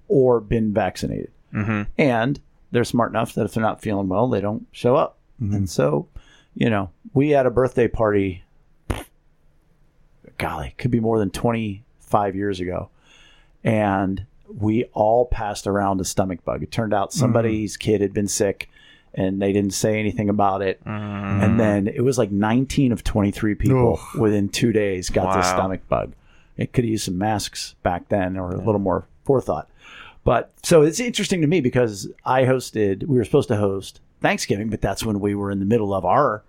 or 0.10 0.40
been 0.42 0.74
vaccinated, 0.74 1.32
Mhm. 1.54 1.88
and 1.98 2.40
they're 2.72 2.84
smart 2.84 3.12
enough 3.12 3.34
that 3.36 3.46
if 3.46 3.54
they're 3.54 3.62
not 3.64 3.82
feeling 3.82 4.08
well, 4.10 4.28
they 4.28 4.42
don't 4.42 4.66
show 4.72 4.96
up. 4.96 5.18
And 5.40 5.70
so, 5.70 6.08
you 6.56 6.70
know, 6.70 6.90
we 7.14 7.30
had 7.30 7.46
a 7.46 7.52
birthday 7.52 7.88
party. 7.88 8.44
Golly, 10.38 10.74
could 10.78 10.92
be 10.92 11.00
more 11.00 11.20
than 11.20 11.30
25 12.10 12.36
years 12.36 12.60
ago 12.60 12.90
and 13.64 14.26
we 14.58 14.86
all 14.94 15.26
passed 15.26 15.68
around 15.68 16.02
a 16.02 16.06
stomach 16.06 16.44
bug. 16.44 16.64
It 16.64 16.72
turned 16.72 16.94
out 16.94 17.14
somebody's 17.14 17.78
mm. 17.78 17.80
kid 17.80 18.02
had 18.02 18.14
been 18.14 18.28
sick 18.28 18.70
and 19.14 19.42
they 19.42 19.54
didn't 19.54 19.74
say 19.74 20.00
anything 20.00 20.30
about 20.30 20.62
it. 20.62 20.84
Mm. 20.86 21.44
And 21.44 21.60
then 21.60 21.88
it 21.88 22.02
was 22.02 22.18
like 22.18 22.32
19 22.32 22.92
of 22.92 23.04
23 23.04 23.56
people 23.56 24.00
within 24.18 24.50
two 24.50 24.72
days 24.72 25.10
got 25.10 25.34
the 25.34 25.40
Wow. 25.40 25.54
stomach 25.54 25.88
bug. 25.88 26.14
It 26.58 26.74
could 26.74 26.84
have 26.84 26.90
used 26.90 27.06
some 27.06 27.18
masks 27.18 27.76
back 27.84 28.10
then 28.10 28.38
or 28.38 28.52
a 28.52 28.58
little 28.58 28.80
more 28.80 29.06
forethought. 29.24 29.70
But 30.24 30.52
so 30.64 30.82
it's 30.82 31.00
interesting 31.00 31.42
to 31.42 31.48
me 31.48 31.62
because 31.62 32.08
I 32.26 32.44
hosted, 32.44 33.06
we 33.08 33.18
were 33.18 33.26
supposed 33.26 33.48
to 33.50 33.56
host 33.56 34.02
Thanksgiving, 34.22 34.70
but 34.70 34.82
that's 34.82 35.06
when 35.06 35.20
we 35.20 35.36
were 35.36 35.52
in 35.52 35.60
the 35.60 35.66
middle 35.66 35.94
of 35.94 36.06
our 36.06 36.44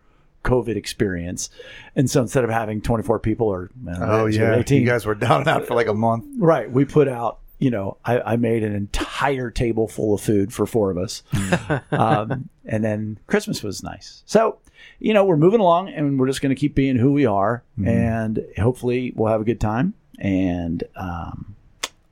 COVID 0.44 0.76
experience. 0.76 1.50
And 1.94 2.10
so 2.10 2.22
instead 2.22 2.44
of 2.44 2.50
having 2.50 2.80
24 2.80 3.18
people 3.18 3.48
or 3.48 3.70
uh, 3.88 3.96
oh 4.00 4.26
yeah 4.26 4.56
18, 4.56 4.80
you 4.80 4.86
guys 4.86 5.04
were 5.06 5.14
down 5.14 5.40
and 5.40 5.48
out 5.48 5.66
for 5.66 5.74
like 5.74 5.86
a 5.86 5.94
month 5.94 6.24
Right. 6.36 6.70
We 6.70 6.84
put 6.84 7.08
out, 7.08 7.38
you 7.58 7.70
know, 7.70 7.98
I, 8.04 8.20
I 8.20 8.36
made 8.36 8.62
an 8.62 8.74
entire 8.74 9.50
table 9.50 9.86
full 9.88 10.14
of 10.14 10.20
food 10.20 10.52
for 10.52 10.66
four 10.66 10.90
of 10.90 10.98
us. 10.98 11.22
um, 11.90 12.48
and 12.64 12.82
then 12.82 13.18
Christmas 13.26 13.62
was 13.62 13.82
nice. 13.82 14.22
So, 14.24 14.58
you 14.98 15.12
know, 15.12 15.24
we're 15.24 15.36
moving 15.36 15.60
along 15.60 15.90
and 15.90 16.18
we're 16.18 16.26
just 16.26 16.40
going 16.40 16.54
to 16.54 16.58
keep 16.58 16.74
being 16.74 16.96
who 16.96 17.12
we 17.12 17.26
are. 17.26 17.62
And 17.86 18.46
hopefully 18.58 19.12
we'll 19.14 19.30
have 19.30 19.40
a 19.40 19.44
good 19.44 19.60
time 19.60 19.94
and 20.18 20.82
um, 20.96 21.54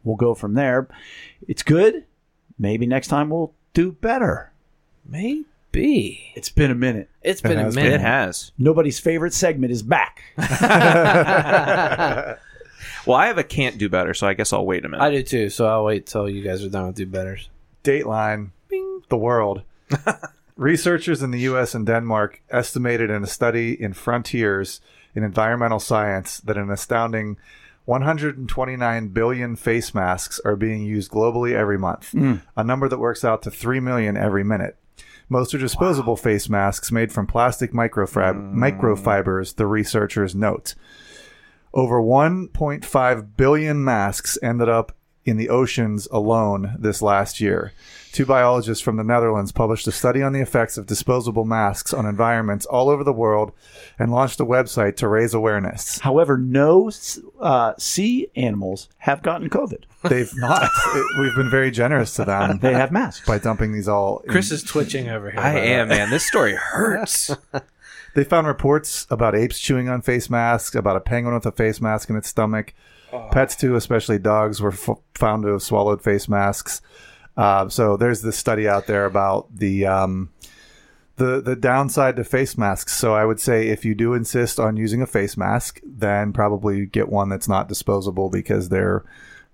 we'll 0.05 0.16
go 0.16 0.35
from 0.35 0.55
there. 0.55 0.89
It's 1.47 1.62
good. 1.62 2.05
Maybe 2.59 2.87
next 2.87 3.09
time 3.09 3.31
we'll 3.31 3.55
do 3.72 3.93
better. 3.93 4.53
Maybe 5.07 5.45
It's 6.35 6.51
been 6.51 6.71
a 6.71 6.75
minute. 6.75 7.09
it's 7.23 7.41
been 7.41 7.59
a 7.59 7.64
has 7.64 7.75
minute. 7.75 7.95
It 7.95 8.01
has. 8.01 8.53
Nobody's 8.59 8.99
favorite 8.99 9.35
segment 9.35 9.73
is 9.73 9.83
back. 9.83 10.23
Well, 13.09 13.16
I 13.16 13.29
have 13.29 13.39
a 13.39 13.45
can't 13.45 13.79
do 13.79 13.89
better, 13.89 14.12
so 14.12 14.27
I 14.27 14.35
guess 14.35 14.53
I'll 14.53 14.66
wait 14.66 14.85
a 14.85 14.89
minute. 14.89 15.03
I 15.03 15.11
do 15.11 15.23
too. 15.23 15.49
So 15.49 15.66
I'll 15.66 15.85
wait 15.85 16.05
till 16.05 16.29
you 16.29 16.43
guys 16.43 16.62
are 16.62 16.69
done 16.69 16.89
with 16.89 16.97
do 16.97 17.07
betters. 17.07 17.49
dateline 17.83 18.51
the 19.09 19.16
world 19.16 19.62
Researchers 20.57 21.23
in 21.23 21.31
the 21.31 21.41
U.S. 21.41 21.75
and 21.75 21.87
Denmark 21.87 22.43
estimated 22.51 23.11
in 23.11 23.23
a 23.23 23.27
study 23.27 23.81
in 23.81 23.95
Frontiers 23.95 24.81
in 25.14 25.23
Environmental 25.23 25.79
Science 25.79 26.41
that 26.41 26.59
an 26.59 26.71
astounding 26.71 27.39
129 27.87 29.09
billion 29.09 29.57
face 29.57 29.95
masks 29.95 30.41
are 30.45 30.57
being 30.57 30.85
used 30.85 31.11
globally 31.11 31.55
every 31.55 31.79
month, 31.79 32.11
hmm. 32.11 32.37
a 32.57 32.64
number 32.64 32.89
that 32.89 32.99
works 32.99 33.25
out 33.25 33.43
to 33.43 33.51
3 33.51 33.81
million 33.81 34.16
every 34.16 34.45
minute. 34.45 34.77
Most 35.29 35.55
are 35.55 35.59
disposable 35.59 36.16
face 36.16 36.49
masks 36.49 36.91
made 36.91 37.12
from 37.12 37.26
plastic 37.26 37.72
microfib- 37.72 38.53
hmm. 38.53 38.62
microfibers, 38.62 39.57
the 39.57 39.66
researchers 39.66 40.35
note. 40.35 40.74
Over 41.74 42.01
1.5 42.01 43.37
billion 43.37 43.85
masks 43.85 44.39
ended 44.43 44.68
up 44.68 44.97
in 45.29 45.37
the 45.37 45.49
oceans 45.49 46.09
alone 46.11 46.74
this 46.79 47.03
last 47.03 47.41
year. 47.41 47.72
Two 48.11 48.24
biologists 48.24 48.83
from 48.83 48.97
the 48.97 49.05
Netherlands 49.05 49.53
published 49.53 49.87
a 49.87 49.93
study 49.93 50.22
on 50.22 50.33
the 50.33 50.41
effects 50.41 50.79
of 50.79 50.87
disposable 50.87 51.45
masks 51.45 51.93
on 51.93 52.07
environments 52.07 52.64
all 52.64 52.89
over 52.89 53.05
the 53.05 53.12
world 53.12 53.53
and 53.99 54.11
launched 54.11 54.41
a 54.41 54.47
website 54.47 54.97
to 54.97 55.07
raise 55.07 55.35
awareness. 55.35 55.99
However, 56.01 56.39
no 56.39 56.91
uh, 57.39 57.74
sea 57.79 58.29
animals 58.35 58.89
have 58.99 59.22
gotten 59.22 59.51
COVID. 59.51 59.85
They've 60.05 60.33
not. 60.37 60.62
It- 60.64 61.20
we've 61.20 61.35
been 61.37 61.51
very 61.51 61.70
generous 61.70 62.14
to 62.14 62.24
them 62.24 62.59
They 62.61 62.72
have 62.72 62.91
masks. 62.91 63.26
by 63.26 63.39
dumping 63.39 63.72
these 63.72 63.89
all. 63.89 64.20
in- 64.20 64.31
Chris 64.31 64.51
is 64.51 64.62
twitching 64.62 65.11
over 65.11 65.31
here. 65.31 65.41
I 65.41 65.53
am, 65.59 65.89
way. 65.91 65.99
man. 65.99 66.11
This 66.11 66.26
story 66.26 66.55
hurts. 66.55 67.31
They 68.14 68.24
found 68.24 68.47
reports 68.47 69.07
about 69.11 69.34
apes 69.34 69.59
chewing 69.59 69.89
on 69.89 70.03
face 70.03 70.28
masks, 70.30 70.74
about 70.74 70.97
a 70.97 71.01
penguin 71.01 71.34
with 71.34 71.47
a 71.47 71.53
face 71.53 71.80
mask 71.80 72.11
in 72.11 72.16
its 72.16 72.28
stomach. 72.28 72.74
Pets, 73.30 73.57
too, 73.57 73.74
especially 73.74 74.18
dogs, 74.18 74.61
were 74.61 74.72
f- 74.72 74.99
found 75.14 75.43
to 75.45 75.53
have 75.53 75.62
swallowed 75.62 76.03
face 76.03 76.28
masks. 76.28 76.82
Uh, 77.36 77.68
so 77.68 77.97
there's 77.97 78.20
this 78.22 78.36
study 78.36 78.68
out 78.68 78.86
there 78.86 79.07
about 79.07 79.47
the 79.57 79.86
um, 79.86 80.30
the 81.16 81.41
the 81.41 81.57
downside 81.57 82.16
to 82.16 82.24
face 82.24 82.59
masks. 82.59 82.95
So 82.97 83.14
I 83.14 83.24
would 83.24 83.41
say 83.41 83.68
if 83.68 83.84
you 83.84 83.95
do 83.95 84.12
insist 84.14 84.59
on 84.61 84.76
using 84.76 85.01
a 85.01 85.07
face 85.07 85.36
mask, 85.36 85.80
then 85.84 86.32
probably 86.32 86.84
get 86.86 87.09
one 87.09 87.28
that's 87.28 87.49
not 87.49 87.68
disposable 87.68 88.28
because 88.28 88.68
they're 88.68 89.05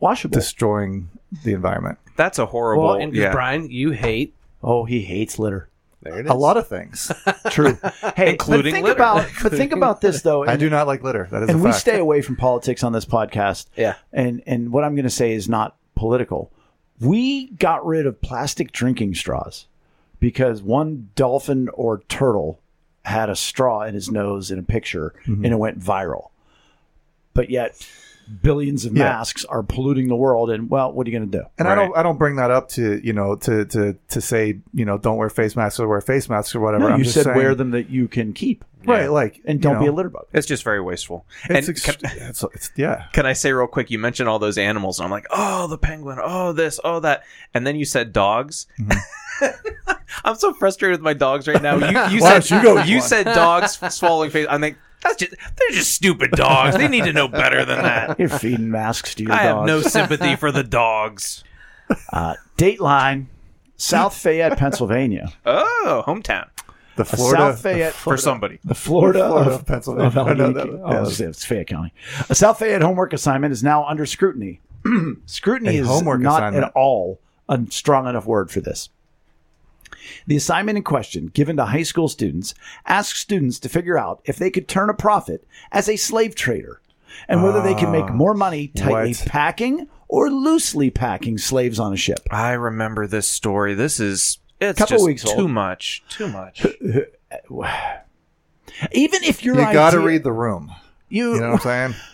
Washable. 0.00 0.34
destroying 0.34 1.10
the 1.44 1.52
environment. 1.52 1.98
That's 2.16 2.38
a 2.38 2.46
horrible. 2.46 2.84
Well, 2.84 2.94
and 2.94 3.14
yeah. 3.14 3.32
Brian, 3.32 3.70
you 3.70 3.90
hate. 3.90 4.34
oh, 4.62 4.84
he 4.84 5.02
hates 5.02 5.38
litter. 5.38 5.68
There 6.04 6.20
it 6.20 6.26
is. 6.26 6.30
A 6.30 6.34
lot 6.34 6.56
of 6.56 6.68
things. 6.68 7.10
True. 7.50 7.76
Hey, 8.14 8.30
Including 8.32 8.72
but 8.72 8.76
think 8.76 8.84
litter. 8.86 8.96
about 8.96 9.28
but 9.42 9.52
think 9.52 9.72
about 9.80 10.00
this 10.00 10.22
though. 10.22 10.46
I 10.46 10.56
do 10.56 10.70
not 10.70 10.86
like 10.86 11.02
litter. 11.02 11.26
That 11.32 11.42
is 11.44 11.48
and 11.48 11.58
a 11.60 11.62
we 11.62 11.70
fact. 11.70 11.80
stay 11.80 11.98
away 11.98 12.22
from 12.22 12.36
politics 12.36 12.84
on 12.84 12.92
this 12.92 13.04
podcast. 13.04 13.66
Yeah. 13.76 13.94
And 14.12 14.42
and 14.46 14.70
what 14.70 14.84
I'm 14.84 14.94
going 14.94 15.04
to 15.04 15.10
say 15.10 15.32
is 15.32 15.48
not 15.48 15.76
political. 15.96 16.52
We 17.00 17.48
got 17.52 17.84
rid 17.84 18.06
of 18.06 18.20
plastic 18.20 18.70
drinking 18.70 19.14
straws 19.14 19.66
because 20.20 20.62
one 20.62 21.08
dolphin 21.16 21.68
or 21.70 22.00
turtle 22.08 22.60
had 23.04 23.28
a 23.28 23.36
straw 23.36 23.82
in 23.82 23.94
his 23.94 24.10
nose 24.10 24.50
in 24.50 24.58
a 24.58 24.62
picture 24.62 25.14
Mm-hmm. 25.26 25.44
and 25.44 25.52
it 25.54 25.56
went 25.58 25.78
viral. 25.80 26.28
But 27.34 27.50
yet 27.50 27.84
billions 28.42 28.84
of 28.84 28.96
Yeah. 28.96 29.04
masks 29.04 29.44
are 29.44 29.62
polluting 29.62 30.08
the 30.08 30.16
world 30.16 30.50
and 30.50 30.70
well, 30.70 30.92
what 30.92 31.06
are 31.06 31.10
you 31.10 31.18
going 31.18 31.30
to 31.30 31.38
do? 31.38 31.44
And 31.58 31.68
I 31.68 31.74
don't 31.74 31.96
I 31.96 32.02
don't 32.02 32.18
bring 32.18 32.36
that 32.36 32.50
up 32.50 32.68
to 32.70 33.00
you 33.04 33.12
know 33.12 33.36
to 33.36 33.64
to 33.66 33.96
to 34.08 34.20
say 34.20 34.58
you 34.72 34.84
know 34.84 34.98
don't 34.98 35.16
wear 35.16 35.30
face 35.30 35.56
masks 35.56 35.80
or 35.80 35.88
wear 35.88 36.00
face 36.00 36.28
masks 36.28 36.54
or 36.54 36.60
whatever. 36.60 36.84
No, 36.84 36.90
I'm 36.90 36.98
you 36.98 37.04
just 37.04 37.14
said 37.14 37.24
saying, 37.24 37.36
wear 37.36 37.54
them 37.54 37.70
that 37.72 37.90
you 37.90 38.08
can 38.08 38.32
keep 38.32 38.64
right, 38.86 39.10
like 39.10 39.40
and 39.44 39.60
don't 39.60 39.78
be 39.78 39.86
a 39.86 39.88
know, 39.88 39.94
litter 39.94 40.08
bug. 40.08 40.26
It's 40.32 40.46
just 40.46 40.62
very 40.62 40.80
wasteful. 40.80 41.26
It's, 41.48 41.68
and 41.68 41.76
ex- 41.76 41.84
can, 41.84 41.96
it's, 42.02 42.44
it's 42.54 42.70
yeah. 42.76 43.06
can 43.12 43.26
I 43.26 43.32
say 43.32 43.52
real 43.52 43.66
quick? 43.66 43.90
You 43.90 43.98
mentioned 43.98 44.28
all 44.28 44.38
those 44.38 44.58
animals, 44.58 44.98
and 44.98 45.04
I'm 45.04 45.10
like, 45.10 45.26
oh, 45.30 45.66
the 45.66 45.78
penguin, 45.78 46.18
oh, 46.22 46.52
this, 46.52 46.80
oh, 46.84 47.00
that, 47.00 47.24
and 47.52 47.66
then 47.66 47.76
you 47.76 47.84
said 47.84 48.12
dogs. 48.12 48.66
Mm-hmm. 48.78 48.98
I'm 50.24 50.36
so 50.36 50.54
frustrated 50.54 51.00
with 51.00 51.04
my 51.04 51.14
dogs 51.14 51.48
right 51.48 51.60
now. 51.60 51.76
You, 51.76 52.16
you 52.16 52.20
said 52.40 52.48
you 52.50 52.62
go 52.62 52.82
you 52.82 53.00
said 53.00 53.24
dogs 53.24 53.78
swallowing 53.94 54.30
face. 54.30 54.46
I'm 54.48 54.60
like, 54.60 54.76
that's 55.04 55.16
just 55.16 55.30
they're 55.30 55.70
just 55.70 55.92
stupid 55.92 56.32
dogs. 56.32 56.76
They 56.76 56.88
need 56.88 57.04
to 57.04 57.12
know 57.12 57.28
better 57.28 57.64
than 57.64 57.82
that. 57.82 58.18
You're 58.18 58.28
feeding 58.28 58.70
masks 58.70 59.14
to 59.16 59.22
your 59.22 59.30
dogs. 59.30 59.40
I 59.40 59.42
have 59.44 59.64
no 59.64 59.80
sympathy 59.82 60.34
for 60.36 60.50
the 60.50 60.64
dogs. 60.64 61.44
uh, 62.12 62.34
Dateline, 62.56 63.26
South 63.76 64.16
Fayette, 64.16 64.56
Pennsylvania. 64.58 65.32
Oh, 65.44 66.02
hometown 66.06 66.48
The 66.96 67.04
Florida 67.04 67.52
South 67.52 67.60
Fayette, 67.62 67.92
for 67.92 68.16
somebody. 68.16 68.58
The 68.64 68.74
Florida, 68.74 69.18
Florida 69.28 69.50
of, 69.50 69.60
of 69.60 69.66
Pennsylvania. 69.66 70.06
of 70.08 70.16
Allegheny- 70.16 70.40
I 70.40 70.46
know 70.46 70.52
that- 70.52 70.82
oh, 70.82 70.92
yes. 71.04 71.20
it's 71.20 71.44
Fayette 71.44 71.66
County. 71.68 71.92
A 72.30 72.34
South 72.34 72.58
Fayette 72.58 72.82
homework 72.82 73.12
assignment 73.12 73.52
is 73.52 73.62
now 73.62 73.84
under 73.84 74.06
scrutiny. 74.06 74.60
scrutiny 75.26 75.78
A 75.78 75.82
is 75.82 75.86
homework 75.86 76.20
not 76.20 76.42
assignment. 76.42 76.64
at 76.64 76.72
all 76.74 77.20
a 77.48 77.60
strong 77.70 78.06
enough 78.08 78.26
word 78.26 78.50
for 78.50 78.60
this. 78.62 78.88
The 80.26 80.36
assignment 80.36 80.78
in 80.78 80.84
question, 80.84 81.26
given 81.28 81.56
to 81.56 81.64
high 81.66 81.82
school 81.82 82.08
students, 82.08 82.54
asks 82.86 83.20
students 83.20 83.58
to 83.60 83.68
figure 83.68 83.98
out 83.98 84.20
if 84.24 84.36
they 84.36 84.50
could 84.50 84.68
turn 84.68 84.90
a 84.90 84.94
profit 84.94 85.46
as 85.72 85.88
a 85.88 85.96
slave 85.96 86.34
trader 86.34 86.80
and 87.28 87.42
whether 87.42 87.62
they 87.62 87.74
can 87.74 87.92
make 87.92 88.10
more 88.12 88.34
money 88.34 88.72
ah, 88.76 88.80
tightly 88.80 89.12
what? 89.14 89.24
packing 89.26 89.88
or 90.08 90.30
loosely 90.30 90.90
packing 90.90 91.38
slaves 91.38 91.78
on 91.78 91.92
a 91.92 91.96
ship. 91.96 92.20
I 92.30 92.52
remember 92.52 93.06
this 93.06 93.26
story. 93.28 93.74
This 93.74 94.00
is 94.00 94.38
it's 94.60 94.78
Couple 94.78 94.96
just 94.96 95.04
weeks 95.06 95.22
too 95.22 95.42
old. 95.42 95.50
much. 95.50 96.02
Too 96.08 96.28
much. 96.28 96.64
Even 98.92 99.22
if 99.24 99.44
your 99.44 99.54
You 99.56 99.62
got 99.72 99.90
to 99.90 99.98
idea- 99.98 100.06
read 100.06 100.24
the 100.24 100.32
room. 100.32 100.72
you, 101.08 101.34
You 101.34 101.40
know 101.40 101.50
what 101.52 101.66
I'm 101.66 101.92
saying? 101.92 101.94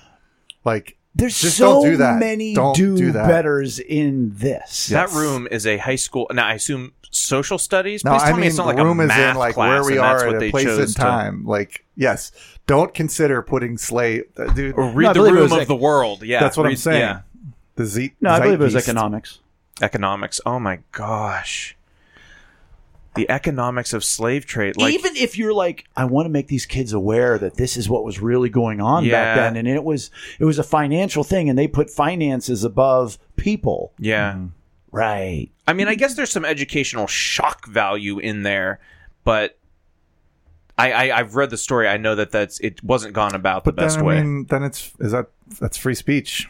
Like 0.62 0.98
There's 1.20 1.40
Just 1.40 1.58
so 1.58 1.74
don't 1.82 1.84
do 1.90 1.96
that. 1.98 2.18
many 2.18 2.54
Don't 2.54 2.74
do, 2.74 2.96
do 2.96 3.12
that. 3.12 3.28
betters 3.28 3.78
in 3.78 4.32
this. 4.34 4.86
That 4.88 5.10
room 5.12 5.46
is 5.50 5.66
a 5.66 5.76
high 5.76 5.96
school. 5.96 6.26
Now 6.32 6.46
I 6.46 6.54
assume 6.54 6.92
social 7.10 7.58
studies. 7.58 8.04
no, 8.04 8.12
Please 8.12 8.22
I 8.22 8.26
tell 8.26 8.34
mean 8.36 8.40
me 8.40 8.46
it's 8.46 8.56
not 8.56 8.62
the 8.68 8.74
like 8.74 8.78
room 8.84 9.00
a 9.00 9.02
is 9.04 9.08
math 9.08 9.30
in 9.32 9.36
like 9.36 9.54
class 9.54 9.68
where 9.84 9.92
we 9.92 9.98
are 9.98 10.28
at 10.34 10.42
a 10.42 10.50
place 10.50 10.64
chose 10.64 10.78
in 10.78 10.86
to- 10.86 10.94
time. 10.94 11.44
Like 11.44 11.84
yes, 11.96 12.32
don't 12.66 12.94
consider 12.94 13.42
putting 13.42 13.76
slave, 13.78 14.24
uh, 14.38 14.44
dude. 14.52 14.76
Or 14.76 14.90
read 14.90 15.06
No, 15.06 15.12
the 15.24 15.32
room 15.32 15.42
of 15.44 15.50
like- 15.50 15.68
the 15.68 15.76
world. 15.76 16.22
Yeah, 16.22 16.40
That's 16.40 16.56
what 16.56 16.66
I'm 16.66 16.76
saying. 16.76 17.00
Yeah. 17.00 17.20
The 17.76 17.84
Z. 17.86 18.12
No, 18.20 18.30
I 18.30 18.40
believe 18.40 18.60
it 18.60 18.64
was 18.64 18.76
economics. 18.76 19.38
Economics. 19.82 20.40
Oh 20.46 20.58
my 20.58 20.80
gosh. 20.92 21.76
The 23.16 23.28
economics 23.28 23.92
of 23.92 24.04
slave 24.04 24.46
trade. 24.46 24.76
Like 24.76 24.94
Even 24.94 25.16
if 25.16 25.36
you're 25.36 25.52
like, 25.52 25.84
I 25.96 26.04
want 26.04 26.26
to 26.26 26.30
make 26.30 26.46
these 26.46 26.64
kids 26.64 26.92
aware 26.92 27.38
that 27.38 27.56
this 27.56 27.76
is 27.76 27.88
what 27.88 28.04
was 28.04 28.20
really 28.20 28.48
going 28.48 28.80
on 28.80 29.04
Yeah. 29.04 29.12
back 29.12 29.36
then, 29.36 29.56
and 29.56 29.66
it 29.66 29.82
was 29.82 30.10
it 30.38 30.44
was 30.44 30.58
a 30.60 30.62
financial 30.62 31.24
thing, 31.24 31.48
and 31.50 31.58
they 31.58 31.66
put 31.66 31.90
finances 31.90 32.62
above 32.64 33.18
people. 33.36 33.92
yeah. 33.98 34.32
Mm-hmm. 34.34 34.46
Right. 34.92 35.50
I 35.68 35.72
mean, 35.72 35.86
I 35.86 35.94
guess 35.94 36.14
there's 36.14 36.30
some 36.32 36.44
educational 36.44 37.06
shock 37.06 37.66
value 37.68 38.18
in 38.18 38.42
there, 38.42 38.80
but 39.22 39.56
I, 40.76 40.90
I 40.92 41.18
I've 41.18 41.36
read 41.36 41.50
the 41.50 41.56
story. 41.56 41.86
I 41.88 41.96
know 41.96 42.14
that 42.16 42.30
that's 42.32 42.58
it 42.60 42.82
wasn't 42.82 43.12
gone 43.14 43.34
about 43.36 43.62
the 43.64 43.70
But 43.72 43.76
then 43.80 43.86
best 43.86 43.98
I 43.98 44.02
way. 44.02 44.20
mean, 44.22 44.46
then 44.46 44.62
it's 44.64 44.92
is 44.98 45.12
that 45.12 45.26
that's 45.60 45.76
free 45.76 45.94
speech. 45.94 46.48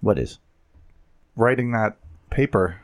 What 0.00 0.18
is? 0.18 0.38
Writing 1.36 1.70
that 1.72 1.96
paper. 2.30 2.80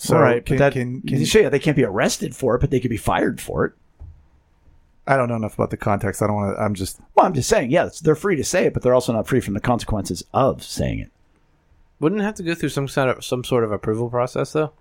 So 0.00 0.16
All 0.16 0.22
right, 0.22 0.46
can, 0.46 0.56
but 0.56 0.64
that, 0.64 0.72
can, 0.74 1.02
you 1.04 1.16
can 1.18 1.26
say 1.26 1.48
they 1.48 1.58
can't 1.58 1.76
be 1.76 1.84
arrested 1.84 2.34
for 2.34 2.54
it, 2.54 2.60
but 2.60 2.70
they 2.70 2.78
could 2.78 2.88
be 2.88 2.96
fired 2.96 3.40
for 3.40 3.64
it. 3.64 3.72
I 5.08 5.16
don't 5.16 5.28
know 5.28 5.34
enough 5.34 5.54
about 5.54 5.70
the 5.70 5.76
context. 5.76 6.22
I 6.22 6.28
don't 6.28 6.36
want 6.36 6.56
to. 6.56 6.62
I'm 6.62 6.74
just 6.74 7.00
Well, 7.14 7.26
I'm 7.26 7.34
just 7.34 7.48
saying, 7.48 7.72
yes, 7.72 7.98
they're 7.98 8.14
free 8.14 8.36
to 8.36 8.44
say 8.44 8.66
it, 8.66 8.74
but 8.74 8.82
they're 8.82 8.94
also 8.94 9.12
not 9.12 9.26
free 9.26 9.40
from 9.40 9.54
the 9.54 9.60
consequences 9.60 10.22
of 10.32 10.62
saying 10.62 11.00
it. 11.00 11.10
Wouldn't 11.98 12.20
it 12.20 12.24
have 12.24 12.36
to 12.36 12.44
go 12.44 12.54
through 12.54 12.68
some 12.68 12.86
sort 12.86 13.18
of 13.18 13.24
some 13.24 13.42
sort 13.42 13.64
of 13.64 13.72
approval 13.72 14.08
process 14.08 14.52
though? 14.52 14.72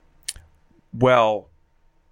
well, 0.93 1.49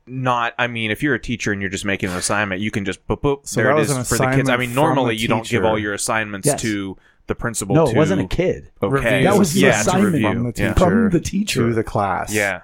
not. 0.07 0.53
I 0.57 0.67
mean, 0.67 0.91
if 0.91 1.03
you're 1.03 1.15
a 1.15 1.19
teacher 1.19 1.51
and 1.51 1.61
you're 1.61 1.69
just 1.69 1.85
making 1.85 2.09
an 2.09 2.15
assignment, 2.17 2.61
you 2.61 2.71
can 2.71 2.85
just 2.85 3.05
boop 3.07 3.21
boop. 3.21 3.47
So 3.47 3.61
there 3.61 3.75
that 3.75 3.89
it 3.89 3.97
was 3.97 4.09
for 4.09 4.17
the 4.17 4.31
kids. 4.31 4.49
I 4.49 4.57
mean, 4.57 4.73
normally 4.73 5.15
you 5.15 5.27
don't 5.27 5.47
give 5.47 5.63
all 5.63 5.77
your 5.77 5.93
assignments 5.93 6.47
Yes. 6.47 6.61
to 6.61 6.97
the 7.27 7.35
principal. 7.35 7.75
No, 7.75 7.85
to, 7.85 7.91
it 7.91 7.97
wasn't 7.97 8.21
a 8.21 8.27
kid. 8.27 8.71
Okay, 8.81 9.23
That 9.23 9.37
was 9.37 9.53
the 9.53 9.61
yeah, 9.61 9.81
assignment 9.81 10.21
from 10.23 10.43
the 10.43 10.51
teacher, 10.51 10.63
Yeah. 10.67 10.73
From 10.73 11.09
the 11.09 11.19
teacher. 11.19 11.67
to 11.67 11.73
the 11.73 11.83
class. 11.83 12.33
Yeah. 12.33 12.61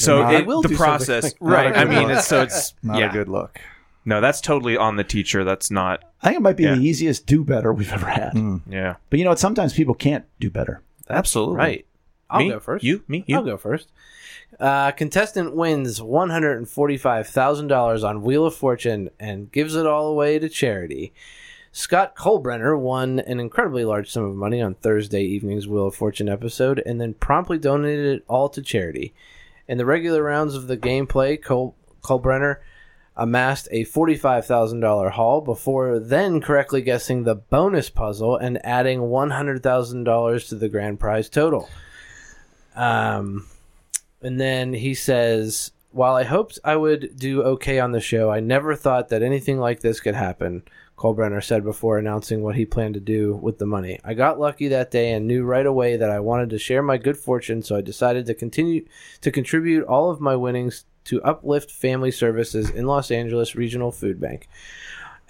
So 0.00 0.22
Not- 0.22 0.34
it, 0.34 0.44
I 0.44 0.46
will 0.46 0.62
the 0.62 0.68
do 0.68 0.76
process, 0.76 1.24
like- 1.24 1.36
right? 1.40 1.76
I 1.76 1.84
mean, 1.84 2.10
it's 2.10 2.26
so 2.26 2.42
it's 2.42 2.74
not 2.82 2.98
yeah. 2.98 3.10
a 3.10 3.12
good 3.12 3.28
look. 3.28 3.60
No, 4.04 4.20
that's 4.22 4.40
totally 4.40 4.76
on 4.78 4.96
the 4.96 5.04
teacher. 5.04 5.44
That's 5.44 5.70
not. 5.70 6.02
I 6.22 6.28
think 6.28 6.38
it 6.38 6.42
might 6.42 6.56
be 6.56 6.62
Yeah. 6.64 6.74
the 6.76 6.80
easiest 6.80 7.26
do 7.26 7.44
better 7.44 7.72
we've 7.72 7.92
ever 7.92 8.06
had. 8.06 8.32
Yeah, 8.66 8.96
But 9.10 9.18
you 9.18 9.24
know 9.24 9.30
what? 9.30 9.38
Sometimes 9.38 9.74
people 9.74 9.94
can't 9.94 10.24
do 10.40 10.50
better. 10.50 10.80
absolutely. 11.10 11.56
Right. 11.56 11.86
I'll 12.30 12.40
me, 12.40 12.50
go 12.50 12.60
first. 12.60 12.84
You, 12.84 13.02
me, 13.08 13.24
you. 13.26 13.36
I'll 13.36 13.42
go 13.44 13.56
first. 13.58 13.90
Uh, 14.58 14.90
contestant 14.92 15.54
wins 15.54 16.00
one 16.00 16.30
hundred 16.30 16.56
and 16.58 16.68
forty-five 16.68 17.26
thousand 17.28 17.66
dollars 17.68 18.02
on 18.04 18.22
Wheel 18.22 18.46
of 18.46 18.54
Fortune 18.54 19.10
and 19.18 19.50
gives 19.52 19.74
it 19.74 19.84
all 19.86 20.06
away 20.08 20.38
to 20.38 20.48
charity. 20.48 21.12
Scott 21.72 22.16
Colbrenner 22.16 22.78
won 22.78 23.20
an 23.20 23.38
incredibly 23.38 23.84
large 23.84 24.10
sum 24.10 24.24
of 24.24 24.34
money 24.34 24.60
on 24.62 24.74
Thursday 24.74 25.22
evening's 25.22 25.68
Wheel 25.68 25.86
of 25.88 25.94
Fortune 25.94 26.28
episode, 26.28 26.82
and 26.86 27.00
then 27.00 27.14
promptly 27.14 27.58
donated 27.58 28.06
it 28.18 28.24
all 28.28 28.48
to 28.48 28.62
charity. 28.62 29.12
In 29.70 29.78
the 29.78 29.86
regular 29.86 30.20
rounds 30.20 30.56
of 30.56 30.66
the 30.66 30.76
gameplay, 30.76 31.40
Col- 31.40 31.76
Colbrenner 32.02 32.56
amassed 33.16 33.68
a 33.70 33.84
forty-five 33.84 34.44
thousand 34.44 34.80
dollar 34.80 35.10
haul 35.10 35.40
before 35.42 36.00
then 36.00 36.40
correctly 36.40 36.82
guessing 36.82 37.22
the 37.22 37.36
bonus 37.36 37.88
puzzle 37.88 38.36
and 38.36 38.58
adding 38.66 39.02
one 39.02 39.30
hundred 39.30 39.62
thousand 39.62 40.02
dollars 40.02 40.48
to 40.48 40.56
the 40.56 40.68
grand 40.68 40.98
prize 40.98 41.28
total. 41.28 41.68
Um, 42.74 43.46
and 44.20 44.40
then 44.40 44.72
he 44.72 44.92
says, 44.92 45.70
while 45.92 46.16
I 46.16 46.24
hoped 46.24 46.58
I 46.64 46.74
would 46.74 47.16
do 47.16 47.44
okay 47.44 47.78
on 47.78 47.92
the 47.92 48.00
show, 48.00 48.28
I 48.28 48.40
never 48.40 48.74
thought 48.74 49.10
that 49.10 49.22
anything 49.22 49.60
like 49.60 49.82
this 49.82 50.00
could 50.00 50.16
happen. 50.16 50.64
Colbrenner 51.00 51.42
said 51.42 51.64
before 51.64 51.96
announcing 51.96 52.42
what 52.42 52.56
he 52.56 52.66
planned 52.66 52.92
to 52.92 53.00
do 53.00 53.34
with 53.34 53.56
the 53.56 53.64
money. 53.64 53.98
I 54.04 54.12
got 54.12 54.38
lucky 54.38 54.68
that 54.68 54.90
day 54.90 55.12
and 55.12 55.26
knew 55.26 55.44
right 55.44 55.64
away 55.64 55.96
that 55.96 56.10
I 56.10 56.20
wanted 56.20 56.50
to 56.50 56.58
share 56.58 56.82
my 56.82 56.98
good 56.98 57.16
fortune, 57.16 57.62
so 57.62 57.74
I 57.74 57.80
decided 57.80 58.26
to 58.26 58.34
continue 58.34 58.84
to 59.22 59.30
contribute 59.30 59.86
all 59.86 60.10
of 60.10 60.20
my 60.20 60.36
winnings 60.36 60.84
to 61.04 61.22
Uplift 61.22 61.70
Family 61.70 62.10
Services 62.10 62.68
in 62.68 62.86
Los 62.86 63.10
Angeles 63.10 63.54
Regional 63.54 63.90
Food 63.90 64.20
Bank, 64.20 64.46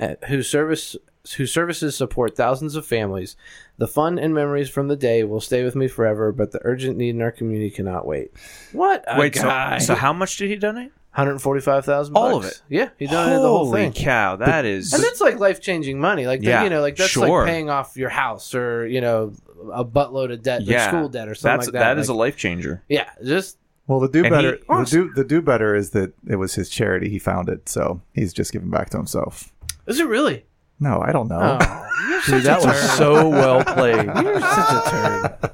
uh, 0.01 0.17
whose 0.27 0.51
service 0.51 0.97
whose 1.37 1.53
services 1.53 1.95
support 1.95 2.37
thousands 2.37 2.75
of 2.75 2.85
families. 2.85 3.37
The 3.79 3.87
fun 3.87 4.19
and 4.19 4.35
memories 4.35 4.71
from 4.71 4.89
the 4.89 4.97
day 4.97 5.23
will 5.23 5.41
stay 5.41 5.63
with 5.63 5.77
me 5.77 5.87
forever, 5.87 6.33
but 6.33 6.51
the 6.51 6.61
urgent 6.65 6.97
need 6.97 7.11
in 7.11 7.23
our 7.23 7.31
community 7.31 7.71
cannot 7.71 8.07
wait. 8.07 8.33
What 8.73 9.05
Wait, 9.17 9.37
so, 9.37 9.77
so 9.79 9.95
how 9.95 10.13
much 10.13 10.37
did 10.37 10.49
he 10.49 10.57
donate? 10.57 10.91
Hundred 11.13 11.41
forty-five 11.41 11.85
thousand. 11.85 12.15
All 12.17 12.37
of 12.37 12.45
it? 12.45 12.63
Yeah, 12.69 12.91
he 12.97 13.07
donated 13.09 13.39
the 13.39 13.49
whole 13.49 13.65
Holy 13.67 13.83
thing. 13.83 13.93
cow, 13.93 14.37
that 14.37 14.65
is. 14.65 14.93
And 14.93 15.03
that's 15.03 15.21
like 15.21 15.41
life 15.41 15.61
changing 15.61 15.99
money. 15.99 16.27
Like, 16.29 16.41
Yeah, 16.43 16.63
you 16.63 16.71
know, 16.71 16.81
like 16.81 16.95
that's 16.97 17.11
sure. 17.11 17.41
like 17.41 17.49
paying 17.49 17.69
off 17.69 17.97
your 17.97 18.11
house 18.11 18.55
or, 18.55 18.87
you 18.87 19.01
know, 19.01 19.33
a 19.73 19.85
buttload 19.85 20.33
of 20.33 20.43
debt, 20.43 20.63
yeah, 20.63 20.87
school 20.89 21.09
debt 21.09 21.29
or 21.29 21.35
something 21.35 21.57
that's, 21.59 21.67
like 21.67 21.73
that. 21.73 21.95
That 21.95 21.99
is 21.99 22.09
Like, 22.09 22.15
a 22.15 22.19
life 22.19 22.37
changer. 22.37 22.85
yeah, 22.89 23.11
just 23.25 23.59
Well, 23.89 23.99
the 23.99 24.09
do 24.09 24.21
And 24.25 24.31
better, 24.31 24.53
he- 24.57 24.63
the 24.69 24.85
do 24.89 25.13
the 25.15 25.25
do 25.25 25.43
better 25.43 25.75
is 25.75 25.91
that 25.91 26.13
it 26.29 26.37
was 26.37 26.55
his 26.55 26.69
charity. 26.69 27.09
He 27.11 27.19
founded, 27.19 27.69
so 27.69 28.01
he's 28.15 28.33
just 28.33 28.53
giving 28.53 28.71
back 28.71 28.91
to 28.91 28.97
himself. 28.97 29.53
is 29.89 29.99
it 29.99 30.07
really? 30.07 30.45
No, 30.81 31.01
I 31.01 31.13
don't 31.13 31.29
know. 31.29 31.59
Oh, 31.61 31.87
Dude, 32.27 32.43
that 32.45 32.65
was 32.65 32.97
so 32.97 33.29
well 33.29 33.63
played. 33.63 33.97
You're 34.07 34.41
such 34.41 34.73
a 34.73 34.91
turd. 34.91 35.51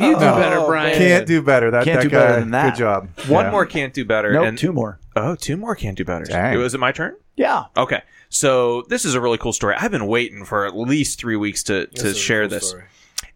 You 0.00 0.14
do 0.14 0.16
oh, 0.16 0.18
better, 0.18 0.66
Brian. 0.66 0.96
Can't 0.96 1.26
do 1.26 1.42
better. 1.42 1.70
That, 1.70 1.84
Can't 1.84 2.00
that 2.00 2.02
do 2.02 2.10
guy, 2.10 2.26
better 2.26 2.40
than 2.40 2.50
that. 2.52 2.70
Good 2.70 2.78
job. 2.78 3.08
One 3.28 3.46
Yeah. 3.46 3.50
more 3.50 3.66
can't 3.66 3.92
do 3.92 4.04
better. 4.04 4.32
Nope, 4.32 4.46
and, 4.46 4.58
two 4.58 4.72
more. 4.72 4.98
Oh, 5.14 5.34
two 5.34 5.56
more 5.56 5.74
can't 5.74 5.96
do 5.96 6.04
better. 6.04 6.24
Dang. 6.24 6.58
Was 6.58 6.74
it 6.74 6.80
my 6.80 6.92
turn? 6.92 7.16
Yeah. 7.36 7.64
Okay. 7.76 8.02
So 8.28 8.82
this 8.88 9.04
is 9.04 9.14
a 9.14 9.20
really 9.20 9.38
cool 9.38 9.52
story. 9.52 9.74
I've 9.78 9.90
been 9.90 10.06
waiting 10.06 10.44
for 10.44 10.66
at 10.66 10.76
least 10.76 11.18
three 11.18 11.36
weeks 11.36 11.62
to, 11.64 11.86
to 11.86 12.14
share 12.14 12.48
this. 12.48 12.74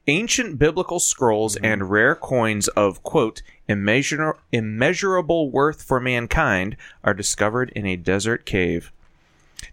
Ancient 0.06 0.58
biblical 0.58 0.98
scrolls 0.98 1.56
mm-hmm. 1.56 1.64
and 1.64 1.90
rare 1.90 2.14
coins 2.14 2.68
of, 2.68 3.02
quote, 3.02 3.42
immeasur- 3.68 4.38
immeasurable 4.50 5.50
worth 5.50 5.82
for 5.82 6.00
mankind 6.00 6.76
are 7.04 7.14
discovered 7.14 7.70
in 7.76 7.86
a 7.86 7.96
desert 7.96 8.46
cave. 8.46 8.90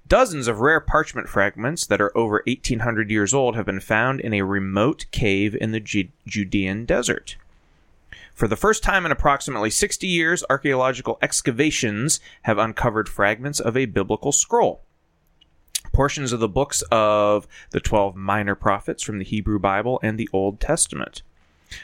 Dozens 0.07 0.47
of 0.47 0.61
rare 0.61 0.79
parchment 0.79 1.27
fragments 1.27 1.85
that 1.87 1.99
are 1.99 2.15
over 2.15 2.43
1800 2.45 3.09
years 3.09 3.33
old 3.33 3.55
have 3.55 3.65
been 3.65 3.79
found 3.79 4.21
in 4.21 4.33
a 4.33 4.43
remote 4.43 5.05
cave 5.11 5.55
in 5.55 5.71
the 5.71 5.79
Ju- 5.79 6.09
Judean 6.25 6.85
desert. 6.85 7.35
For 8.33 8.47
the 8.47 8.55
first 8.55 8.83
time 8.83 9.05
in 9.05 9.11
approximately 9.11 9.69
60 9.69 10.07
years, 10.07 10.43
archaeological 10.49 11.17
excavations 11.21 12.19
have 12.43 12.57
uncovered 12.57 13.09
fragments 13.09 13.59
of 13.59 13.75
a 13.75 13.85
biblical 13.85 14.31
scroll 14.31 14.81
portions 15.91 16.31
of 16.31 16.39
the 16.39 16.47
books 16.47 16.83
of 16.91 17.47
the 17.71 17.79
12 17.79 18.15
minor 18.15 18.55
prophets 18.55 19.01
from 19.01 19.17
the 19.17 19.25
Hebrew 19.25 19.57
Bible 19.57 19.99
and 20.03 20.17
the 20.17 20.29
Old 20.31 20.59
Testament. 20.59 21.23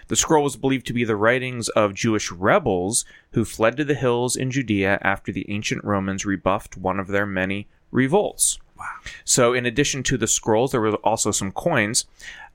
The 0.08 0.16
scroll 0.16 0.44
was 0.44 0.56
believed 0.56 0.86
to 0.88 0.94
be 0.94 1.04
the 1.04 1.16
writings 1.16 1.68
of 1.70 1.96
Jewish 1.96 2.32
rebels 2.32 3.06
who 3.32 3.44
fled 3.44 3.76
to 3.78 3.84
the 3.84 3.96
hills 3.96 4.36
in 4.36 4.52
Judea 4.52 5.00
after 5.02 5.32
the 5.32 5.50
ancient 5.50 5.84
Romans 5.84 6.26
rebuffed 6.26 6.78
one 6.78 7.00
of 7.00 7.08
their 7.08 7.26
many 7.26 7.68
revolts. 7.94 8.60
Wow. 8.78 8.86
So, 9.24 9.54
in 9.54 9.66
addition 9.66 10.04
to 10.04 10.18
the 10.18 10.28
scrolls, 10.28 10.72
there 10.72 10.82
were 10.82 10.96
also 10.96 11.32
some 11.32 11.52
coins. 11.52 12.06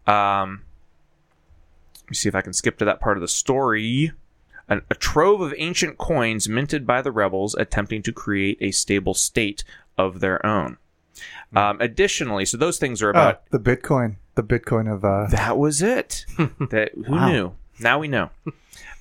Um, 0.07 0.63
let 2.05 2.11
me 2.11 2.15
see 2.17 2.29
if 2.29 2.35
I 2.35 2.41
can 2.43 2.53
skip 2.53 2.79
to 2.79 2.85
that 2.85 3.01
part 3.01 3.17
of 3.17 3.21
the 3.23 3.29
story. 3.29 4.13
An, 4.69 4.83
a 4.91 4.95
trove 4.95 5.41
of 5.41 5.55
ancient 5.57 5.97
coins 5.97 6.49
minted 6.49 6.87
by 6.87 7.01
the 7.01 7.11
rebels 7.13 7.55
attempting 7.55 8.03
to 8.03 8.13
create 8.13 8.59
a 8.61 8.71
stable 8.71 9.15
state 9.15 9.65
of 9.97 10.21
their 10.21 10.45
own. 10.45 10.77
Um, 11.57 11.81
additionally, 11.81 12.45
so 12.45 12.59
those 12.59 12.77
things 12.79 13.01
are 13.03 13.09
Oh, 13.09 13.11
about. 13.11 13.51
the 13.51 13.59
Bitcoin. 13.59 14.17
The 14.35 14.43
Bitcoin 14.43 14.93
of 14.93 15.05
uh, 15.05 15.27
that 15.31 15.57
was 15.57 15.81
it. 15.83 16.27
that 16.37 16.91
who 16.95 17.13
Wow. 17.13 17.29
knew? 17.31 17.53
Now 17.81 17.99
we 17.99 18.09
know. 18.09 18.31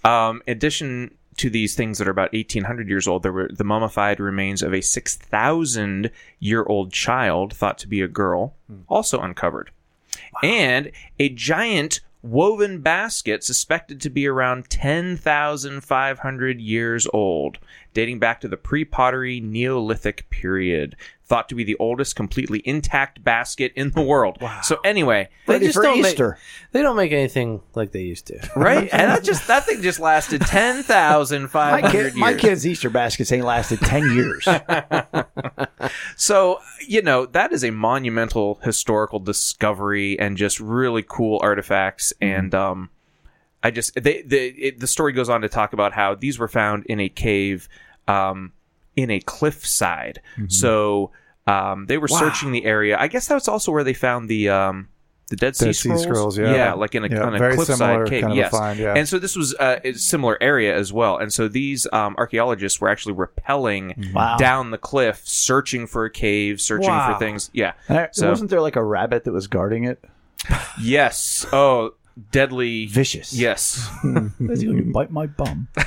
Um, 0.04 0.42
addition 0.48 1.17
to 1.38 1.50
these 1.50 1.76
things 1.76 1.98
that 1.98 2.08
are 2.08 2.12
about 2.12 2.34
1800 2.34 2.90
years 2.90 3.08
old, 3.08 3.24
there 3.24 3.32
were 3.32 3.50
the 3.52 3.64
mummified 3.64 4.20
remains 4.20 4.62
of 4.62 4.74
a 4.74 4.82
6,000 4.82 6.12
year 6.40 6.64
old 6.64 6.92
child 6.92 7.54
thought 7.54 7.78
to 7.80 7.88
be 7.88 8.02
a 8.02 8.08
girl, 8.08 8.56
hmm. 8.68 8.82
also 8.88 9.20
uncovered, 9.20 9.72
and 10.44 10.92
a 11.20 11.30
giant 11.30 12.02
woven 12.22 12.82
basket 12.82 13.44
suspected 13.44 14.02
to 14.02 14.10
be 14.10 14.28
around 14.28 14.70
10,500 14.70 16.60
years 16.60 17.08
old, 17.14 17.58
dating 17.98 18.20
back 18.20 18.40
to 18.42 18.48
the 18.48 18.58
pre 18.58 18.86
pottery 18.86 19.40
Neolithic 19.40 20.30
period. 20.30 20.96
Thought 21.26 21.50
to 21.50 21.56
be 21.56 21.64
the 21.66 21.76
oldest 21.80 22.16
completely 22.16 22.62
intact 22.64 23.22
basket 23.22 23.74
in 23.76 23.90
the 23.90 24.02
world. 24.04 24.38
So, 24.64 24.78
anyway, 24.86 25.28
They 25.46 25.60
just 25.60 25.74
for 25.74 25.82
don't 25.84 25.98
Easter. 25.98 26.30
Make, 26.30 26.72
they 26.72 26.82
don't 26.84 26.96
make 26.96 27.12
anything 27.12 27.60
like 27.76 27.92
they 27.92 28.04
used 28.04 28.28
to. 28.28 28.40
right? 28.56 28.88
and 28.94 29.12
that 29.12 29.24
just 29.26 29.48
that 29.48 29.66
thing 29.66 29.82
just 29.82 30.00
lasted 30.00 30.42
ten 30.42 30.84
thousand 30.84 31.48
five 31.50 31.82
My, 31.82 31.92
kid, 31.92 32.04
years. 32.04 32.16
my 32.16 32.34
kids' 32.36 32.66
Easter 32.68 32.90
baskets 32.90 33.32
ain't 33.34 33.44
lasted 33.46 33.80
10 33.82 34.12
years. 34.16 34.48
So 36.16 36.60
you 36.86 37.02
know 37.02 37.26
that 37.28 37.52
is 37.54 37.64
a 37.64 37.72
monumental 37.72 38.60
historical 38.64 39.20
discovery 39.20 40.20
and 40.20 40.38
just 40.38 40.60
really 40.60 41.04
cool 41.08 41.40
artifacts. 41.42 42.12
And 42.22 42.54
um, 42.56 42.90
I 43.64 43.72
just 43.72 43.94
they, 43.96 44.22
the 44.22 44.38
it, 44.38 44.80
the 44.80 44.88
story 44.88 45.14
goes 45.14 45.30
on 45.30 45.42
to 45.42 45.50
talk 45.50 45.74
about 45.74 45.94
how 45.94 46.16
these 46.16 46.40
were 46.40 46.48
found 46.48 46.86
in 46.88 47.00
a 47.00 47.10
cave, 47.10 47.70
um, 48.08 48.54
in 48.96 49.10
a 49.12 49.20
cliffside. 49.20 50.22
So 50.48 51.12
um, 51.46 51.86
they 51.88 51.98
were 51.98 52.08
searching 52.08 52.52
the 52.52 52.66
area. 52.66 52.98
I 53.00 53.08
guess 53.08 53.28
that's 53.28 53.48
also 53.48 53.72
where 53.72 53.84
they 53.84 53.94
found 53.94 54.30
the 54.30 54.50
um. 54.50 54.90
The 55.30 55.36
Dead 55.36 55.58
Sea, 55.58 55.66
Dead 55.66 55.76
Sea 55.76 55.90
Scrolls? 55.90 56.04
Scrolls, 56.04 56.38
yeah. 56.38 56.56
yeah, 56.56 56.74
like 56.74 56.96
in 56.96 57.04
a, 57.04 57.10
Yeah, 57.10 57.24
on 57.26 57.36
a 57.36 57.38
very 57.38 57.56
cliffside 57.56 58.08
cave. 58.08 58.22
kind 58.22 58.32
of 58.32 58.38
a 58.38 58.40
yes, 58.40 58.50
find, 58.52 58.80
yeah. 58.80 58.94
and 58.96 59.10
so 59.10 59.20
this 59.20 59.36
was 59.36 59.54
uh, 59.56 59.78
a 59.84 59.92
similar 59.92 60.38
area 60.42 60.74
as 60.74 60.94
well. 60.94 61.18
And 61.18 61.34
so 61.34 61.50
these 61.50 61.86
um, 61.92 62.16
archaeologists 62.18 62.80
were 62.80 62.88
actually 62.88 63.14
rappelling 63.16 64.14
Wow. 64.14 64.38
down 64.38 64.72
the 64.72 64.78
cliff, 64.78 65.22
searching 65.28 65.86
for 65.86 66.06
a 66.06 66.10
cave, 66.10 66.62
searching 66.62 66.88
Wow. 66.88 67.12
for 67.12 67.20
things. 67.20 67.50
Yeah. 67.52 67.74
I- 67.90 68.08
So- 68.14 68.30
wasn't 68.30 68.52
there 68.52 68.62
like 68.62 68.78
a 68.78 68.84
rabbit 68.84 69.26
that 69.26 69.34
was 69.34 69.48
guarding 69.48 69.84
it? 69.84 70.02
Yes. 70.82 71.46
Oh, 71.52 71.96
deadly. 72.32 72.86
Vicious. 72.86 73.34
Yes. 73.34 73.86
Is 74.40 74.62
he 74.62 74.68
going 74.68 74.78
to 74.78 74.92
bite 74.94 75.12
my 75.12 75.26
bum? 75.28 75.68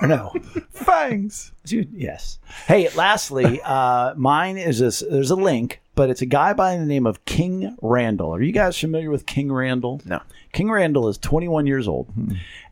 or 0.00 0.08
no? 0.08 0.32
fangs. 0.72 1.52
Is 1.64 1.70
he- 1.70 1.88
Yes. 1.92 2.38
Hey, 2.66 2.88
lastly, 2.96 3.60
uh, 3.64 4.14
mine 4.16 4.56
is 4.58 4.78
this. 4.78 5.02
There's 5.08 5.30
a 5.30 5.36
link, 5.36 5.80
but 5.94 6.10
it's 6.10 6.22
a 6.22 6.26
guy 6.26 6.52
by 6.52 6.76
the 6.76 6.84
name 6.86 7.06
of 7.06 7.24
King 7.24 7.76
Randall. 7.82 8.34
Are 8.34 8.42
you 8.42 8.52
guys 8.52 8.78
familiar 8.78 9.10
with 9.10 9.26
King 9.26 9.50
Randall? 9.52 10.00
No. 10.04 10.20
King 10.52 10.70
Randall 10.70 11.08
is 11.08 11.18
21 11.18 11.66
years 11.66 11.88
old. 11.88 12.12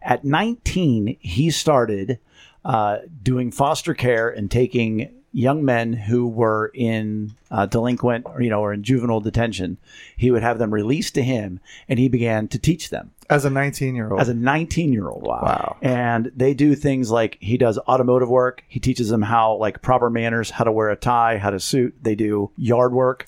At 0.02 0.24
19, 0.24 1.16
he 1.20 1.50
started 1.50 2.18
uh, 2.64 2.98
doing 3.22 3.50
foster 3.50 3.92
care 3.94 4.28
and 4.28 4.50
taking 4.50 5.12
young 5.32 5.64
men 5.64 5.94
who 5.94 6.28
were 6.28 6.70
in 6.74 7.34
uh, 7.50 7.64
delinquent 7.66 8.24
or 8.26 8.40
you 8.42 8.50
know 8.50 8.60
or 8.60 8.72
in 8.72 8.82
juvenile 8.84 9.20
detention. 9.20 9.78
He 10.16 10.30
would 10.30 10.42
have 10.42 10.58
them 10.58 10.72
released 10.72 11.14
to 11.14 11.22
him, 11.22 11.58
and 11.88 11.98
he 11.98 12.08
began 12.08 12.46
to 12.48 12.58
teach 12.58 12.90
them 12.90 13.10
As 13.32 13.44
a 13.44 13.50
19 13.50 13.94
year 13.94 14.10
old. 14.10 14.20
as 14.20 14.28
a 14.28 14.34
19 14.34 14.92
year 14.92 15.08
old. 15.08 15.22
Wow. 15.26 15.76
And 15.82 16.30
they 16.36 16.54
do 16.54 16.74
things 16.74 17.10
like 17.10 17.38
he 17.40 17.56
does 17.56 17.78
automotive 17.78 18.28
work. 18.28 18.64
He 18.68 18.80
teaches 18.80 19.08
them 19.08 19.22
how, 19.22 19.54
like, 19.56 19.82
proper 19.82 20.10
manners, 20.10 20.50
how 20.50 20.64
to 20.64 20.72
wear 20.72 20.90
a 20.90 20.96
tie, 20.96 21.38
how 21.38 21.50
to 21.50 21.60
suit. 21.60 21.94
They 22.02 22.14
do 22.14 22.50
yard 22.56 22.92
work. 22.92 23.26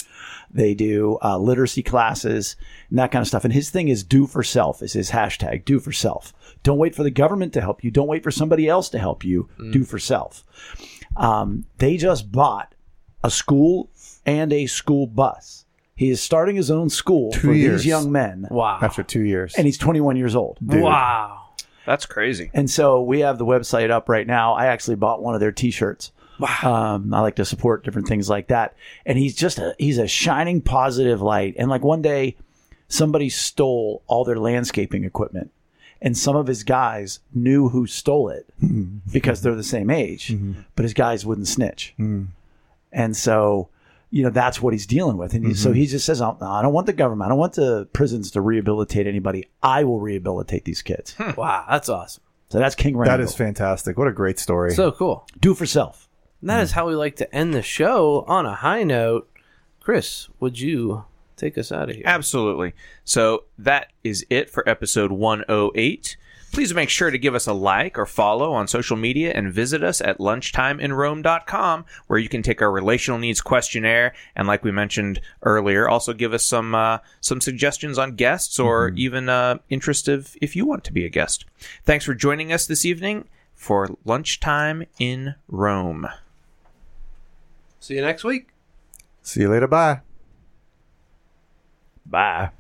They 0.51 0.75
do 0.75 1.19
uh, 1.23 1.37
literacy 1.39 1.83
classes 1.83 2.55
and 2.89 2.99
that 3.01 3.11
kind 3.11 3.23
of 3.23 3.27
stuff. 3.27 3.45
And 3.45 3.53
his 3.53 3.71
thing 3.71 3.89
is 3.89 4.05
do 4.05 4.27
for 4.29 4.45
self, 4.45 4.83
is 4.83 4.93
his 4.93 5.11
hashtag, 5.11 5.65
do 5.65 5.81
for 5.81 5.91
self. 5.91 6.33
Don't 6.63 6.79
wait 6.79 6.95
for 6.95 7.03
the 7.03 7.11
government 7.11 7.53
to 7.55 7.61
help 7.61 7.83
you. 7.83 7.91
Don't 7.91 8.07
wait 8.07 8.23
for 8.23 8.31
somebody 8.31 8.69
else 8.69 8.89
to 8.91 8.99
help 9.01 9.25
you. 9.25 9.49
Do 9.73 9.83
for 9.83 9.99
self. 9.99 10.45
Um, 11.17 11.65
they 11.79 11.97
just 11.97 12.31
bought 12.31 12.75
a 13.25 13.31
school 13.31 13.91
and 14.25 14.53
a 14.53 14.67
school 14.67 15.07
bus. 15.09 15.64
He 15.97 16.11
is 16.11 16.21
starting 16.21 16.57
his 16.57 16.71
own 16.71 16.91
school 16.91 17.33
for 17.33 17.53
years. 17.53 17.83
these 17.83 17.87
young 17.87 18.11
men. 18.11 18.49
Wow. 18.51 18.79
after 18.83 19.03
two 19.03 19.23
years. 19.23 19.55
And 19.55 19.67
he's 19.67 19.79
21 19.79 20.17
years 20.17 20.35
old. 20.35 20.59
Wow. 20.61 21.45
That's 21.87 22.07
crazy. 22.07 22.51
And 22.55 22.71
so 22.71 23.03
we 23.03 23.21
have 23.21 23.39
the 23.39 23.45
website 23.45 23.91
up 23.91 24.09
right 24.09 24.27
now. 24.27 24.55
I 24.55 24.67
actually 24.67 24.97
bought 24.97 25.23
one 25.23 25.35
of 25.35 25.41
their 25.41 25.53
T-shirts. 25.53 26.13
Wow. 26.39 26.95
Um, 26.97 27.15
I 27.15 27.21
like 27.21 27.37
to 27.37 27.45
support 27.45 27.85
different 27.85 28.09
things 28.09 28.29
like 28.29 28.49
that. 28.49 28.75
And 29.07 29.19
he's 29.19 29.37
just 29.37 29.59
a 29.59 29.75
he's 29.79 29.99
a 29.99 30.09
shining 30.09 30.61
positive 30.61 31.23
light. 31.23 31.55
And 31.59 31.71
like 31.71 31.83
one 31.85 32.03
day, 32.03 32.37
somebody 32.89 33.29
stole 33.29 34.03
all 34.07 34.25
their 34.25 34.39
landscaping 34.39 35.05
equipment, 35.05 35.53
and 36.03 36.17
some 36.19 36.37
of 36.37 36.47
his 36.47 36.65
guys 36.65 37.21
knew 37.33 37.69
who 37.69 37.87
stole 37.87 38.29
it 38.29 38.47
hmm. 38.59 38.99
because 39.13 39.43
they're 39.43 39.55
the 39.55 39.63
same 39.63 39.91
age, 39.91 40.29
hmm. 40.29 40.53
but 40.75 40.83
his 40.83 40.95
guys 40.95 41.25
wouldn't 41.25 41.49
snitch. 41.49 41.95
Hmm. 41.97 42.25
And 42.93 43.17
so. 43.17 43.69
You 44.15 44.23
know 44.23 44.31
that's 44.31 44.63
what 44.63 44.73
he's 44.73 44.87
dealing 44.87 45.17
with, 45.17 45.35
and 45.35 45.45
he, 45.45 45.55
so 45.55 45.71
mm-hmm. 45.71 45.79
he 45.81 45.87
just 45.87 46.07
says, 46.07 46.21
"I 46.21 46.31
I 46.41 46.63
don't 46.63 46.73
want 46.73 46.87
the 46.87 46.93
government. 46.93 47.27
I 47.27 47.31
don't 47.31 47.39
want 47.39 47.55
the 47.55 47.89
prisons 47.93 48.31
to 48.33 48.41
rehabilitate 48.41 49.09
anybody. 49.09 49.49
I 49.61 49.83
will 49.83 49.99
rehabilitate 49.99 50.65
these 50.65 50.83
kids." 50.83 51.15
Hmm. 51.15 51.33
Wow. 51.37 51.65
That's 51.69 51.89
awesome. 51.89 52.23
So 52.51 52.61
that's 52.61 52.77
King 52.77 52.97
Randall. 52.97 53.19
That 53.19 53.25
is 53.25 53.35
fantastic. 53.35 53.99
What 53.99 54.07
a 54.07 54.13
great 54.13 54.39
story. 54.39 54.71
So 54.73 54.93
cool. 54.93 55.27
Do 55.41 55.53
for 55.55 55.67
self. 55.67 56.09
And 56.41 56.51
that 56.51 56.63
is 56.63 56.71
how 56.71 56.87
we 56.87 56.95
like 56.95 57.17
to 57.17 57.35
end 57.35 57.55
the 57.55 57.63
show 57.63 58.25
on 58.29 58.47
a 58.47 58.55
high 58.55 58.85
note. 58.85 59.29
Chris, 59.81 60.29
would 60.39 60.61
you 60.61 61.05
take 61.37 61.59
us 61.59 61.73
out 61.73 61.91
of 61.91 61.97
here? 61.97 62.05
Absolutely. 62.07 62.75
So 63.03 63.45
that 63.59 63.93
is 64.05 64.25
it 64.31 64.49
for 64.49 64.69
episode 64.69 65.11
108. 65.11 66.17
Please 66.55 66.73
make 66.73 66.89
sure 66.89 67.11
to 67.11 67.19
give 67.19 67.35
us 67.35 67.49
a 67.49 67.53
like 67.53 67.99
or 67.99 68.07
follow 68.07 68.53
on 68.53 68.69
social 68.69 68.97
media 68.97 69.33
and 69.35 69.53
visit 69.53 69.83
us 69.83 70.01
at 70.01 70.19
lunchtimeinrome.com 70.19 71.85
where 72.07 72.19
you 72.21 72.29
can 72.29 72.43
take 72.43 72.63
our 72.63 72.71
relational 72.71 73.19
needs 73.19 73.41
questionnaire 73.41 74.15
and 74.37 74.47
like 74.47 74.63
we 74.63 74.71
mentioned 74.71 75.21
earlier 75.43 75.89
also 75.89 76.13
give 76.13 76.33
us 76.33 76.45
some 76.45 76.73
uh, 76.73 76.99
some 77.21 77.41
suggestions 77.41 77.99
on 77.99 78.15
guests 78.15 78.61
or 78.61 78.91
even 78.91 79.29
uh, 79.29 79.59
interest 79.69 80.07
of 80.07 80.37
if 80.41 80.55
you 80.55 80.65
want 80.65 80.85
to 80.85 80.93
be 80.93 81.05
a 81.05 81.09
guest. 81.09 81.45
Thanks 81.83 82.05
for 82.05 82.15
joining 82.15 82.53
us 82.53 82.69
this 82.69 82.85
evening 82.85 83.27
for 83.57 83.89
Lunchtime 84.05 84.85
in 85.01 85.35
Rome. 85.49 86.07
See 87.81 87.97
you 87.97 88.03
next 88.03 88.23
week. 88.23 88.51
See 89.23 89.41
you 89.41 89.51
later. 89.51 89.67
Bye. 89.67 90.03
Bye. 92.07 92.51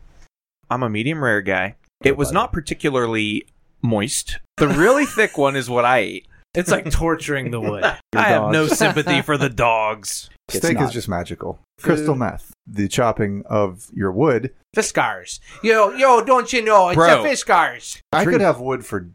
I'm 0.69 0.83
a 0.83 0.91
medium 0.91 1.23
rare 1.23 1.43
guy. 1.43 1.77
It 2.03 2.17
was 2.17 2.33
not 2.33 2.53
particularly 2.53 3.47
moist. 3.85 4.41
The 4.57 4.69
really 4.69 5.05
thick 5.07 5.39
one 5.39 5.55
is 5.55 5.71
what 5.71 5.85
I 5.85 5.99
ate. 5.99 6.27
It's 6.55 6.71
like 6.71 6.91
torturing 6.91 7.51
the 7.51 7.61
wood. 7.61 7.85
I 8.13 8.23
have 8.23 8.51
no 8.51 8.67
sympathy 8.67 9.23
for 9.23 9.37
the 9.37 9.51
dogs. 9.51 10.31
It's 10.49 10.59
Steak 10.59 10.79
is 10.79 10.91
just 10.91 11.09
magical. 11.09 11.59
Crystal 11.81 12.15
meth. 12.15 12.53
The 12.67 12.87
chopping 12.87 13.45
of 13.47 13.89
your 13.95 14.13
wood. 14.13 14.53
Fiskars. 14.77 15.41
Yo, 15.63 15.91
yo, 15.95 16.23
don't 16.23 16.53
you 16.53 16.63
know? 16.63 16.91
It's 16.91 16.97
Bro. 16.97 17.25
a 17.25 17.27
Fiskars. 17.27 18.03
I 18.13 18.27
could 18.27 18.43
have 18.43 18.61
wood 18.61 18.85
for 18.85 19.09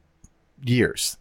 years. 0.65 1.17